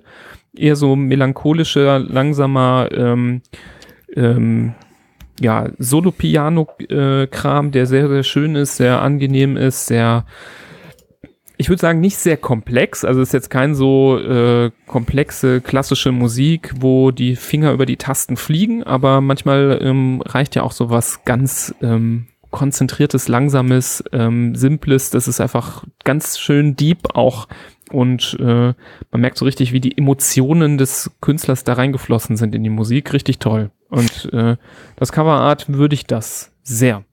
eher 0.55 0.75
so 0.75 0.95
melancholischer, 0.95 1.99
langsamer 1.99 2.89
ähm, 2.93 3.41
ähm, 4.15 4.73
ja, 5.39 5.69
Solo-Piano-Kram, 5.77 7.71
der 7.71 7.86
sehr, 7.86 8.07
sehr 8.07 8.23
schön 8.23 8.55
ist, 8.55 8.77
sehr 8.77 9.01
angenehm 9.01 9.57
ist, 9.57 9.88
sehr, 9.88 10.25
ich 11.57 11.69
würde 11.69 11.81
sagen, 11.81 11.99
nicht 11.99 12.17
sehr 12.17 12.38
komplex. 12.38 13.03
Also 13.03 13.21
es 13.21 13.29
ist 13.29 13.34
jetzt 13.34 13.49
kein 13.49 13.75
so 13.75 14.17
äh, 14.19 14.71
komplexe, 14.88 15.61
klassische 15.61 16.11
Musik, 16.11 16.73
wo 16.79 17.11
die 17.11 17.36
Finger 17.36 17.71
über 17.71 17.86
die 17.86 17.97
Tasten 17.97 18.38
fliegen, 18.38 18.84
aber 18.84 19.21
manchmal 19.21 19.79
ähm, 19.81 20.21
reicht 20.25 20.55
ja 20.55 20.63
auch 20.63 20.71
so 20.71 20.89
was 20.89 21.25
ganz 21.25 21.73
ähm, 21.81 22.27
konzentriertes, 22.53 23.27
langsames, 23.27 24.03
ähm, 24.13 24.55
simples. 24.55 25.09
Das 25.09 25.27
ist 25.27 25.41
einfach 25.41 25.84
ganz 26.03 26.38
schön 26.38 26.75
deep 26.75 27.15
auch. 27.15 27.47
Und 27.91 28.38
äh, 28.39 28.73
man 29.11 29.21
merkt 29.21 29.38
so 29.38 29.45
richtig, 29.45 29.73
wie 29.73 29.81
die 29.81 29.97
Emotionen 29.97 30.77
des 30.77 31.11
Künstlers 31.19 31.63
da 31.63 31.73
reingeflossen 31.73 32.38
sind 32.38 32.53
in 32.55 32.63
die 32.63 32.69
Musik. 32.69 33.11
Richtig 33.11 33.39
toll. 33.39 33.71
Und 33.93 34.33
äh, 34.33 34.57
das 34.95 35.11
Coverart 35.11 35.71
würdigt 35.71 36.09
das 36.09 36.51
sehr. 36.63 37.03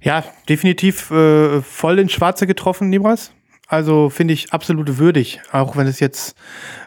Ja, 0.00 0.24
definitiv 0.48 1.10
äh, 1.12 1.62
voll 1.62 2.00
ins 2.00 2.12
Schwarze 2.12 2.46
getroffen, 2.46 2.90
Nibras. 2.90 3.32
Also 3.68 4.10
finde 4.10 4.34
ich 4.34 4.52
absolut 4.52 4.98
würdig, 4.98 5.40
auch 5.52 5.76
wenn 5.76 5.86
es 5.86 6.00
jetzt 6.00 6.36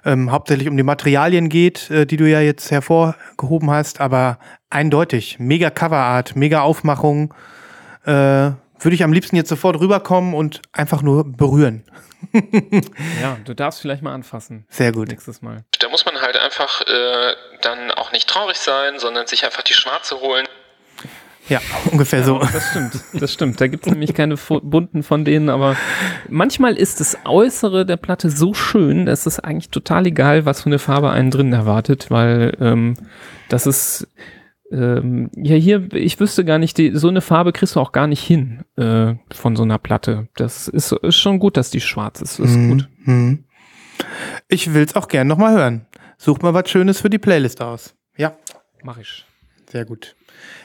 ähm, 0.04 0.30
hauptsächlich 0.32 0.68
um 0.68 0.76
die 0.76 0.84
Materialien 0.84 1.48
geht, 1.48 1.90
äh, 1.90 2.06
die 2.06 2.18
du 2.18 2.30
ja 2.30 2.42
jetzt 2.42 2.70
hervorgehoben 2.72 3.72
hast, 3.72 4.02
aber 4.02 4.40
eindeutig. 4.70 5.38
Mega 5.40 5.70
Coverart, 5.70 6.36
mega 6.36 6.62
Aufmachung. 6.62 7.34
Äh, 8.06 8.52
Würde 8.84 8.96
ich 8.96 9.04
am 9.04 9.14
liebsten 9.14 9.36
jetzt 9.36 9.50
sofort 9.50 9.80
rüberkommen 9.80 10.34
und 10.34 10.62
einfach 10.72 11.02
nur 11.02 11.24
berühren. 11.26 11.84
Ja, 13.22 13.38
du 13.44 13.54
darfst 13.54 13.82
vielleicht 13.82 14.02
mal 14.02 14.14
anfassen. 14.14 14.66
Sehr 14.70 14.94
gut. 14.94 15.10
Nächstes 15.10 15.42
Mal. 15.42 15.66
Da 15.80 15.90
muss 15.90 16.06
man 16.06 16.22
halt 16.22 16.38
einfach 16.38 16.82
äh, 16.82 17.34
dann 17.62 17.92
auch 17.92 18.14
nicht 18.14 18.30
traurig 18.30 18.58
sein, 18.58 18.98
sondern 18.98 19.28
sich 19.28 19.44
einfach 19.44 19.62
die 19.62 19.74
Schwarze 19.74 20.20
holen. 20.22 20.48
Ja, 21.50 21.60
ungefähr 21.92 22.24
so. 22.24 22.40
Das 22.40 22.70
stimmt, 22.70 23.04
das 23.14 23.34
stimmt. 23.34 23.62
Da 23.62 23.68
gibt 23.68 23.86
es 23.86 23.92
nämlich 23.92 24.14
keine 24.14 24.38
bunten 24.38 25.04
von 25.04 25.26
denen, 25.26 25.50
aber 25.50 25.76
manchmal 26.30 26.78
ist 26.78 27.02
das 27.02 27.18
Äußere 27.26 27.86
der 27.86 27.98
Platte 27.98 28.30
so 28.30 28.54
schön, 28.54 29.06
dass 29.06 29.26
es 29.26 29.40
eigentlich 29.40 29.70
total 29.70 30.08
egal, 30.08 30.46
was 30.46 30.62
für 30.62 30.68
eine 30.68 30.80
Farbe 30.80 31.10
einen 31.12 31.32
drin 31.32 31.52
erwartet, 31.52 32.10
weil 32.10 32.56
ähm, 32.62 32.96
das 33.50 33.68
ist 33.68 34.08
ähm, 34.74 35.30
ja 35.36 35.56
hier, 35.56 35.94
ich 35.94 36.20
wüsste 36.20 36.44
gar 36.44 36.58
nicht, 36.58 36.78
die, 36.78 36.92
so 36.96 37.08
eine 37.08 37.22
Farbe 37.22 37.54
kriegst 37.54 37.76
du 37.76 37.80
auch 37.80 37.92
gar 37.92 38.08
nicht 38.08 38.24
hin 38.24 38.64
äh, 38.76 39.14
von 39.32 39.56
so 39.56 39.64
einer 39.64 39.78
Platte. 39.78 40.28
Das 40.36 40.68
ist, 40.68 40.92
ist 40.92 41.16
schon 41.18 41.40
gut, 41.40 41.56
dass 41.58 41.70
die 41.70 41.80
schwarz 41.82 42.22
ist. 42.22 42.40
Ist 42.40 42.56
Mhm, 42.56 42.70
gut. 42.70 42.90
mhm. 43.06 43.44
Ich 44.48 44.74
will's 44.74 44.96
auch 44.96 45.08
gern 45.08 45.28
nochmal 45.28 45.54
hören. 45.56 45.86
Such 46.18 46.42
mal 46.42 46.54
was 46.54 46.70
Schönes 46.70 47.00
für 47.00 47.10
die 47.10 47.20
Playlist 47.20 47.62
aus. 47.62 47.96
Ja, 48.18 48.36
Mach 48.84 48.98
ich. 48.98 49.26
sehr 49.72 49.86
gut. 49.86 50.16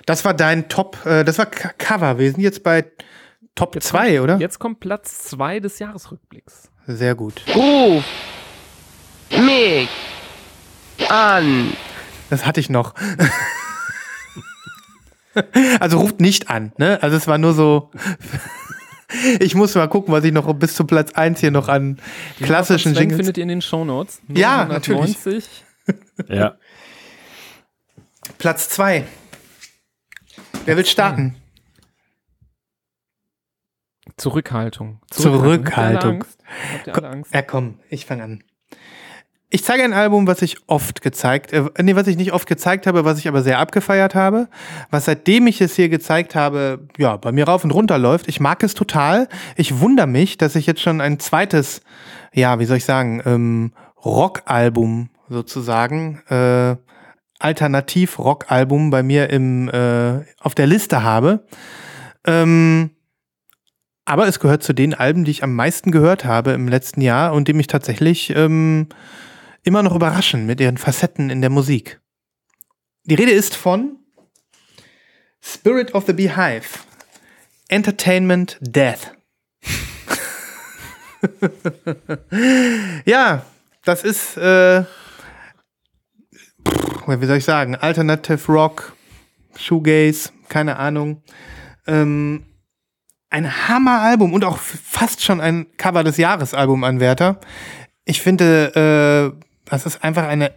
Das 0.06 0.24
war 0.24 0.34
dein 0.34 0.68
Top, 0.68 1.04
äh, 1.04 1.24
das 1.24 1.38
war 1.38 1.46
K 1.46 1.70
Cover. 1.78 2.18
Wir 2.18 2.30
sind 2.30 2.40
jetzt 2.40 2.62
bei 2.62 2.84
Top 3.54 3.76
2, 3.80 4.22
oder? 4.22 4.38
Jetzt 4.38 4.58
kommt 4.58 4.80
Platz 4.80 5.18
2 5.24 5.60
des 5.60 5.78
Jahresrückblicks. 5.78 6.70
Sehr 6.86 7.14
gut. 7.14 7.42
Ruf 7.54 8.04
mich 9.30 9.88
an. 11.10 11.72
Das 12.30 12.46
hatte 12.46 12.60
ich 12.60 12.70
noch. 12.70 12.94
also 15.80 15.98
ruft 15.98 16.20
nicht 16.20 16.50
an, 16.50 16.72
ne? 16.78 17.02
Also 17.02 17.16
es 17.16 17.26
war 17.26 17.38
nur 17.38 17.54
so. 17.54 17.90
Ich 19.40 19.54
muss 19.54 19.74
mal 19.74 19.88
gucken, 19.88 20.12
was 20.12 20.22
ich 20.24 20.32
noch 20.32 20.52
bis 20.52 20.74
zum 20.74 20.86
Platz 20.86 21.12
1 21.12 21.40
hier 21.40 21.50
noch 21.50 21.68
an 21.68 21.98
klassischen 22.42 22.92
Slang 22.92 23.04
Jingles. 23.04 23.16
findet 23.16 23.38
ihr 23.38 23.42
in 23.42 23.48
den 23.48 23.62
Shownotes. 23.62 24.20
Ja, 24.28 24.66
natürlich. 24.66 25.16
990. 25.24 25.64
Ja. 26.28 26.58
Platz 28.36 28.68
2. 28.68 29.06
Wer 30.66 30.76
will 30.76 30.84
starten? 30.84 31.36
Zurückhaltung. 34.18 35.00
Zurückhaltung. 35.10 35.72
Habt 35.72 35.74
ihr 35.74 35.78
alle 35.78 36.16
Angst? 36.18 36.38
Habt 36.74 36.86
ihr 36.86 36.96
alle 36.96 37.08
Angst? 37.08 37.34
Ja, 37.34 37.42
komm, 37.42 37.80
ich 37.88 38.04
fange 38.04 38.24
an. 38.24 38.44
Ich 39.50 39.64
zeige 39.64 39.82
ein 39.82 39.94
Album, 39.94 40.26
was 40.26 40.42
ich 40.42 40.58
oft 40.66 41.00
gezeigt, 41.00 41.54
äh, 41.54 41.64
nee, 41.80 41.96
was 41.96 42.06
ich 42.06 42.18
nicht 42.18 42.32
oft 42.32 42.46
gezeigt 42.46 42.86
habe, 42.86 43.06
was 43.06 43.18
ich 43.18 43.28
aber 43.28 43.42
sehr 43.42 43.58
abgefeiert 43.58 44.14
habe, 44.14 44.48
was 44.90 45.06
seitdem 45.06 45.46
ich 45.46 45.62
es 45.62 45.74
hier 45.74 45.88
gezeigt 45.88 46.34
habe, 46.34 46.86
ja, 46.98 47.16
bei 47.16 47.32
mir 47.32 47.48
rauf 47.48 47.64
und 47.64 47.70
runter 47.70 47.96
läuft. 47.96 48.28
Ich 48.28 48.40
mag 48.40 48.62
es 48.62 48.74
total. 48.74 49.26
Ich 49.56 49.80
wundere 49.80 50.06
mich, 50.06 50.36
dass 50.36 50.54
ich 50.54 50.66
jetzt 50.66 50.82
schon 50.82 51.00
ein 51.00 51.18
zweites, 51.18 51.80
ja, 52.34 52.58
wie 52.58 52.66
soll 52.66 52.76
ich 52.76 52.84
sagen, 52.84 53.22
ähm, 53.24 53.72
Rockalbum 54.04 55.08
sozusagen, 55.30 56.20
äh, 56.28 56.76
Alternativ-Rockalbum 57.38 58.90
bei 58.90 59.02
mir 59.02 59.30
im, 59.30 59.70
äh, 59.70 60.24
auf 60.40 60.54
der 60.54 60.66
Liste 60.66 61.02
habe. 61.02 61.46
Ähm, 62.26 62.90
aber 64.04 64.26
es 64.26 64.40
gehört 64.40 64.62
zu 64.62 64.74
den 64.74 64.92
Alben, 64.92 65.24
die 65.24 65.30
ich 65.30 65.42
am 65.42 65.54
meisten 65.54 65.90
gehört 65.90 66.26
habe 66.26 66.52
im 66.52 66.68
letzten 66.68 67.00
Jahr 67.00 67.32
und 67.32 67.48
die 67.48 67.54
mich 67.54 67.66
tatsächlich 67.66 68.34
ähm, 68.36 68.88
immer 69.68 69.82
noch 69.82 69.94
überraschen 69.94 70.46
mit 70.46 70.60
ihren 70.60 70.78
Facetten 70.78 71.28
in 71.28 71.42
der 71.42 71.50
Musik. 71.50 72.00
Die 73.04 73.14
Rede 73.14 73.32
ist 73.32 73.54
von 73.54 73.98
Spirit 75.42 75.94
of 75.94 76.06
the 76.06 76.14
Beehive. 76.14 76.80
Entertainment 77.68 78.56
Death. 78.62 79.12
ja, 83.04 83.44
das 83.84 84.04
ist, 84.04 84.38
äh, 84.38 84.84
wie 87.06 87.26
soll 87.26 87.36
ich 87.36 87.44
sagen, 87.44 87.76
Alternative 87.76 88.50
Rock, 88.50 88.96
Shoegaze, 89.54 90.30
keine 90.48 90.76
Ahnung. 90.76 91.22
Ähm, 91.86 92.46
ein 93.28 93.68
Hammeralbum 93.68 94.32
und 94.32 94.44
auch 94.44 94.56
fast 94.56 95.22
schon 95.22 95.42
ein 95.42 95.66
Cover 95.76 96.04
des 96.04 96.16
Jahresalbum-Anwärter. 96.16 97.38
Ich 98.06 98.22
finde, 98.22 99.34
äh, 99.36 99.47
das 99.68 99.86
ist 99.86 100.02
einfach 100.02 100.24
eine, 100.24 100.52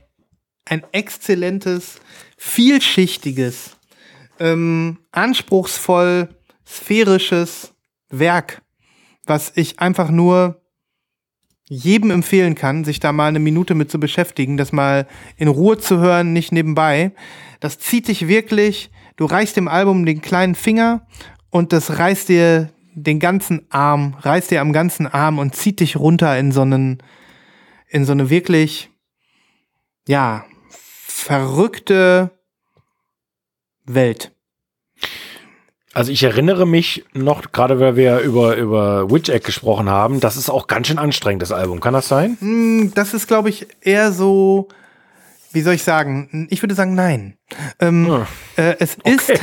ein 0.65 0.83
exzellentes, 0.91 1.99
vielschichtiges, 2.37 3.77
ähm, 4.39 4.99
anspruchsvoll, 5.11 6.29
sphärisches 6.65 7.73
Werk, 8.09 8.61
was 9.25 9.51
ich 9.55 9.79
einfach 9.79 10.09
nur 10.09 10.61
jedem 11.73 12.11
empfehlen 12.11 12.55
kann, 12.55 12.83
sich 12.83 12.99
da 12.99 13.13
mal 13.13 13.27
eine 13.27 13.39
Minute 13.39 13.75
mit 13.75 13.89
zu 13.89 13.99
beschäftigen, 13.99 14.57
das 14.57 14.73
mal 14.73 15.07
in 15.37 15.47
Ruhe 15.47 15.77
zu 15.77 15.99
hören, 15.99 16.33
nicht 16.33 16.51
nebenbei. 16.51 17.13
Das 17.61 17.79
zieht 17.79 18.09
dich 18.09 18.27
wirklich, 18.27 18.91
du 19.15 19.25
reichst 19.25 19.55
dem 19.55 19.69
Album 19.69 20.05
den 20.05 20.21
kleinen 20.21 20.55
Finger 20.55 21.07
und 21.49 21.71
das 21.71 21.97
reißt 21.97 22.27
dir 22.27 22.73
den 22.93 23.19
ganzen 23.19 23.65
Arm, 23.69 24.15
reißt 24.19 24.51
dir 24.51 24.59
am 24.59 24.73
ganzen 24.73 25.07
Arm 25.07 25.39
und 25.39 25.55
zieht 25.55 25.79
dich 25.79 25.95
runter 25.95 26.37
in 26.37 26.51
so 26.51 26.61
einen, 26.61 27.01
in 27.87 28.03
so 28.03 28.11
eine 28.11 28.29
wirklich, 28.29 28.90
ja, 30.07 30.45
verrückte 30.69 32.31
Welt. 33.85 34.31
Also 35.93 36.11
ich 36.11 36.23
erinnere 36.23 36.65
mich 36.65 37.03
noch, 37.13 37.51
gerade 37.51 37.79
weil 37.81 37.97
wir 37.97 38.19
über, 38.19 38.55
über 38.55 39.11
Witch 39.11 39.29
Egg 39.29 39.45
gesprochen 39.45 39.89
haben, 39.89 40.21
das 40.21 40.37
ist 40.37 40.49
auch 40.49 40.67
ganz 40.67 40.87
schön 40.87 40.97
anstrengend, 40.97 41.41
das 41.41 41.51
Album. 41.51 41.81
Kann 41.81 41.93
das 41.93 42.07
sein? 42.07 42.37
Hm, 42.39 42.93
Das 42.95 43.13
ist, 43.13 43.27
glaube 43.27 43.49
ich, 43.49 43.67
eher 43.81 44.13
so, 44.13 44.69
wie 45.51 45.59
soll 45.61 45.73
ich 45.73 45.83
sagen? 45.83 46.47
Ich 46.49 46.61
würde 46.63 46.75
sagen, 46.75 46.95
nein. 46.95 47.37
Ähm, 47.79 48.09
Ah. 48.09 48.27
äh, 48.55 48.75
es 48.79 48.95
ist, 49.03 49.33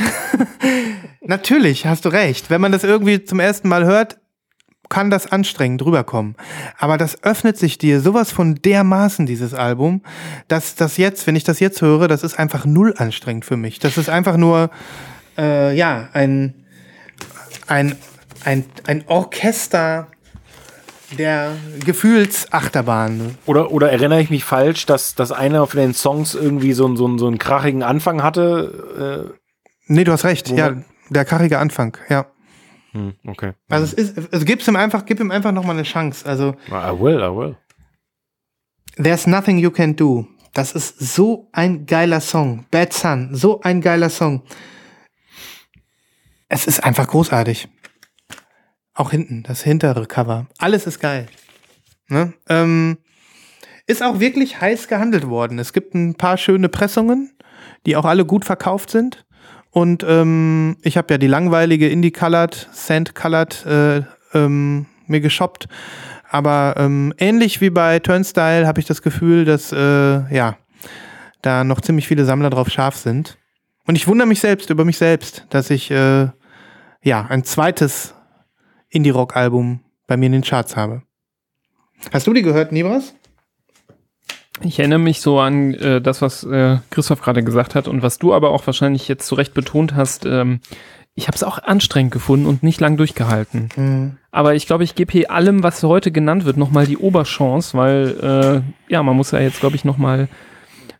natürlich, 1.21 1.85
hast 1.85 2.05
du 2.05 2.09
recht. 2.09 2.49
Wenn 2.49 2.61
man 2.61 2.71
das 2.71 2.83
irgendwie 2.83 3.23
zum 3.23 3.39
ersten 3.39 3.67
Mal 3.69 3.85
hört, 3.85 4.17
kann 4.89 5.09
das 5.09 5.31
anstrengend 5.31 5.85
rüberkommen. 5.85 6.35
Aber 6.77 6.97
das 6.97 7.23
öffnet 7.23 7.57
sich 7.57 7.77
dir 7.77 8.01
sowas 8.01 8.31
von 8.31 8.55
dermaßen, 8.55 9.25
dieses 9.25 9.53
Album, 9.53 10.01
dass 10.47 10.75
das 10.75 10.97
jetzt, 10.97 11.27
wenn 11.27 11.35
ich 11.35 11.43
das 11.43 11.59
jetzt 11.59 11.81
höre, 11.81 12.07
das 12.07 12.23
ist 12.23 12.37
einfach 12.39 12.65
null 12.65 12.93
anstrengend 12.97 13.45
für 13.45 13.55
mich. 13.57 13.79
Das 13.79 13.97
ist 13.97 14.09
einfach 14.09 14.35
nur, 14.35 14.71
äh, 15.37 15.75
ja, 15.75 16.09
ein, 16.13 16.53
ein, 17.67 17.95
ein, 18.43 18.65
ein 18.87 19.03
Orchester 19.07 20.07
der 21.17 21.53
Gefühlsachterbahn. 21.85 23.37
Oder, 23.45 23.71
oder 23.71 23.91
erinnere 23.91 24.21
ich 24.21 24.29
mich 24.29 24.43
falsch, 24.43 24.85
dass, 24.85 25.15
dass 25.15 25.31
einer 25.31 25.65
von 25.67 25.79
den 25.79 25.93
Songs 25.93 26.35
irgendwie 26.35 26.73
so, 26.73 26.85
einen- 26.85 26.97
so, 26.97 27.17
so 27.17 27.27
einen 27.27 27.37
krachigen 27.37 27.83
Anfang 27.83 28.21
hatte? 28.23 29.35
Nee, 29.87 30.03
du 30.03 30.11
hast 30.11 30.23
recht. 30.25 30.49
Ja, 30.49 30.73
der 31.09 31.25
karige 31.25 31.57
Anfang, 31.59 31.97
ja. 32.09 32.25
Hm, 32.91 33.13
okay. 33.27 33.53
Also 33.69 33.85
es 33.85 33.93
ist, 33.93 34.33
also 34.33 34.45
gib's 34.45 34.67
ihm 34.67 34.75
einfach, 34.75 35.05
gib 35.05 35.19
ihm 35.19 35.31
einfach 35.31 35.51
nochmal 35.51 35.75
eine 35.75 35.83
Chance. 35.83 36.25
Also 36.25 36.55
I 36.69 36.99
will, 36.99 37.17
I 37.17 37.35
will. 37.35 37.55
There's 39.01 39.27
Nothing 39.27 39.57
You 39.57 39.71
Can 39.71 39.95
Do. 39.95 40.27
Das 40.53 40.73
ist 40.73 40.99
so 40.99 41.47
ein 41.51 41.85
geiler 41.85 42.21
Song. 42.21 42.65
Bad 42.71 42.93
Sun, 42.93 43.35
so 43.35 43.61
ein 43.61 43.81
geiler 43.81 44.09
Song. 44.09 44.43
Es 46.47 46.65
ist 46.65 46.83
einfach 46.83 47.07
großartig. 47.07 47.69
Auch 48.95 49.11
hinten, 49.11 49.43
das 49.43 49.61
hintere 49.61 50.05
Cover. 50.07 50.47
Alles 50.57 50.87
ist 50.87 50.99
geil. 50.99 51.27
Ne? 52.09 52.33
Ähm, 52.49 52.97
ist 53.85 54.03
auch 54.03 54.19
wirklich 54.19 54.59
heiß 54.59 54.87
gehandelt 54.87 55.27
worden. 55.27 55.59
Es 55.59 55.73
gibt 55.73 55.93
ein 55.93 56.15
paar 56.15 56.37
schöne 56.37 56.69
Pressungen, 56.69 57.31
die 57.85 57.95
auch 57.95 58.05
alle 58.05 58.25
gut 58.25 58.45
verkauft 58.45 58.89
sind. 58.89 59.25
Und 59.71 60.03
ähm, 60.07 60.77
ich 60.81 60.97
habe 60.97 61.13
ja 61.13 61.17
die 61.17 61.27
langweilige 61.27 61.87
Indie-Colored, 61.89 62.69
Sand-Colored 62.71 63.65
äh, 63.65 64.01
ähm, 64.33 64.87
mir 65.07 65.19
geshoppt. 65.19 65.67
Aber 66.29 66.75
ähm, 66.77 67.13
ähnlich 67.17 67.61
wie 67.61 67.69
bei 67.69 67.99
Turnstyle 67.99 68.67
habe 68.67 68.79
ich 68.79 68.85
das 68.85 69.01
Gefühl, 69.01 69.45
dass 69.45 69.71
äh, 69.71 70.35
ja 70.35 70.57
da 71.41 71.63
noch 71.63 71.81
ziemlich 71.81 72.07
viele 72.07 72.25
Sammler 72.25 72.49
drauf 72.49 72.69
scharf 72.69 72.95
sind. 72.95 73.37
Und 73.85 73.95
ich 73.95 74.07
wundere 74.07 74.27
mich 74.27 74.39
selbst 74.39 74.69
über 74.69 74.85
mich 74.85 74.97
selbst, 74.97 75.45
dass 75.49 75.69
ich 75.69 75.89
äh, 75.89 76.27
ja 77.01 77.25
ein 77.29 77.43
zweites 77.43 78.13
Indie-Rock-Album 78.89 79.81
bei 80.07 80.17
mir 80.17 80.27
in 80.27 80.33
den 80.33 80.43
Charts 80.43 80.75
habe. 80.75 81.03
Hast 82.11 82.27
du 82.27 82.33
die 82.33 82.41
gehört, 82.41 82.71
Nibras? 82.71 83.15
Ich 84.61 84.79
erinnere 84.79 84.99
mich 84.99 85.21
so 85.21 85.39
an 85.39 85.73
äh, 85.75 86.01
das, 86.01 86.21
was 86.21 86.43
äh, 86.43 86.77
Christoph 86.89 87.21
gerade 87.21 87.43
gesagt 87.43 87.75
hat 87.75 87.87
und 87.87 88.01
was 88.01 88.17
du 88.17 88.33
aber 88.33 88.51
auch 88.51 88.65
wahrscheinlich 88.65 89.07
jetzt 89.07 89.27
zu 89.27 89.35
Recht 89.35 89.53
betont 89.53 89.95
hast. 89.95 90.25
Ähm, 90.25 90.59
ich 91.15 91.27
habe 91.27 91.35
es 91.35 91.43
auch 91.43 91.59
anstrengend 91.59 92.11
gefunden 92.11 92.45
und 92.45 92.63
nicht 92.63 92.79
lang 92.79 92.97
durchgehalten. 92.97 93.69
Mhm. 93.75 94.17
Aber 94.31 94.55
ich 94.55 94.67
glaube, 94.67 94.83
ich 94.83 94.95
gebe 94.95 95.11
hier 95.11 95.31
allem, 95.31 95.63
was 95.63 95.83
heute 95.83 96.11
genannt 96.11 96.45
wird, 96.45 96.57
nochmal 96.57 96.85
die 96.85 96.97
Oberchance, 96.97 97.77
weil 97.77 98.63
äh, 98.89 98.91
ja, 98.91 99.03
man 99.03 99.15
muss 99.15 99.31
ja 99.31 99.39
jetzt, 99.39 99.59
glaube 99.59 99.75
ich, 99.75 99.83
nochmal 99.83 100.29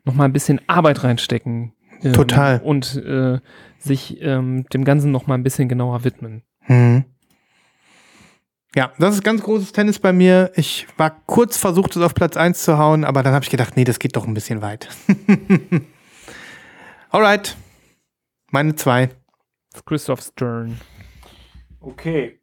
noch 0.04 0.16
mal 0.16 0.26
ein 0.26 0.34
bisschen 0.34 0.60
Arbeit 0.68 1.04
reinstecken. 1.04 1.74
Ähm, 2.02 2.14
Total. 2.14 2.60
Und 2.64 2.96
äh, 2.96 3.40
sich 3.78 4.22
ähm, 4.22 4.66
dem 4.74 4.84
Ganzen 4.84 5.12
nochmal 5.12 5.38
ein 5.38 5.44
bisschen 5.44 5.70
genauer 5.70 6.04
widmen. 6.04 6.44
Mhm. 6.68 7.06
Ja, 8.76 8.94
das 9.00 9.16
ist 9.16 9.24
ganz 9.24 9.42
großes 9.42 9.72
Tennis 9.72 9.98
bei 9.98 10.14
mir. 10.14 10.52
Ich 10.56 10.88
war 10.98 11.10
kurz 11.26 11.58
versucht, 11.58 11.96
es 11.96 12.04
auf 12.04 12.14
Platz 12.14 12.38
1 12.38 12.64
zu 12.64 12.78
hauen, 12.78 13.04
aber 13.04 13.24
dann 13.24 13.34
habe 13.34 13.44
ich 13.44 13.50
gedacht, 13.50 13.76
nee, 13.76 13.84
das 13.84 13.98
geht 13.98 14.16
doch 14.16 14.28
ein 14.28 14.36
bisschen 14.36 14.62
weit. 14.62 14.90
Alright. 17.10 17.58
Meine 18.52 18.76
zwei. 18.76 19.10
Christoph 19.86 20.22
Stern. 20.22 20.80
Okay. 21.80 22.40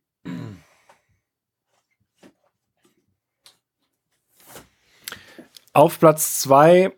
Auf 5.73 6.01
Platz 6.01 6.41
zwei 6.41 6.93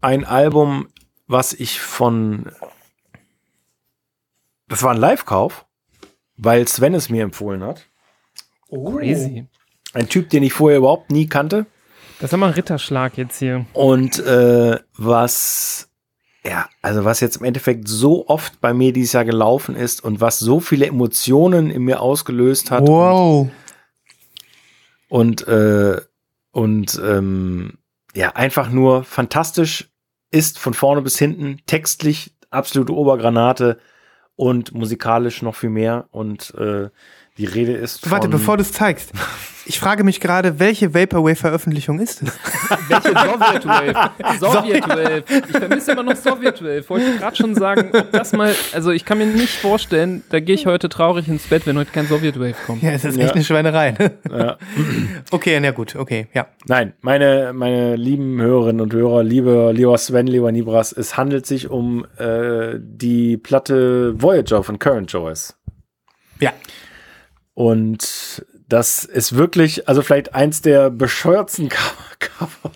ein 0.00 0.24
Album, 0.24 0.88
was 1.26 1.52
ich 1.52 1.80
von. 1.80 2.50
Das 4.68 4.82
war 4.82 4.92
ein 4.92 4.96
Live-Kauf, 4.96 5.65
weil 6.36 6.66
Sven 6.68 6.94
es 6.94 7.08
mir 7.08 7.22
empfohlen 7.22 7.62
hat. 7.62 7.86
Crazy. 8.68 9.46
Ein 9.92 10.08
Typ, 10.08 10.30
den 10.30 10.42
ich 10.42 10.52
vorher 10.52 10.78
überhaupt 10.78 11.10
nie 11.10 11.26
kannte. 11.26 11.66
Das 12.18 12.30
ist 12.30 12.34
aber 12.34 12.46
ein 12.46 12.52
Ritterschlag 12.52 13.16
jetzt 13.18 13.38
hier. 13.38 13.66
Und 13.72 14.18
äh, 14.18 14.78
was, 14.96 15.88
ja, 16.44 16.68
also 16.82 17.04
was 17.04 17.20
jetzt 17.20 17.36
im 17.36 17.44
Endeffekt 17.44 17.88
so 17.88 18.28
oft 18.28 18.60
bei 18.60 18.72
mir 18.72 18.92
dieses 18.92 19.12
Jahr 19.12 19.24
gelaufen 19.24 19.76
ist 19.76 20.02
und 20.02 20.20
was 20.20 20.38
so 20.38 20.60
viele 20.60 20.86
Emotionen 20.86 21.70
in 21.70 21.82
mir 21.82 22.00
ausgelöst 22.00 22.70
hat. 22.70 22.86
Wow. 22.86 23.48
Und, 25.08 25.46
äh, 25.46 26.00
und 26.52 27.00
ähm, 27.04 27.78
ja, 28.14 28.30
einfach 28.30 28.70
nur 28.70 29.04
fantastisch 29.04 29.90
ist 30.30 30.58
von 30.58 30.74
vorne 30.74 31.02
bis 31.02 31.18
hinten, 31.18 31.60
textlich 31.66 32.34
absolute 32.50 32.94
Obergranate 32.94 33.78
und 34.36 34.72
musikalisch 34.74 35.42
noch 35.42 35.54
viel 35.54 35.70
mehr. 35.70 36.06
Und 36.12 36.54
äh, 36.54 36.88
die 37.38 37.44
Rede 37.44 37.72
ist. 37.72 38.10
Warte, 38.10 38.28
bevor 38.28 38.56
du 38.56 38.62
es 38.62 38.72
zeigst. 38.72 39.12
Ich 39.68 39.80
frage 39.80 40.04
mich 40.04 40.20
gerade, 40.20 40.60
welche 40.60 40.94
Vaporwave-Veröffentlichung 40.94 41.98
ist 41.98 42.22
es? 42.22 42.28
Welche 42.88 43.08
Soviet 43.08 43.66
Wave? 43.66 44.38
Soviet 44.38 44.88
Wave. 44.88 45.24
Ich 45.28 45.56
vermisse 45.56 45.92
immer 45.92 46.04
noch 46.04 46.14
Soviet 46.14 46.62
Wave. 46.62 46.88
Wollte 46.88 47.06
ich 47.06 47.18
gerade 47.18 47.36
schon 47.36 47.54
sagen, 47.56 47.90
ob 47.92 48.12
das 48.12 48.32
mal, 48.32 48.54
also 48.72 48.92
ich 48.92 49.04
kann 49.04 49.18
mir 49.18 49.26
nicht 49.26 49.56
vorstellen, 49.58 50.22
da 50.30 50.38
gehe 50.38 50.54
ich 50.54 50.66
heute 50.66 50.88
traurig 50.88 51.26
ins 51.26 51.48
Bett, 51.48 51.66
wenn 51.66 51.76
heute 51.76 51.90
kein 51.90 52.06
Soviet 52.06 52.38
Wave 52.38 52.54
kommt. 52.64 52.82
Ja, 52.84 52.90
es 52.92 53.04
ist 53.04 53.18
echt 53.18 53.34
eine 53.34 53.42
Schweinerei. 53.42 53.92
ne? 53.92 54.12
Ja. 54.30 54.56
Okay, 55.32 55.58
na 55.60 55.72
gut, 55.72 55.96
okay, 55.96 56.28
ja. 56.32 56.46
Nein, 56.66 56.92
meine, 57.00 57.52
meine 57.52 57.96
lieben 57.96 58.40
Hörerinnen 58.40 58.80
und 58.80 58.92
Hörer, 58.92 59.24
liebe, 59.24 59.72
lieber 59.74 59.98
Sven, 59.98 60.28
lieber 60.28 60.52
Nibras, 60.52 60.92
es 60.92 61.16
handelt 61.16 61.46
sich 61.46 61.68
um 61.68 62.06
äh, 62.18 62.74
die 62.78 63.36
Platte 63.36 64.14
Voyager 64.20 64.62
von 64.62 64.78
Current 64.78 65.10
Joyce. 65.10 65.56
Ja. 66.38 66.52
Und 67.54 68.44
das 68.68 69.04
ist 69.04 69.36
wirklich, 69.36 69.88
also 69.88 70.02
vielleicht 70.02 70.34
eins 70.34 70.62
der 70.62 70.90
bescheuertsten 70.90 71.68
Cover. 72.18 72.72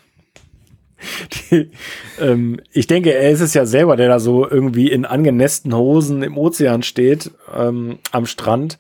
Die, 1.50 1.70
ähm, 2.18 2.60
ich 2.72 2.86
denke, 2.86 3.14
er 3.14 3.30
ist 3.30 3.40
es 3.40 3.54
ja 3.54 3.64
selber, 3.64 3.96
der 3.96 4.08
da 4.08 4.20
so 4.20 4.48
irgendwie 4.48 4.90
in 4.90 5.06
angenässten 5.06 5.74
Hosen 5.74 6.22
im 6.22 6.36
Ozean 6.36 6.82
steht, 6.82 7.30
ähm, 7.52 7.98
am 8.12 8.26
Strand. 8.26 8.78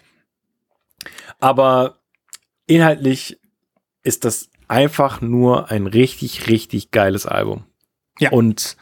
Aber 1.38 1.96
inhaltlich 2.66 3.40
ist 4.02 4.24
das 4.24 4.50
einfach 4.68 5.20
nur 5.20 5.70
ein 5.70 5.86
richtig, 5.86 6.48
richtig 6.48 6.90
geiles 6.90 7.26
Album. 7.26 7.64
Ja. 8.18 8.30
Und 8.30 8.76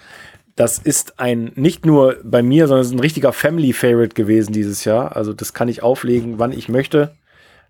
das 0.57 0.79
ist 0.79 1.21
ein, 1.21 1.53
nicht 1.55 1.87
nur 1.87 2.17
bei 2.25 2.43
mir, 2.43 2.67
sondern 2.67 2.83
es 2.83 2.89
ist 2.89 2.95
ein 2.95 3.01
richtiger 3.01 3.33
Family 3.33 3.73
Favorite 3.73 4.15
gewesen 4.15 4.53
dieses 4.53 4.85
Jahr. 4.85 5.15
Also 5.15 5.33
das 5.33 5.55
kann 5.55 5.69
ich 5.69 5.85
auflegen, 5.85 6.41
wann 6.41 6.53
ich 6.53 6.69
möchte. 6.69 7.15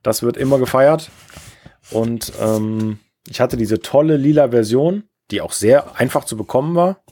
Das 0.02 0.22
wird 0.22 0.36
immer 0.36 0.58
gefeiert. 0.58 1.10
Und 1.90 2.32
ähm, 2.40 2.98
ich 3.26 3.40
hatte 3.40 3.56
diese 3.56 3.80
tolle 3.80 4.16
lila 4.16 4.50
Version, 4.50 5.04
die 5.30 5.40
auch 5.40 5.52
sehr 5.52 5.98
einfach 5.98 6.24
zu 6.24 6.36
bekommen 6.36 6.74
war. 6.74 7.02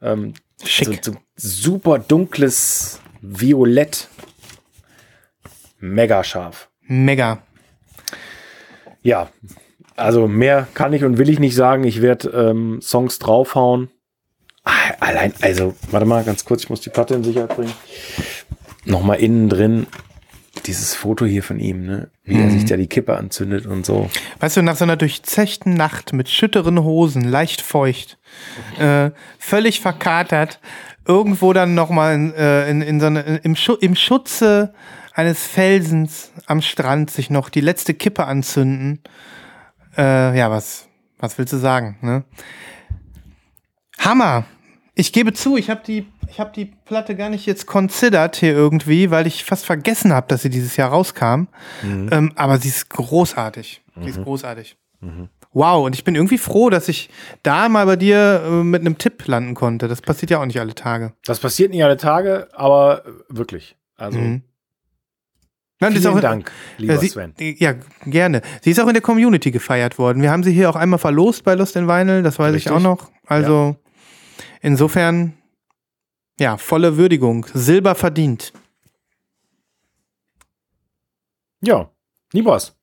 Ähm, 0.00 0.34
Schick. 0.64 1.04
So, 1.04 1.12
so 1.12 1.18
super 1.36 1.98
dunkles 1.98 3.00
Violett. 3.20 4.08
Mega 5.78 6.24
scharf. 6.24 6.70
Mega. 6.82 7.42
Ja, 9.02 9.30
also 9.96 10.26
mehr 10.26 10.66
kann 10.74 10.92
ich 10.92 11.04
und 11.04 11.18
will 11.18 11.28
ich 11.28 11.38
nicht 11.38 11.54
sagen. 11.54 11.84
Ich 11.84 12.00
werde 12.00 12.28
ähm, 12.30 12.80
Songs 12.80 13.18
draufhauen. 13.18 13.90
Ah, 14.64 14.72
Allein, 15.00 15.34
also, 15.42 15.74
warte 15.90 16.06
mal 16.06 16.24
ganz 16.24 16.44
kurz, 16.44 16.64
ich 16.64 16.70
muss 16.70 16.80
die 16.80 16.90
Platte 16.90 17.14
in 17.14 17.22
Sicherheit 17.24 17.54
bringen. 17.54 17.72
Nochmal 18.86 19.20
innen 19.20 19.48
drin 19.50 19.86
dieses 20.66 20.94
Foto 20.94 21.24
hier 21.24 21.42
von 21.42 21.60
ihm, 21.60 21.84
ne? 21.84 22.10
Wie 22.24 22.40
er 22.40 22.50
sich 22.50 22.64
da 22.64 22.76
die 22.76 22.86
Kippe 22.86 23.16
anzündet 23.16 23.66
und 23.66 23.84
so. 23.84 24.10
Weißt 24.40 24.56
du, 24.56 24.62
nach 24.62 24.76
so 24.76 24.84
einer 24.84 24.96
durchzechten 24.96 25.74
Nacht 25.74 26.12
mit 26.12 26.28
schütteren 26.28 26.82
Hosen, 26.82 27.22
leicht 27.22 27.60
feucht, 27.60 28.18
äh, 28.78 29.10
völlig 29.38 29.80
verkatert, 29.80 30.60
irgendwo 31.06 31.52
dann 31.52 31.74
nochmal 31.74 32.14
in, 32.14 32.34
äh, 32.34 32.68
in, 32.70 32.82
in 32.82 33.00
so 33.00 33.06
eine, 33.06 33.20
im, 33.42 33.56
Schu 33.56 33.74
im 33.74 33.94
Schutze 33.94 34.72
eines 35.12 35.46
Felsens 35.46 36.32
am 36.46 36.62
Strand 36.62 37.10
sich 37.10 37.30
noch 37.30 37.50
die 37.50 37.60
letzte 37.60 37.94
Kippe 37.94 38.24
anzünden. 38.24 39.00
Äh, 39.96 40.36
ja, 40.36 40.50
was, 40.50 40.88
was 41.18 41.38
willst 41.38 41.52
du 41.52 41.58
sagen? 41.58 41.98
Ne? 42.00 42.24
Hammer! 43.98 44.44
Ich 44.96 45.12
gebe 45.12 45.32
zu, 45.32 45.56
ich 45.56 45.70
habe 45.70 45.80
die, 45.84 46.06
ich 46.30 46.38
hab 46.38 46.52
die 46.52 46.66
Platte 46.66 47.16
gar 47.16 47.28
nicht 47.28 47.46
jetzt 47.46 47.66
considered 47.66 48.36
hier 48.36 48.52
irgendwie, 48.52 49.10
weil 49.10 49.26
ich 49.26 49.44
fast 49.44 49.66
vergessen 49.66 50.12
habe, 50.12 50.28
dass 50.28 50.42
sie 50.42 50.50
dieses 50.50 50.76
Jahr 50.76 50.90
rauskam. 50.90 51.48
Ähm, 51.82 52.32
aber 52.36 52.58
sie 52.58 52.68
ist 52.68 52.90
großartig. 52.90 53.82
Sie 54.00 54.08
ist 54.08 54.22
großartig. 54.22 54.76
Wow, 55.52 55.84
und 55.86 55.94
ich 55.94 56.02
bin 56.04 56.14
irgendwie 56.14 56.38
froh, 56.38 56.70
dass 56.70 56.88
ich 56.88 57.10
da 57.42 57.68
mal 57.68 57.86
bei 57.86 57.96
dir 57.96 58.42
äh, 58.44 58.50
mit 58.64 58.80
einem 58.80 58.98
Tipp 58.98 59.26
landen 59.26 59.54
konnte. 59.54 59.86
Das 59.88 60.00
passiert 60.00 60.30
ja 60.30 60.38
auch 60.40 60.46
nicht 60.46 60.58
alle 60.60 60.74
Tage. 60.74 61.12
Das 61.24 61.38
passiert 61.40 61.70
nicht 61.72 61.84
alle 61.84 61.96
Tage, 61.96 62.48
aber 62.54 63.02
wirklich. 63.28 63.76
Also, 63.96 64.18
Mhm. 64.18 64.42
Nein, 65.80 65.92
vielen 65.92 66.06
auch- 66.06 66.20
Dank, 66.20 66.50
lieber 66.78 66.94
Ja, 66.94 67.00
sie, 67.00 67.08
Sven. 67.08 67.34
Ja, 67.38 67.74
gerne. 68.06 68.42
Sie 68.62 68.70
ist 68.70 68.80
auch 68.80 68.86
in 68.86 68.94
der 68.94 69.02
Community 69.02 69.50
gefeiert 69.50 69.98
worden. 69.98 70.22
Wir 70.22 70.30
haben 70.30 70.42
sie 70.44 70.52
hier 70.52 70.70
auch 70.70 70.76
einmal 70.76 70.98
verlost 71.00 71.44
bei 71.44 71.54
Lost 71.54 71.76
in 71.76 71.86
Vinyl, 71.88 72.22
das 72.22 72.38
weiß 72.38 72.54
Richtig. 72.54 72.70
ich 72.70 72.76
auch 72.76 72.80
noch. 72.80 73.10
Also 73.26 73.76
insofern, 74.64 75.34
ja, 76.40 76.56
volle 76.56 76.96
Würdigung. 76.96 77.46
Silber 77.54 77.94
verdient. 77.94 78.52
Ja, 81.62 81.90
Nibos. 82.32 82.76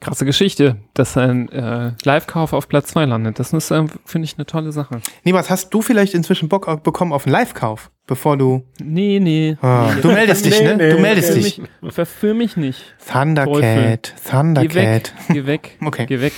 Krasse 0.00 0.24
Geschichte, 0.24 0.76
dass 0.94 1.16
ein 1.16 1.48
äh, 1.48 1.92
Live-Kauf 2.04 2.52
auf 2.52 2.68
Platz 2.68 2.86
2 2.90 3.06
landet. 3.06 3.40
Das 3.40 3.52
ist, 3.52 3.72
ähm, 3.72 3.88
finde 4.04 4.26
ich, 4.26 4.36
eine 4.36 4.46
tolle 4.46 4.70
Sache. 4.70 5.00
Niemals, 5.24 5.50
hast 5.50 5.70
du 5.74 5.82
vielleicht 5.82 6.14
inzwischen 6.14 6.48
Bock 6.48 6.84
bekommen 6.84 7.12
auf 7.12 7.26
einen 7.26 7.32
Live-Kauf, 7.32 7.90
bevor 8.06 8.36
du. 8.36 8.62
Nee, 8.78 9.18
nee. 9.18 9.56
Ah, 9.60 9.92
du 10.00 10.12
meldest 10.12 10.44
dich, 10.44 10.60
Nee, 10.60 10.66
ne? 10.68 10.76
nee, 10.76 10.90
du 10.90 10.98
meldest 11.00 11.34
dich. 11.34 11.58
mich, 11.82 11.92
verführ 11.92 12.34
mich 12.34 12.56
nicht. 12.56 12.94
Thundercat, 13.10 13.54
Geh 13.56 13.64
weg, 13.90 14.14
Thundercat. 14.30 15.14
geh 15.30 15.46
weg, 15.46 15.78
Okay. 15.84 16.06
geh 16.06 16.20
weg. 16.20 16.32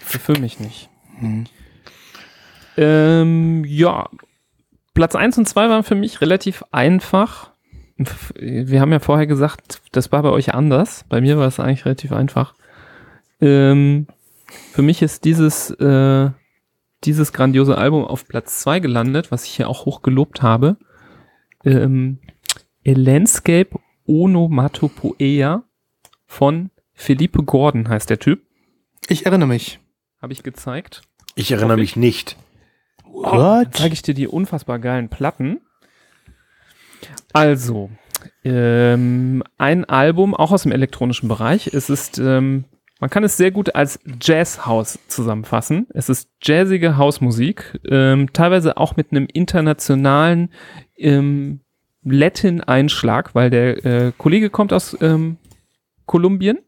Verführ 0.00 0.38
mich 0.38 0.60
nicht. 0.60 0.88
Ähm, 2.76 3.64
ja, 3.66 4.08
Platz 4.94 5.14
1 5.14 5.38
und 5.38 5.48
2 5.48 5.68
waren 5.68 5.82
für 5.84 5.94
mich 5.94 6.20
relativ 6.20 6.64
einfach. 6.70 7.50
Wir 8.36 8.80
haben 8.80 8.92
ja 8.92 9.00
vorher 9.00 9.26
gesagt, 9.26 9.82
das 9.92 10.10
war 10.12 10.22
bei 10.22 10.30
euch 10.30 10.54
anders. 10.54 11.04
Bei 11.08 11.20
mir 11.20 11.38
war 11.38 11.46
es 11.46 11.60
eigentlich 11.60 11.84
relativ 11.84 12.12
einfach. 12.12 12.54
Ähm, 13.40 14.06
für 14.72 14.82
mich 14.82 15.02
ist 15.02 15.24
dieses, 15.24 15.70
äh, 15.70 16.30
dieses 17.04 17.32
grandiose 17.32 17.76
Album 17.76 18.04
auf 18.04 18.26
Platz 18.26 18.60
2 18.60 18.80
gelandet, 18.80 19.30
was 19.30 19.44
ich 19.44 19.50
hier 19.50 19.68
auch 19.68 19.84
hoch 19.84 20.02
gelobt 20.02 20.42
habe. 20.42 20.76
Ähm, 21.64 22.18
A 22.86 22.92
Landscape 22.92 23.78
Onomatopoeia 24.06 25.64
von 26.26 26.70
Philippe 26.92 27.42
Gordon 27.42 27.88
heißt 27.88 28.10
der 28.10 28.18
Typ. 28.18 28.42
Ich 29.08 29.26
erinnere 29.26 29.48
mich. 29.48 29.80
Habe 30.20 30.32
ich 30.32 30.42
gezeigt. 30.42 31.02
Ich 31.34 31.50
erinnere 31.50 31.76
mich 31.76 31.96
nicht. 31.96 32.36
Dann 33.22 33.72
zeige 33.72 33.94
ich 33.94 34.02
dir 34.02 34.14
die 34.14 34.28
unfassbar 34.28 34.78
geilen 34.78 35.08
Platten. 35.08 35.60
Also, 37.32 37.90
ähm, 38.44 39.42
ein 39.58 39.84
Album, 39.84 40.34
auch 40.34 40.52
aus 40.52 40.62
dem 40.62 40.72
elektronischen 40.72 41.28
Bereich. 41.28 41.68
Es 41.68 41.90
ist, 41.90 42.18
ähm, 42.18 42.64
man 43.00 43.10
kann 43.10 43.24
es 43.24 43.36
sehr 43.36 43.50
gut 43.50 43.74
als 43.74 43.98
Jazzhouse 44.22 44.98
zusammenfassen. 45.08 45.86
Es 45.94 46.08
ist 46.08 46.28
jazzige 46.42 46.96
Hausmusik, 46.96 47.80
ähm, 47.88 48.32
teilweise 48.32 48.76
auch 48.76 48.96
mit 48.96 49.10
einem 49.10 49.26
internationalen 49.32 50.50
ähm, 50.96 51.60
Latin-Einschlag, 52.04 53.34
weil 53.34 53.50
der 53.50 53.84
äh, 53.84 54.12
Kollege 54.16 54.50
kommt 54.50 54.72
aus 54.72 54.96
ähm, 55.00 55.38
Kolumbien. 56.06 56.58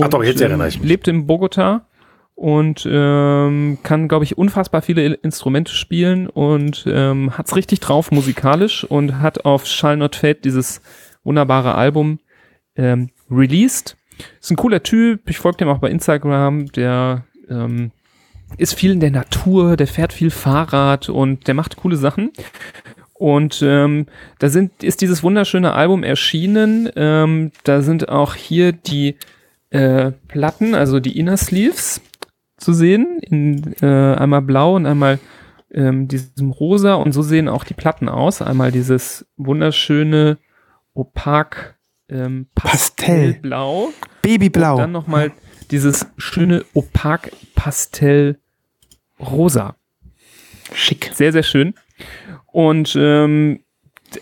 Ach 0.00 0.08
doch, 0.08 0.22
jetzt 0.22 0.40
ähm, 0.40 0.48
erinnere 0.48 0.68
ich 0.68 0.80
mich. 0.80 0.88
Lebt 0.88 1.08
in 1.08 1.26
Bogota 1.26 1.86
und 2.34 2.86
ähm, 2.90 3.78
kann, 3.82 4.08
glaube 4.08 4.24
ich, 4.24 4.36
unfassbar 4.36 4.82
viele 4.82 5.14
Instrumente 5.14 5.72
spielen 5.72 6.26
und 6.26 6.84
ähm, 6.88 7.36
hat's 7.38 7.54
richtig 7.54 7.80
drauf 7.80 8.10
musikalisch 8.10 8.84
und 8.84 9.20
hat 9.20 9.44
auf 9.44 9.66
Shall 9.66 9.96
Not 9.96 10.16
Fade 10.16 10.40
dieses 10.42 10.80
wunderbare 11.22 11.74
Album 11.74 12.18
ähm, 12.76 13.10
released. 13.30 13.96
Ist 14.40 14.50
ein 14.50 14.56
cooler 14.56 14.82
Typ, 14.82 15.28
ich 15.28 15.38
folge 15.38 15.58
dem 15.58 15.68
auch 15.68 15.78
bei 15.78 15.90
Instagram, 15.90 16.66
der 16.72 17.24
ähm, 17.48 17.92
ist 18.58 18.74
viel 18.74 18.92
in 18.92 19.00
der 19.00 19.10
Natur, 19.10 19.76
der 19.76 19.86
fährt 19.86 20.12
viel 20.12 20.30
Fahrrad 20.30 21.08
und 21.08 21.46
der 21.46 21.54
macht 21.54 21.76
coole 21.76 21.96
Sachen. 21.96 22.32
Und 23.14 23.62
ähm, 23.62 24.06
da 24.38 24.48
sind, 24.48 24.82
ist 24.82 25.00
dieses 25.00 25.22
wunderschöne 25.22 25.72
Album 25.72 26.02
erschienen. 26.02 26.90
Ähm, 26.96 27.52
da 27.62 27.80
sind 27.80 28.08
auch 28.08 28.34
hier 28.34 28.72
die 28.72 29.16
äh, 29.70 30.12
Platten, 30.28 30.74
also 30.74 31.00
die 31.00 31.18
Inner 31.18 31.36
Sleeves 31.36 32.00
zu 32.56 32.72
sehen, 32.72 33.18
in 33.20 33.74
äh, 33.80 34.14
einmal 34.14 34.42
blau 34.42 34.76
und 34.76 34.86
einmal 34.86 35.18
ähm, 35.72 36.08
diesem 36.08 36.50
rosa 36.50 36.94
und 36.94 37.12
so 37.12 37.22
sehen 37.22 37.48
auch 37.48 37.64
die 37.64 37.74
Platten 37.74 38.08
aus. 38.08 38.42
Einmal 38.42 38.70
dieses 38.72 39.26
wunderschöne 39.36 40.38
opak 40.94 41.76
ähm, 42.08 42.46
Pastell. 42.54 43.32
Pastellblau 43.32 43.90
Babyblau. 44.22 44.74
und 44.74 44.80
dann 44.80 44.92
nochmal 44.92 45.32
dieses 45.70 46.06
schöne 46.16 46.64
opak 46.74 47.30
Pastell 47.54 48.38
rosa. 49.18 49.76
Schick. 50.72 51.10
Sehr, 51.14 51.32
sehr 51.32 51.42
schön. 51.42 51.74
Und 52.46 52.96
ähm, 52.98 53.60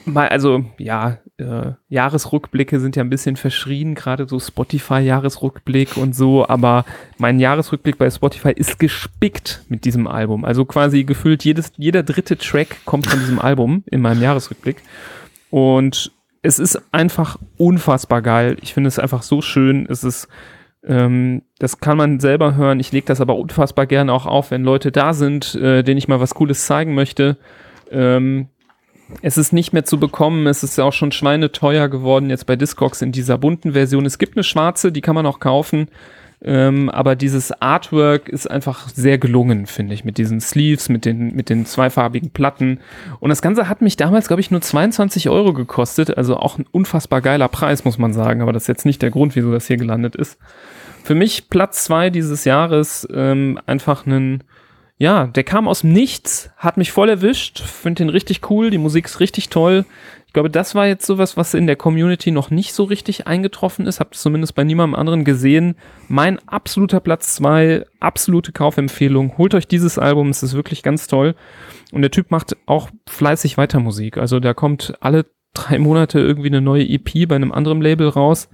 mal, 0.05 0.29
also 0.29 0.65
ja, 0.79 1.19
äh, 1.43 1.73
Jahresrückblicke 1.89 2.81
sind 2.81 2.97
ja 2.97 3.05
ein 3.05 3.11
bisschen 3.11 3.37
verschrien, 3.37 3.95
gerade 3.95 4.27
so 4.27 4.41
Spotify-Jahresrückblick 4.41 5.97
und 5.97 6.15
so, 6.15 6.49
aber 6.49 6.85
mein 7.19 7.39
Jahresrückblick 7.41 7.99
bei 7.99 8.11
Spotify 8.11 8.53
ist 8.53 8.79
gespickt 8.79 9.63
mit 9.69 9.85
diesem 9.85 10.07
Album. 10.07 10.45
Also 10.45 10.65
quasi 10.65 11.05
gefühlt 11.05 11.45
jedes, 11.45 11.73
jeder 11.77 12.03
dritte 12.03 12.39
Track 12.39 12.85
kommt 12.87 13.07
von 13.07 13.19
diesem 13.21 13.39
Album 13.39 13.85
in 13.91 14.01
meinem 14.01 14.23
Jahresrückblick. 14.23 14.77
Und 15.51 16.11
es 16.41 16.59
ist 16.59 16.81
einfach 16.93 17.39
unfassbar 17.59 18.23
geil. 18.23 18.57
Ich 18.63 18.73
finde 18.73 18.89
es 18.89 18.99
einfach 18.99 19.23
so 19.23 19.43
schön. 19.43 19.87
Es 19.91 20.03
ist 20.03 20.29
Ähm, 20.85 21.43
das 21.61 21.79
kann 21.79 21.97
man 21.97 22.19
selber 22.19 22.57
hören. 22.57 22.81
Ich 22.81 22.91
lege 22.91 23.07
das 23.07 23.21
aber 23.21 23.37
unfassbar 23.37 23.87
gerne 23.87 24.13
auch 24.13 24.27
auf, 24.27 24.51
wenn 24.51 24.65
Leute 24.65 24.91
da 24.91 25.15
sind, 25.15 25.55
äh, 25.55 25.85
denen 25.85 25.99
ich 25.99 26.09
mal 26.09 26.19
was 26.19 26.35
Cooles 26.35 26.67
zeigen 26.67 26.95
möchte. 26.95 27.37
Ähm, 27.93 28.49
es 29.21 29.37
ist 29.37 29.53
nicht 29.53 29.73
mehr 29.73 29.85
zu 29.85 29.99
bekommen. 29.99 30.47
Es 30.47 30.63
ist 30.63 30.79
ja 30.79 30.85
auch 30.85 30.93
schon 30.93 31.13
schweineteuer 31.13 31.89
geworden 31.89 32.31
jetzt 32.31 32.47
bei 32.47 32.57
Discogs 32.57 33.03
in 33.03 33.13
dieser 33.13 33.39
bunten 33.39 33.73
Version. 33.73 34.07
Es 34.07 34.19
gibt 34.19 34.37
eine 34.37 34.45
schwarze, 34.45 34.93
die 34.93 35.01
kann 35.01 35.15
man 35.15 35.27
auch 35.27 35.41
kaufen. 35.41 35.89
Ähm, 36.45 36.91
aber 36.91 37.15
dieses 37.15 37.53
Artwork 37.63 38.29
ist 38.29 38.51
einfach 38.51 38.89
sehr 38.89 39.17
gelungen, 39.19 39.67
finde 39.67 39.95
ich, 39.95 40.05
mit 40.05 40.19
diesen 40.19 40.41
Sleeves, 40.41 40.89
mit 40.89 41.05
den, 41.05 41.37
mit 41.37 41.49
den 41.49 41.67
zweifarbigen 41.67 42.31
Platten. 42.31 42.81
Und 43.21 43.31
das 43.31 43.43
Ganze 43.43 43.69
hat 43.69 43.81
mich 43.81 43.97
damals, 43.97 44.27
glaube 44.27 44.41
ich, 44.41 44.51
nur 44.51 44.61
22 44.61 45.29
Euro 45.29 45.53
gekostet. 45.53 46.17
Also 46.17 46.37
auch 46.37 46.59
ein 46.59 46.67
unfassbar 46.73 47.21
geiler 47.21 47.49
Preis, 47.49 47.85
muss 47.85 47.99
man 47.99 48.13
sagen. 48.13 48.43
Aber 48.43 48.53
das 48.53 48.65
ist 48.65 48.69
jetzt 48.69 48.87
nicht 48.87 49.03
der 49.03 49.11
Grund, 49.11 49.37
wieso 49.37 49.53
das 49.53 49.69
hier 49.69 49.77
gelandet 49.77 50.17
ist. 50.17 50.37
Für 51.05 51.15
mich 51.15 51.49
Platz 51.49 51.85
zwei 51.85 52.11
dieses 52.11 52.45
Jahres 52.45 53.07
ähm, 53.13 53.61
einfach 53.67 54.07
einen, 54.07 54.43
ja, 55.03 55.27
der 55.27 55.43
kam 55.43 55.67
aus 55.67 55.81
dem 55.81 55.93
Nichts, 55.93 56.53
hat 56.57 56.77
mich 56.77 56.93
voll 56.93 57.09
erwischt, 57.09 57.59
finde 57.59 58.05
den 58.05 58.09
richtig 58.09 58.49
cool, 58.49 58.71
die 58.71 58.79
Musik 58.79 59.07
ist 59.07 59.19
richtig 59.19 59.49
toll. 59.49 59.85
Ich 60.29 60.33
glaube, 60.33 60.49
das 60.49 60.77
war 60.77 60.87
jetzt 60.87 61.05
sowas, 61.05 61.37
was 61.37 61.55
in 61.55 61.67
der 61.67 61.75
Community 61.75 62.31
noch 62.31 62.51
nicht 62.51 62.73
so 62.73 62.85
richtig 62.85 63.27
eingetroffen 63.27 63.87
ist. 63.87 63.99
Habt 63.99 64.15
es 64.15 64.23
zumindest 64.23 64.55
bei 64.55 64.63
niemandem 64.63 64.95
anderen 64.95 65.25
gesehen. 65.25 65.75
Mein 66.07 66.39
absoluter 66.49 67.01
Platz 67.01 67.35
zwei, 67.35 67.85
absolute 67.99 68.53
Kaufempfehlung. 68.53 69.37
Holt 69.39 69.57
euch 69.57 69.67
dieses 69.67 69.99
Album, 69.99 70.29
es 70.29 70.45
ist 70.45 70.55
wirklich 70.55 70.85
ganz 70.85 71.09
toll. 71.09 71.35
Und 71.91 72.03
der 72.03 72.13
Typ 72.13 72.31
macht 72.31 72.57
auch 72.67 72.89
fleißig 73.09 73.59
weiter 73.59 73.81
Musik. 73.81 74.19
Also 74.19 74.39
da 74.39 74.55
kommt 74.55 74.95
alle 75.01 75.27
drei 75.53 75.81
Monate 75.81 76.21
irgendwie 76.21 76.49
eine 76.49 76.61
neue 76.61 76.89
EP 76.89 77.27
bei 77.27 77.35
einem 77.35 77.51
anderen 77.51 77.83
Label 77.83 78.07
raus. 78.07 78.49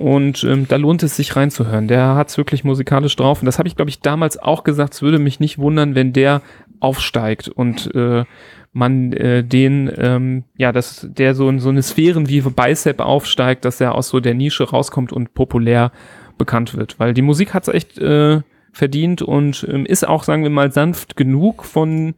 Und 0.00 0.44
ähm, 0.44 0.66
da 0.66 0.76
lohnt 0.76 1.02
es 1.02 1.16
sich 1.16 1.36
reinzuhören. 1.36 1.86
Der 1.86 2.14
hat 2.14 2.30
es 2.30 2.38
wirklich 2.38 2.64
musikalisch 2.64 3.14
drauf. 3.16 3.42
Und 3.42 3.46
das 3.46 3.58
habe 3.58 3.68
ich, 3.68 3.76
glaube 3.76 3.90
ich, 3.90 4.00
damals 4.00 4.38
auch 4.38 4.64
gesagt. 4.64 4.94
Es 4.94 5.02
würde 5.02 5.18
mich 5.18 5.40
nicht 5.40 5.58
wundern, 5.58 5.94
wenn 5.94 6.14
der 6.14 6.40
aufsteigt 6.80 7.48
und 7.48 7.94
äh, 7.94 8.24
man 8.72 9.12
äh, 9.12 9.44
den, 9.44 9.92
ähm, 9.98 10.44
ja, 10.56 10.72
dass 10.72 11.06
der 11.10 11.34
so 11.34 11.50
in 11.50 11.58
so 11.58 11.68
eine 11.68 11.82
Sphären 11.82 12.30
wie 12.30 12.40
Bicep 12.40 13.00
aufsteigt, 13.00 13.66
dass 13.66 13.78
er 13.78 13.94
aus 13.94 14.08
so 14.08 14.20
der 14.20 14.32
Nische 14.32 14.70
rauskommt 14.70 15.12
und 15.12 15.34
populär 15.34 15.92
bekannt 16.38 16.74
wird. 16.74 16.98
Weil 16.98 17.12
die 17.12 17.20
Musik 17.20 17.52
hat 17.52 17.68
es 17.68 17.74
echt 17.74 17.98
äh, 17.98 18.40
verdient 18.72 19.20
und 19.20 19.66
ähm, 19.70 19.84
ist 19.84 20.08
auch, 20.08 20.24
sagen 20.24 20.44
wir 20.44 20.50
mal, 20.50 20.72
sanft 20.72 21.14
genug 21.14 21.62
von 21.62 22.14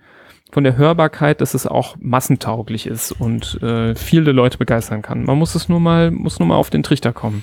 von 0.52 0.62
der 0.62 0.76
Hörbarkeit, 0.76 1.40
dass 1.40 1.54
es 1.54 1.66
auch 1.66 1.96
massentauglich 1.98 2.86
ist 2.86 3.10
und 3.10 3.60
äh, 3.60 3.96
viele 3.96 4.30
Leute 4.30 4.58
begeistern 4.58 5.02
kann. 5.02 5.24
Man 5.24 5.38
muss 5.38 5.56
es 5.56 5.68
nur 5.68 5.80
mal, 5.80 6.12
muss 6.12 6.38
nur 6.38 6.46
mal 6.46 6.56
auf 6.56 6.70
den 6.70 6.84
Trichter 6.84 7.12
kommen. 7.12 7.42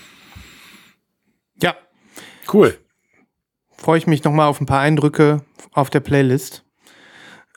Ja, 1.61 1.75
Cool. 2.51 2.77
freue 3.77 3.97
ich 3.97 4.07
mich 4.07 4.23
nochmal 4.23 4.47
auf 4.47 4.59
ein 4.59 4.65
paar 4.65 4.81
Eindrücke 4.81 5.41
auf 5.73 5.89
der 5.89 5.99
Playlist. 5.99 6.63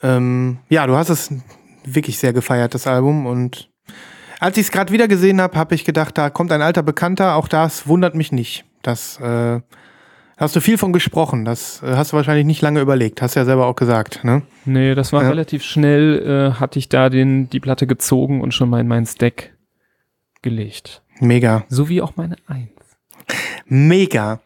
Ähm, 0.03 0.59
ja, 0.69 0.87
du 0.87 0.97
hast 0.97 1.09
es 1.09 1.33
wirklich 1.85 2.19
sehr 2.19 2.33
gefeiert, 2.33 2.75
das 2.75 2.87
Album. 2.87 3.27
Und 3.27 3.71
als 4.41 4.57
ich 4.59 4.67
es 4.67 4.73
gerade 4.73 4.93
wieder 4.93 5.09
gesehen 5.09 5.41
habe, 5.41 5.57
habe 5.57 5.75
ich 5.75 5.85
gedacht, 5.85 6.19
da 6.19 6.31
kommt 6.31 6.53
ein 6.53 6.63
alter 6.63 6.83
Bekannter. 6.83 7.37
Auch 7.37 7.49
das 7.49 7.87
wundert 7.87 8.15
mich 8.15 8.33
nicht. 8.33 8.65
Das 8.83 9.19
äh, 9.21 9.61
hast 10.37 10.57
du 10.57 10.61
viel 10.61 10.77
von 10.79 10.93
gesprochen. 10.93 11.45
Das 11.45 11.83
äh, 11.83 11.95
hast 11.97 12.13
du 12.13 12.17
wahrscheinlich 12.17 12.47
nicht 12.47 12.61
lange 12.63 12.81
überlegt. 12.81 13.23
Hast 13.23 13.37
du 13.37 13.41
ja 13.41 13.45
selber 13.47 13.67
auch 13.67 13.77
gesagt. 13.77 14.25
Ne? 14.25 14.43
Nee, 14.65 14.95
das 14.95 15.13
war 15.13 15.23
Ja. 15.23 15.29
relativ 15.31 15.63
schnell, 15.63 16.53
äh, 16.55 16.61
hatte 16.61 16.79
ich 16.79 16.89
da 16.89 17.09
den, 17.09 17.49
die 17.51 17.61
Platte 17.61 17.87
gezogen 17.87 18.41
und 18.41 18.53
schon 18.53 18.69
mal 18.69 18.81
in 18.81 18.89
mein 18.89 19.07
Stack 19.07 19.55
gelegt. 20.43 21.03
Mega. 21.21 21.65
So 21.69 21.89
wie 21.89 22.03
auch 22.03 22.17
meine 22.17 22.37
Eins. 22.47 22.71
Mega. 23.67 24.41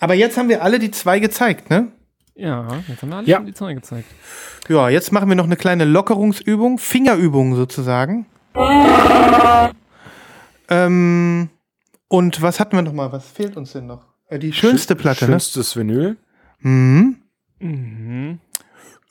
Aber 0.00 0.14
jetzt 0.14 0.36
haben 0.36 0.48
wir 0.48 0.62
alle 0.62 0.78
die 0.78 0.90
zwei 0.90 1.18
gezeigt, 1.20 1.70
ne? 1.70 1.88
Ja, 2.34 2.66
jetzt 2.88 3.02
haben 3.02 3.10
wir 3.10 3.16
alle 3.16 3.26
Ja. 3.26 3.40
die 3.40 3.52
Zunge 3.54 3.74
gezeigt. 3.74 4.06
Ja, 4.68 4.88
jetzt 4.88 5.12
machen 5.12 5.28
wir 5.28 5.36
noch 5.36 5.44
eine 5.44 5.56
kleine 5.56 5.84
Lockerungsübung, 5.84 6.78
Fingerübung 6.78 7.54
sozusagen. 7.54 8.26
Ähm, 10.68 11.48
und 12.08 12.42
was 12.42 12.60
hatten 12.60 12.76
wir 12.76 12.82
noch 12.82 12.92
mal? 12.92 13.12
Was 13.12 13.26
fehlt 13.28 13.56
uns 13.56 13.72
denn 13.72 13.86
noch? 13.86 14.04
Äh, 14.28 14.38
die 14.38 14.52
schönste 14.52 14.94
Platte, 14.96 15.26
Schönstes 15.26 15.76
Vinyl. 15.76 16.16
ne? 16.60 16.70
Mhm. 16.70 17.16
Mhm. 17.58 18.38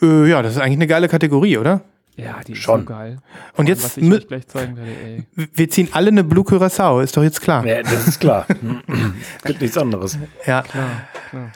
Äh, 0.02 0.30
ja, 0.30 0.42
das 0.42 0.54
ist 0.54 0.60
eigentlich 0.62 0.78
eine 0.78 0.88
geile 0.88 1.08
Kategorie, 1.10 1.58
oder? 1.58 1.82
Ja, 2.22 2.40
die 2.46 2.52
ist 2.54 2.60
Schon. 2.60 2.82
so 2.82 2.86
geil. 2.86 3.18
Und 3.56 3.70
Was 3.70 3.84
jetzt, 3.84 3.98
ich 3.98 4.04
mü- 4.04 4.18
euch 4.18 4.28
gleich 4.28 4.48
zeigen 4.48 4.76
werde, 4.78 4.92
ey. 4.92 5.26
wir 5.54 5.70
ziehen 5.70 5.90
alle 5.92 6.10
eine 6.10 6.24
Blue 6.24 6.44
Curacao, 6.44 7.00
ist 7.02 7.16
doch 7.18 7.24
jetzt 7.24 7.42
klar. 7.42 7.66
Ja, 7.66 7.82
das 7.82 8.08
ist 8.08 8.20
klar. 8.20 8.46
es 8.50 8.56
gibt 9.46 9.62
nichts 9.62 9.78
anderes. 9.78 10.18
Ja. 10.46 10.62
Klar, 10.64 10.90
klar. 11.30 11.52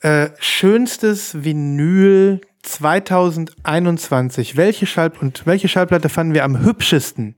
Äh, 0.00 0.30
schönstes 0.38 1.44
Vinyl 1.44 2.40
2021. 2.62 4.56
Welche 4.56 4.86
Schall 4.86 5.12
und 5.20 5.46
welche 5.46 5.68
Schallplatte 5.68 6.08
fanden 6.08 6.34
wir 6.34 6.44
am 6.44 6.64
hübschesten? 6.64 7.36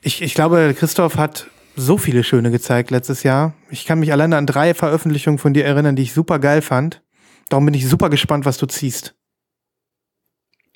Ich, 0.00 0.22
ich 0.22 0.34
glaube, 0.34 0.74
Christoph 0.78 1.16
hat 1.16 1.48
so 1.76 1.98
viele 1.98 2.24
schöne 2.24 2.50
gezeigt 2.50 2.90
letztes 2.90 3.22
Jahr. 3.22 3.54
Ich 3.70 3.84
kann 3.84 4.00
mich 4.00 4.12
alleine 4.12 4.36
an 4.36 4.46
drei 4.46 4.74
Veröffentlichungen 4.74 5.38
von 5.38 5.54
dir 5.54 5.64
erinnern, 5.64 5.96
die 5.96 6.02
ich 6.02 6.12
super 6.12 6.38
geil 6.38 6.62
fand. 6.62 7.02
Darum 7.48 7.64
bin 7.64 7.74
ich 7.74 7.88
super 7.88 8.10
gespannt, 8.10 8.44
was 8.44 8.58
du 8.58 8.66
ziehst. 8.66 9.14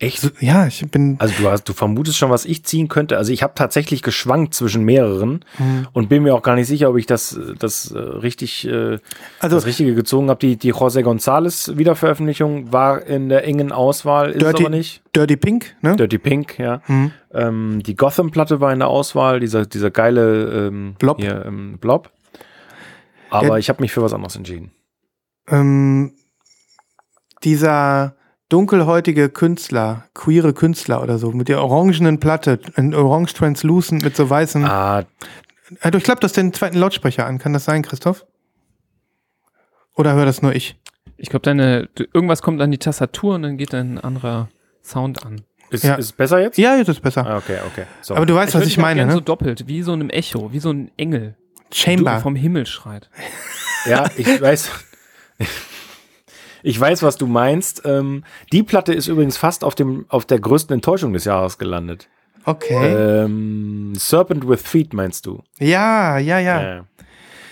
Echt? 0.02 0.18
So, 0.20 0.30
ja, 0.40 0.66
ich 0.66 0.84
bin. 0.90 1.16
Also 1.20 1.32
du 1.40 1.48
hast, 1.48 1.64
du 1.68 1.72
vermutest 1.72 2.18
schon, 2.18 2.28
was 2.30 2.44
ich 2.44 2.64
ziehen 2.64 2.88
könnte. 2.88 3.16
Also 3.18 3.32
ich 3.32 3.42
habe 3.44 3.52
tatsächlich 3.54 4.02
geschwankt 4.02 4.52
zwischen 4.52 4.82
mehreren 4.84 5.44
und 5.92 6.08
bin 6.08 6.24
mir 6.24 6.34
auch 6.34 6.42
gar 6.42 6.56
nicht 6.56 6.66
sicher, 6.66 6.90
ob 6.90 6.96
ich 6.96 7.06
das, 7.06 7.38
das 7.58 7.92
äh, 7.92 7.98
richtig, 7.98 8.66
äh, 8.66 8.98
Also- 9.38 9.56
das 9.56 9.64
Richtige 9.66 9.94
gezogen 9.94 10.28
habe. 10.28 10.40
Die, 10.40 10.56
die 10.56 10.74
José 10.74 11.02
González 11.04 11.78
Wiederveröffentlichung 11.78 12.72
war 12.72 13.06
in 13.06 13.28
der 13.28 13.44
engen 13.46 13.70
Auswahl, 13.70 14.32
ist 14.32 14.42
Dirty, 14.42 14.64
aber 14.64 14.70
nicht. 14.70 15.02
Dirty 15.14 15.36
Pink, 15.36 15.76
ne? 15.82 15.94
Dirty 15.94 16.18
Pink, 16.18 16.58
ja. 16.58 16.82
Mhm. 16.88 17.12
Ähm, 17.32 17.82
die 17.86 17.94
Gotham-Platte 17.94 18.60
war 18.60 18.72
in 18.72 18.80
der 18.80 18.88
Auswahl, 18.88 19.38
dieser, 19.38 19.66
dieser 19.66 19.92
geile 19.92 20.66
ähm, 20.68 20.96
Blob. 20.98 21.20
Hier, 21.20 21.44
ähm, 21.46 21.78
Blob. 21.80 22.10
Aber 23.30 23.46
Der- 23.50 23.56
ich 23.58 23.68
habe 23.68 23.80
mich 23.80 23.92
für 23.92 24.02
was 24.02 24.12
anderes 24.12 24.34
entschieden. 24.34 24.72
ähm, 25.48 26.12
dieser 27.44 28.16
dunkelhäutige 28.52 29.30
Künstler, 29.30 30.04
queere 30.14 30.52
Künstler 30.52 31.02
oder 31.02 31.18
so, 31.18 31.32
mit 31.32 31.48
der 31.48 31.62
orangenen 31.62 32.20
Platte, 32.20 32.60
ein 32.76 32.94
orange 32.94 33.32
translucent 33.32 34.04
mit 34.04 34.14
so 34.14 34.28
weißen. 34.28 34.64
Ah, 34.64 35.04
du, 35.90 35.96
ich 35.98 36.04
glaube, 36.04 36.20
das 36.20 36.34
den 36.34 36.52
zweiten 36.52 36.76
Lautsprecher 36.78 37.24
an. 37.26 37.38
Kann 37.38 37.54
das 37.54 37.64
sein, 37.64 37.82
Christoph? 37.82 38.26
Oder 39.94 40.14
hör 40.14 40.26
das 40.26 40.42
nur 40.42 40.54
ich? 40.54 40.76
Ich 41.16 41.30
glaube, 41.30 41.44
deine, 41.44 41.88
irgendwas 42.12 42.42
kommt 42.42 42.60
an 42.60 42.70
die 42.70 42.78
Tastatur 42.78 43.36
und 43.36 43.42
dann 43.42 43.56
geht 43.56 43.74
ein 43.74 43.98
anderer 43.98 44.48
Sound 44.82 45.24
an. 45.24 45.42
ist, 45.70 45.84
Ja. 45.84 45.94
ist 45.94 46.06
es 46.06 46.12
besser 46.12 46.40
jetzt? 46.40 46.58
Ja, 46.58 46.76
jetzt 46.76 46.88
ist 46.88 47.00
besser. 47.00 47.26
Ah, 47.26 47.38
okay, 47.38 47.58
okay. 47.66 47.84
So. 48.02 48.14
Aber 48.14 48.26
du 48.26 48.34
weißt, 48.34 48.54
was 48.54 48.62
würd 48.62 48.68
ich 48.68 48.78
auch 48.78 48.82
meine, 48.82 49.00
gern 49.00 49.08
ne? 49.08 49.14
so 49.14 49.20
doppelt, 49.20 49.66
wie 49.66 49.82
so 49.82 49.92
einem 49.92 50.10
Echo, 50.10 50.52
wie 50.52 50.58
so 50.58 50.70
ein 50.70 50.90
Engel. 50.98 51.36
Chamber. 51.72 52.20
vom 52.20 52.36
Himmel 52.36 52.66
schreit. 52.66 53.08
Ja, 53.86 54.10
ich 54.16 54.40
weiß. 54.40 54.68
Ich 56.62 56.78
weiß, 56.78 57.02
was 57.02 57.16
du 57.16 57.26
meinst. 57.26 57.82
Ähm, 57.84 58.24
die 58.52 58.62
Platte 58.62 58.92
ist 58.92 59.08
übrigens 59.08 59.36
fast 59.36 59.64
auf, 59.64 59.74
dem, 59.74 60.06
auf 60.08 60.24
der 60.24 60.38
größten 60.40 60.74
Enttäuschung 60.74 61.12
des 61.12 61.24
Jahres 61.24 61.58
gelandet. 61.58 62.08
Okay. 62.44 63.22
Ähm, 63.24 63.92
Serpent 63.96 64.48
with 64.48 64.62
Feet 64.62 64.92
meinst 64.94 65.26
du? 65.26 65.42
ja, 65.58 66.18
ja, 66.18 66.38
ja. 66.38 66.62
Ja. 66.62 66.84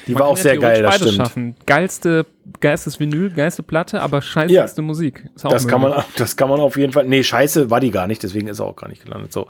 Die 0.07 0.12
Man 0.15 0.23
war 0.23 0.28
auch 0.28 0.37
ja 0.39 0.43
sehr 0.43 0.57
geil, 0.59 0.82
das 0.82 0.97
stimmt. 0.97 1.15
schaffen. 1.15 1.55
Geilste, 1.66 2.27
geilstes 2.59 2.99
Vinyl, 2.99 3.31
geilste 3.31 3.62
Platte, 3.62 4.01
aber 4.01 4.23
scheißeste 4.23 4.81
Musik. 4.82 5.28
Ist 5.37 5.45
auch 5.45 5.51
Das 5.53 5.69
kann, 5.69 5.82
man, 5.82 6.03
das 6.16 6.37
kann 6.37 6.49
man 6.49 6.59
auf 6.59 6.77
jeden 6.77 6.93
Fall. 6.93 7.05
Nee, 7.05 7.23
scheiße 7.23 7.70
war 7.70 7.81
die 7.81 7.91
gar 7.91 8.07
nicht, 8.07 8.23
deswegen 8.23 8.49
ist 8.49 8.59
er 8.61 8.66
auch 8.66 8.77
gar 8.77 8.89
nicht 8.89 9.05
gelandet. 9.05 9.32
So. 9.32 9.47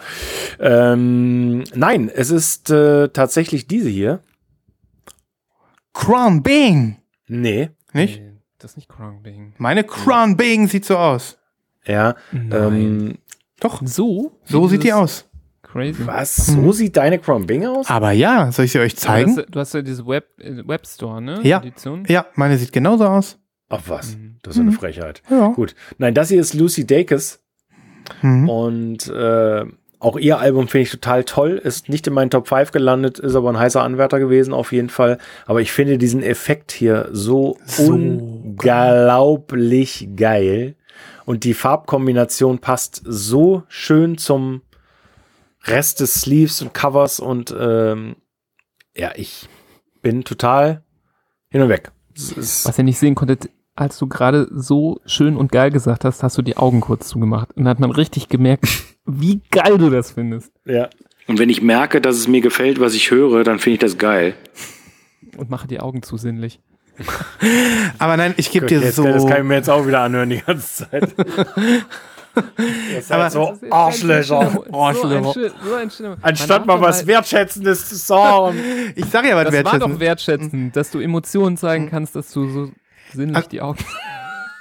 Ähm, 0.59 1.65
nein, 1.75 2.11
es 2.13 2.31
ist 2.31 2.69
äh, 2.69 3.09
tatsächlich 3.09 3.69
diese 3.69 3.89
hier. 3.89 4.21
Crown 5.95 6.43
Bing. 6.43 6.99
Nee. 7.27 7.71
Nicht? 7.93 8.21
Das 8.61 8.73
ist 8.73 8.77
nicht 8.77 8.89
Crown 8.89 9.23
Bing. 9.23 9.55
Meine 9.59 9.85
Crown 9.85 10.37
Bing 10.37 10.69
sieht 10.69 10.85
so 10.85 10.97
aus. 10.99 11.39
Ja. 11.87 12.15
Nein. 12.31 12.53
Ähm, 12.53 13.19
Doch, 13.59 13.81
So? 13.85 14.39
so 14.45 14.69
sieht 14.69 14.85
die 14.85 14.93
aus. 14.93 15.27
Crazy. 15.63 16.05
was? 16.07 16.35
So 16.37 16.73
sieht 16.73 16.97
deine 16.97 17.19
Crown 17.19 17.47
Bing 17.47 17.65
aus? 17.67 17.89
Aber 17.89 18.11
ja, 18.11 18.51
soll 18.53 18.65
ich 18.67 18.73
sie 18.73 18.81
euch 18.81 18.95
Du 18.95 19.01
zeigen? 19.01 19.37
hast, 19.37 19.47
du 19.51 19.61
hast 19.61 19.75
ja 19.75 19.83
diese 19.83 20.07
Web, 20.07 20.27
äh, 20.39 20.67
Webstore, 20.67 21.23
ne? 21.23 21.41
Ja. 21.43 21.59
Edition. 21.61 22.05
Ja, 22.09 22.27
meine 22.35 22.59
sieht 22.59 22.73
genauso 22.73 23.07
aus. 23.07 23.39
Ach 23.69 23.83
was, 23.87 24.17
Mhm. 24.17 24.37
das 24.43 24.57
ist 24.57 24.61
eine 24.61 24.73
Frechheit. 24.73 25.23
Ja. 25.31 25.49
Gut. 25.49 25.75
Nein, 25.99 26.13
das 26.15 26.29
hier 26.29 26.41
ist 26.41 26.55
Lucy 26.55 26.87
Dacus. 26.87 27.39
Mhm. 28.21 28.49
Und 28.49 29.07
äh, 29.09 29.65
auch 30.01 30.19
ihr 30.19 30.39
Album 30.39 30.67
finde 30.67 30.85
ich 30.85 30.91
total 30.91 31.25
toll. 31.25 31.61
Ist 31.63 31.91
nicht 31.91 32.07
in 32.07 32.15
meinen 32.15 32.31
Top 32.31 32.49
5 32.49 32.73
gelandet, 32.73 33.19
ist 33.19 33.35
aber 33.35 33.51
ein 33.51 33.59
heißer 33.59 33.83
Anwärter 33.83 34.19
gewesen, 34.19 34.55
auf 34.55 34.73
jeden 34.73 34.89
Fall. 34.89 35.19
Aber 35.47 35.61
ich 35.61 35.73
finde 35.73 35.99
diesen 35.99 36.23
Effekt 36.23 36.73
hier 36.73 37.11
so, 37.13 37.59
So 37.65 37.93
unglaublich 37.93 40.09
geil. 40.17 40.75
Und 41.27 41.45
die 41.45 41.55
Farbkombination 41.55 42.61
passt 42.61 43.03
so 43.05 43.63
schön 43.69 44.17
zum 44.17 44.63
Rest 45.65 46.01
des 46.01 46.15
Sleeves 46.15 46.63
und 46.63 46.73
Covers. 46.73 47.21
Und 47.21 47.55
ähm, 47.59 48.17
ja, 48.97 49.13
ich 49.15 49.51
bin 50.01 50.25
total 50.25 50.83
hin 51.51 51.61
und 51.61 51.69
weg. 51.69 51.93
Was 52.17 52.79
ihr 52.79 52.85
nicht 52.85 52.99
sehen 52.99 53.15
konntet, 53.15 53.51
als 53.81 53.99
du 53.99 54.07
gerade 54.07 54.47
so 54.53 55.01
schön 55.07 55.37
und 55.37 55.51
geil 55.51 55.71
gesagt 55.71 56.05
hast, 56.05 56.23
hast 56.23 56.37
du 56.37 56.43
die 56.43 56.57
Augen 56.57 56.81
kurz 56.81 57.09
zugemacht. 57.09 57.49
Und 57.57 57.65
dann 57.65 57.69
hat 57.71 57.81
man 57.81 57.91
richtig 57.91 58.29
gemerkt, 58.29 58.67
wie 59.07 59.41
geil 59.51 59.79
du 59.79 59.91
das 59.91 60.13
findest. 60.13 60.53
ja. 60.65 60.89
Und 61.27 61.39
wenn 61.39 61.49
ich 61.49 61.63
merke, 61.63 62.01
dass 62.01 62.17
es 62.17 62.27
mir 62.27 62.41
gefällt, 62.41 62.81
was 62.81 62.93
ich 62.95 63.13
höre, 63.13 63.45
dann 63.45 63.61
finde 63.61 63.75
ich 63.75 63.79
das 63.81 63.99
geil. 63.99 64.35
Und 65.37 65.49
mache 65.49 65.69
die 65.69 65.79
Augen 65.79 66.03
zu 66.03 66.17
sinnlich. 66.17 66.59
Aber 67.99 68.17
nein, 68.17 68.35
ich 68.37 68.51
gebe 68.51 68.67
dir 68.67 68.81
Jetzt, 68.81 68.97
so. 68.97 69.05
Das 69.05 69.25
kann 69.27 69.39
ich 69.39 69.45
mir 69.45 69.55
jetzt 69.55 69.71
auch 69.71 69.87
wieder 69.87 70.01
anhören 70.01 70.29
die 70.31 70.39
ganze 70.41 70.91
Zeit. 70.91 71.15
Aber- 73.11 73.23
halt 73.23 73.33
so 73.33 73.55
Arschlöcher. 73.71 74.65
Arschlöcher. 74.73 75.51
So 75.65 75.75
ein 75.75 75.91
schöner, 75.91 76.17
Anstatt 76.23 76.67
mal 76.67 76.81
was 76.81 77.07
Wertschätzendes 77.07 77.89
zu 77.89 77.97
sagen. 77.97 78.59
Ich 78.97 79.05
sage 79.07 79.29
ja 79.29 79.37
was 79.37 79.45
Das 79.45 79.53
war 79.55 79.63
wertschätzen. 79.65 79.93
doch 79.93 80.01
wertschätzend, 80.01 80.77
dass 80.77 80.91
du 80.91 80.99
Emotionen 81.01 81.57
zeigen 81.57 81.89
kannst, 81.91 82.17
dass 82.17 82.33
du 82.33 82.49
so 82.49 82.71
sinnlich 83.13 83.37
Also- 83.37 83.49
die 83.51 83.61
Augen. 83.61 83.79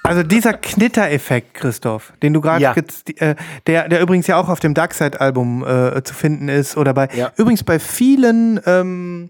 Also 0.01 0.23
dieser 0.23 0.53
Knittereffekt, 0.53 1.53
Christoph, 1.53 2.13
den 2.23 2.34
du 2.34 2.39
gerade, 2.41 2.63
Ja. 2.63 2.73
äh, 2.73 3.35
der, 3.67 3.89
der 3.89 4.01
übrigens 4.01 4.26
ja 4.27 4.38
auch 4.38 4.47
auf 4.47 4.59
dem 4.61 4.73
Darkside-Album 4.73 5.63
äh, 5.67 6.01
zu 6.03 6.13
finden 6.15 6.47
ist 6.47 6.77
oder 6.77 6.93
bei, 6.93 7.09
Ja. 7.13 7.31
übrigens 7.35 7.63
bei 7.63 7.80
vielen 7.80 8.59
ähm, 8.65 9.30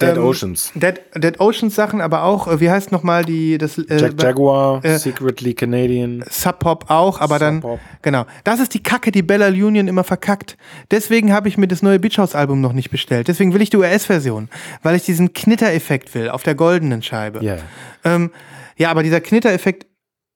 Dead 0.00 0.16
ähm, 0.16 0.24
Oceans. 0.24 0.72
Dead, 0.74 1.00
Dead 1.14 1.40
Oceans 1.40 1.74
Sachen, 1.74 2.02
aber 2.02 2.24
auch, 2.24 2.48
äh, 2.48 2.60
wie 2.60 2.70
heißt 2.70 2.92
nochmal 2.92 3.24
die, 3.24 3.56
das 3.56 3.78
äh, 3.78 3.96
Jack 3.98 4.22
Jaguar, 4.22 4.84
äh, 4.84 4.98
Secretly 4.98 5.54
Canadian. 5.54 6.22
Sub 6.28 6.58
Pop 6.58 6.90
auch, 6.90 7.20
aber 7.20 7.38
dann, 7.38 7.62
Sub 7.62 7.80
genau. 8.02 8.26
Das 8.44 8.60
ist 8.60 8.74
die 8.74 8.82
Kacke, 8.82 9.10
die 9.10 9.22
Bella 9.22 9.48
Union 9.48 9.88
immer 9.88 10.04
verkackt. 10.04 10.58
Deswegen 10.90 11.32
habe 11.32 11.48
ich 11.48 11.56
mir 11.56 11.66
das 11.66 11.82
neue 11.82 11.98
Beach 11.98 12.18
House 12.18 12.34
Album 12.34 12.60
noch 12.60 12.74
nicht 12.74 12.90
bestellt. 12.90 13.28
Deswegen 13.28 13.54
will 13.54 13.62
ich 13.62 13.70
die 13.70 13.78
US-Version, 13.78 14.50
weil 14.82 14.96
ich 14.96 15.04
diesen 15.04 15.32
Knittereffekt 15.32 16.14
will 16.14 16.28
auf 16.28 16.42
der 16.42 16.54
goldenen 16.54 17.02
Scheibe. 17.02 17.42
Ja. 17.42 17.56
Ähm, 18.04 18.30
ja, 18.76 18.90
aber 18.90 19.02
dieser 19.02 19.22
Knittereffekt, 19.22 19.86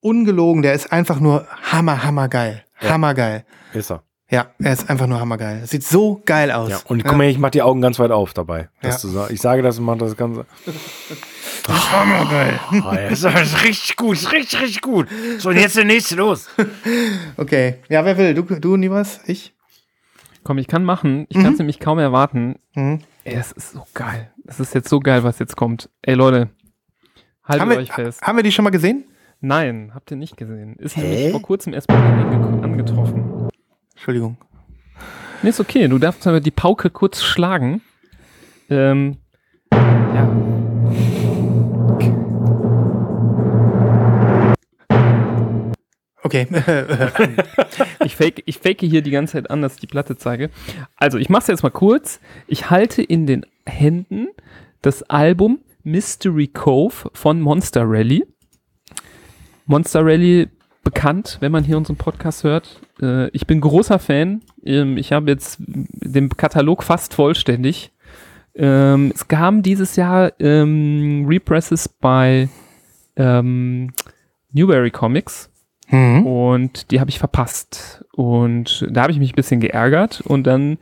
ungelogen, 0.01 0.63
der 0.63 0.73
ist 0.73 0.91
einfach 0.91 1.21
nur 1.21 1.47
hammer, 1.63 2.03
hammer 2.03 2.29
geil. 2.29 2.65
Hammergeil. 2.77 3.45
Ist 3.75 3.91
er. 3.91 4.03
Ja, 4.31 4.47
er 4.61 4.73
ist 4.73 4.89
einfach 4.89 5.09
nur 5.09 5.19
hammergeil. 5.19 5.67
Sieht 5.67 5.83
so 5.83 6.23
geil 6.25 6.53
aus. 6.53 6.69
Ja. 6.71 6.79
Und 6.87 7.05
guck 7.05 7.17
mal, 7.17 7.25
ich 7.29 7.39
mach 7.39 7.51
die 7.51 7.63
Augen 7.63 7.81
ganz 7.81 7.99
weit 7.99 8.13
auf 8.13 8.33
dabei. 8.33 8.69
Das 8.81 9.03
Ja. 9.03 9.09
sagen. 9.09 9.35
Ich 9.35 9.41
sage 9.41 9.63
das 9.63 9.79
und 9.81 9.85
mach 9.85 9.99
das 9.99 10.17
Ganze. 10.17 10.47
Hammergeil. 11.69 12.59
Oh, 12.73 12.75
ja, 12.95 13.09
das 13.11 13.23
ist 13.25 13.65
richtig 13.65 13.97
gut, 13.97 14.17
ist 14.17 14.33
richtig, 14.33 14.61
richtig 14.61 14.81
gut. 14.83 15.09
So, 15.39 15.51
und 15.51 15.57
jetzt 15.57 15.77
der 15.77 15.85
nächste 15.85 16.15
los. 16.17 16.49
Okay. 17.37 17.77
Ja, 17.89 18.05
wer 18.05 18.17
will? 18.19 18.35
Du, 18.35 18.43
du 18.43 18.77
Nivas? 18.77 19.21
Ich? 19.27 19.55
Komm, 20.45 20.59
ich 20.59 20.67
kann 20.69 20.85
machen. 20.85 21.27
Ich 21.29 21.37
kann 21.37 21.53
es 21.53 21.59
nämlich 21.59 21.81
kaum 21.81 21.99
erwarten. 21.99 22.57
Mhm. 22.75 23.01
Ey, 23.25 23.35
das 23.37 23.53
ist 23.53 23.73
so 23.73 23.85
geil. 23.95 24.31
Das 24.45 24.61
ist 24.61 24.75
jetzt 24.75 24.89
so 24.89 25.01
geil, 25.01 25.23
was 25.25 25.39
jetzt 25.39 25.57
kommt. 25.57 25.91
Ey, 26.03 26.15
Leute. 26.15 26.51
Haltet 27.45 27.61
Haben 27.63 27.71
wir, 27.71 27.79
euch 27.79 27.93
fest. 27.93 28.23
haben 28.23 28.37
wir 28.37 28.43
die 28.43 28.53
schon 28.53 28.63
mal 28.65 28.71
gesehen? 28.71 29.05
Nein, 29.41 29.91
habt 29.95 30.11
ihr 30.11 30.17
nicht 30.17 30.37
gesehen. 30.37 30.77
Ist 30.77 30.97
Hä? 30.97 31.01
nämlich 31.03 31.31
vor 31.33 31.43
kurzem 31.43 31.73
erst 31.75 31.89
bei 31.89 31.99
mir 31.99 32.27
ange 32.27 32.63
angetroffen. 32.63 33.49
Entschuldigung. 34.01 34.39
Nee, 35.43 35.51
ist 35.51 35.61
okay. 35.61 35.87
Du 35.87 35.99
darfst 35.99 36.27
aber 36.27 36.41
die 36.41 36.51
Pauke 36.51 36.89
kurz 36.89 37.23
schlagen. 37.23 37.83
Ähm, 38.71 39.19
ja. 39.71 40.27
Okay. 46.23 46.47
Ich 48.03 48.17
fake, 48.17 48.43
ich 48.47 48.59
fake 48.59 48.81
hier 48.81 49.03
die 49.03 49.11
ganze 49.11 49.35
Zeit 49.35 49.51
an, 49.51 49.61
dass 49.61 49.75
ich 49.75 49.81
die 49.81 49.87
Platte 49.87 50.17
zeige. 50.17 50.49
Also, 50.97 51.19
ich 51.19 51.29
mache 51.29 51.43
es 51.43 51.49
jetzt 51.49 51.63
mal 51.63 51.69
kurz. 51.69 52.21
Ich 52.47 52.71
halte 52.71 53.03
in 53.03 53.27
den 53.27 53.45
Händen 53.67 54.29
das 54.81 55.03
Album 55.03 55.61
Mystery 55.83 56.47
Cove 56.49 57.11
von 57.13 57.43
Monster 57.43 57.83
Rally. 57.85 58.25
Monster 59.67 60.07
Rally 60.07 60.49
bekannt, 60.83 61.37
wenn 61.41 61.53
man 61.53 61.65
hier 61.65 61.77
unseren 61.77 61.97
Podcast 61.97 62.45
hört. 62.45 62.81
Äh, 63.01 63.29
ich 63.31 63.47
bin 63.47 63.61
großer 63.61 63.99
Fan. 63.99 64.43
Ähm, 64.65 64.97
ich 64.97 65.13
habe 65.13 65.31
jetzt 65.31 65.59
den 65.59 66.29
Katalog 66.31 66.83
fast 66.83 67.15
vollständig. 67.15 67.93
Ähm, 68.55 69.13
es 69.15 69.29
kam 69.29 69.63
dieses 69.63 69.97
Jahr 69.97 70.33
ähm, 70.41 71.25
Represses 71.29 71.89
bei 71.89 72.49
ähm, 73.17 73.93
Newberry 74.53 74.91
Comics. 74.91 75.51
mhm. 75.89 76.27
Und 76.27 76.91
die 76.91 77.01
habe 77.01 77.11
ich 77.11 77.19
verpasst. 77.19 78.05
Und 78.13 78.87
da 78.91 79.03
habe 79.03 79.13
ich 79.13 79.19
mich 79.19 79.33
ein 79.33 79.37
bisschen 79.37 79.61
geärgert. 79.61 80.21
Und 80.23 80.47
dann, 80.47 80.79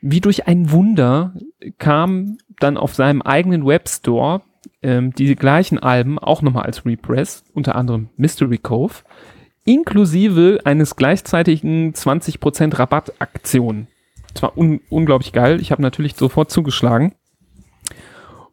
wie 0.00 0.20
durch 0.20 0.46
ein 0.46 0.70
Wunder, 0.70 1.34
kam 1.78 2.38
dann 2.60 2.76
auf 2.76 2.94
seinem 2.94 3.22
eigenen 3.22 3.66
Webstore 3.66 4.42
ähm, 4.82 5.12
die 5.12 5.34
gleichen 5.34 5.78
Alben 5.78 6.18
auch 6.18 6.42
nochmal 6.42 6.64
als 6.64 6.84
Repress, 6.84 7.44
unter 7.52 7.74
anderem 7.74 8.08
Mystery 8.16 8.58
Cove, 8.58 9.02
inklusive 9.68 10.60
eines 10.64 10.96
gleichzeitigen 10.96 11.92
20% 11.92 12.78
Rabattaktion. 12.78 13.86
Das 14.32 14.42
war 14.42 14.56
un 14.56 14.80
unglaublich 14.88 15.32
geil. 15.32 15.60
Ich 15.60 15.70
habe 15.70 15.82
natürlich 15.82 16.16
sofort 16.16 16.50
zugeschlagen. 16.50 17.14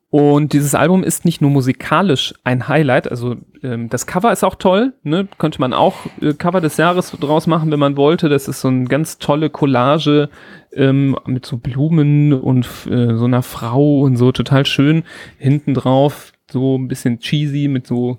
Und 0.09 0.53
dieses 0.53 0.75
Album 0.75 1.03
ist 1.03 1.25
nicht 1.25 1.41
nur 1.41 1.51
musikalisch 1.51 2.33
ein 2.43 2.67
Highlight, 2.69 3.09
also 3.09 3.35
ähm, 3.63 3.89
das 3.89 4.05
Cover 4.05 4.31
ist 4.31 4.45
auch 4.45 4.55
toll, 4.55 4.93
ne? 5.03 5.27
könnte 5.37 5.59
man 5.59 5.73
auch 5.73 6.05
äh, 6.21 6.33
Cover 6.33 6.61
des 6.61 6.77
Jahres 6.77 7.11
draus 7.11 7.47
machen, 7.47 7.69
wenn 7.71 7.79
man 7.79 7.97
wollte. 7.97 8.29
Das 8.29 8.47
ist 8.47 8.61
so 8.61 8.69
eine 8.69 8.85
ganz 8.85 9.17
tolle 9.17 9.49
Collage 9.49 10.29
ähm, 10.73 11.17
mit 11.25 11.45
so 11.45 11.57
Blumen 11.57 12.31
und 12.33 12.65
äh, 12.89 13.15
so 13.15 13.25
einer 13.25 13.41
Frau 13.41 14.01
und 14.01 14.15
so 14.15 14.31
total 14.31 14.65
schön. 14.65 15.03
Hinten 15.37 15.73
drauf 15.73 16.31
so 16.49 16.77
ein 16.77 16.87
bisschen 16.87 17.19
cheesy 17.19 17.67
mit 17.67 17.87
so 17.87 18.17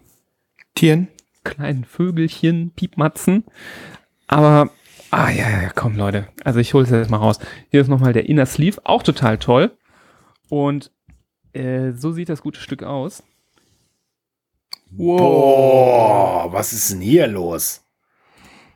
Tieren. 0.75 1.09
Kleinen 1.51 1.85
Vögelchen, 1.85 2.71
Piepmatzen. 2.75 3.45
Aber, 4.27 4.71
ah 5.11 5.31
ja, 5.31 5.49
ja, 5.63 5.71
komm 5.75 5.97
Leute. 5.97 6.29
Also 6.45 6.59
ich 6.61 6.75
hole 6.75 6.85
es 6.85 6.91
jetzt 6.91 7.11
mal 7.11 7.17
raus. 7.19 7.39
Hier 7.71 7.81
ist 7.81 7.89
nochmal 7.89 8.13
der 8.13 8.29
Inner 8.29 8.47
Sleeve, 8.47 8.81
auch 8.85 9.03
total 9.03 9.39
toll. 9.39 9.77
Und 10.49 10.91
äh, 11.53 11.93
so 11.93 12.13
sieht 12.13 12.29
das 12.29 12.43
gute 12.43 12.61
Stück 12.61 12.83
aus. 12.83 13.23
Boah, 14.91 16.53
was 16.53 16.73
ist 16.73 16.93
denn 16.93 17.01
hier 17.01 17.27
los? 17.27 17.83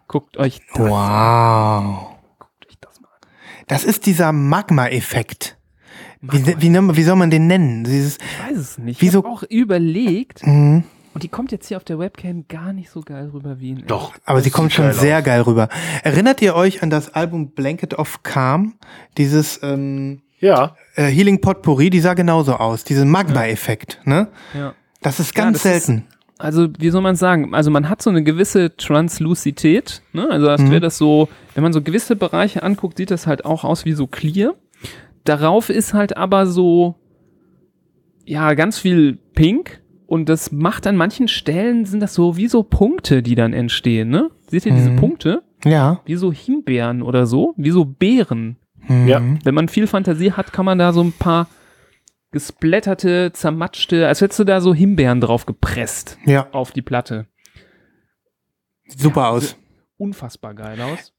Guckt 0.08 0.36
euch 0.36 0.60
das, 0.74 0.88
Wow. 0.88 2.16
guckt 2.38 2.66
euch 2.68 2.78
das 2.80 3.00
mal 3.00 3.08
an. 3.08 3.28
Das 3.68 3.84
ist 3.84 4.06
dieser 4.06 4.32
Magma-Effekt. 4.32 5.56
Wie, 6.20 6.60
wie, 6.60 6.68
nennt- 6.68 6.96
wie 6.96 7.02
soll 7.04 7.16
man 7.16 7.30
den 7.30 7.46
nennen? 7.46 7.84
Dieses, 7.84 8.18
Ich 8.18 8.48
weiß 8.50 8.58
es 8.58 8.78
nicht. 8.78 9.00
Wieso- 9.00 9.20
Ich 9.20 9.24
habe 9.24 9.34
auch 9.34 9.42
überlegt. 9.44 10.46
mhm. 10.46 10.84
Und 11.12 11.22
die 11.24 11.28
kommt 11.28 11.50
jetzt 11.50 11.66
hier 11.68 11.76
auf 11.76 11.84
der 11.84 11.98
Webcam 11.98 12.46
gar 12.48 12.72
nicht 12.72 12.88
so 12.90 13.00
geil 13.00 13.30
rüber 13.34 13.58
wie 13.58 13.70
in 13.70 13.86
Doch. 13.86 14.14
Aber 14.24 14.40
sie 14.40 14.50
das 14.50 14.56
kommt 14.56 14.72
schon 14.72 14.84
geil 14.86 14.94
sehr 14.94 15.18
aus. 15.18 15.24
geil 15.24 15.40
rüber. 15.42 15.68
Erinnert 16.04 16.40
ihr 16.40 16.54
euch 16.54 16.82
an 16.82 16.90
das 16.90 17.12
Album 17.14 17.50
Blanket 17.50 17.94
of 17.98 18.22
Calm? 18.22 18.74
Dieses 19.18 19.60
ähm, 19.64 20.22
Ja. 20.38 20.76
äh, 20.94 21.06
Healing 21.06 21.40
Potpourri, 21.40 21.90
die 21.90 21.98
sah 22.00 22.14
genauso 22.14 22.54
aus. 22.54 22.84
Diesen 22.84 23.10
Magma-Effekt. 23.10 24.00
Ne? 24.04 24.28
Ja. 24.54 24.74
Das 25.02 25.18
ist 25.18 25.36
Ja, 25.36 25.44
ganz 25.44 25.62
das 25.62 25.76
ist- 25.76 25.86
selten. 25.86 26.06
also 26.38 26.68
wie 26.78 26.90
soll 26.90 27.02
man 27.02 27.16
sagen, 27.16 27.54
also 27.54 27.70
man 27.72 27.88
hat 27.88 28.02
so 28.02 28.10
eine 28.10 28.22
gewisse 28.22 28.76
Transluzität, 28.76 30.02
ne? 30.12 30.28
Also 30.30 30.48
als 30.48 30.62
Mhm. 30.62 30.70
wäre 30.70 30.80
das 30.80 30.96
so, 30.96 31.28
wenn 31.54 31.62
man 31.64 31.72
so 31.72 31.82
gewisse 31.82 32.14
Bereiche 32.16 32.62
anguckt, 32.62 32.98
sieht 32.98 33.10
das 33.10 33.26
halt 33.26 33.44
auch 33.44 33.64
aus 33.64 33.84
wie 33.84 33.94
so 33.94 34.06
clear. 34.06 34.54
Darauf 35.24 35.70
ist 35.70 35.92
halt 35.92 36.16
aber 36.16 36.46
so, 36.46 36.94
ja, 38.24 38.54
ganz 38.54 38.78
viel 38.78 39.18
Pink 39.34 39.80
und 40.10 40.28
das 40.28 40.50
macht 40.50 40.86
an 40.88 40.96
manchen 40.96 41.28
Stellen, 41.28 41.84
sind 41.86 42.00
das 42.00 42.14
so 42.14 42.36
wie 42.36 42.48
so 42.48 42.62
Punkte, 42.64 43.22
die 43.22 43.36
dann 43.36 43.52
entstehen, 43.52 44.08
ne? 44.10 44.30
Seht 44.48 44.66
ihr 44.66 44.72
diese 44.74 44.90
Mhm. 44.90 44.96
Punkte? 44.96 45.42
ja. 45.64 46.00
Wie 46.04 46.16
so 46.16 46.32
Himbeeren 46.32 47.00
oder 47.02 47.26
so, 47.26 47.54
wie 47.56 47.70
so 47.70 47.84
Beeren. 47.84 48.56
Mhm. 48.88 49.06
Ja. 49.08 49.22
Wenn 49.44 49.54
man 49.54 49.68
viel 49.68 49.86
Fantasie 49.86 50.32
hat, 50.32 50.52
kann 50.52 50.64
man 50.64 50.78
da 50.78 50.92
so 50.92 51.02
ein 51.02 51.12
paar 51.12 51.46
gesplätterte, 52.32 53.30
zermatschte, 53.32 54.06
als 54.08 54.20
hättest 54.20 54.38
du 54.40 54.44
da 54.44 54.60
so 54.60 54.72
Himbeeren 54.74 55.20
drauf 55.20 55.46
gepresst 55.46 56.18
Ja, 56.24 56.48
auf 56.52 56.72
die 56.72 56.82
Platte. 56.82 57.26
sieht 58.86 59.00
super 59.00 59.28
aus. 59.28 59.56
Unfassbar 59.96 60.54
geil 60.54 60.80
aus. 60.80 61.12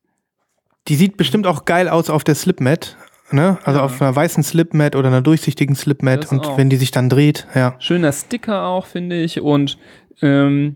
Die 0.87 0.95
sieht 0.95 1.15
bestimmt 1.17 1.47
auch 1.47 1.65
geil 1.65 1.87
aus 1.87 2.09
auf 2.09 2.23
der 2.23 2.35
Slipmat. 2.35 2.97
Ne? 3.33 3.57
Also 3.63 3.79
Ja. 3.79 3.85
auf 3.85 4.01
einer 4.01 4.15
weißen 4.15 4.43
Slipmat 4.43 4.95
oder 4.95 5.07
einer 5.07 5.21
durchsichtigen 5.21 5.75
Slipmat 5.75 6.23
Das 6.23 6.31
und 6.31 6.45
auch. 6.45 6.57
wenn 6.57 6.69
die 6.69 6.75
sich 6.75 6.91
dann 6.91 7.09
dreht, 7.09 7.47
ja. 7.55 7.75
Schöner 7.79 8.11
Sticker 8.11 8.65
auch, 8.65 8.85
finde 8.85 9.21
ich. 9.21 9.41
Und 9.41 9.77
ähm, 10.21 10.75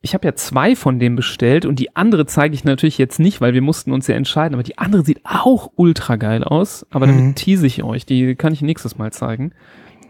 ich 0.00 0.12
habe 0.14 0.26
ja 0.26 0.34
zwei 0.34 0.76
von 0.76 0.98
dem 0.98 1.16
bestellt 1.16 1.64
und 1.64 1.78
die 1.78 1.96
andere 1.96 2.26
zeige 2.26 2.54
ich 2.54 2.64
natürlich 2.64 2.98
jetzt 2.98 3.18
nicht, 3.18 3.40
weil 3.40 3.54
wir 3.54 3.62
mussten 3.62 3.90
uns 3.92 4.06
ja 4.06 4.14
entscheiden. 4.14 4.54
Aber 4.54 4.62
die 4.62 4.76
andere 4.78 5.02
sieht 5.02 5.20
auch 5.24 5.70
ultra 5.76 6.16
geil 6.16 6.44
aus. 6.44 6.86
Aber 6.90 7.06
damit 7.06 7.24
Mhm. 7.24 7.34
tease 7.34 7.66
ich 7.66 7.82
euch. 7.82 8.04
Die 8.06 8.34
kann 8.34 8.52
ich 8.52 8.60
nächstes 8.62 8.98
Mal 8.98 9.12
zeigen. 9.12 9.52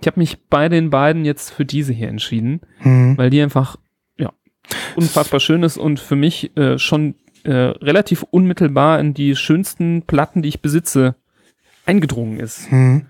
Ich 0.00 0.06
habe 0.06 0.18
mich 0.20 0.38
bei 0.50 0.68
den 0.68 0.90
beiden 0.90 1.24
jetzt 1.24 1.50
für 1.50 1.64
diese 1.64 1.92
hier 1.92 2.08
entschieden, 2.08 2.60
Mhm. 2.82 3.16
weil 3.16 3.30
die 3.30 3.40
einfach 3.40 3.76
ja 4.18 4.30
unfassbar 4.96 5.40
schön 5.40 5.62
ist 5.62 5.78
und 5.78 6.00
für 6.00 6.16
mich 6.16 6.56
äh, 6.56 6.78
schon 6.78 7.14
äh, 7.44 7.52
relativ 7.52 8.22
unmittelbar 8.30 8.98
in 9.00 9.12
die 9.14 9.36
schönsten 9.36 10.02
Platten, 10.06 10.40
die 10.42 10.48
ich 10.48 10.62
besitze, 10.62 11.14
eingedrungen 11.86 12.38
ist. 12.40 12.70
Mhm. 12.72 13.06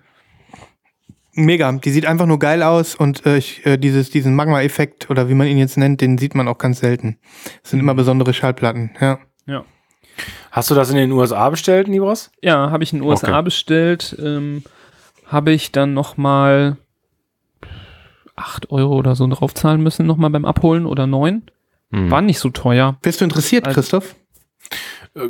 Mega, 1.36 1.72
die 1.72 1.90
sieht 1.90 2.06
einfach 2.06 2.26
nur 2.26 2.38
geil 2.38 2.62
aus 2.62 2.94
und 2.94 3.26
äh, 3.26 3.36
ich, 3.38 3.66
äh, 3.66 3.76
dieses, 3.76 4.08
diesen 4.10 4.36
Magma-Effekt 4.36 5.10
oder 5.10 5.28
wie 5.28 5.34
man 5.34 5.48
ihn 5.48 5.58
jetzt 5.58 5.76
nennt, 5.76 6.00
den 6.00 6.16
sieht 6.16 6.36
man 6.36 6.46
auch 6.46 6.58
ganz 6.58 6.78
selten. 6.78 7.18
Das 7.62 7.72
sind 7.72 7.80
immer 7.80 7.94
besondere 7.94 8.32
Schallplatten, 8.32 8.90
ja. 9.00 9.18
Ja. 9.46 9.64
Hast 10.52 10.70
du 10.70 10.76
das 10.76 10.90
in 10.90 10.96
den 10.96 11.10
USA 11.10 11.50
bestellt, 11.50 11.88
Nibras? 11.88 12.30
Ja, 12.40 12.70
habe 12.70 12.84
ich 12.84 12.92
in 12.92 13.00
den 13.00 13.08
USA 13.08 13.26
Okay. 13.38 13.42
bestellt. 13.42 14.16
Ähm, 14.22 14.62
habe 15.26 15.50
ich 15.50 15.72
dann 15.72 15.92
noch 15.92 16.16
mal 16.16 16.76
8 18.36 18.70
Euro 18.70 18.94
oder 18.96 19.16
so 19.16 19.26
draufzahlen 19.26 19.82
müssen, 19.82 20.06
noch 20.06 20.16
mal 20.16 20.30
beim 20.30 20.44
Abholen 20.44 20.86
oder 20.86 21.08
9. 21.08 21.42
Hm. 21.90 22.10
War 22.12 22.20
nicht 22.22 22.38
so 22.38 22.50
teuer. 22.50 22.96
Bist 23.02 23.20
du 23.20 23.24
interessiert, 23.24 23.66
Also- 23.66 23.74
Christoph? 23.80 24.14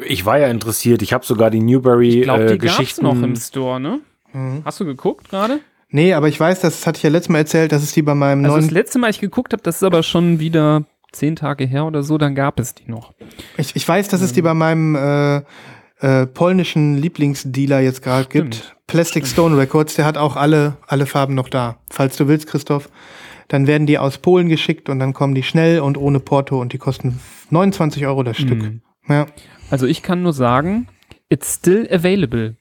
Ich 0.07 0.25
war 0.25 0.39
ja 0.39 0.49
interessiert. 0.49 1.03
Ich 1.03 1.13
habe 1.13 1.25
sogar 1.27 1.51
die 1.51 1.61
Newberry 1.61 2.21
Ich 2.21 2.23
glaube, 2.23 2.45
äh, 2.45 3.03
noch 3.03 3.23
im 3.23 3.37
Store, 3.37 3.79
ne? 3.79 4.01
Mhm. 4.33 4.63
Hast 4.65 4.81
du 4.81 4.85
geguckt 4.85 5.29
gerade? 5.29 5.61
Nee, 5.91 6.15
aber 6.15 6.29
ich 6.29 6.41
weiß, 6.41 6.61
das 6.61 6.87
hatte 6.87 6.97
ich 6.97 7.03
ja 7.03 7.11
letztes 7.11 7.29
Mal 7.29 7.39
erzählt, 7.39 7.71
dass 7.71 7.83
es 7.83 7.93
die 7.93 8.03
bei 8.03 8.15
meinem 8.15 8.45
Also 8.45 8.57
das 8.57 8.65
neuen. 8.67 8.75
letzte 8.75 8.99
Mal, 8.99 9.11
ich 9.11 9.21
geguckt 9.21 9.53
habe, 9.53 9.63
das 9.63 9.77
ist 9.77 9.83
aber 9.85 10.03
schon 10.03 10.41
wieder 10.41 10.85
zehn 11.13 11.37
Tage 11.37 11.65
her 11.67 11.85
oder 11.87 12.03
so, 12.03 12.19
dann 12.19 12.35
gab 12.35 12.59
es 12.59 12.75
die 12.75 12.91
noch. 12.91 13.13
Ich, 13.57 13.77
ich 13.77 13.87
weiß, 13.87 14.09
dass 14.09 14.21
es 14.21 14.33
die 14.33 14.43
bei 14.43 14.55
meinem 14.55 14.97
äh, 14.97 15.43
äh, 16.01 16.27
polnischen 16.27 16.97
Lieblingsdealer 16.99 17.81
jetzt 17.81 18.03
gerade 18.03 18.29
gibt. 18.29 18.57
Stimmt. 18.57 18.77
Plastic 18.87 19.27
Stone 19.27 19.57
Records, 19.57 19.95
der 19.95 20.05
hat 20.05 20.19
auch 20.19 20.37
alle, 20.37 20.77
alle 20.87 21.07
Farben 21.07 21.35
noch 21.35 21.49
da. 21.49 21.77
Falls 21.91 22.17
du 22.17 22.27
willst, 22.27 22.49
Christoph, 22.49 22.89
dann 23.49 23.67
werden 23.67 23.87
die 23.87 23.99
aus 23.99 24.19
Polen 24.19 24.49
geschickt 24.49 24.89
und 24.89 24.99
dann 24.99 25.13
kommen 25.13 25.35
die 25.35 25.43
schnell 25.43 25.81
und 25.81 25.97
ohne 25.97 26.19
Porto 26.21 26.61
und 26.61 26.73
die 26.73 26.79
kosten 26.79 27.21
29 27.51 28.07
Euro 28.07 28.23
das 28.23 28.37
Stück. 28.37 28.63
Mhm. 28.63 28.81
Ja. 29.09 29.27
Also 29.71 29.87
ich 29.87 30.03
kann 30.03 30.23
nur 30.23 30.33
sagen, 30.33 30.89
it's 31.29 31.55
still 31.55 31.89
available. 31.91 32.57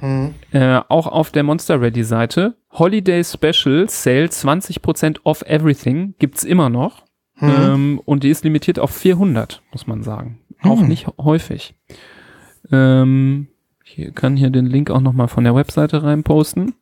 Mhm. 0.00 0.34
Äh, 0.52 0.80
auch 0.88 1.06
auf 1.06 1.30
der 1.30 1.42
Monster 1.42 1.80
Ready 1.80 2.02
Seite. 2.04 2.54
Holiday 2.72 3.22
Special 3.24 3.88
Sale 3.88 4.26
20% 4.26 5.18
off 5.24 5.42
everything 5.42 6.14
gibt's 6.18 6.44
immer 6.44 6.68
noch. 6.70 7.04
Mhm. 7.36 7.48
Ähm, 7.50 8.00
und 8.04 8.22
die 8.24 8.30
ist 8.30 8.44
limitiert 8.44 8.78
auf 8.78 8.90
400, 8.90 9.62
muss 9.72 9.86
man 9.86 10.02
sagen. 10.02 10.40
Auch 10.62 10.80
Hm. 10.80 10.88
nicht 10.88 11.06
häufig. 11.18 11.74
Ähm, 12.70 13.48
ich 13.84 14.14
kann 14.14 14.36
hier 14.36 14.50
den 14.50 14.66
Link 14.66 14.90
auch 14.90 15.00
nochmal 15.00 15.28
von 15.28 15.44
der 15.44 15.54
Webseite 15.54 16.02
reinposten. 16.02 16.74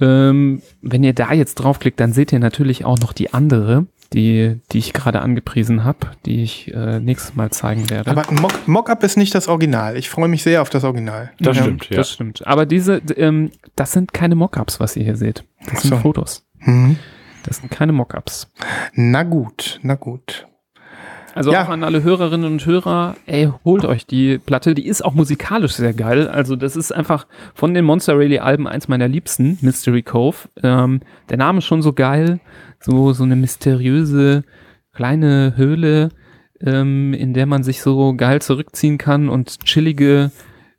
Ähm, 0.00 0.62
wenn 0.82 1.02
ihr 1.02 1.12
da 1.14 1.32
jetzt 1.32 1.56
draufklickt, 1.56 1.98
dann 1.98 2.12
seht 2.12 2.32
ihr 2.32 2.38
natürlich 2.38 2.84
auch 2.84 2.98
noch 2.98 3.12
die 3.12 3.32
andere, 3.32 3.86
die, 4.12 4.60
die 4.72 4.78
ich 4.78 4.92
gerade 4.92 5.20
angepriesen 5.20 5.84
habe, 5.84 5.98
die 6.24 6.42
ich 6.42 6.72
äh, 6.74 7.00
nächstes 7.00 7.34
Mal 7.34 7.50
zeigen 7.50 7.90
werde. 7.90 8.10
Aber 8.10 8.28
ein 8.28 8.36
Mock- 8.36 8.66
Mockup 8.68 9.02
ist 9.02 9.16
nicht 9.16 9.34
das 9.34 9.48
Original. 9.48 9.96
Ich 9.96 10.08
freue 10.08 10.28
mich 10.28 10.42
sehr 10.42 10.62
auf 10.62 10.70
das 10.70 10.84
Original. 10.84 11.32
Das 11.40 11.56
ja. 11.56 11.62
stimmt, 11.64 11.90
ja. 11.90 11.96
Das 11.96 12.12
stimmt. 12.12 12.46
Aber 12.46 12.66
diese, 12.66 12.96
ähm, 13.16 13.50
das 13.74 13.92
sind 13.92 14.12
keine 14.12 14.34
Mockups, 14.34 14.80
was 14.80 14.96
ihr 14.96 15.04
hier 15.04 15.16
seht. 15.16 15.44
Das 15.64 15.74
Ach 15.76 15.80
sind 15.80 15.90
so. 15.90 15.96
Fotos. 15.98 16.46
Mhm. 16.60 16.96
Das 17.44 17.58
sind 17.58 17.70
keine 17.70 17.92
Mockups. 17.92 18.50
Na 18.94 19.22
gut, 19.22 19.78
na 19.82 19.94
gut. 19.94 20.46
Also 21.34 21.52
Ja. 21.52 21.64
auch 21.64 21.68
an 21.68 21.84
alle 21.84 22.02
Hörerinnen 22.02 22.50
und 22.50 22.64
Hörer, 22.64 23.14
ey, 23.26 23.50
holt 23.62 23.84
euch 23.84 24.06
die 24.06 24.38
Platte. 24.38 24.74
Die 24.74 24.86
ist 24.86 25.04
auch 25.04 25.12
musikalisch 25.12 25.72
sehr 25.74 25.92
geil. 25.92 26.28
Also 26.28 26.56
das 26.56 26.76
ist 26.76 26.92
einfach 26.92 27.26
von 27.54 27.74
den 27.74 27.84
Monster 27.84 28.14
Rally 28.16 28.38
Alben 28.38 28.66
eins 28.66 28.88
meiner 28.88 29.06
liebsten, 29.06 29.58
Mystery 29.60 30.02
Cove. 30.02 30.48
Ähm, 30.62 31.00
der 31.28 31.36
Name 31.36 31.58
ist 31.58 31.66
schon 31.66 31.82
so 31.82 31.92
geil. 31.92 32.40
So, 32.80 33.12
so 33.12 33.24
eine 33.24 33.36
mysteriöse 33.36 34.44
kleine 34.92 35.54
Höhle, 35.56 36.10
ähm, 36.60 37.12
in 37.14 37.34
der 37.34 37.46
man 37.46 37.62
sich 37.62 37.82
so 37.82 38.14
geil 38.14 38.40
zurückziehen 38.40 38.98
kann 38.98 39.28
und 39.28 39.64
chillige 39.64 40.30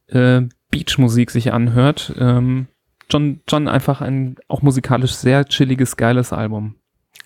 äh, 0.07 0.41
Beachmusik 0.71 1.31
sich 1.31 1.53
anhört. 1.53 2.13
Ähm, 2.17 2.67
John, 3.09 3.41
John 3.47 3.67
einfach 3.67 4.01
ein 4.01 4.37
auch 4.47 4.61
musikalisch 4.61 5.13
sehr 5.13 5.45
chilliges, 5.45 5.95
geiles 5.95 6.33
Album. 6.33 6.75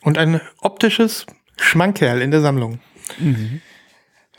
Und 0.01 0.17
ein 0.17 0.41
optisches 0.59 1.25
Schmankerl 1.57 2.21
in 2.21 2.31
der 2.31 2.41
Sammlung. 2.41 2.79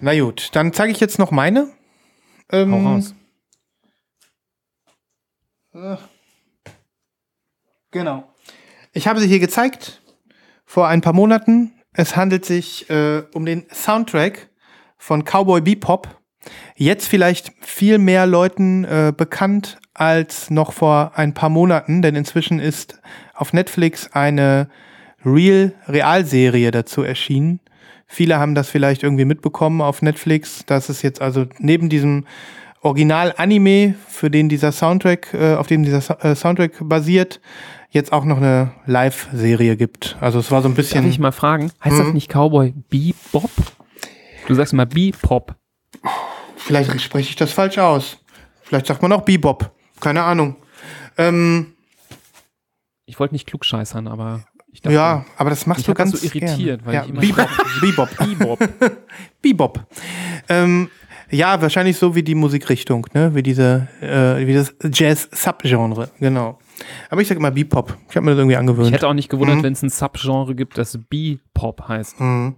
Na 0.01 0.19
gut, 0.19 0.51
dann 0.53 0.73
zeige 0.73 0.93
ich 0.93 1.01
jetzt 1.01 1.19
noch 1.19 1.31
meine. 1.31 1.69
Ähm, 2.51 2.73
Hau 2.73 2.95
raus. 2.95 3.15
Genau. 7.91 8.35
Ich 8.93 9.09
habe 9.09 9.21
sie 9.21 9.29
hier 9.29 9.39
gezeigt 9.39 10.02
vor 10.73 10.89
ein 10.89 11.03
paar 11.03 11.13
Monaten. 11.13 11.73
Es 11.93 12.17
handelt 12.17 12.47
sich 12.47 12.89
äh, 12.89 13.25
um 13.35 13.45
den 13.45 13.67
Soundtrack 13.71 14.49
von 14.97 15.23
Cowboy 15.23 15.61
Bebop. 15.61 16.09
Jetzt 16.77 17.09
vielleicht 17.09 17.53
viel 17.61 17.99
mehr 17.99 18.25
Leuten 18.25 18.85
äh, 18.85 19.13
bekannt 19.15 19.77
als 19.93 20.49
noch 20.49 20.73
vor 20.73 21.13
ein 21.15 21.35
paar 21.35 21.51
Monaten, 21.51 22.01
denn 22.01 22.17
inzwischen 22.17 22.59
ist 22.59 23.03
auf 23.35 23.53
Netflix 23.53 24.13
eine 24.15 24.71
Real 25.23 25.75
Realserie 25.89 26.71
dazu 26.71 27.03
erschienen. 27.03 27.61
Viele 28.07 28.39
haben 28.39 28.55
das 28.55 28.71
vielleicht 28.71 29.03
irgendwie 29.03 29.27
mitbekommen 29.27 29.83
auf 29.83 30.01
Netflix, 30.01 30.65
dass 30.65 30.89
es 30.89 31.03
jetzt 31.03 31.21
also 31.21 31.45
neben 31.59 31.91
diesem 31.91 32.25
Original-Anime, 32.81 33.95
für 34.09 34.31
den 34.31 34.49
dieser 34.49 34.73
Soundtrack, 34.73 35.35
äh, 35.35 35.55
auf 35.55 35.67
dem 35.67 35.83
dieser 35.83 36.01
So- 36.01 36.15
äh, 36.15 36.35
Soundtrack 36.35 36.73
basiert, 36.81 37.43
jetzt 37.93 38.13
auch 38.13 38.25
noch 38.25 38.39
eine 38.39 38.73
Live-Serie 38.87 39.77
gibt. 39.77 40.17
Also 40.21 40.39
es 40.39 40.51
war 40.51 40.61
so 40.63 40.69
ein 40.69 40.73
Darf 40.73 40.77
bisschen. 40.77 41.09
ich 41.09 41.19
mal 41.19 41.33
fragen, 41.33 41.71
heißt 41.85 41.99
das 41.99 42.07
Mhm. 42.09 42.13
nicht 42.15 42.29
Cowboy 42.31 42.73
Bebop? 42.89 43.51
Du 44.49 44.55
sagst 44.55 44.73
immer 44.73 44.87
Bebop. 44.87 45.55
Vielleicht 46.57 47.01
spreche 47.01 47.31
ich 47.31 47.37
das 47.37 47.53
falsch 47.53 47.79
aus. 47.79 48.19
Vielleicht 48.63 48.87
sagt 48.87 49.03
man 49.03 49.13
auch 49.13 49.23
Bebop. 49.23 49.71
Keine 50.01 50.23
Ahnung. 50.23 50.57
Ähm, 51.19 51.75
Ich 53.07 53.19
wollte 53.21 53.35
nicht 53.35 53.47
klugscheißern, 53.47 54.09
aber 54.09 54.43
ich 54.73 54.81
dachte, 54.81 54.95
ja, 54.95 55.25
aber 55.37 55.51
das 55.51 55.67
machst 55.67 55.87
du 55.87 55.91
hat 55.91 55.99
das 55.99 56.11
ganz 56.11 56.21
so 56.21 56.27
irritiert, 56.27 56.83
gern. 56.83 56.87
weil 56.87 56.95
ja, 56.95 57.03
ich 57.05 57.11
immer- 57.11 57.21
Bebop. 57.21 57.49
Bebop. 57.81 58.17
Bebop. 58.17 58.69
Bebop. 59.43 59.81
Ähm, 60.49 60.89
ja, 61.31 61.61
wahrscheinlich 61.61 61.97
so 61.99 62.15
wie 62.15 62.23
die 62.23 62.35
Musikrichtung, 62.35 63.07
ne? 63.13 63.35
Wie 63.35 63.43
diese, 63.43 63.89
äh, 64.01 64.47
wie 64.47 64.55
das 64.55 64.75
Jazz-Subgenre, 64.83 66.11
genau. 66.21 66.59
Aber 67.11 67.21
ich 67.23 67.29
sag 67.29 67.37
immer 67.37 67.51
Bebop. 67.51 67.97
Ich 68.11 68.17
habe 68.17 68.25
mir 68.25 68.33
das 68.33 68.39
irgendwie 68.39 68.57
angewöhnt. 68.57 68.89
Ich 68.89 68.93
hätte 68.95 69.09
auch 69.09 69.15
nicht 69.15 69.29
gewundert, 69.29 69.59
Mhm. 69.59 69.63
wenn 69.63 69.73
es 69.73 69.83
ein 69.83 69.91
Subgenre 69.91 70.55
gibt, 70.55 70.79
das 70.79 70.99
Bebop 71.09 71.89
heißt. 71.89 72.21
Mhm. 72.21 72.55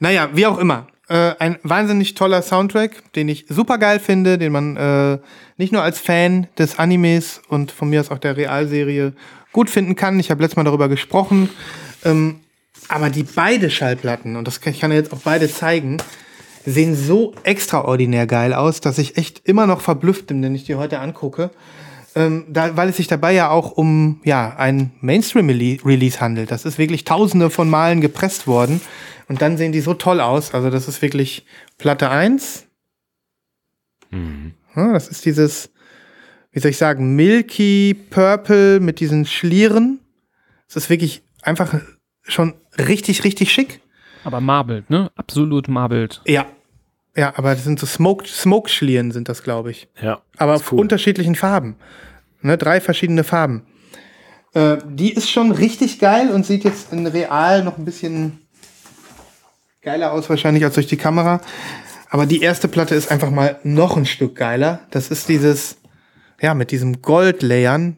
Naja, 0.00 0.28
wie 0.34 0.46
auch 0.46 0.58
immer. 0.58 0.86
Äh, 1.08 1.34
ein 1.38 1.58
wahnsinnig 1.62 2.14
toller 2.14 2.42
Soundtrack, 2.42 3.12
den 3.14 3.28
ich 3.28 3.46
super 3.48 3.78
geil 3.78 3.98
finde, 3.98 4.38
den 4.38 4.52
man 4.52 4.76
äh, 4.76 5.18
nicht 5.56 5.72
nur 5.72 5.82
als 5.82 5.98
Fan 5.98 6.46
des 6.58 6.78
Animes 6.78 7.42
und 7.48 7.72
von 7.72 7.90
mir 7.90 8.00
aus 8.00 8.10
auch 8.10 8.18
der 8.18 8.36
Realserie 8.36 9.12
gut 9.52 9.68
finden 9.68 9.96
kann. 9.96 10.18
Ich 10.20 10.30
habe 10.30 10.40
letztes 10.42 10.56
Mal 10.56 10.64
darüber 10.64 10.88
gesprochen. 10.88 11.50
Ähm, 12.04 12.36
aber 12.88 13.10
die 13.10 13.22
beide 13.24 13.70
Schallplatten, 13.70 14.36
und 14.36 14.46
das 14.46 14.60
kann, 14.60 14.72
ich 14.72 14.80
kann 14.80 14.90
ja 14.90 14.96
jetzt 14.96 15.12
auch 15.12 15.20
beide 15.22 15.48
zeigen, 15.50 15.98
sehen 16.64 16.94
so 16.96 17.34
extraordinär 17.42 18.26
geil 18.26 18.54
aus, 18.54 18.80
dass 18.80 18.98
ich 18.98 19.16
echt 19.16 19.42
immer 19.44 19.66
noch 19.66 19.80
verblüfft 19.80 20.28
bin, 20.28 20.42
wenn 20.42 20.54
ich 20.54 20.64
die 20.64 20.76
heute 20.76 21.00
angucke. 21.00 21.50
Ähm, 22.14 22.44
da, 22.48 22.76
weil 22.76 22.88
es 22.88 22.96
sich 22.98 23.06
dabei 23.06 23.32
ja 23.32 23.50
auch 23.50 23.72
um 23.72 24.20
ja, 24.24 24.54
ein 24.56 24.92
Mainstream-Release 25.00 26.20
handelt. 26.20 26.50
Das 26.50 26.64
ist 26.64 26.78
wirklich 26.78 27.04
tausende 27.04 27.50
von 27.50 27.70
Malen 27.70 28.00
gepresst 28.00 28.46
worden. 28.46 28.80
Und 29.28 29.40
dann 29.40 29.56
sehen 29.56 29.72
die 29.72 29.80
so 29.80 29.94
toll 29.94 30.20
aus. 30.20 30.52
Also 30.52 30.68
das 30.70 30.88
ist 30.88 31.00
wirklich 31.00 31.46
Platte 31.78 32.10
1. 32.10 32.66
Ja, 34.76 34.92
das 34.92 35.08
ist 35.08 35.24
dieses, 35.24 35.70
wie 36.50 36.60
soll 36.60 36.70
ich 36.70 36.76
sagen, 36.76 37.16
Milky 37.16 37.94
Purple 37.94 38.80
mit 38.80 39.00
diesen 39.00 39.24
Schlieren. 39.24 40.00
Es 40.68 40.76
ist 40.76 40.90
wirklich 40.90 41.22
einfach 41.42 41.74
schon 42.22 42.54
richtig, 42.78 43.24
richtig 43.24 43.52
schick. 43.52 43.80
Aber 44.24 44.40
marbled, 44.40 44.88
ne? 44.90 45.10
Absolut 45.16 45.68
marbled. 45.68 46.20
Ja. 46.26 46.46
Ja, 47.14 47.34
aber 47.36 47.54
das 47.54 47.64
sind 47.64 47.78
so 47.78 47.86
Smoke, 47.86 48.26
Smoke-Schlieren 48.26 49.10
sind 49.10 49.28
das, 49.28 49.42
glaube 49.42 49.70
ich. 49.70 49.88
Ja. 50.00 50.22
aber 50.38 50.54
auf 50.54 50.72
cool. 50.72 50.80
unterschiedlichen 50.80 51.34
Farben. 51.34 51.76
Ne, 52.40 52.56
drei 52.56 52.80
verschiedene 52.80 53.22
Farben. 53.22 53.66
Äh, 54.54 54.78
die 54.86 55.12
ist 55.12 55.30
schon 55.30 55.52
richtig 55.52 55.98
geil 55.98 56.30
und 56.30 56.44
sieht 56.44 56.64
jetzt 56.64 56.92
in 56.92 57.06
real 57.06 57.62
noch 57.64 57.78
ein 57.78 57.84
bisschen 57.84 58.40
geiler 59.82 60.12
aus 60.12 60.28
wahrscheinlich 60.28 60.64
als 60.64 60.74
durch 60.74 60.86
die 60.86 60.96
Kamera. 60.96 61.40
Aber 62.08 62.26
die 62.26 62.42
erste 62.42 62.68
Platte 62.68 62.94
ist 62.94 63.10
einfach 63.10 63.30
mal 63.30 63.58
noch 63.62 63.96
ein 63.96 64.06
Stück 64.06 64.36
geiler. 64.36 64.80
Das 64.90 65.10
ist 65.10 65.28
dieses, 65.28 65.78
ja, 66.40 66.54
mit 66.54 66.70
diesem 66.70 67.00
Goldlayern. 67.00 67.96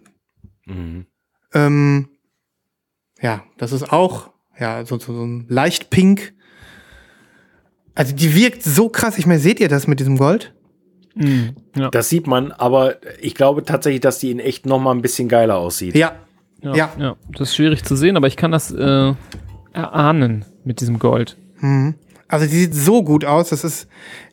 Mhm. 0.66 1.06
Ähm, 1.52 2.08
ja, 3.20 3.44
das 3.58 3.72
ist 3.72 3.90
auch, 3.92 4.30
ja, 4.58 4.84
so, 4.84 4.98
so, 4.98 5.14
so 5.14 5.24
ein 5.24 5.46
leicht 5.48 5.90
pink. 5.90 6.33
Also 7.94 8.14
die 8.14 8.34
wirkt 8.34 8.62
so 8.62 8.88
krass. 8.88 9.18
Ich 9.18 9.26
meine, 9.26 9.40
seht 9.40 9.60
ihr 9.60 9.68
das 9.68 9.86
mit 9.86 10.00
diesem 10.00 10.16
Gold? 10.18 10.52
Mhm. 11.14 11.54
Ja. 11.76 11.90
Das 11.90 12.08
sieht 12.08 12.26
man, 12.26 12.50
aber 12.52 12.96
ich 13.20 13.34
glaube 13.34 13.64
tatsächlich, 13.64 14.00
dass 14.00 14.18
die 14.18 14.30
in 14.32 14.40
echt 14.40 14.66
noch 14.66 14.80
mal 14.80 14.90
ein 14.92 15.02
bisschen 15.02 15.28
geiler 15.28 15.56
aussieht. 15.58 15.94
Ja, 15.94 16.12
Ja, 16.60 16.74
Ja. 16.74 16.92
ja. 16.98 17.16
Das 17.32 17.50
ist 17.50 17.56
schwierig 17.56 17.84
zu 17.84 17.94
sehen, 17.96 18.16
aber 18.16 18.26
ich 18.26 18.36
kann 18.36 18.50
das 18.50 18.70
äh, 18.72 19.12
erahnen 19.72 20.44
mit 20.64 20.80
diesem 20.80 20.98
Gold. 20.98 21.36
Mhm. 21.60 21.94
Also 22.26 22.46
die 22.46 22.56
sieht 22.56 22.74
so 22.74 23.04
gut 23.04 23.24
aus. 23.24 23.50
Das 23.50 23.62
ist 23.64 23.86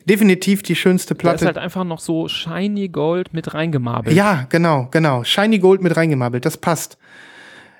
definitiv 0.06 0.62
die 0.62 0.74
schönste 0.74 1.14
Da 1.14 1.18
ist 1.18 1.20
Platte. 1.20 1.46
halt 1.46 1.58
einfach 1.58 1.84
noch 1.84 2.00
so 2.00 2.26
shiny 2.26 2.88
Gold 2.88 3.32
mit 3.32 3.54
reingemabelt. 3.54 4.16
ja, 4.16 4.46
genau, 4.48 4.88
genau. 4.90 5.22
Shiny 5.24 5.58
Gold 5.60 5.82
mit 5.82 5.96
reingemabelt. 5.96 6.44
Das 6.44 6.56
passt. 6.56 6.98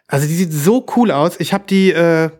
Also 0.06 0.26
die 0.28 0.34
sieht 0.34 0.52
so 0.52 0.86
cool 0.96 1.10
aus. 1.10 1.40
Ich 1.40 1.52
habe 1.54 1.64
die, 1.68 1.90
äh, 1.90 2.30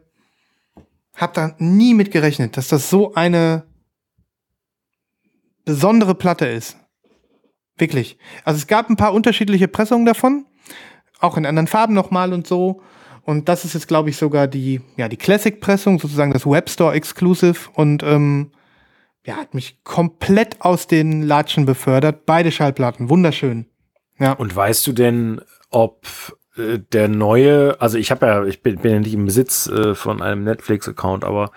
hab 1.23 1.35
da 1.35 1.55
nie 1.59 1.94
mit 1.94 2.11
gerechnet, 2.11 2.57
dass 2.57 2.69
das 2.69 2.90
so 2.90 3.15
eine 3.15 3.65
besondere 5.65 6.15
Platte 6.15 6.47
ist. 6.47 6.77
Wirklich. 7.78 8.19
Also 8.44 8.59
es 8.59 8.66
gab 8.66 8.90
ein 8.90 8.97
paar 8.97 9.15
unterschiedliche 9.15 9.69
Pressungen 9.69 10.05
davon, 10.05 10.47
auch 11.20 11.36
in 11.36 11.47
anderen 11.47 11.69
Farben 11.69 11.94
nochmal 11.94 12.32
und 12.32 12.47
so. 12.47 12.82
Und 13.23 13.49
das 13.49 13.65
ist 13.65 13.74
jetzt, 13.74 13.86
glaube 13.86 14.11
ich, 14.11 14.16
sogar 14.16 14.49
die, 14.49 14.81
ja, 14.97 15.09
die 15.09 15.16
Classic-Pressung, 15.16 16.01
sozusagen 16.01 16.32
das 16.32 16.44
Webstore 16.44 16.94
Exclusive. 16.94 17.70
Und 17.74 18.03
ähm, 18.03 18.51
ja, 19.24 19.36
hat 19.36 19.55
mich 19.55 19.82
komplett 19.85 20.61
aus 20.61 20.89
den 20.89 21.23
Latschen 21.23 21.65
befördert. 21.65 22.27
Beide 22.27 22.51
Schallplatten, 22.51 23.09
wunderschön. 23.09 23.66
Ja. 24.19 24.32
Und 24.32 24.55
weißt 24.55 24.85
du 24.89 24.93
denn, 24.93 25.40
ob 25.70 26.05
der 26.57 27.09
neue, 27.09 27.81
also 27.81 27.97
ich 27.97 28.11
habe 28.11 28.27
ja, 28.27 28.45
ich 28.45 28.62
bin, 28.62 28.79
bin 28.79 28.93
ja 28.93 29.01
nicht 29.01 29.15
im 29.15 29.24
Besitz 29.24 29.66
äh, 29.69 29.95
von 29.95 30.20
einem 30.20 30.45
Netflix-Account, 30.45 31.24
aber 31.24 31.51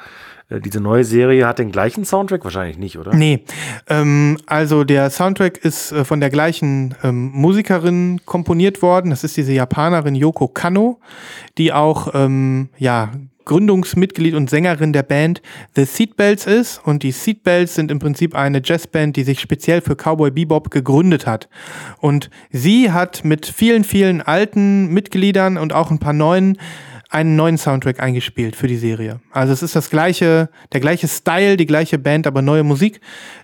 äh, 0.49 0.59
diese 0.61 0.79
neue 0.79 1.03
Serie 1.03 1.47
hat 1.47 1.59
den 1.59 1.71
gleichen 1.71 2.05
Soundtrack 2.05 2.43
wahrscheinlich 2.43 2.77
nicht, 2.77 2.97
oder? 2.97 3.13
Nee, 3.13 3.43
ähm, 3.87 4.37
also 4.45 4.83
der 4.83 5.09
Soundtrack 5.09 5.57
ist 5.57 5.91
äh, 5.91 6.05
von 6.05 6.19
der 6.19 6.29
gleichen 6.29 6.95
ähm, 7.03 7.31
Musikerin 7.33 8.21
komponiert 8.25 8.81
worden. 8.81 9.09
Das 9.09 9.23
ist 9.23 9.37
diese 9.37 9.53
Japanerin 9.53 10.15
Yoko 10.15 10.47
Kanno, 10.47 10.99
die 11.57 11.73
auch 11.73 12.13
ähm, 12.13 12.69
ja 12.77 13.11
Gründungsmitglied 13.45 14.33
und 14.33 14.49
Sängerin 14.49 14.93
der 14.93 15.03
Band 15.03 15.41
The 15.75 15.85
Seatbelts 15.85 16.45
ist. 16.45 16.81
Und 16.83 17.03
die 17.03 17.11
Seatbelts 17.11 17.75
sind 17.75 17.91
im 17.91 17.99
Prinzip 17.99 18.35
eine 18.35 18.61
Jazzband, 18.63 19.15
die 19.15 19.23
sich 19.23 19.39
speziell 19.39 19.81
für 19.81 19.95
Cowboy 19.95 20.31
Bebop 20.31 20.71
gegründet 20.71 21.25
hat. 21.25 21.47
Und 21.99 22.29
sie 22.51 22.91
hat 22.91 23.23
mit 23.23 23.45
vielen, 23.45 23.83
vielen 23.83 24.21
alten 24.21 24.87
Mitgliedern 24.87 25.57
und 25.57 25.73
auch 25.73 25.91
ein 25.91 25.99
paar 25.99 26.13
neuen 26.13 26.57
einen 27.15 27.37
neuen 27.37 27.57
Soundtrack 27.57 28.01
eingespielt 28.01 28.57
für 28.57 28.67
die 28.67 28.75
Serie. 28.75 29.21
Also 29.31 29.53
es 29.53 29.63
ist 29.63 29.75
das 29.75 29.89
gleiche, 29.89 30.49
der 30.73 30.81
gleiche 30.81 31.07
Style, 31.07 31.55
die 31.55 31.65
gleiche 31.65 31.97
Band, 31.97 32.27
aber 32.27 32.41
neue 32.41 32.63
Musik. 32.63 32.99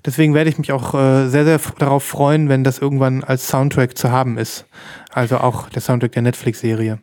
Deswegen 0.06 0.34
werde 0.34 0.50
ich 0.50 0.58
mich 0.58 0.74
auch 0.74 0.94
äh, 0.94 1.30
sehr, 1.30 1.46
sehr 1.46 1.60
darauf 1.78 2.04
freuen, 2.04 2.50
wenn 2.50 2.66
das 2.66 2.80
irgendwann 2.80 3.24
als 3.24 3.48
Soundtrack 3.48 3.98
zu 3.98 4.12
haben 4.12 4.38
ist. 4.38 4.66
Also 5.12 5.38
auch 5.38 5.70
der 5.70 5.82
Soundtrack 5.82 6.12
der 6.12 6.24
Netflix-Serie. 6.24 7.00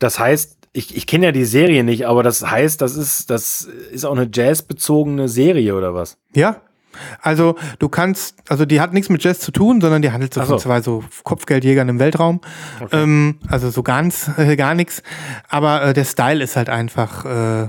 Das 0.00 0.18
heißt, 0.18 0.61
ich, 0.72 0.96
ich 0.96 1.06
kenne 1.06 1.26
ja 1.26 1.32
die 1.32 1.44
Serie 1.44 1.84
nicht, 1.84 2.06
aber 2.06 2.22
das 2.22 2.48
heißt, 2.48 2.80
das 2.80 2.96
ist, 2.96 3.30
das 3.30 3.62
ist 3.62 4.04
auch 4.04 4.16
eine 4.16 4.28
jazzbezogene 4.32 5.28
Serie 5.28 5.74
oder 5.74 5.94
was? 5.94 6.16
Ja. 6.34 6.62
Also 7.22 7.56
du 7.78 7.88
kannst, 7.88 8.36
also 8.48 8.66
die 8.66 8.80
hat 8.80 8.92
nichts 8.92 9.08
mit 9.08 9.24
Jazz 9.24 9.40
zu 9.40 9.50
tun, 9.50 9.80
sondern 9.80 10.02
die 10.02 10.12
handelt 10.12 10.34
so 10.34 10.42
Ach 10.42 10.46
von 10.46 10.58
so. 10.58 10.62
zwei 10.64 10.82
so 10.82 11.02
Kopfgeldjägern 11.24 11.88
im 11.88 11.98
Weltraum. 11.98 12.42
Ähm, 12.90 13.38
also 13.48 13.70
so 13.70 13.82
ganz, 13.82 14.30
äh, 14.36 14.56
gar 14.56 14.74
nichts. 14.74 15.02
Aber 15.48 15.82
äh, 15.82 15.92
der 15.94 16.04
Style 16.04 16.44
ist 16.44 16.54
halt 16.56 16.68
einfach, 16.68 17.24
äh, 17.24 17.68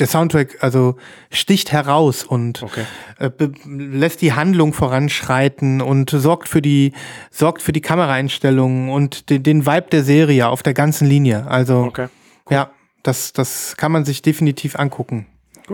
der 0.00 0.06
Soundtrack, 0.06 0.58
also 0.60 0.96
sticht 1.30 1.72
heraus 1.72 2.24
und 2.24 2.62
Okay. 2.62 2.84
äh, 3.18 3.30
lässt 3.66 4.22
die 4.22 4.32
Handlung 4.32 4.72
voranschreiten 4.72 5.80
und 5.80 6.10
sorgt 6.10 6.48
für 6.48 6.62
die, 6.62 6.92
sorgt 7.30 7.62
für 7.62 7.72
die 7.72 7.80
Kameraeinstellungen 7.80 8.90
und 8.90 9.30
den, 9.30 9.42
den 9.42 9.66
Vibe 9.66 9.86
der 9.90 10.04
Serie 10.04 10.48
auf 10.48 10.62
der 10.62 10.74
ganzen 10.74 11.06
Linie. 11.08 11.46
Also 11.48 11.84
Okay. 11.84 12.08
ja, 12.50 12.70
das, 13.02 13.32
das 13.32 13.76
kann 13.76 13.92
man 13.92 14.04
sich 14.04 14.22
definitiv 14.22 14.76
angucken. 14.76 15.26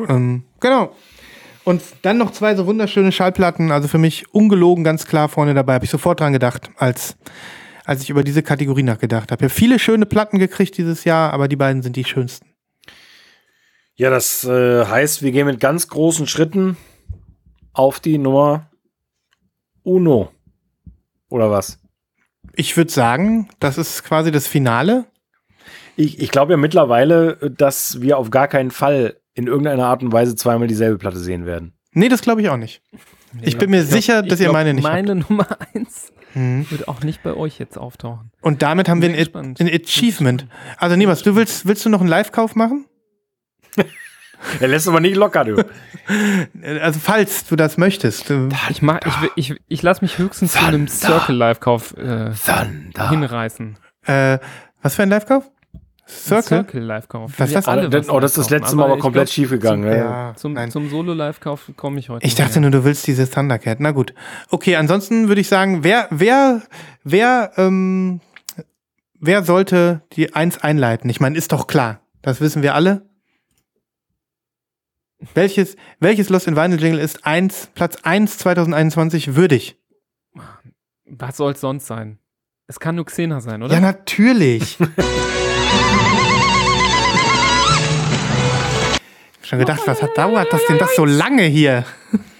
Ähm, 0.08 0.44
genau. 0.60 0.94
Und 1.64 1.82
dann 2.02 2.18
noch 2.18 2.32
zwei 2.32 2.54
so 2.56 2.66
wunderschöne 2.66 3.10
Schallplatten, 3.12 3.70
also 3.72 3.88
für 3.88 3.96
mich 3.98 4.32
ungelogen 4.34 4.84
ganz 4.84 5.06
klar 5.06 5.28
vorne 5.28 5.54
dabei. 5.54 5.74
Habe 5.74 5.84
ich 5.86 5.90
sofort 5.90 6.20
dran 6.20 6.32
gedacht, 6.34 6.70
als, 6.76 7.16
als 7.86 8.02
ich 8.02 8.10
über 8.10 8.22
diese 8.22 8.42
Kategorie 8.42 8.82
nachgedacht 8.82 9.32
habe. 9.32 9.40
Ich 9.46 9.50
habe 9.50 9.58
viele 9.58 9.78
schöne 9.78 10.04
Platten 10.04 10.38
gekriegt 10.38 10.76
dieses 10.76 11.04
Jahr, 11.04 11.32
aber 11.32 11.48
die 11.48 11.56
beiden 11.56 11.82
sind 11.82 11.96
die 11.96 12.04
schönsten. 12.04 12.46
Ja, 13.96 14.10
das 14.10 14.44
äh, 14.44 14.84
heißt, 14.86 15.22
wir 15.22 15.32
gehen 15.32 15.46
mit 15.46 15.60
ganz 15.60 15.88
großen 15.88 16.26
Schritten 16.26 16.76
auf 17.72 18.00
die 18.00 18.18
Nummer 18.18 18.70
Uno. 19.82 20.30
Oder 21.28 21.50
was? 21.50 21.78
Ich 22.54 22.76
würde 22.76 22.90
sagen, 22.90 23.48
das 23.60 23.78
ist 23.78 24.04
quasi 24.04 24.30
das 24.30 24.46
Finale. 24.46 25.06
Ich, 25.96 26.18
ich 26.18 26.30
glaube 26.30 26.52
ja 26.52 26.56
mittlerweile, 26.56 27.40
äh, 27.40 27.50
dass 27.50 28.00
wir 28.00 28.18
auf 28.18 28.30
gar 28.30 28.48
keinen 28.48 28.70
Fall 28.70 29.20
in 29.34 29.46
irgendeiner 29.46 29.86
Art 29.86 30.02
und 30.02 30.12
Weise 30.12 30.34
zweimal 30.34 30.68
dieselbe 30.68 30.98
Platte 30.98 31.18
sehen 31.18 31.46
werden. 31.46 31.74
Nee, 31.92 32.08
das 32.08 32.22
glaube 32.22 32.42
ich 32.42 32.48
auch 32.48 32.56
nicht. 32.56 32.82
Ich 33.42 33.58
bin 33.58 33.70
mir 33.70 33.84
sicher, 33.84 34.22
dass 34.22 34.40
ihr 34.40 34.46
glaub, 34.46 34.54
meine 34.54 34.74
nicht 34.74 34.84
Meine 34.84 35.16
Nummer 35.16 35.46
eins 35.72 36.12
Mhm. 36.34 36.66
wird 36.70 36.88
auch 36.88 37.00
nicht 37.02 37.22
bei 37.22 37.34
euch 37.34 37.58
jetzt 37.58 37.78
auftauchen. 37.78 38.32
Und 38.40 38.62
damit 38.62 38.88
haben 38.88 39.00
wir 39.00 39.08
ein, 39.08 39.56
ein 39.58 39.68
Achievement. 39.68 40.46
Also 40.78 40.96
Niemals, 40.96 41.22
du 41.22 41.36
willst, 41.36 41.66
willst 41.66 41.84
du 41.84 41.88
noch 41.88 42.00
einen 42.00 42.08
Live-Kauf 42.08 42.56
machen? 42.56 42.86
Er 44.60 44.68
lässt 44.68 44.86
aber 44.88 45.00
nicht 45.00 45.16
locker, 45.16 45.44
du. 45.44 45.64
Also 46.82 47.00
falls 47.02 47.46
du 47.46 47.56
das 47.56 47.78
möchtest. 47.78 48.30
äh, 48.30 48.48
Ich, 48.68 48.82
mach, 48.82 48.98
ich, 49.36 49.50
ich, 49.52 49.60
ich 49.68 49.82
lasse 49.82 50.04
mich 50.04 50.18
höchstens 50.18 50.52
zu 50.52 50.62
einem 50.62 50.86
Circle 50.86 51.34
Live-Kauf 51.34 51.96
äh, 51.96 52.30
Thunder. 52.34 53.08
hinreißen. 53.10 53.78
Äh, 54.06 54.38
was 54.82 54.96
für 54.96 55.02
ein 55.04 55.08
Live-Kauf? 55.08 55.50
Circle? 56.06 56.42
Circle 56.58 56.82
Live-Kauf. 56.82 57.32
Was 57.38 57.48
ist 57.48 57.54
das? 57.56 57.68
Alle 57.68 57.90
was 57.90 58.10
oh, 58.10 58.20
das 58.20 58.32
ist 58.32 58.36
das 58.36 58.50
letzte 58.50 58.76
Mal 58.76 58.84
aber 58.84 58.96
ich 58.96 59.00
komplett 59.00 59.28
glaub, 59.28 59.32
schief 59.34 59.48
gegangen. 59.50 59.84
ne? 59.84 59.96
Ja, 59.96 60.34
Zum, 60.36 60.70
zum 60.70 60.90
Solo-Live-Kauf 60.90 61.70
komme 61.76 61.98
ich 61.98 62.10
heute. 62.10 62.26
Ich 62.26 62.34
dachte 62.34 62.60
mehr. 62.60 62.68
nur, 62.68 62.80
du 62.80 62.84
willst 62.84 63.06
dieses 63.06 63.30
Thundercat. 63.30 63.80
Na 63.80 63.92
gut. 63.92 64.12
Okay, 64.50 64.76
ansonsten 64.76 65.28
würde 65.28 65.40
ich 65.40 65.48
sagen, 65.48 65.82
wer, 65.84 66.06
wer, 66.10 66.60
wer, 67.02 67.52
ähm, 67.56 68.20
wer 69.18 69.42
sollte 69.42 70.02
die 70.12 70.34
Eins 70.34 70.58
einleiten? 70.62 71.08
Ich 71.08 71.20
meine, 71.20 71.38
ist 71.38 71.52
doch 71.52 71.66
klar. 71.66 72.00
Das 72.20 72.42
wissen 72.42 72.62
wir 72.62 72.74
alle. 72.74 73.06
Welches, 75.32 75.76
welches 76.00 76.28
Lost 76.28 76.46
in 76.46 76.56
Vinyl 76.56 76.80
Jingle 76.80 77.00
ist 77.00 77.24
eins, 77.24 77.68
Platz 77.74 77.96
1 78.02 78.36
2021 78.38 79.34
würdig? 79.36 79.78
Was 81.06 81.36
soll 81.38 81.52
es 81.52 81.60
sonst 81.60 81.86
sein? 81.86 82.18
Es 82.66 82.80
kann 82.80 82.96
nur 82.96 83.06
Xena 83.06 83.40
sein, 83.40 83.62
oder? 83.62 83.72
Ja, 83.74 83.80
natürlich. 83.80 84.76
Schon 89.42 89.58
gedacht, 89.58 89.80
was 89.86 90.02
hat 90.02 90.16
dauert 90.16 90.52
das 90.52 90.62
denn 90.66 90.78
das 90.78 90.96
so 90.96 91.04
lange 91.04 91.42
hier? 91.42 91.84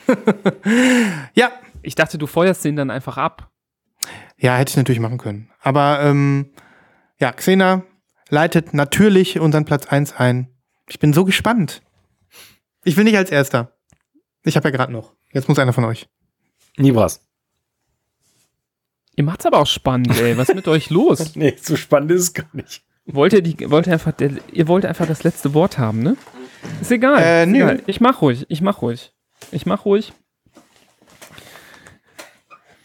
ja, 1.35 1.53
Ich 1.83 1.95
dachte, 1.95 2.17
du 2.17 2.27
feuerst 2.27 2.65
den 2.65 2.77
dann 2.77 2.91
einfach 2.91 3.19
ab. 3.19 3.51
Ja, 4.39 4.57
hätte 4.57 4.71
ich 4.71 4.77
natürlich 4.77 5.01
machen 5.01 5.19
können. 5.19 5.51
Aber 5.61 6.01
ähm, 6.03 6.51
ja, 7.21 7.31
Xena 7.33 7.83
leitet 8.31 8.73
natürlich 8.73 9.39
unseren 9.39 9.67
Platz 9.67 9.87
1 9.87 10.17
ein. 10.17 10.49
Ich 10.89 10.99
bin 10.99 11.13
so 11.13 11.27
gespannt. 11.27 11.83
Ich 12.85 12.97
will 12.97 13.05
nicht 13.05 13.17
als 13.17 13.31
Erster. 13.31 13.73
Ich 14.45 14.57
habe 14.57 14.69
ja 14.69 14.77
gerade 14.77 14.93
noch. 14.93 15.13
Jetzt 15.33 15.49
muss 15.49 15.59
einer 15.59 15.73
von 15.73 15.85
euch. 15.85 16.07
Nibras. 16.77 17.21
Ihr 19.17 19.25
macht's 19.25 19.47
aber 19.47 19.59
auch 19.59 19.67
spannend, 19.67 20.19
ey. 20.21 20.37
Was 20.37 20.49
ist 20.49 20.55
mit 20.55 20.69
euch 20.69 20.91
los? 20.91 21.35
Nee, 21.37 21.57
so 21.61 21.77
spannend 21.77 22.11
ist 22.11 22.21
es 22.21 22.35
gar 22.35 22.49
nicht. 22.53 22.83
Wollt 23.07 23.33
ihr 23.33 23.43
die, 23.43 23.71
wollt 23.71 23.87
ihr 23.87 23.93
einfach, 23.95 24.13
ihr 24.53 24.69
wollt 24.69 24.85
einfach 24.85 25.07
das 25.07 25.25
letzte 25.25 25.55
Wort 25.55 25.79
haben, 25.79 26.03
ne? 26.03 26.17
Ist 26.81 26.91
egal. 26.91 27.23
Äh, 27.23 27.45
ist 27.45 27.51
nö. 27.51 27.57
egal. 27.59 27.83
Ich 27.87 28.01
mach 28.01 28.23
ruhig, 28.23 28.47
ich 28.49 28.61
mach 28.61 28.83
ruhig. 28.83 29.13
Ich 29.53 29.67
mach 29.67 29.85
ruhig. 29.85 30.13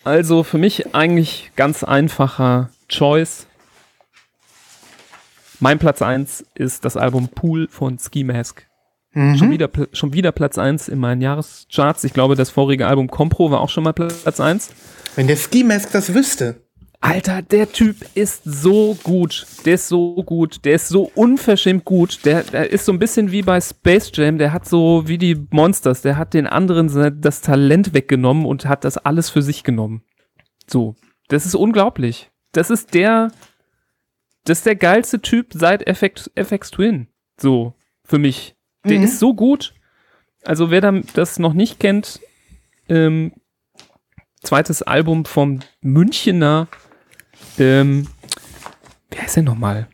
Also 0.03 0.43
für 0.43 0.57
mich 0.57 0.93
eigentlich 0.93 1.51
ganz 1.55 1.83
einfacher 1.83 2.69
Choice. 2.89 3.47
Mein 5.59 5.79
Platz 5.79 6.01
1 6.01 6.45
ist 6.55 6.85
das 6.85 6.95
Album 6.95 7.29
Pool 7.29 7.67
von 7.69 7.97
Ski 7.99 8.23
Mask. 8.23 8.65
Schon, 9.13 9.47
Mhm. 9.47 9.51
wieder, 9.51 9.65
Pl- 9.67 9.89
schon 9.95 10.13
wieder 10.13 10.31
Platz 10.31 10.57
1 10.59 10.87
in 10.87 10.99
meinen 10.99 11.21
Jahrescharts. 11.21 12.03
Ich 12.03 12.13
glaube, 12.13 12.35
das 12.35 12.51
vorige 12.51 12.85
Album 12.87 13.07
Compro 13.09 13.49
war 13.49 13.59
auch 13.61 13.69
schon 13.69 13.83
mal 13.83 13.93
Platz 13.93 14.39
1. 14.39 14.69
Wenn 15.15 15.25
der 15.27 15.35
Ski 15.35 15.63
Mask 15.63 15.91
das 15.91 16.13
wüsste. 16.13 16.61
Alter, 17.01 17.41
der 17.41 17.71
Typ 17.71 17.95
ist 18.13 18.41
so 18.43 18.95
gut. 19.03 19.47
Der 19.65 19.75
ist 19.75 19.87
so 19.87 20.15
gut. 20.23 20.63
Der 20.65 20.73
ist 20.75 20.89
so 20.89 21.09
unverschämt 21.15 21.85
gut. 21.85 22.23
Der, 22.25 22.43
der 22.43 22.69
ist 22.71 22.85
so 22.85 22.91
ein 22.91 22.99
bisschen 22.99 23.31
wie 23.31 23.41
bei 23.41 23.59
Space 23.61 24.11
Jam. 24.13 24.37
Der 24.37 24.51
hat 24.53 24.67
so 24.67 25.03
wie 25.07 25.17
die 25.17 25.35
Monsters. 25.49 26.01
Der 26.01 26.17
hat 26.17 26.33
den 26.33 26.45
anderen 26.45 27.21
das 27.21 27.41
Talent 27.41 27.93
weggenommen 27.93 28.45
und 28.45 28.65
hat 28.65 28.83
das 28.83 28.97
alles 28.97 29.29
für 29.29 29.41
sich 29.41 29.63
genommen. 29.63 30.03
So. 30.69 30.95
Das 31.29 31.45
ist 31.45 31.55
unglaublich. 31.55 32.29
Das 32.51 32.69
ist 32.69 32.93
der, 32.93 33.31
das 34.43 34.59
ist 34.59 34.65
der 34.65 34.75
geilste 34.75 35.21
Typ 35.21 35.47
seit 35.53 35.87
FX, 35.87 36.29
FX 36.35 36.69
Twin. 36.71 37.07
So. 37.39 37.73
Für 38.03 38.19
mich. 38.19 38.55
Der 38.85 38.97
Mhm. 38.97 39.03
ist 39.03 39.19
so 39.19 39.33
gut. 39.33 39.73
Also 40.43 40.71
wer 40.71 40.81
da- 40.81 41.01
das 41.13 41.37
noch 41.39 41.53
nicht 41.53 41.79
kennt, 41.79 42.19
ähm, 42.87 43.33
zweites 44.41 44.81
Album 44.81 45.25
vom 45.25 45.59
Münchener, 45.81 46.67
ähm, 47.57 48.07
wer 49.11 49.25
ist 49.25 49.35
der 49.35 49.43
nochmal? 49.43 49.87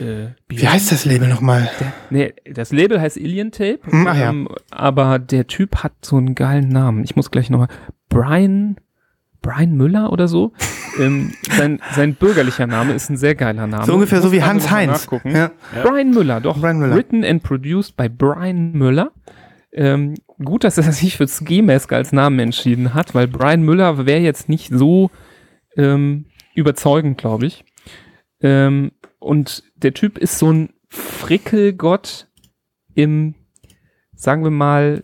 äh, 0.00 0.28
Wie 0.48 0.68
heißt 0.68 0.92
das 0.92 1.04
Label 1.06 1.28
nochmal? 1.28 1.68
Nee, 2.10 2.34
das 2.44 2.70
Label 2.72 3.00
heißt 3.00 3.16
Alien 3.16 3.50
Tape, 3.50 3.80
Hm, 3.84 4.06
ach 4.06 4.16
ja. 4.16 4.30
ähm, 4.30 4.48
aber 4.70 5.18
der 5.18 5.46
Typ 5.48 5.82
hat 5.82 5.92
so 6.04 6.16
einen 6.18 6.34
geilen 6.34 6.68
Namen. 6.68 7.02
Ich 7.04 7.16
muss 7.16 7.30
gleich 7.30 7.50
nochmal. 7.50 7.68
Brian, 8.08 8.76
Brian 9.42 9.76
Müller 9.76 10.12
oder 10.12 10.28
so. 10.28 10.52
ähm, 10.98 11.32
sein, 11.56 11.80
sein 11.94 12.14
bürgerlicher 12.14 12.66
Name 12.66 12.92
ist 12.92 13.10
ein 13.10 13.16
sehr 13.16 13.34
geiler 13.34 13.66
Name. 13.66 13.84
So 13.84 13.94
ungefähr 13.94 14.20
so 14.20 14.32
wie 14.32 14.42
Hans 14.42 14.70
Heinz. 14.70 15.08
Ja. 15.24 15.50
Brian 15.82 16.10
Müller, 16.10 16.40
doch. 16.40 16.60
Brian 16.60 16.78
Müller. 16.78 16.96
Written 16.96 17.24
and 17.24 17.42
produced 17.42 17.96
by 17.96 18.08
Brian 18.08 18.72
Müller. 18.72 19.12
Ähm, 19.72 20.14
gut, 20.44 20.64
dass 20.64 20.78
er 20.78 20.92
sich 20.92 21.16
für 21.16 21.28
Ski-Mask 21.28 21.92
als 21.92 22.12
Namen 22.12 22.38
entschieden 22.38 22.94
hat, 22.94 23.14
weil 23.14 23.28
Brian 23.28 23.62
Müller 23.62 24.06
wäre 24.06 24.20
jetzt 24.20 24.48
nicht 24.48 24.70
so 24.72 25.10
ähm, 25.76 26.26
überzeugend, 26.54 27.18
glaube 27.18 27.46
ich. 27.46 27.64
Ähm, 28.40 28.92
und 29.18 29.62
der 29.76 29.94
Typ 29.94 30.18
ist 30.18 30.38
so 30.38 30.50
ein 30.50 30.70
Frickelgott 30.88 32.28
im, 32.94 33.34
sagen 34.14 34.42
wir 34.42 34.50
mal, 34.50 35.02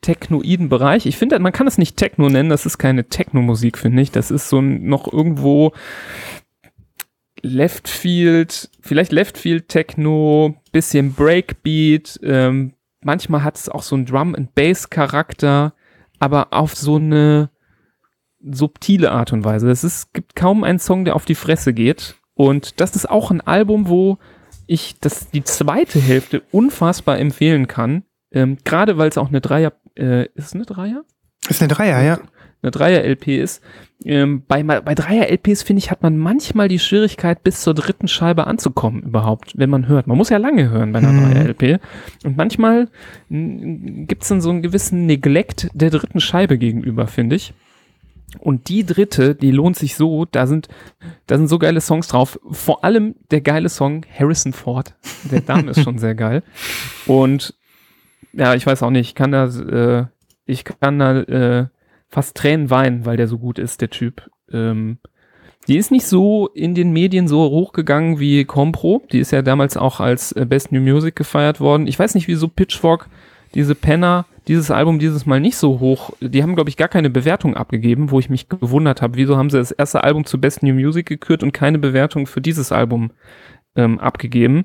technoiden 0.00 0.68
Bereich. 0.68 1.06
Ich 1.06 1.16
finde, 1.16 1.38
man 1.38 1.52
kann 1.52 1.66
es 1.66 1.78
nicht 1.78 1.96
Techno 1.96 2.28
nennen, 2.28 2.50
das 2.50 2.66
ist 2.66 2.78
keine 2.78 3.08
Techno-Musik, 3.08 3.78
finde 3.78 4.02
ich. 4.02 4.10
Das 4.10 4.30
ist 4.30 4.48
so 4.48 4.60
noch 4.60 5.12
irgendwo 5.12 5.72
Left 7.42 7.88
Field, 7.88 8.70
vielleicht 8.80 9.12
Left 9.12 9.38
Field 9.38 9.68
Techno, 9.68 10.56
bisschen 10.72 11.14
Breakbeat, 11.14 12.18
ähm, 12.22 12.74
manchmal 13.02 13.44
hat 13.44 13.56
es 13.56 13.68
auch 13.68 13.82
so 13.82 13.96
einen 13.96 14.06
Drum 14.06 14.34
and 14.34 14.54
Bass 14.54 14.90
Charakter, 14.90 15.74
aber 16.18 16.48
auf 16.52 16.74
so 16.74 16.96
eine 16.96 17.50
subtile 18.40 19.10
Art 19.10 19.32
und 19.32 19.44
Weise. 19.44 19.70
Es 19.70 19.84
ist, 19.84 20.12
gibt 20.12 20.36
kaum 20.36 20.64
einen 20.64 20.78
Song, 20.78 21.04
der 21.04 21.16
auf 21.16 21.24
die 21.24 21.34
Fresse 21.34 21.72
geht. 21.72 22.16
Und 22.34 22.80
das 22.80 22.94
ist 22.94 23.10
auch 23.10 23.30
ein 23.30 23.40
Album, 23.40 23.88
wo 23.88 24.18
ich 24.66 24.98
das 25.00 25.30
die 25.30 25.42
zweite 25.42 25.98
Hälfte 25.98 26.42
unfassbar 26.52 27.18
empfehlen 27.18 27.66
kann. 27.66 28.04
Ähm, 28.30 28.58
Gerade 28.64 28.98
weil 28.98 29.08
es 29.08 29.18
auch 29.18 29.28
eine 29.28 29.40
Dreier, 29.40 29.72
äh, 29.98 30.24
ist 30.34 30.46
es 30.46 30.54
eine 30.54 30.64
Dreier? 30.64 31.04
Ist 31.48 31.60
eine 31.62 31.68
Dreier, 31.68 32.02
ja. 32.02 32.18
eine 32.62 32.70
Dreier-LP 32.70 33.28
ist. 33.28 33.62
Ähm, 34.04 34.42
bei 34.46 34.62
bei 34.62 34.94
Dreier-LPs, 34.94 35.62
finde 35.62 35.78
ich, 35.78 35.90
hat 35.90 36.02
man 36.02 36.16
manchmal 36.16 36.68
die 36.68 36.78
Schwierigkeit, 36.78 37.42
bis 37.42 37.62
zur 37.62 37.74
dritten 37.74 38.06
Scheibe 38.08 38.46
anzukommen 38.46 39.02
überhaupt, 39.02 39.58
wenn 39.58 39.70
man 39.70 39.88
hört. 39.88 40.06
Man 40.06 40.16
muss 40.16 40.28
ja 40.28 40.36
lange 40.36 40.70
hören 40.70 40.92
bei 40.92 40.98
einer 41.00 41.12
Mhm. 41.12 41.32
Dreier-LP. 41.32 41.80
Und 42.24 42.36
manchmal 42.36 42.88
gibt 43.28 44.22
es 44.22 44.28
dann 44.28 44.40
so 44.40 44.50
einen 44.50 44.62
gewissen 44.62 45.06
Neglect 45.06 45.68
der 45.74 45.90
dritten 45.90 46.20
Scheibe 46.20 46.58
gegenüber, 46.58 47.06
finde 47.06 47.36
ich. 47.36 47.54
Und 48.40 48.68
die 48.68 48.84
dritte, 48.84 49.34
die 49.34 49.50
lohnt 49.50 49.76
sich 49.76 49.96
so, 49.96 50.26
da 50.26 50.46
sind, 50.46 50.68
da 51.26 51.38
sind 51.38 51.48
so 51.48 51.58
geile 51.58 51.80
Songs 51.80 52.08
drauf. 52.08 52.38
Vor 52.50 52.84
allem 52.84 53.14
der 53.30 53.40
geile 53.40 53.70
Song 53.70 54.04
Harrison 54.16 54.52
Ford. 54.52 54.94
Der 55.30 55.42
Name 55.46 55.70
ist 55.70 55.82
schon 55.82 55.98
sehr 55.98 56.14
geil. 56.14 56.42
Und 57.06 57.54
ja, 58.38 58.54
ich 58.54 58.66
weiß 58.66 58.82
auch 58.82 58.90
nicht, 58.90 59.08
ich 59.08 59.14
kann 59.14 59.32
da, 59.32 59.46
äh, 59.46 60.06
ich 60.46 60.64
kann 60.64 60.98
da 60.98 61.20
äh, 61.20 61.66
fast 62.08 62.36
Tränen 62.36 62.70
weinen, 62.70 63.04
weil 63.04 63.16
der 63.16 63.28
so 63.28 63.38
gut 63.38 63.58
ist, 63.58 63.80
der 63.80 63.90
Typ. 63.90 64.30
Ähm, 64.52 64.98
die 65.66 65.76
ist 65.76 65.90
nicht 65.90 66.06
so 66.06 66.48
in 66.48 66.74
den 66.74 66.92
Medien 66.92 67.28
so 67.28 67.40
hochgegangen 67.50 68.18
wie 68.18 68.44
Compro. 68.44 69.02
Die 69.12 69.18
ist 69.18 69.32
ja 69.32 69.42
damals 69.42 69.76
auch 69.76 70.00
als 70.00 70.32
äh, 70.32 70.46
Best 70.46 70.72
New 70.72 70.80
Music 70.80 71.14
gefeiert 71.14 71.60
worden. 71.60 71.86
Ich 71.86 71.98
weiß 71.98 72.14
nicht, 72.14 72.28
wieso 72.28 72.48
Pitchfork 72.48 73.08
diese 73.54 73.74
Penner 73.74 74.26
dieses 74.48 74.70
Album 74.70 74.98
dieses 74.98 75.26
Mal 75.26 75.40
nicht 75.40 75.56
so 75.56 75.78
hoch. 75.78 76.10
Die 76.20 76.42
haben, 76.42 76.54
glaube 76.54 76.70
ich, 76.70 76.78
gar 76.78 76.88
keine 76.88 77.10
Bewertung 77.10 77.54
abgegeben, 77.54 78.10
wo 78.10 78.18
ich 78.18 78.30
mich 78.30 78.48
gewundert 78.48 79.02
habe. 79.02 79.16
Wieso 79.16 79.36
haben 79.36 79.50
sie 79.50 79.58
das 79.58 79.72
erste 79.72 80.02
Album 80.02 80.24
zu 80.24 80.40
Best 80.40 80.62
New 80.62 80.72
Music 80.72 81.06
gekürt 81.06 81.42
und 81.42 81.52
keine 81.52 81.78
Bewertung 81.78 82.26
für 82.26 82.40
dieses 82.40 82.72
Album 82.72 83.10
ähm, 83.76 84.00
abgegeben? 84.00 84.64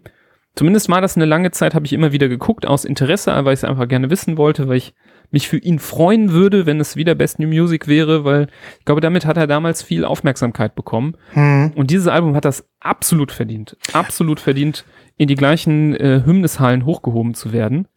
Zumindest 0.56 0.88
war 0.90 1.02
das 1.02 1.16
eine 1.16 1.26
lange 1.26 1.50
Zeit, 1.52 1.74
habe 1.74 1.86
ich 1.86 1.94
immer 1.94 2.12
wieder 2.12 2.30
geguckt, 2.30 2.68
aus 2.68 2.86
Interesse, 2.86 3.32
weil 3.44 3.54
ich 3.54 3.62
es 3.62 3.64
einfach 3.64 3.88
gerne 3.88 4.12
wissen 4.12 4.38
wollte, 4.38 4.68
weil 4.68 4.78
ich 4.78 4.94
mich 5.32 5.48
für 5.48 5.58
ihn 5.58 5.80
freuen 5.80 6.32
würde, 6.32 6.68
wenn 6.68 6.80
es 6.80 6.96
wieder 6.96 7.16
Best 7.16 7.40
New 7.40 7.48
Music 7.48 7.88
wäre, 7.88 8.24
weil 8.24 8.48
ich 8.78 8.86
glaube, 8.86 9.02
damit 9.02 9.26
hat 9.26 9.36
er 9.36 9.48
damals 9.48 9.82
viel 9.82 10.06
Aufmerksamkeit 10.06 10.76
bekommen. 10.76 11.18
Hm. 11.32 11.72
Und 11.76 11.90
dieses 11.90 12.08
Album 12.08 12.36
hat 12.36 12.46
das 12.46 12.70
absolut 12.80 13.32
verdient. 13.32 13.76
Absolut 13.94 14.40
verdient, 14.40 14.86
in 15.18 15.28
die 15.28 15.36
gleichen 15.36 15.96
äh, 15.96 16.22
Hymneshallen 16.24 16.86
hochgehoben 16.86 17.34
zu 17.34 17.52
werden. 17.52 17.88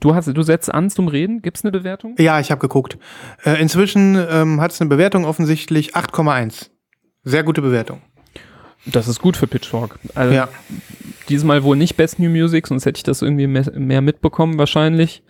Du, 0.00 0.14
hast, 0.14 0.26
du 0.26 0.42
setzt 0.42 0.72
an 0.72 0.90
zum 0.90 1.08
Reden. 1.08 1.40
Gibt's 1.40 1.64
eine 1.64 1.72
Bewertung? 1.72 2.14
Ja, 2.18 2.40
ich 2.40 2.50
habe 2.50 2.60
geguckt. 2.60 2.98
Äh, 3.44 3.60
inzwischen 3.60 4.18
ähm, 4.30 4.60
hat 4.60 4.72
es 4.72 4.80
eine 4.80 4.90
Bewertung 4.90 5.24
offensichtlich 5.24 5.94
8,1. 5.94 6.70
Sehr 7.22 7.42
gute 7.42 7.60
Bewertung. 7.60 8.00
Das 8.86 9.08
ist 9.08 9.20
gut 9.20 9.36
für 9.36 9.46
Pitchfork. 9.46 9.98
Also 10.14 10.34
Ja. 10.34 10.48
diesmal 11.28 11.62
wohl 11.62 11.76
nicht 11.76 11.96
Best 11.96 12.18
New 12.18 12.30
Music, 12.30 12.66
sonst 12.66 12.86
hätte 12.86 12.98
ich 12.98 13.02
das 13.02 13.22
irgendwie 13.22 13.46
mehr, 13.46 13.70
mehr 13.74 14.00
mitbekommen 14.00 14.58
wahrscheinlich. 14.58 15.22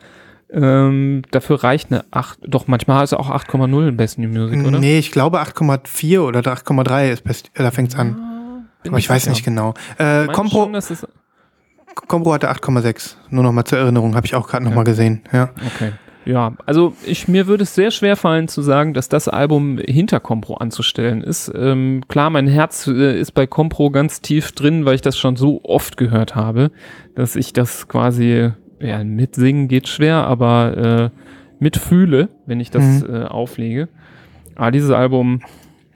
Ähm, 0.52 1.22
dafür 1.30 1.62
reicht 1.62 1.92
eine 1.92 2.04
8, 2.10 2.40
doch 2.46 2.66
manchmal 2.66 3.04
ist 3.04 3.12
auch 3.14 3.30
8,0 3.30 3.88
in 3.88 3.96
Best 3.96 4.18
New 4.18 4.28
Music, 4.28 4.64
oder? 4.66 4.78
Nee, 4.80 4.98
ich 4.98 5.12
glaube 5.12 5.40
8,4 5.40 6.20
oder 6.20 6.40
8,3 6.40 7.10
ist 7.12 7.22
best, 7.22 7.50
da 7.54 7.70
fängt's 7.70 7.94
an. 7.94 8.16
Bin 8.82 8.92
Aber 8.92 8.98
ich 8.98 9.08
weiß 9.08 9.22
sicher. 9.24 9.32
nicht 9.32 9.44
genau. 9.44 9.74
Äh, 9.98 10.26
Compro, 10.28 10.64
schon, 10.64 10.74
es, 10.74 11.06
Compro 12.08 12.32
hatte 12.32 12.50
8,6. 12.50 13.14
Nur 13.30 13.44
noch 13.44 13.52
mal 13.52 13.64
zur 13.64 13.78
Erinnerung, 13.78 14.16
habe 14.16 14.26
ich 14.26 14.34
auch 14.34 14.48
gerade 14.48 14.64
noch 14.64 14.74
mal 14.74 14.84
gesehen. 14.84 15.22
Ja. 15.32 15.50
okay. 15.74 15.92
Ja, 16.30 16.54
also 16.64 16.94
ich, 17.04 17.26
mir 17.26 17.46
würde 17.48 17.64
es 17.64 17.74
sehr 17.74 17.90
schwer 17.90 18.14
fallen 18.14 18.46
zu 18.46 18.62
sagen, 18.62 18.94
dass 18.94 19.08
das 19.08 19.26
Album 19.26 19.78
hinter 19.78 20.20
Compro 20.20 20.54
anzustellen 20.54 21.22
ist. 21.22 21.50
Ähm, 21.54 22.02
klar, 22.06 22.30
mein 22.30 22.46
Herz 22.46 22.86
äh, 22.86 23.18
ist 23.18 23.32
bei 23.32 23.46
Compro 23.48 23.90
ganz 23.90 24.20
tief 24.20 24.52
drin, 24.52 24.84
weil 24.84 24.94
ich 24.94 25.00
das 25.00 25.18
schon 25.18 25.34
so 25.36 25.60
oft 25.64 25.96
gehört 25.96 26.36
habe, 26.36 26.70
dass 27.16 27.34
ich 27.34 27.52
das 27.52 27.88
quasi, 27.88 28.50
ja, 28.80 29.02
mitsingen 29.02 29.66
geht 29.66 29.88
schwer, 29.88 30.26
aber 30.26 31.10
äh, 31.12 31.18
mitfühle, 31.58 32.28
wenn 32.46 32.60
ich 32.60 32.70
das 32.70 33.02
Mhm. 33.02 33.14
äh, 33.14 33.24
auflege. 33.24 33.88
Aber 34.54 34.70
dieses 34.70 34.90
Album 34.90 35.40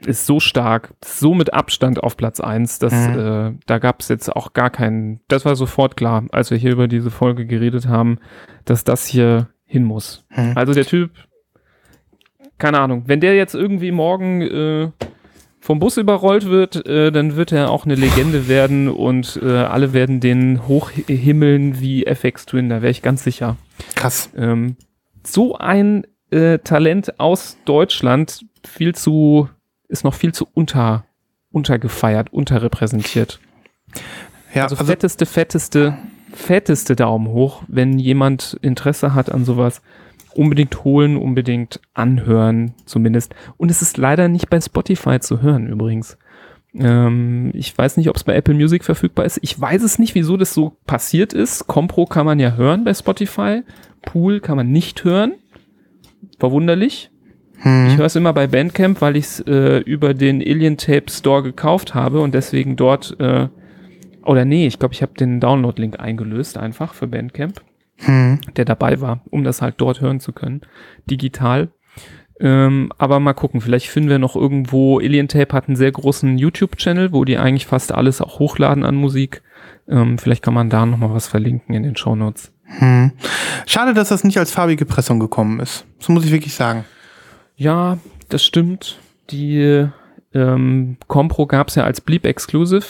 ist 0.05 0.25
so 0.25 0.39
stark, 0.39 0.93
so 1.03 1.33
mit 1.33 1.53
Abstand 1.53 2.03
auf 2.03 2.17
Platz 2.17 2.39
eins, 2.39 2.77
dass 2.77 2.93
Mhm. 3.07 3.19
äh, 3.19 3.51
da 3.65 3.79
gab 3.79 4.01
es 4.01 4.09
jetzt 4.09 4.35
auch 4.35 4.53
gar 4.53 4.69
keinen, 4.69 5.21
das 5.29 5.45
war 5.45 5.55
sofort 5.55 5.95
klar, 5.97 6.25
als 6.31 6.51
wir 6.51 6.57
hier 6.57 6.73
über 6.73 6.87
diese 6.87 7.09
Folge 7.09 7.45
geredet 7.45 7.87
haben, 7.87 8.17
dass 8.65 8.83
das 8.83 9.05
hier 9.07 9.47
hin 9.65 9.83
muss. 9.83 10.25
Mhm. 10.35 10.53
Also 10.55 10.73
der 10.73 10.85
Typ, 10.85 11.11
keine 12.57 12.79
Ahnung, 12.79 13.03
wenn 13.07 13.19
der 13.19 13.35
jetzt 13.35 13.55
irgendwie 13.55 13.91
morgen 13.91 14.41
äh, 14.41 14.91
vom 15.59 15.79
Bus 15.79 15.97
überrollt 15.97 16.45
wird, 16.45 16.85
äh, 16.85 17.11
dann 17.11 17.35
wird 17.35 17.51
er 17.51 17.71
auch 17.71 17.85
eine 17.85 17.95
Legende 17.95 18.47
werden 18.47 18.87
und 18.87 19.39
äh, 19.41 19.49
alle 19.49 19.93
werden 19.93 20.19
den 20.19 20.67
hochhimmeln 20.67 21.79
wie 21.79 22.05
FX 22.05 22.45
Twin, 22.45 22.69
da 22.69 22.81
wäre 22.81 22.91
ich 22.91 23.01
ganz 23.01 23.23
sicher. 23.23 23.57
Krass. 23.95 24.29
Ähm, 24.37 24.77
so 25.23 25.57
ein 25.57 26.05
äh, 26.29 26.59
Talent 26.59 27.19
aus 27.19 27.57
Deutschland, 27.65 28.45
viel 28.63 28.93
zu, 28.93 29.49
ist 29.87 30.03
noch 30.03 30.13
viel 30.13 30.33
zu 30.33 30.47
unter, 30.53 31.05
untergefeiert, 31.51 32.31
unterrepräsentiert. 32.31 33.39
Ja, 34.53 34.63
Also, 34.63 34.75
also, 34.75 34.85
fetteste, 34.85 35.25
fetteste, 35.25 35.97
fetteste 36.35 36.95
Daumen 36.95 37.27
hoch, 37.27 37.63
wenn 37.67 37.97
jemand 37.97 38.57
Interesse 38.61 39.13
hat 39.13 39.31
an 39.31 39.45
sowas. 39.45 39.81
Unbedingt 40.33 40.83
holen, 40.83 41.15
unbedingt 41.15 41.79
anhören, 41.93 42.73
zumindest. 42.85 43.33
Und 43.57 43.71
es 43.71 43.81
ist 43.81 43.97
leider 43.97 44.27
nicht 44.27 44.49
bei 44.49 44.59
Spotify 44.59 45.19
zu 45.19 45.41
hören, 45.41 45.67
übrigens. 45.67 46.17
Ähm, 46.77 47.51
ich 47.53 47.75
weiß 47.77 47.97
nicht, 47.97 48.09
ob 48.09 48.17
es 48.17 48.25
bei 48.25 48.35
Apple 48.35 48.53
Music 48.53 48.83
verfügbar 48.83 49.25
ist. 49.25 49.39
Ich 49.41 49.59
weiß 49.59 49.81
es 49.81 49.97
nicht, 49.97 50.13
wieso 50.13 50.35
das 50.35 50.53
so 50.53 50.77
passiert 50.85 51.33
ist. 51.33 51.67
Compro 51.67 52.05
kann 52.05 52.25
man 52.25 52.39
ja 52.39 52.55
hören 52.55 52.83
bei 52.83 52.93
Spotify. 52.93 53.61
Pool 54.01 54.41
kann 54.41 54.57
man 54.57 54.71
nicht 54.71 55.03
hören. 55.03 55.33
Verwunderlich. 56.37 57.11
Ich 57.59 57.63
hm. 57.65 57.97
höre 57.97 58.05
es 58.05 58.15
immer 58.15 58.33
bei 58.33 58.47
Bandcamp, 58.47 59.01
weil 59.01 59.15
ich 59.15 59.25
es 59.25 59.39
äh, 59.41 59.77
über 59.79 60.13
den 60.13 60.41
Alien 60.41 60.77
Tape 60.77 61.09
Store 61.09 61.41
gekauft 61.41 61.95
habe 61.95 62.19
und 62.19 62.33
deswegen 62.33 62.75
dort, 62.75 63.17
äh, 63.19 63.47
oder 64.25 64.45
nee, 64.45 64.67
ich 64.67 64.79
glaube, 64.79 64.93
ich 64.93 65.01
habe 65.01 65.13
den 65.13 65.39
Download-Link 65.39 65.99
eingelöst 65.99 66.57
einfach 66.57 66.93
für 66.93 67.07
Bandcamp, 67.07 67.61
Hm. 67.97 68.39
der 68.57 68.65
dabei 68.65 68.99
war, 68.99 69.21
um 69.29 69.43
das 69.43 69.61
halt 69.61 69.75
dort 69.77 70.01
hören 70.01 70.19
zu 70.19 70.33
können, 70.33 70.61
digital. 71.09 71.69
Ähm, 72.41 72.91
aber 72.97 73.21
mal 73.21 73.33
gucken, 73.33 73.61
vielleicht 73.61 73.87
finden 73.87 74.09
wir 74.09 74.19
noch 74.19 74.35
irgendwo, 74.35 74.99
Alien 74.99 75.29
Tape 75.29 75.55
hat 75.55 75.67
einen 75.67 75.77
sehr 75.77 75.91
großen 75.91 76.37
YouTube-Channel, 76.37 77.13
wo 77.13 77.23
die 77.23 77.37
eigentlich 77.37 77.65
fast 77.65 77.93
alles 77.93 78.19
auch 78.19 78.39
hochladen 78.39 78.83
an 78.83 78.95
Musik. 78.95 79.41
Ähm, 79.87 80.17
vielleicht 80.17 80.43
kann 80.43 80.53
man 80.53 80.69
da 80.69 80.85
nochmal 80.85 81.13
was 81.13 81.27
verlinken 81.27 81.73
in 81.73 81.83
den 81.83 81.95
Shownotes. 81.95 82.51
Hm. 82.65 83.11
Schade, 83.65 83.93
dass 83.93 84.09
das 84.09 84.23
nicht 84.25 84.37
als 84.37 84.51
farbige 84.51 84.85
Pressung 84.85 85.19
gekommen 85.19 85.59
ist. 85.61 85.85
Das 85.99 86.09
muss 86.09 86.25
ich 86.25 86.31
wirklich 86.31 86.55
sagen. 86.55 86.83
Ja, 87.55 87.99
das 88.27 88.43
stimmt. 88.43 88.99
Die 89.29 89.87
ähm, 90.33 90.97
Compro 91.07 91.45
gab 91.47 91.69
es 91.69 91.75
ja 91.75 91.85
als 91.85 92.01
Bleep 92.01 92.25
Exclusive 92.25 92.85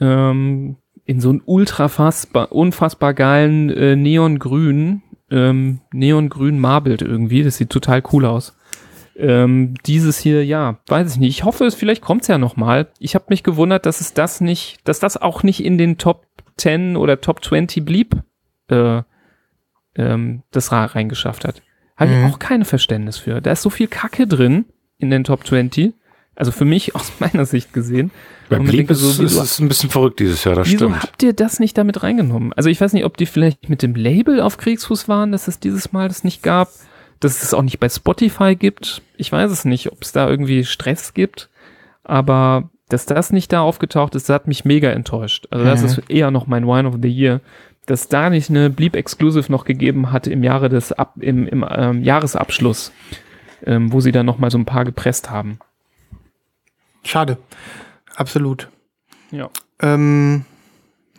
ähm, 0.00 0.76
in 1.04 1.20
so 1.20 1.30
einem 1.30 1.42
ultra 1.44 1.88
fassbar, 1.88 2.52
unfassbar 2.52 3.14
geilen 3.14 3.70
äh, 3.70 3.96
Neongrün, 3.96 5.02
ähm, 5.30 5.80
Neongrün 5.92 6.58
Marbled 6.58 7.02
irgendwie. 7.02 7.42
Das 7.42 7.56
sieht 7.56 7.70
total 7.70 8.02
cool 8.12 8.24
aus. 8.24 8.56
Ähm, 9.16 9.74
dieses 9.84 10.18
hier, 10.18 10.44
ja, 10.44 10.78
weiß 10.86 11.12
ich 11.12 11.18
nicht. 11.20 11.36
Ich 11.38 11.44
hoffe, 11.44 11.64
es 11.66 11.74
vielleicht 11.74 12.02
kommt's 12.02 12.28
ja 12.28 12.38
noch 12.38 12.56
mal. 12.56 12.88
Ich 12.98 13.14
habe 13.14 13.26
mich 13.28 13.42
gewundert, 13.42 13.84
dass 13.84 14.00
es 14.00 14.14
das 14.14 14.40
nicht, 14.40 14.78
dass 14.84 15.00
das 15.00 15.16
auch 15.20 15.42
nicht 15.42 15.62
in 15.64 15.76
den 15.76 15.98
Top 15.98 16.26
10 16.56 16.96
oder 16.96 17.20
Top 17.20 17.44
20 17.44 17.84
blieb, 17.84 18.16
äh, 18.68 19.02
ähm, 19.96 20.42
das 20.50 20.72
Ra 20.72 20.86
reingeschafft 20.86 21.44
hat. 21.44 21.62
Habe 21.96 22.10
Mhm. 22.10 22.26
ich 22.26 22.32
auch 22.32 22.38
keine 22.38 22.64
Verständnis 22.64 23.18
für. 23.18 23.40
Da 23.42 23.52
ist 23.52 23.62
so 23.62 23.70
viel 23.70 23.88
Kacke 23.88 24.26
drin 24.26 24.64
in 24.98 25.10
den 25.10 25.24
Top 25.24 25.46
20. 25.46 25.92
Also 26.34 26.50
für 26.50 26.64
mich 26.64 26.94
aus 26.94 27.12
meiner 27.20 27.44
Sicht 27.44 27.72
gesehen. 27.74 28.10
Bei 28.58 28.70
denke 28.70 28.92
ist, 28.92 29.00
so, 29.00 29.08
ist 29.10 29.18
wieso- 29.20 29.42
es 29.42 29.58
ein 29.58 29.68
bisschen 29.68 29.90
verrückt 29.90 30.20
dieses 30.20 30.44
Jahr, 30.44 30.54
das 30.54 30.66
Wieso 30.68 30.86
stimmt. 30.88 31.02
habt 31.02 31.22
ihr 31.22 31.32
das 31.32 31.60
nicht 31.60 31.76
damit 31.78 32.02
reingenommen? 32.02 32.52
Also 32.54 32.68
ich 32.70 32.80
weiß 32.80 32.92
nicht, 32.92 33.04
ob 33.04 33.16
die 33.16 33.26
vielleicht 33.26 33.68
mit 33.68 33.82
dem 33.82 33.94
Label 33.94 34.40
auf 34.40 34.56
Kriegsfuß 34.58 35.08
waren, 35.08 35.32
dass 35.32 35.48
es 35.48 35.58
dieses 35.60 35.92
Mal 35.92 36.08
das 36.08 36.24
nicht 36.24 36.42
gab, 36.42 36.68
dass 37.20 37.42
es 37.42 37.54
auch 37.54 37.62
nicht 37.62 37.78
bei 37.80 37.88
Spotify 37.88 38.56
gibt. 38.56 39.02
Ich 39.16 39.30
weiß 39.30 39.50
es 39.50 39.64
nicht, 39.64 39.92
ob 39.92 40.02
es 40.02 40.12
da 40.12 40.28
irgendwie 40.28 40.64
Stress 40.64 41.14
gibt, 41.14 41.48
aber 42.04 42.70
dass 42.88 43.06
das 43.06 43.32
nicht 43.32 43.52
da 43.52 43.60
aufgetaucht 43.62 44.14
ist, 44.14 44.28
das 44.28 44.34
hat 44.34 44.48
mich 44.48 44.64
mega 44.64 44.90
enttäuscht. 44.90 45.46
Also 45.50 45.64
das 45.64 45.80
Mhm. 45.80 45.86
ist 45.86 46.02
eher 46.10 46.30
noch 46.30 46.46
mein 46.46 46.66
Wine 46.66 46.88
of 46.88 46.96
the 47.00 47.08
Year, 47.08 47.40
dass 47.86 48.08
da 48.08 48.28
nicht 48.30 48.50
eine 48.50 48.70
Bleep 48.70 48.94
Exclusive 48.96 49.50
noch 49.50 49.64
gegeben 49.64 50.12
hatte 50.12 50.30
im 50.30 50.42
Jahre 50.44 50.68
des 50.68 50.92
Ab 50.92 51.14
im, 51.20 51.46
im 51.48 51.64
ähm, 51.68 52.02
Jahresabschluss, 52.02 52.92
ähm, 53.64 53.92
wo 53.92 54.00
sie 54.00 54.12
dann 54.12 54.26
noch 54.26 54.38
mal 54.38 54.50
so 54.50 54.58
ein 54.58 54.64
paar 54.66 54.84
gepresst 54.84 55.30
haben. 55.30 55.58
Schade. 57.04 57.38
Absolut. 58.16 58.68
Ja. 59.30 59.50
Ähm, 59.80 60.44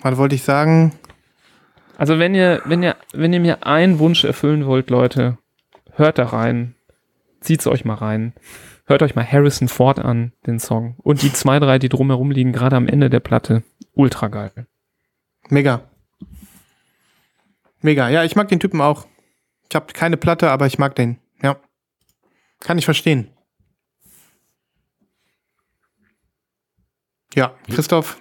was 0.02 0.18
wollte 0.18 0.36
ich 0.36 0.44
sagen? 0.44 0.94
Also 1.98 2.20
wenn 2.20 2.36
ihr, 2.36 2.62
wenn 2.66 2.84
ihr, 2.84 2.96
wenn 3.14 3.34
ihr 3.34 3.40
mir 3.40 3.66
einen 3.66 4.00
Wunsch 4.00 4.24
erfüllen 4.24 4.66
wollt, 4.66 4.90
Leute, 4.90 5.38
hört 5.94 6.18
da 6.18 6.26
rein, 6.26 6.76
zieht's 7.40 7.68
euch 7.68 7.86
mal 7.86 7.96
rein, 7.96 8.34
hört 8.86 9.04
euch 9.04 9.16
mal 9.16 9.26
Harrison 9.26 9.68
Ford 9.68 10.00
an, 10.00 10.34
den 10.46 10.60
Song 10.60 10.96
und 10.98 11.22
die 11.22 11.32
zwei, 11.32 11.60
drei, 11.60 11.80
die 11.80 11.90
drumherum 11.90 12.32
liegen, 12.32 12.52
gerade 12.52 12.76
am 12.76 12.88
Ende 12.88 13.10
der 13.10 13.20
Platte, 13.20 13.64
ultra 13.94 14.28
geil. 14.28 14.68
Mega. 15.50 15.82
Mega. 17.82 18.10
Ja, 18.10 18.24
ich 18.24 18.36
mag 18.36 18.48
den 18.48 18.60
Typen 18.60 18.82
auch. 18.82 19.06
Ich 19.70 19.76
habe 19.76 19.94
keine 19.94 20.18
Platte, 20.18 20.50
aber 20.50 20.68
ich 20.68 20.80
mag 20.80 20.96
den. 20.96 21.20
Ja. 21.42 21.58
Kann 22.60 22.78
ich 22.78 22.86
verstehen. 22.86 23.30
Ja, 27.36 27.54
Christoph, 27.70 28.18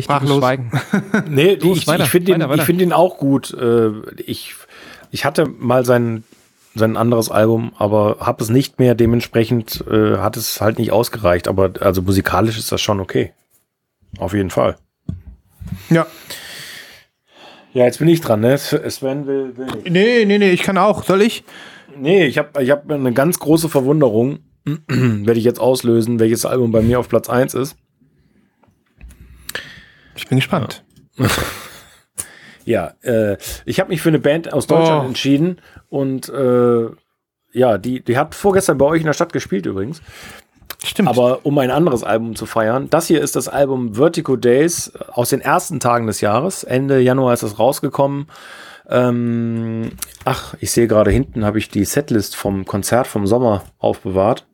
Sprachlos. 0.00 0.38
Schweigen. 0.38 0.70
Nee, 1.28 1.54
Los, 1.54 1.78
ich, 1.78 1.86
weiter, 1.86 2.04
ich 2.04 2.10
finde 2.10 2.32
ihn, 2.32 2.60
find 2.60 2.80
ihn 2.80 2.92
auch 2.92 3.18
gut. 3.18 3.52
Äh, 3.54 3.90
Ich, 4.26 4.54
ich 5.10 5.24
hatte 5.24 5.46
mal 5.46 5.84
sein, 5.84 6.24
sein 6.74 6.96
anderes 6.96 7.30
Album, 7.30 7.72
aber 7.78 8.18
habe 8.20 8.42
es 8.42 8.50
nicht 8.50 8.78
mehr. 8.78 8.94
Dementsprechend 8.94 9.84
äh, 9.90 10.18
hat 10.18 10.36
es 10.36 10.60
halt 10.60 10.78
nicht 10.78 10.92
ausgereicht. 10.92 11.48
Aber 11.48 11.72
also 11.80 12.02
musikalisch 12.02 12.58
ist 12.58 12.72
das 12.72 12.80
schon 12.80 13.00
okay. 13.00 13.32
Auf 14.18 14.32
jeden 14.32 14.50
Fall. 14.50 14.76
ja. 15.90 16.06
Ja, 17.72 17.84
jetzt 17.84 17.98
bin 17.98 18.08
ich 18.08 18.22
dran, 18.22 18.40
ne? 18.40 18.56
Sven 18.56 19.26
will, 19.26 19.54
will 19.58 19.66
nicht. 19.66 19.90
Nee, 19.90 20.24
nee, 20.24 20.38
nee, 20.38 20.50
ich 20.50 20.62
kann 20.62 20.78
auch. 20.78 21.04
Soll 21.04 21.20
ich? 21.20 21.44
Nee, 21.94 22.24
ich 22.24 22.38
habe 22.38 22.62
ich 22.62 22.70
hab 22.70 22.90
eine 22.90 23.12
ganz 23.12 23.38
große 23.38 23.68
Verwunderung. 23.68 24.38
Werde 24.88 25.38
ich 25.38 25.44
jetzt 25.44 25.60
auslösen, 25.60 26.18
welches 26.18 26.46
Album 26.46 26.72
bei 26.72 26.80
mir 26.80 26.98
auf 26.98 27.10
Platz 27.10 27.28
1 27.28 27.52
ist. 27.52 27.76
Ich 30.16 30.28
bin 30.28 30.38
gespannt. 30.38 30.84
Ja, 32.64 32.94
äh, 33.02 33.36
ich 33.64 33.80
habe 33.80 33.90
mich 33.90 34.00
für 34.02 34.08
eine 34.08 34.18
Band 34.18 34.52
aus 34.52 34.66
Deutschland 34.66 35.04
Oh. 35.04 35.06
entschieden 35.06 35.60
und 35.88 36.28
äh, 36.28 36.86
ja, 37.52 37.78
die, 37.78 38.02
die 38.02 38.18
hat 38.18 38.34
vorgestern 38.34 38.76
bei 38.78 38.84
euch 38.86 39.00
in 39.00 39.06
der 39.06 39.12
Stadt 39.14 39.32
gespielt 39.32 39.66
übrigens. 39.66 40.02
Stimmt. 40.84 41.08
Aber 41.08 41.40
um 41.44 41.56
ein 41.58 41.70
anderes 41.70 42.04
Album 42.04 42.36
zu 42.36 42.44
feiern, 42.44 42.90
das 42.90 43.06
hier 43.06 43.20
ist 43.22 43.34
das 43.34 43.48
Album 43.48 43.94
Vertigo 43.94 44.36
Days 44.36 44.92
aus 45.12 45.30
den 45.30 45.40
ersten 45.40 45.80
Tagen 45.80 46.06
des 46.06 46.20
Jahres. 46.20 46.64
Ende 46.64 47.00
Januar 47.00 47.32
ist 47.32 47.42
es 47.42 47.58
rausgekommen. 47.58 48.26
Ähm, 48.88 49.90
ach, 50.24 50.54
ich 50.60 50.70
sehe 50.70 50.86
gerade 50.86 51.10
hinten 51.10 51.44
habe 51.44 51.58
ich 51.58 51.70
die 51.70 51.84
Setlist 51.84 52.36
vom 52.36 52.66
Konzert 52.66 53.06
vom 53.06 53.26
Sommer 53.26 53.64
aufbewahrt. 53.78 54.46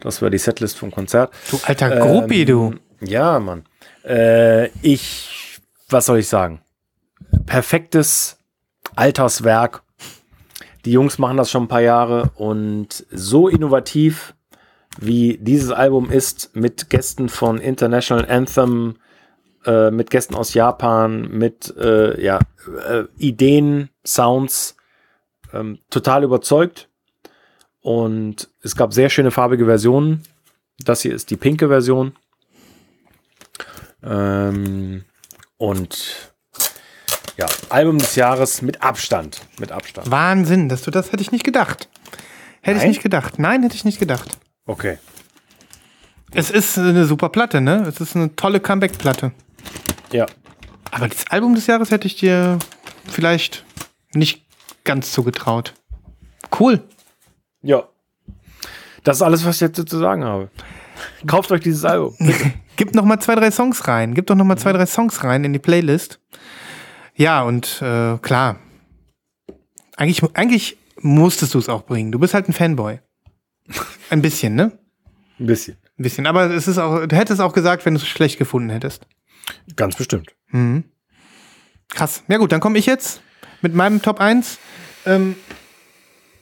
Das 0.00 0.22
war 0.22 0.30
die 0.30 0.38
Setlist 0.38 0.78
vom 0.78 0.90
Konzert. 0.90 1.32
du 1.50 1.58
alter 1.64 1.90
Gruppi, 2.00 2.44
du. 2.46 2.74
Ja, 3.00 3.38
Mann. 3.38 3.64
Äh, 4.04 4.68
ich, 4.82 5.60
was 5.88 6.06
soll 6.06 6.18
ich 6.18 6.28
sagen? 6.28 6.60
Perfektes 7.46 8.38
Alterswerk. 8.96 9.82
Die 10.84 10.92
Jungs 10.92 11.18
machen 11.18 11.36
das 11.36 11.50
schon 11.50 11.64
ein 11.64 11.68
paar 11.68 11.82
Jahre 11.82 12.30
und 12.36 13.04
so 13.10 13.48
innovativ, 13.48 14.34
wie 14.98 15.38
dieses 15.38 15.70
Album 15.70 16.10
ist, 16.10 16.56
mit 16.56 16.90
Gästen 16.90 17.28
von 17.28 17.58
International 17.58 18.26
Anthem, 18.28 18.96
äh, 19.66 19.90
mit 19.90 20.10
Gästen 20.10 20.34
aus 20.34 20.54
Japan, 20.54 21.28
mit 21.28 21.74
äh, 21.76 22.22
ja, 22.22 22.40
äh, 22.88 23.04
Ideen, 23.18 23.90
Sounds, 24.06 24.76
ähm, 25.52 25.78
total 25.90 26.24
überzeugt. 26.24 26.88
Und 27.82 28.48
es 28.62 28.76
gab 28.76 28.92
sehr 28.92 29.08
schöne 29.10 29.30
farbige 29.30 29.66
Versionen. 29.66 30.22
Das 30.78 31.02
hier 31.02 31.14
ist 31.14 31.30
die 31.30 31.36
pinke 31.36 31.68
Version. 31.68 32.12
Ähm, 34.02 35.04
und 35.56 36.32
ja, 37.36 37.46
Album 37.68 37.98
des 37.98 38.16
Jahres 38.16 38.62
mit 38.62 38.82
Abstand. 38.82 39.40
Mit 39.58 39.72
Abstand. 39.72 40.10
Wahnsinn, 40.10 40.68
dass 40.68 40.82
du 40.82 40.90
das 40.90 41.12
hätte 41.12 41.22
ich 41.22 41.32
nicht 41.32 41.44
gedacht. 41.44 41.88
Hätte 42.62 42.80
ich 42.80 42.86
nicht 42.86 43.02
gedacht. 43.02 43.38
Nein, 43.38 43.62
hätte 43.62 43.74
ich 43.74 43.84
nicht 43.84 43.98
gedacht. 43.98 44.38
Okay. 44.66 44.98
Es 46.32 46.50
ist 46.50 46.78
eine 46.78 47.06
super 47.06 47.28
Platte, 47.28 47.60
ne? 47.60 47.84
Es 47.88 48.00
ist 48.00 48.14
eine 48.14 48.36
tolle 48.36 48.60
Comeback-Platte. 48.60 49.32
Ja. 50.12 50.26
Aber 50.90 51.08
das 51.08 51.26
Album 51.28 51.54
des 51.54 51.66
Jahres 51.66 51.90
hätte 51.90 52.06
ich 52.06 52.16
dir 52.16 52.58
vielleicht 53.06 53.64
nicht 54.12 54.44
ganz 54.84 55.12
zugetraut. 55.12 55.74
Cool. 56.58 56.82
Ja. 57.62 57.88
Das 59.04 59.18
ist 59.18 59.22
alles, 59.22 59.44
was 59.44 59.56
ich 59.56 59.60
jetzt 59.62 59.88
zu 59.88 59.98
sagen 59.98 60.24
habe. 60.24 60.50
Kauft 61.26 61.50
euch 61.52 61.62
dieses 61.62 61.84
Album. 61.84 62.14
Gib 62.80 62.94
noch 62.94 63.04
mal 63.04 63.20
zwei, 63.20 63.34
drei 63.34 63.50
Songs 63.50 63.86
rein. 63.88 64.14
Gib 64.14 64.26
doch 64.28 64.34
noch 64.34 64.46
mal 64.46 64.56
zwei, 64.56 64.72
drei 64.72 64.86
Songs 64.86 65.22
rein 65.22 65.44
in 65.44 65.52
die 65.52 65.58
Playlist. 65.58 66.18
Ja, 67.14 67.42
und 67.42 67.82
äh, 67.82 68.16
klar. 68.16 68.58
Eigentlich, 69.98 70.22
eigentlich 70.32 70.78
musstest 70.98 71.52
du 71.52 71.58
es 71.58 71.68
auch 71.68 71.82
bringen. 71.82 72.10
Du 72.10 72.18
bist 72.18 72.32
halt 72.32 72.48
ein 72.48 72.54
Fanboy. 72.54 73.00
Ein 74.08 74.22
bisschen, 74.22 74.54
ne? 74.54 74.78
Ein 75.38 75.44
bisschen. 75.44 75.76
Ein 75.98 76.02
bisschen. 76.02 76.26
Aber 76.26 76.50
es 76.50 76.68
ist 76.68 76.78
auch, 76.78 77.04
du 77.06 77.14
hättest 77.14 77.42
auch 77.42 77.52
gesagt, 77.52 77.84
wenn 77.84 77.92
du 77.92 78.00
es 78.00 78.08
schlecht 78.08 78.38
gefunden 78.38 78.70
hättest. 78.70 79.06
Ganz 79.76 79.96
bestimmt. 79.96 80.34
Mhm. 80.48 80.84
Krass. 81.90 82.22
Ja 82.28 82.38
gut, 82.38 82.50
dann 82.50 82.60
komme 82.60 82.78
ich 82.78 82.86
jetzt 82.86 83.20
mit 83.60 83.74
meinem 83.74 84.00
Top 84.00 84.20
1. 84.22 84.58
Ähm, 85.04 85.36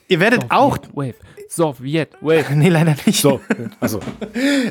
ihr 0.06 0.20
werdet 0.20 0.52
auch. 0.52 0.78
Wave. 0.92 1.16
Sowjet 1.48 2.10
Wave. 2.20 2.46
Nee, 2.54 2.68
leider 2.68 2.94
nicht. 3.06 3.20
So, 3.20 3.40
also. 3.80 4.00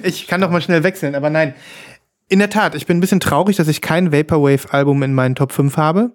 Ich 0.04 0.28
kann 0.28 0.42
doch 0.42 0.50
mal 0.50 0.62
schnell 0.62 0.84
wechseln, 0.84 1.16
aber 1.16 1.30
nein. 1.30 1.54
In 2.30 2.40
der 2.40 2.50
Tat, 2.50 2.76
ich 2.76 2.86
bin 2.86 2.98
ein 2.98 3.02
bisschen 3.02 3.22
traurig, 3.22 3.56
dass 3.56 3.68
ich 3.68 3.82
kein 3.82 4.12
Vaporwave-Album 4.12 5.02
in 5.04 5.14
meinen 5.14 5.36
Top 5.36 5.54
5 5.54 5.78
habe. 5.78 6.12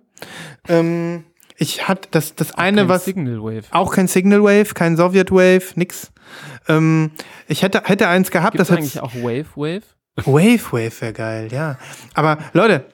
Ähm, 0.68 1.24
ich 1.56 1.89
hatte 1.89 2.09
das, 2.10 2.34
das 2.34 2.55
eine, 2.55 2.82
Kein 2.82 2.89
was. 2.89 3.05
Signal 3.05 3.43
Wave. 3.43 3.62
Auch 3.70 3.94
kein 3.94 4.09
Signal 4.09 4.43
Wave, 4.43 4.74
kein 4.74 4.97
Sowjet 4.97 5.30
Wave, 5.30 5.62
nix. 5.74 6.12
Ähm, 6.68 7.12
ich 7.48 7.62
hätte, 7.62 7.82
hätte 7.84 8.09
eins 8.09 8.30
gehabt, 8.30 8.52
Gibt 8.52 8.62
es 8.62 8.68
das 8.68 8.76
eigentlich 8.76 8.97
hat. 8.97 9.05
auch 9.05 9.14
Wave 9.14 9.47
Wave? 9.56 9.82
Wave 10.16 10.72
Wave 10.72 11.01
wäre 11.01 11.12
geil, 11.12 11.48
ja. 11.51 11.78
Aber 12.14 12.39
Leute, 12.52 12.84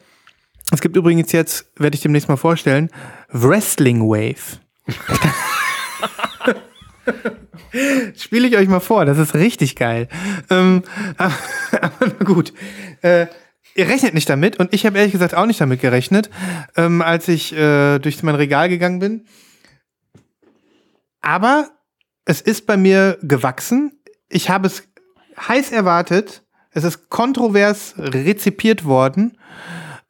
es 0.71 0.81
gibt 0.81 0.97
übrigens 0.97 1.33
jetzt, 1.33 1.67
werde 1.77 1.97
ich 1.97 2.03
demnächst 2.03 2.29
mal 2.29 2.37
vorstellen, 2.37 2.91
Wrestling 3.31 4.03
Wave. 4.03 4.61
Spiele 8.17 8.49
ich 8.49 8.57
euch 8.57 8.69
mal 8.69 8.81
vor, 8.81 9.05
das 9.05 9.19
ist 9.19 9.35
richtig 9.35 9.77
geil. 9.77 10.09
Ähm, 10.51 10.83
aber, 11.17 11.35
aber 11.81 12.25
gut. 12.25 12.53
Äh, 13.03 13.27
ihr 13.75 13.89
rechnet 13.89 14.15
nicht 14.15 14.29
damit 14.29 14.59
und 14.59 14.75
ich 14.75 14.85
habe 14.87 14.99
ehrlich 14.99 15.13
gesagt 15.13 15.35
auch 15.35 15.47
nicht 15.47 15.61
damit 15.61 15.81
gerechnet, 15.81 16.31
ähm, 16.77 17.03
als 17.03 17.29
ich 17.29 17.53
äh, 17.53 17.99
durch 17.99 18.23
mein 18.23 18.35
Regal 18.35 18.69
gegangen 18.69 18.99
bin. 18.99 19.27
Aber 21.21 21.71
es 22.25 22.41
ist 22.41 22.67
bei 22.67 22.77
mir 22.77 23.19
gewachsen. 23.23 23.93
Ich 24.29 24.51
habe 24.51 24.67
es 24.67 24.83
heiß 25.49 25.73
erwartet. 25.73 26.43
Es 26.71 26.85
ist 26.85 27.09
kontrovers 27.09 27.95
rezipiert 27.97 28.85
worden. 28.85 29.39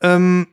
Ähm, 0.00 0.48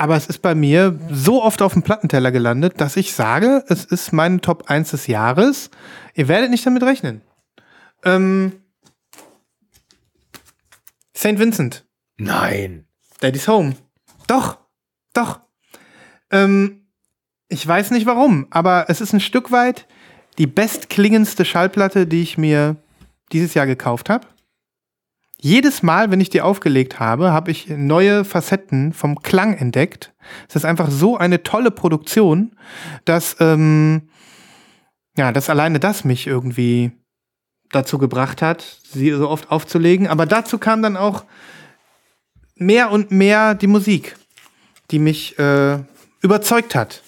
aber 0.00 0.16
es 0.16 0.26
ist 0.28 0.38
bei 0.38 0.54
mir 0.54 0.98
so 1.10 1.42
oft 1.42 1.60
auf 1.60 1.74
dem 1.74 1.82
Plattenteller 1.82 2.32
gelandet, 2.32 2.80
dass 2.80 2.96
ich 2.96 3.12
sage, 3.12 3.62
es 3.68 3.84
ist 3.84 4.14
meine 4.14 4.40
Top 4.40 4.70
1 4.70 4.92
des 4.92 5.06
Jahres. 5.06 5.70
Ihr 6.14 6.26
werdet 6.26 6.48
nicht 6.48 6.64
damit 6.64 6.82
rechnen. 6.82 7.20
Ähm, 8.02 8.52
St. 11.14 11.38
Vincent. 11.38 11.84
Nein. 12.16 12.86
Daddy's 13.20 13.46
Home. 13.46 13.76
Doch, 14.26 14.56
doch. 15.12 15.40
Ähm, 16.30 16.86
ich 17.48 17.66
weiß 17.66 17.90
nicht 17.90 18.06
warum, 18.06 18.46
aber 18.48 18.86
es 18.88 19.02
ist 19.02 19.12
ein 19.12 19.20
Stück 19.20 19.52
weit 19.52 19.86
die 20.38 20.46
bestklingendste 20.46 21.44
Schallplatte, 21.44 22.06
die 22.06 22.22
ich 22.22 22.38
mir 22.38 22.76
dieses 23.32 23.52
Jahr 23.52 23.66
gekauft 23.66 24.08
habe. 24.08 24.26
Jedes 25.42 25.82
Mal, 25.82 26.10
wenn 26.10 26.20
ich 26.20 26.28
die 26.28 26.42
aufgelegt 26.42 27.00
habe, 27.00 27.32
habe 27.32 27.50
ich 27.50 27.68
neue 27.68 28.26
Facetten 28.26 28.92
vom 28.92 29.22
Klang 29.22 29.54
entdeckt. 29.54 30.12
Es 30.48 30.56
ist 30.56 30.66
einfach 30.66 30.90
so 30.90 31.16
eine 31.16 31.42
tolle 31.42 31.70
Produktion, 31.70 32.54
dass, 33.06 33.36
ähm, 33.40 34.10
ja, 35.16 35.32
dass 35.32 35.48
alleine 35.48 35.80
das 35.80 36.04
mich 36.04 36.26
irgendwie 36.26 36.92
dazu 37.70 37.96
gebracht 37.96 38.42
hat, 38.42 38.80
sie 38.82 39.12
so 39.12 39.30
oft 39.30 39.50
aufzulegen. 39.50 40.08
Aber 40.08 40.26
dazu 40.26 40.58
kam 40.58 40.82
dann 40.82 40.98
auch 40.98 41.24
mehr 42.56 42.90
und 42.90 43.10
mehr 43.10 43.54
die 43.54 43.66
Musik, 43.66 44.16
die 44.90 44.98
mich 44.98 45.38
äh, 45.38 45.78
überzeugt 46.20 46.74
hat. 46.74 47.02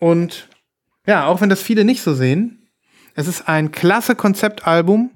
Und 0.00 0.48
ja, 1.06 1.26
auch 1.26 1.40
wenn 1.40 1.48
das 1.48 1.62
viele 1.62 1.84
nicht 1.84 2.02
so 2.02 2.12
sehen, 2.12 2.68
es 3.14 3.28
ist 3.28 3.48
ein 3.48 3.70
klasse 3.70 4.16
Konzeptalbum, 4.16 5.12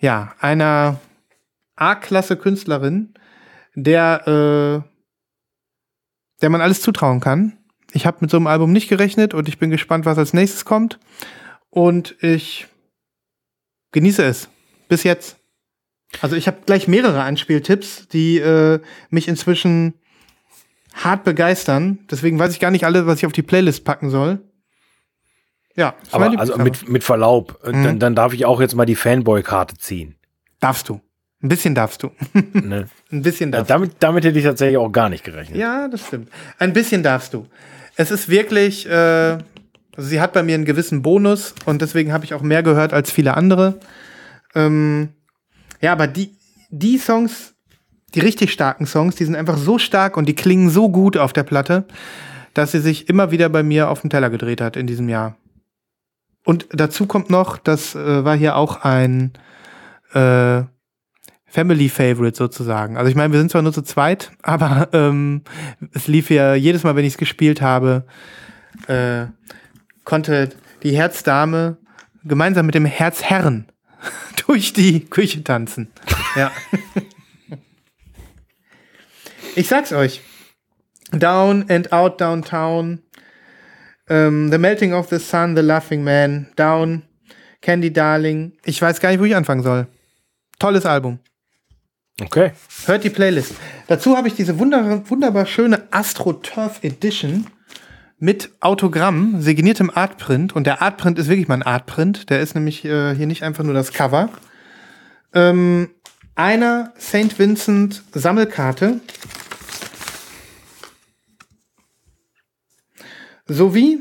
ja, 0.00 0.32
einer 0.40 0.98
A-Klasse 1.76 2.36
Künstlerin, 2.36 3.14
der, 3.74 4.82
äh, 4.84 4.88
der 6.40 6.50
man 6.50 6.60
alles 6.60 6.80
zutrauen 6.82 7.20
kann. 7.20 7.58
Ich 7.92 8.06
habe 8.06 8.18
mit 8.20 8.30
so 8.30 8.36
einem 8.36 8.46
Album 8.46 8.72
nicht 8.72 8.88
gerechnet 8.88 9.34
und 9.34 9.48
ich 9.48 9.58
bin 9.58 9.70
gespannt, 9.70 10.04
was 10.04 10.18
als 10.18 10.32
nächstes 10.32 10.64
kommt. 10.64 10.98
Und 11.70 12.16
ich 12.22 12.66
genieße 13.92 14.24
es. 14.24 14.48
Bis 14.88 15.02
jetzt. 15.04 15.38
Also 16.20 16.36
ich 16.36 16.46
habe 16.46 16.58
gleich 16.66 16.88
mehrere 16.88 17.22
Anspieltipps, 17.22 18.08
die 18.08 18.38
äh, 18.38 18.80
mich 19.10 19.28
inzwischen 19.28 19.94
hart 20.94 21.24
begeistern. 21.24 22.00
Deswegen 22.10 22.38
weiß 22.38 22.52
ich 22.52 22.60
gar 22.60 22.70
nicht 22.70 22.84
alle, 22.84 23.06
was 23.06 23.18
ich 23.18 23.26
auf 23.26 23.32
die 23.32 23.42
Playlist 23.42 23.84
packen 23.84 24.10
soll. 24.10 24.40
Ja, 25.74 25.94
Aber 26.10 26.38
also 26.38 26.58
mit, 26.58 26.86
mit 26.90 27.02
Verlaub, 27.02 27.58
äh, 27.64 27.72
Mhm. 27.72 27.84
dann, 27.84 27.98
dann 27.98 28.14
darf 28.14 28.34
ich 28.34 28.44
auch 28.44 28.60
jetzt 28.60 28.74
mal 28.74 28.84
die 28.84 28.96
Fanboy-Karte 28.96 29.78
ziehen. 29.78 30.18
darfst 30.60 30.88
du. 30.90 31.00
Ein 31.42 31.48
bisschen 31.48 31.74
darfst 31.74 32.02
du. 32.02 32.10
Ne? 32.52 32.88
Ein 33.10 33.22
bisschen 33.22 33.50
Ja, 33.50 33.58
darfst 33.58 33.70
du. 33.70 33.74
damit, 33.74 33.92
damit 33.98 34.24
hätte 34.24 34.38
ich 34.38 34.44
tatsächlich 34.44 34.78
auch 34.78 34.90
gar 34.90 35.08
nicht 35.08 35.24
gerechnet. 35.24 35.58
Ja, 35.58 35.88
das 35.88 36.06
stimmt. 36.06 36.28
Ein 36.58 36.72
bisschen 36.72 37.02
darfst 37.02 37.34
du. 37.34 37.46
Es 37.96 38.10
ist 38.10 38.28
wirklich, 38.28 38.86
äh, 38.88 38.92
also 39.96 40.08
sie 40.08 40.20
hat 40.20 40.32
bei 40.32 40.42
mir 40.42 40.54
einen 40.54 40.64
gewissen 40.64 41.02
Bonus 41.02 41.54
und 41.66 41.82
deswegen 41.82 42.12
habe 42.12 42.24
ich 42.24 42.32
auch 42.34 42.42
mehr 42.42 42.62
gehört 42.62 42.92
als 42.92 43.10
viele 43.10 43.36
andere. 43.36 43.80
Ähm, 44.54 45.10
ja, 45.80 45.92
aber 45.92 46.06
die, 46.06 46.36
die 46.70 46.96
Songs, 46.98 47.54
die 48.14 48.20
richtig 48.20 48.52
starken 48.52 48.86
Songs, 48.86 49.16
die 49.16 49.24
sind 49.24 49.34
einfach 49.36 49.58
so 49.58 49.78
stark 49.78 50.16
und 50.16 50.26
die 50.28 50.34
klingen 50.34 50.70
so 50.70 50.88
gut 50.88 51.16
auf 51.16 51.32
der 51.32 51.42
Platte, 51.42 51.84
dass 52.54 52.72
sie 52.72 52.80
sich 52.80 53.08
immer 53.08 53.30
wieder 53.30 53.48
bei 53.48 53.62
mir 53.62 53.88
auf 53.90 54.00
den 54.02 54.10
Teller 54.10 54.30
gedreht 54.30 54.60
hat 54.60 54.76
in 54.76 54.86
diesem 54.86 55.08
Jahr. 55.08 55.36
Und 56.44 56.66
dazu 56.72 57.06
kommt 57.06 57.30
noch, 57.30 57.56
das 57.58 57.94
äh, 57.94 58.24
war 58.24 58.36
hier 58.36 58.56
auch 58.56 58.82
ein 58.84 59.32
äh, 60.14 60.62
Family 61.52 61.90
Favorite 61.90 62.34
sozusagen. 62.34 62.96
Also 62.96 63.10
ich 63.10 63.14
meine, 63.14 63.30
wir 63.30 63.38
sind 63.38 63.50
zwar 63.50 63.60
nur 63.60 63.74
zu 63.74 63.82
zweit, 63.82 64.32
aber 64.42 64.88
ähm, 64.94 65.42
es 65.92 66.08
lief 66.08 66.30
ja 66.30 66.54
jedes 66.54 66.82
Mal, 66.82 66.96
wenn 66.96 67.04
ich 67.04 67.12
es 67.12 67.18
gespielt 67.18 67.60
habe, 67.60 68.04
äh, 68.86 69.26
konnte 70.04 70.48
die 70.82 70.96
Herzdame 70.96 71.76
gemeinsam 72.24 72.64
mit 72.64 72.74
dem 72.74 72.86
Herzherren 72.86 73.66
durch 74.46 74.72
die 74.72 75.04
Küche 75.04 75.44
tanzen. 75.44 75.88
Ja. 76.34 76.50
ich 79.54 79.68
sag's 79.68 79.92
euch. 79.92 80.22
Down 81.10 81.66
and 81.68 81.92
Out 81.92 82.18
Downtown, 82.18 83.02
ähm, 84.08 84.50
The 84.50 84.56
Melting 84.56 84.94
of 84.94 85.10
the 85.10 85.18
Sun, 85.18 85.54
The 85.54 85.60
Laughing 85.60 86.02
Man, 86.02 86.46
Down, 86.56 87.02
Candy 87.60 87.92
Darling. 87.92 88.54
Ich 88.64 88.80
weiß 88.80 88.98
gar 88.98 89.10
nicht, 89.10 89.20
wo 89.20 89.24
ich 89.24 89.36
anfangen 89.36 89.62
soll. 89.62 89.88
Tolles 90.58 90.86
Album. 90.86 91.18
Okay. 92.20 92.52
Hört 92.84 93.04
die 93.04 93.10
Playlist. 93.10 93.54
Dazu 93.86 94.16
habe 94.16 94.28
ich 94.28 94.34
diese 94.34 94.58
wunder 94.58 95.08
wunderbar 95.08 95.46
schöne 95.46 95.88
Astro 95.90 96.34
Turf 96.34 96.80
Edition 96.82 97.46
mit 98.18 98.50
Autogramm, 98.60 99.40
signiertem 99.40 99.90
Artprint. 99.90 100.54
Und 100.54 100.66
der 100.66 100.82
Artprint 100.82 101.18
ist 101.18 101.28
wirklich 101.28 101.48
mal 101.48 101.56
ein 101.56 101.62
Artprint. 101.62 102.30
Der 102.30 102.40
ist 102.40 102.54
nämlich 102.54 102.84
äh, 102.84 103.14
hier 103.16 103.26
nicht 103.26 103.42
einfach 103.42 103.64
nur 103.64 103.74
das 103.74 103.92
Cover. 103.92 104.28
Ähm, 105.34 105.90
einer 106.34 106.92
St. 107.00 107.38
Vincent 107.38 108.02
Sammelkarte. 108.12 109.00
Sowie 113.46 114.00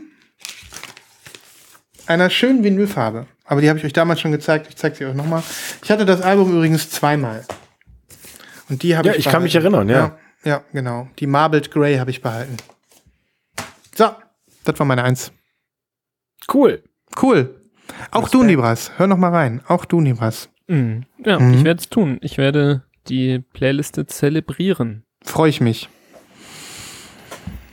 einer 2.05 2.29
schönen 2.29 2.63
Vinylfarbe. 2.63 3.25
Aber 3.45 3.61
die 3.61 3.69
habe 3.69 3.79
ich 3.79 3.85
euch 3.85 3.93
damals 3.93 4.19
schon 4.19 4.31
gezeigt. 4.31 4.67
Ich 4.69 4.75
zeige 4.75 4.95
sie 4.95 5.05
euch 5.05 5.15
nochmal. 5.15 5.43
Ich 5.83 5.89
hatte 5.89 6.05
das 6.05 6.21
Album 6.21 6.51
übrigens 6.51 6.89
zweimal. 6.89 7.43
Und 8.71 8.81
die 8.83 8.97
habe 8.97 9.09
Ja, 9.09 9.13
ich 9.13 9.19
ich 9.27 9.31
kann 9.31 9.43
mich 9.43 9.53
erinnern, 9.55 9.87
ja. 9.89 9.97
ja. 9.99 10.17
Ja, 10.43 10.63
genau. 10.73 11.07
Die 11.19 11.27
Marbled 11.27 11.69
Grey 11.69 11.97
habe 11.97 12.09
ich 12.09 12.21
behalten. 12.23 12.57
So, 13.93 14.09
das 14.63 14.79
war 14.79 14.85
meine 14.87 15.03
Eins. 15.03 15.31
Cool. 16.51 16.81
Cool. 17.21 17.61
Auch 18.09 18.27
du, 18.29 18.41
Nibras. 18.41 18.91
Hör 18.97 19.05
noch 19.05 19.17
mal 19.17 19.29
rein. 19.31 19.61
Auch 19.67 19.85
du, 19.85 20.01
Nibras. 20.01 20.49
Mhm. 20.67 21.05
Ja, 21.23 21.37
Mhm. 21.39 21.53
ich 21.53 21.63
werde 21.63 21.79
es 21.79 21.89
tun. 21.89 22.17
Ich 22.21 22.39
werde 22.39 22.83
die 23.07 23.39
Playliste 23.53 24.07
zelebrieren. 24.07 25.03
Freue 25.23 25.49
ich 25.49 25.61
mich. 25.61 25.89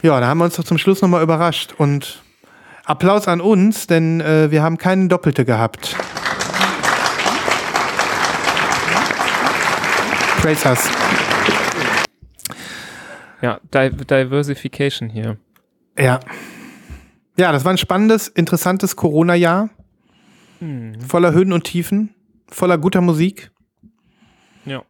Ja, 0.02 0.20
da 0.20 0.26
haben 0.26 0.38
wir 0.38 0.44
uns 0.44 0.56
doch 0.56 0.64
zum 0.64 0.76
Schluss 0.78 1.00
noch 1.00 1.08
mal 1.08 1.22
überrascht. 1.22 1.74
Und 1.78 2.22
Applaus 2.84 3.28
an 3.28 3.40
uns, 3.40 3.86
denn 3.86 4.20
äh, 4.20 4.50
wir 4.50 4.62
haben 4.62 4.76
keine 4.76 5.08
Doppelte 5.08 5.44
gehabt. 5.44 5.96
Praise 10.40 10.68
us. 10.68 10.88
Ja, 13.42 13.60
Di 13.72 13.90
Diversification 13.90 15.08
hier. 15.08 15.36
Ja. 15.98 16.20
Ja, 17.36 17.52
das 17.52 17.64
war 17.64 17.72
ein 17.72 17.78
spannendes, 17.78 18.28
interessantes 18.28 18.96
Corona-Jahr. 18.96 19.70
Voller 21.06 21.32
Höhen 21.32 21.52
und 21.52 21.62
Tiefen, 21.64 22.14
voller 22.48 22.78
guter 22.78 23.00
Musik. 23.00 23.52
Ja. 24.64 24.82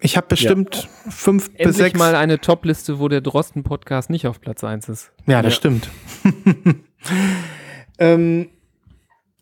Ich 0.00 0.16
habe 0.16 0.28
bestimmt 0.28 0.88
fünf 1.08 1.50
bis 1.50 1.58
Endlich 1.58 1.76
sechs. 1.76 1.98
mal 1.98 2.14
eine 2.14 2.38
Top-Liste, 2.38 3.00
wo 3.00 3.08
der 3.08 3.20
Drosten-Podcast 3.22 4.08
nicht 4.08 4.28
auf 4.28 4.40
Platz 4.40 4.62
1 4.62 4.88
ist. 4.88 5.12
ja, 5.26 5.42
das 5.42 5.56
stimmt. 5.56 5.88
ähm, 7.98 8.50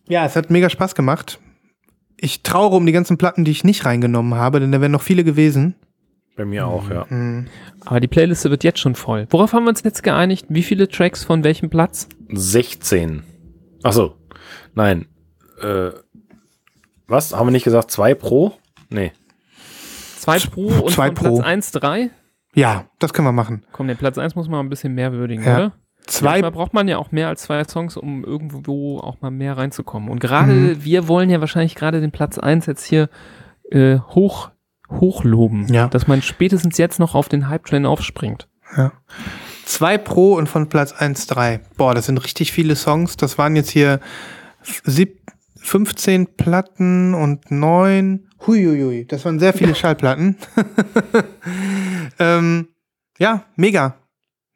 ja, 0.08 0.24
es 0.24 0.36
hat 0.36 0.48
mega 0.48 0.70
Spaß 0.70 0.94
gemacht. 0.94 1.38
Ich 2.16 2.42
trauere 2.42 2.72
um 2.72 2.86
die 2.86 2.92
ganzen 2.92 3.18
Platten, 3.18 3.44
die 3.44 3.50
ich 3.50 3.64
nicht 3.64 3.84
reingenommen 3.84 4.34
habe, 4.34 4.60
denn 4.60 4.72
da 4.72 4.80
wären 4.80 4.92
noch 4.92 5.02
viele 5.02 5.24
gewesen. 5.24 5.74
Bei 6.36 6.44
mir 6.44 6.66
auch, 6.66 6.90
ja. 6.90 7.06
Aber 7.84 8.00
die 8.00 8.08
Playliste 8.08 8.50
wird 8.50 8.64
jetzt 8.64 8.80
schon 8.80 8.94
voll. 8.96 9.26
Worauf 9.30 9.52
haben 9.52 9.64
wir 9.64 9.70
uns 9.70 9.82
jetzt 9.84 10.02
geeinigt? 10.02 10.46
Wie 10.48 10.62
viele 10.64 10.88
Tracks 10.88 11.22
von 11.22 11.44
welchem 11.44 11.70
Platz? 11.70 12.08
16. 12.30 13.22
Achso. 13.82 14.16
Nein. 14.74 15.06
Äh, 15.60 15.90
was? 17.06 17.32
Haben 17.34 17.46
wir 17.48 17.52
nicht 17.52 17.64
gesagt 17.64 17.90
zwei 17.90 18.14
pro? 18.14 18.52
Nee. 18.90 19.12
Zwei 20.18 20.38
pro 20.38 20.66
und 20.66 20.90
zwei 20.92 21.06
von 21.08 21.14
pro. 21.14 21.34
Platz 21.36 21.46
1 21.46 21.70
3? 21.72 22.10
Ja, 22.54 22.86
das 22.98 23.12
können 23.12 23.28
wir 23.28 23.32
machen. 23.32 23.64
Komm, 23.72 23.88
den 23.88 23.96
Platz 23.96 24.16
1 24.18 24.34
muss 24.34 24.48
man 24.48 24.64
ein 24.64 24.70
bisschen 24.70 24.94
mehr 24.94 25.12
würdigen, 25.12 25.44
Ja. 25.44 25.56
oder? 25.56 25.72
Zwei, 26.06 26.32
Manchmal 26.32 26.50
braucht 26.52 26.74
man 26.74 26.86
ja 26.86 26.98
auch 26.98 27.12
mehr 27.12 27.28
als 27.28 27.42
zwei 27.42 27.64
Songs, 27.64 27.96
um 27.96 28.24
irgendwo 28.24 28.98
auch 29.00 29.20
mal 29.22 29.30
mehr 29.30 29.56
reinzukommen. 29.56 30.10
Und 30.10 30.18
gerade, 30.20 30.52
Mhm. 30.52 30.84
wir 30.84 31.08
wollen 31.08 31.30
ja 31.30 31.40
wahrscheinlich 31.40 31.74
gerade 31.74 32.00
den 32.00 32.10
Platz 32.12 32.38
1 32.38 32.66
jetzt 32.66 32.84
hier 32.84 33.08
äh, 33.70 33.98
hoch, 34.10 34.50
hochloben. 34.90 35.72
Ja. 35.72 35.88
Dass 35.88 36.06
man 36.06 36.20
spätestens 36.20 36.76
jetzt 36.76 36.98
noch 37.00 37.14
auf 37.14 37.28
den 37.30 37.48
Hype-Train 37.48 37.86
aufspringt. 37.86 38.48
Zwei 39.64 39.96
Pro 39.98 40.34
und 40.34 40.48
von 40.48 40.68
Platz 40.68 40.92
1 40.92 41.26
3. 41.28 41.60
Boah, 41.78 41.94
das 41.94 42.06
sind 42.06 42.18
richtig 42.18 42.52
viele 42.52 42.76
Songs. 42.76 43.16
Das 43.16 43.38
waren 43.38 43.56
jetzt 43.56 43.70
hier 43.70 44.00
sieb 44.62 45.20
15 45.56 46.36
Platten 46.36 47.14
und 47.14 47.50
9. 47.50 48.28
Huiuiui, 48.46 49.06
das 49.06 49.24
waren 49.24 49.38
sehr 49.38 49.54
viele 49.54 49.74
Schallplatten. 49.74 50.36
ähm, 52.18 52.68
ja, 53.18 53.44
mega. 53.56 53.96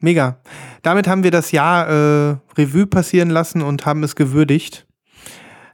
Mega. 0.01 0.41
Damit 0.83 1.09
haben 1.09 1.25
wir 1.25 1.31
das 1.31 1.51
Jahr 1.53 1.89
äh, 1.89 2.37
Revue 2.57 2.87
passieren 2.87 3.31
lassen 3.31 3.63
und 3.63 3.85
haben 3.85 4.03
es 4.05 4.15
gewürdigt. 4.17 4.87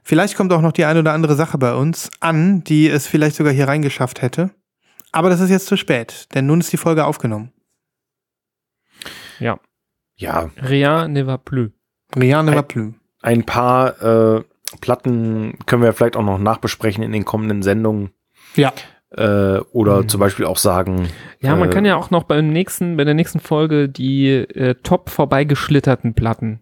Vielleicht 0.03 0.35
kommt 0.35 0.51
auch 0.53 0.61
noch 0.61 0.71
die 0.71 0.85
eine 0.85 0.99
oder 0.99 1.13
andere 1.13 1.35
Sache 1.35 1.57
bei 1.57 1.73
uns 1.73 2.09
an, 2.19 2.63
die 2.63 2.89
es 2.89 3.07
vielleicht 3.07 3.35
sogar 3.35 3.53
hier 3.53 3.67
reingeschafft 3.67 4.21
hätte. 4.21 4.51
Aber 5.11 5.29
das 5.29 5.39
ist 5.41 5.49
jetzt 5.49 5.67
zu 5.67 5.77
spät, 5.77 6.27
denn 6.33 6.45
nun 6.45 6.59
ist 6.59 6.71
die 6.73 6.77
Folge 6.77 7.05
aufgenommen. 7.05 7.51
Ja. 9.39 9.59
Ja, 10.17 10.49
Rien 10.57 11.11
ne 11.11 11.27
va 11.27 11.37
plus. 11.37 11.71
Rien 12.15 12.45
ne 12.45 12.53
va 12.55 12.59
Ein- 12.59 12.67
plus. 12.67 12.93
ein 13.21 13.43
paar 13.45 14.01
äh, 14.01 14.43
Platten 14.81 15.57
können 15.65 15.83
wir 15.83 15.93
vielleicht 15.93 16.15
auch 16.15 16.23
noch 16.23 16.37
nachbesprechen 16.39 17.03
in 17.03 17.11
den 17.11 17.25
kommenden 17.25 17.61
Sendungen. 17.63 18.11
Ja. 18.55 18.73
Äh, 19.17 19.59
oder 19.71 20.01
Mhm. 20.03 20.09
zum 20.09 20.19
Beispiel 20.19 20.45
auch 20.45 20.57
sagen. 20.57 21.07
Ja, 21.39 21.55
man 21.55 21.69
äh, 21.69 21.71
kann 21.71 21.85
ja 21.85 21.95
auch 21.95 22.11
noch 22.11 22.23
beim 22.23 22.49
nächsten, 22.49 22.97
bei 22.97 23.05
der 23.05 23.13
nächsten 23.13 23.39
Folge 23.39 23.87
die 23.87 24.27
äh, 24.29 24.75
top 24.83 25.09
vorbeigeschlitterten 25.09 26.13
Platten 26.15 26.59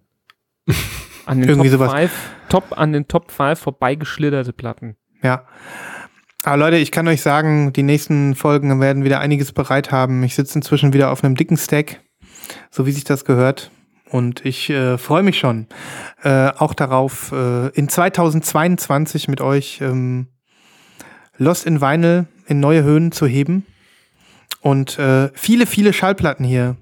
An 1.26 1.40
den 1.40 1.50
Irgendwie 1.50 1.70
Top 1.70 1.80
sowas. 1.80 1.94
5, 1.94 2.12
Top, 2.50 2.64
an 2.78 2.94
den 2.94 3.08
Top 3.08 3.32
5 3.32 3.58
vorbeigeschlitterte 3.60 4.54
Platten. 4.54 4.98
Ja. 5.22 5.46
Aber 6.44 6.58
Leute, 6.58 6.76
ich 6.78 6.92
kann 6.92 7.08
euch 7.08 7.22
sagen, 7.22 7.72
die 7.74 7.84
nächsten 7.84 8.36
Folgen 8.36 8.80
werden 8.82 9.04
wieder 9.06 9.20
einiges 9.22 9.54
bereit 9.54 9.92
haben. 9.92 10.22
Ich 10.24 10.36
sitze 10.36 10.60
inzwischen 10.60 10.92
wieder 10.94 11.12
auf 11.12 11.24
einem 11.24 11.36
dicken 11.36 11.56
Stack, 11.58 12.02
so 12.70 12.86
wie 12.86 12.92
sich 12.92 13.06
das 13.06 13.24
gehört. 13.24 13.72
Und 14.10 14.46
ich 14.46 14.70
äh, 14.70 14.98
freue 14.98 15.24
mich 15.24 15.40
schon 15.40 15.68
äh, 16.22 16.50
auch 16.50 16.74
darauf, 16.74 17.32
äh, 17.32 17.70
in 17.70 17.88
2022 17.90 19.28
mit 19.30 19.40
euch 19.42 19.80
ähm, 19.82 20.28
Lost 21.38 21.66
in 21.66 21.82
Vinyl 21.82 22.26
in 22.48 22.60
neue 22.60 22.84
Höhen 22.84 23.12
zu 23.12 23.26
heben 23.26 23.66
und 24.62 24.98
äh, 25.00 25.30
viele, 25.34 25.66
viele 25.66 25.94
Schallplatten 25.94 26.46
hier 26.46 26.78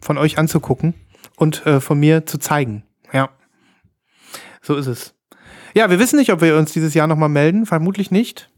von 0.00 0.18
euch 0.18 0.38
anzugucken 0.38 0.94
und 1.36 1.66
äh, 1.66 1.80
von 1.80 1.98
mir 1.98 2.26
zu 2.26 2.38
zeigen. 2.38 2.84
Ja, 3.12 3.30
so 4.62 4.76
ist 4.76 4.86
es. 4.86 5.14
Ja, 5.74 5.90
wir 5.90 5.98
wissen 5.98 6.18
nicht, 6.18 6.32
ob 6.32 6.40
wir 6.40 6.56
uns 6.56 6.72
dieses 6.72 6.94
Jahr 6.94 7.06
nochmal 7.06 7.28
melden. 7.28 7.66
Vermutlich 7.66 8.10
nicht. 8.10 8.50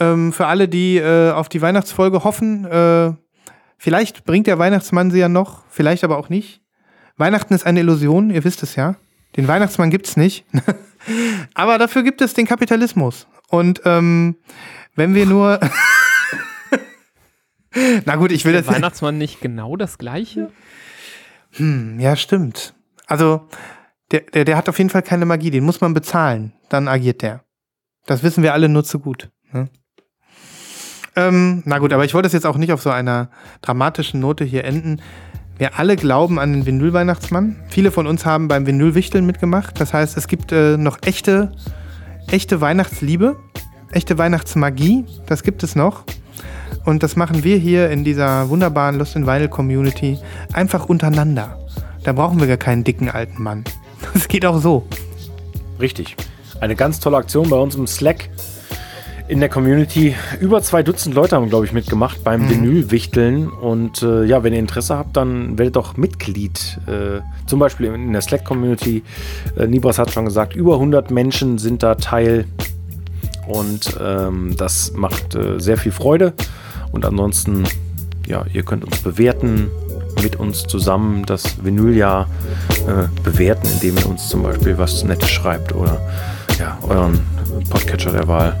Ähm, 0.00 0.32
für 0.32 0.46
alle, 0.46 0.68
die 0.68 0.96
äh, 0.96 1.30
auf 1.30 1.48
die 1.48 1.62
Weihnachtsfolge 1.62 2.24
hoffen, 2.24 2.64
äh, 2.64 3.12
vielleicht 3.76 4.24
bringt 4.24 4.46
der 4.46 4.58
Weihnachtsmann 4.58 5.10
sie 5.10 5.20
ja 5.20 5.28
noch, 5.28 5.62
vielleicht 5.70 6.04
aber 6.04 6.18
auch 6.18 6.28
nicht. 6.28 6.60
Weihnachten 7.16 7.54
ist 7.54 7.66
eine 7.66 7.80
Illusion, 7.80 8.30
ihr 8.30 8.44
wisst 8.44 8.62
es 8.62 8.76
ja. 8.76 8.96
Den 9.36 9.48
Weihnachtsmann 9.48 9.90
gibt's 9.90 10.16
nicht. 10.16 10.44
aber 11.54 11.78
dafür 11.78 12.02
gibt 12.02 12.20
es 12.20 12.34
den 12.34 12.46
Kapitalismus. 12.46 13.26
Und 13.48 13.82
ähm, 13.84 14.36
wenn 14.98 15.14
wir 15.14 15.26
nur. 15.26 15.60
Na 18.04 18.16
gut, 18.16 18.32
ich 18.32 18.44
will 18.44 18.52
Der 18.52 18.62
das 18.62 18.74
Weihnachtsmann 18.74 19.16
nicht 19.16 19.40
genau 19.40 19.76
das 19.76 19.98
gleiche? 19.98 20.50
Hm, 21.52 22.00
ja, 22.00 22.16
stimmt. 22.16 22.74
Also, 23.06 23.46
der, 24.10 24.22
der, 24.22 24.44
der 24.44 24.56
hat 24.56 24.68
auf 24.68 24.78
jeden 24.78 24.90
Fall 24.90 25.02
keine 25.02 25.24
Magie, 25.24 25.50
den 25.50 25.64
muss 25.64 25.80
man 25.80 25.94
bezahlen. 25.94 26.52
Dann 26.68 26.88
agiert 26.88 27.22
der. 27.22 27.44
Das 28.06 28.22
wissen 28.22 28.42
wir 28.42 28.52
alle 28.52 28.68
nur 28.68 28.84
zu 28.84 28.98
gut. 28.98 29.30
Ne? 29.52 29.68
Ähm, 31.14 31.62
na 31.64 31.78
gut, 31.78 31.92
aber 31.92 32.04
ich 32.04 32.14
wollte 32.14 32.26
es 32.26 32.32
jetzt 32.32 32.46
auch 32.46 32.56
nicht 32.56 32.72
auf 32.72 32.82
so 32.82 32.90
einer 32.90 33.30
dramatischen 33.62 34.20
Note 34.20 34.44
hier 34.44 34.64
enden. 34.64 35.00
Wir 35.58 35.78
alle 35.78 35.96
glauben 35.96 36.38
an 36.38 36.52
den 36.52 36.66
Vinyl-Weihnachtsmann. 36.66 37.56
Viele 37.68 37.90
von 37.90 38.06
uns 38.06 38.24
haben 38.24 38.48
beim 38.48 38.66
Vinyl-Wichteln 38.66 39.26
mitgemacht. 39.26 39.80
Das 39.80 39.92
heißt, 39.92 40.16
es 40.16 40.28
gibt 40.28 40.52
äh, 40.52 40.76
noch 40.76 40.98
echte, 41.02 41.52
echte 42.28 42.60
Weihnachtsliebe, 42.60 43.36
echte 43.92 44.18
Weihnachtsmagie. 44.18 45.04
Das 45.26 45.42
gibt 45.42 45.62
es 45.62 45.76
noch. 45.76 46.04
Und 46.84 47.02
das 47.02 47.16
machen 47.16 47.44
wir 47.44 47.58
hier 47.58 47.90
in 47.90 48.04
dieser 48.04 48.48
wunderbaren 48.48 48.98
Lost 48.98 49.16
in 49.16 49.26
Vinyl 49.26 49.48
Community 49.48 50.18
einfach 50.52 50.86
untereinander. 50.86 51.58
Da 52.02 52.12
brauchen 52.12 52.40
wir 52.40 52.46
gar 52.46 52.56
keinen 52.56 52.84
dicken 52.84 53.10
alten 53.10 53.42
Mann. 53.42 53.64
Das 54.14 54.28
geht 54.28 54.46
auch 54.46 54.60
so. 54.60 54.86
Richtig. 55.80 56.16
Eine 56.60 56.76
ganz 56.76 57.00
tolle 57.00 57.16
Aktion 57.16 57.50
bei 57.50 57.56
uns 57.56 57.74
im 57.74 57.86
Slack 57.86 58.30
in 59.28 59.40
der 59.40 59.48
Community. 59.48 60.14
Über 60.40 60.62
zwei 60.62 60.82
Dutzend 60.82 61.14
Leute 61.14 61.36
haben, 61.36 61.48
glaube 61.48 61.66
ich, 61.66 61.72
mitgemacht 61.72 62.24
beim 62.24 62.48
Vinylwichteln. 62.48 63.48
Und 63.48 64.02
äh, 64.02 64.24
ja, 64.24 64.42
wenn 64.42 64.54
ihr 64.54 64.58
Interesse 64.58 64.96
habt, 64.96 65.16
dann 65.16 65.58
werdet 65.58 65.76
doch 65.76 65.96
Mitglied. 65.96 66.80
Äh, 66.86 67.20
zum 67.46 67.58
Beispiel 67.58 67.86
in 67.86 68.12
der 68.12 68.22
Slack-Community. 68.22 69.02
Äh, 69.56 69.66
Nibras 69.66 69.98
hat 69.98 70.10
schon 70.12 70.24
gesagt, 70.24 70.56
über 70.56 70.74
100 70.74 71.10
Menschen 71.10 71.58
sind 71.58 71.82
da 71.82 71.94
Teil. 71.94 72.46
Und 73.48 73.96
ähm, 74.00 74.54
das 74.56 74.92
macht 74.94 75.34
äh, 75.34 75.58
sehr 75.58 75.76
viel 75.78 75.92
Freude. 75.92 76.34
Und 76.92 77.04
ansonsten, 77.04 77.64
ja, 78.26 78.44
ihr 78.52 78.62
könnt 78.62 78.84
uns 78.84 78.98
bewerten, 78.98 79.70
mit 80.22 80.36
uns 80.36 80.64
zusammen 80.64 81.24
das 81.26 81.62
Vinyljahr 81.64 82.28
äh, 82.86 83.08
bewerten, 83.22 83.68
indem 83.74 83.96
ihr 83.98 84.06
uns 84.08 84.28
zum 84.28 84.42
Beispiel 84.42 84.76
was 84.78 85.04
Nettes 85.04 85.30
schreibt 85.30 85.74
oder 85.74 86.00
ja, 86.58 86.76
euren 86.88 87.20
Podcatcher 87.70 88.10
der 88.12 88.26
Wahl, 88.26 88.56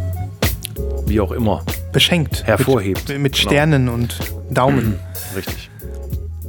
wie 1.06 1.20
auch 1.20 1.32
immer, 1.32 1.64
Beschenkt. 1.92 2.46
hervorhebt. 2.46 3.08
Mit, 3.08 3.18
mit 3.20 3.32
Genau. 3.34 3.50
Sternen 3.50 3.88
und 3.88 4.18
Daumen. 4.50 4.98
Richtig. 5.34 5.68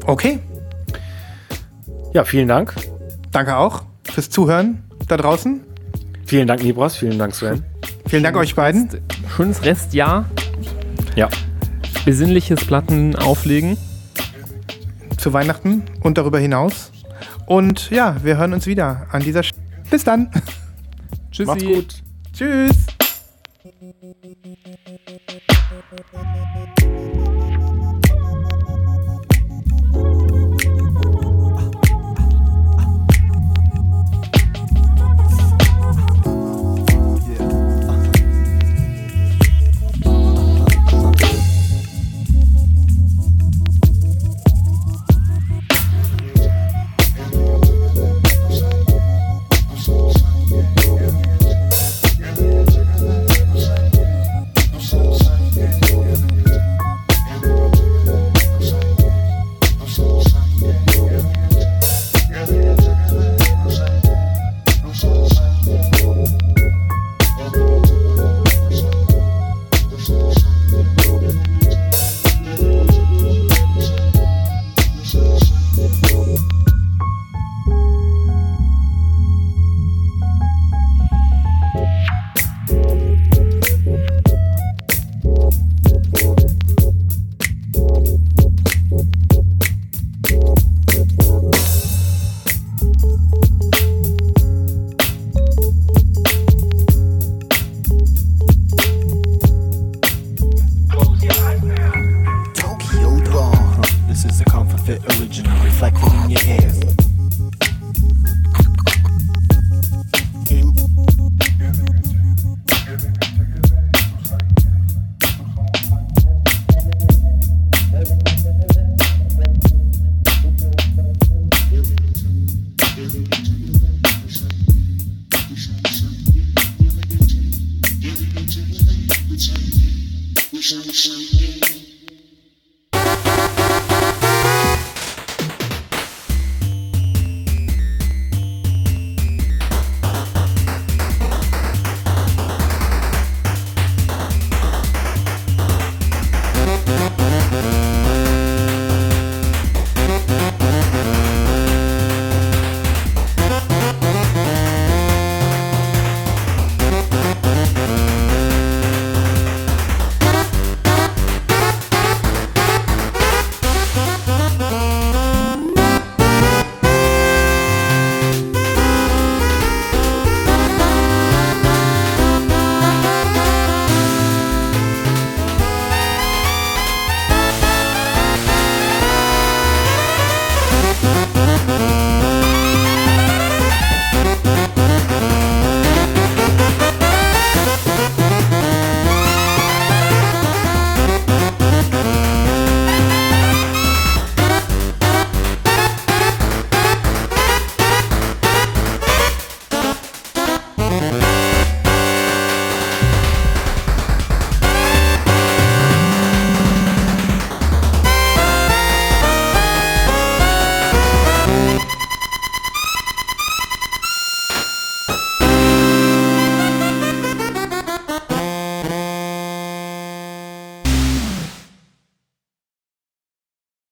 Okay. 0.05 0.39
Ja, 2.13 2.23
vielen 2.23 2.47
Dank. 2.47 2.73
Danke 3.31 3.57
auch 3.57 3.83
fürs 4.03 4.29
Zuhören 4.29 4.83
da 5.07 5.17
draußen. 5.17 5.61
Vielen 6.25 6.47
Dank, 6.47 6.63
Nibras. 6.63 6.97
Vielen 6.97 7.17
Dank, 7.17 7.33
Sven. 7.35 7.63
Vielen 8.09 8.23
Dank 8.23 8.37
euch 8.37 8.55
beiden. 8.55 8.89
Schönes 9.35 9.63
Restjahr. 9.63 10.25
Ja, 11.15 11.29
Besinnliches 12.05 12.65
Platten 12.65 13.15
auflegen. 13.15 13.77
zu 15.17 15.31
Weihnachten 15.31 15.83
und 16.01 16.17
darüber 16.17 16.39
hinaus. 16.39 16.91
Und 17.45 17.91
ja, 17.91 18.15
wir 18.23 18.37
hören 18.37 18.53
uns 18.53 18.65
wieder 18.65 19.05
an 19.11 19.21
dieser 19.21 19.43
Sch 19.43 19.51
Bis 19.91 20.03
dann. 20.03 20.31
Tschüssi. 21.31 21.45
macht's 21.45 21.63
gut. 21.63 22.03
Tschüss. 22.33 22.75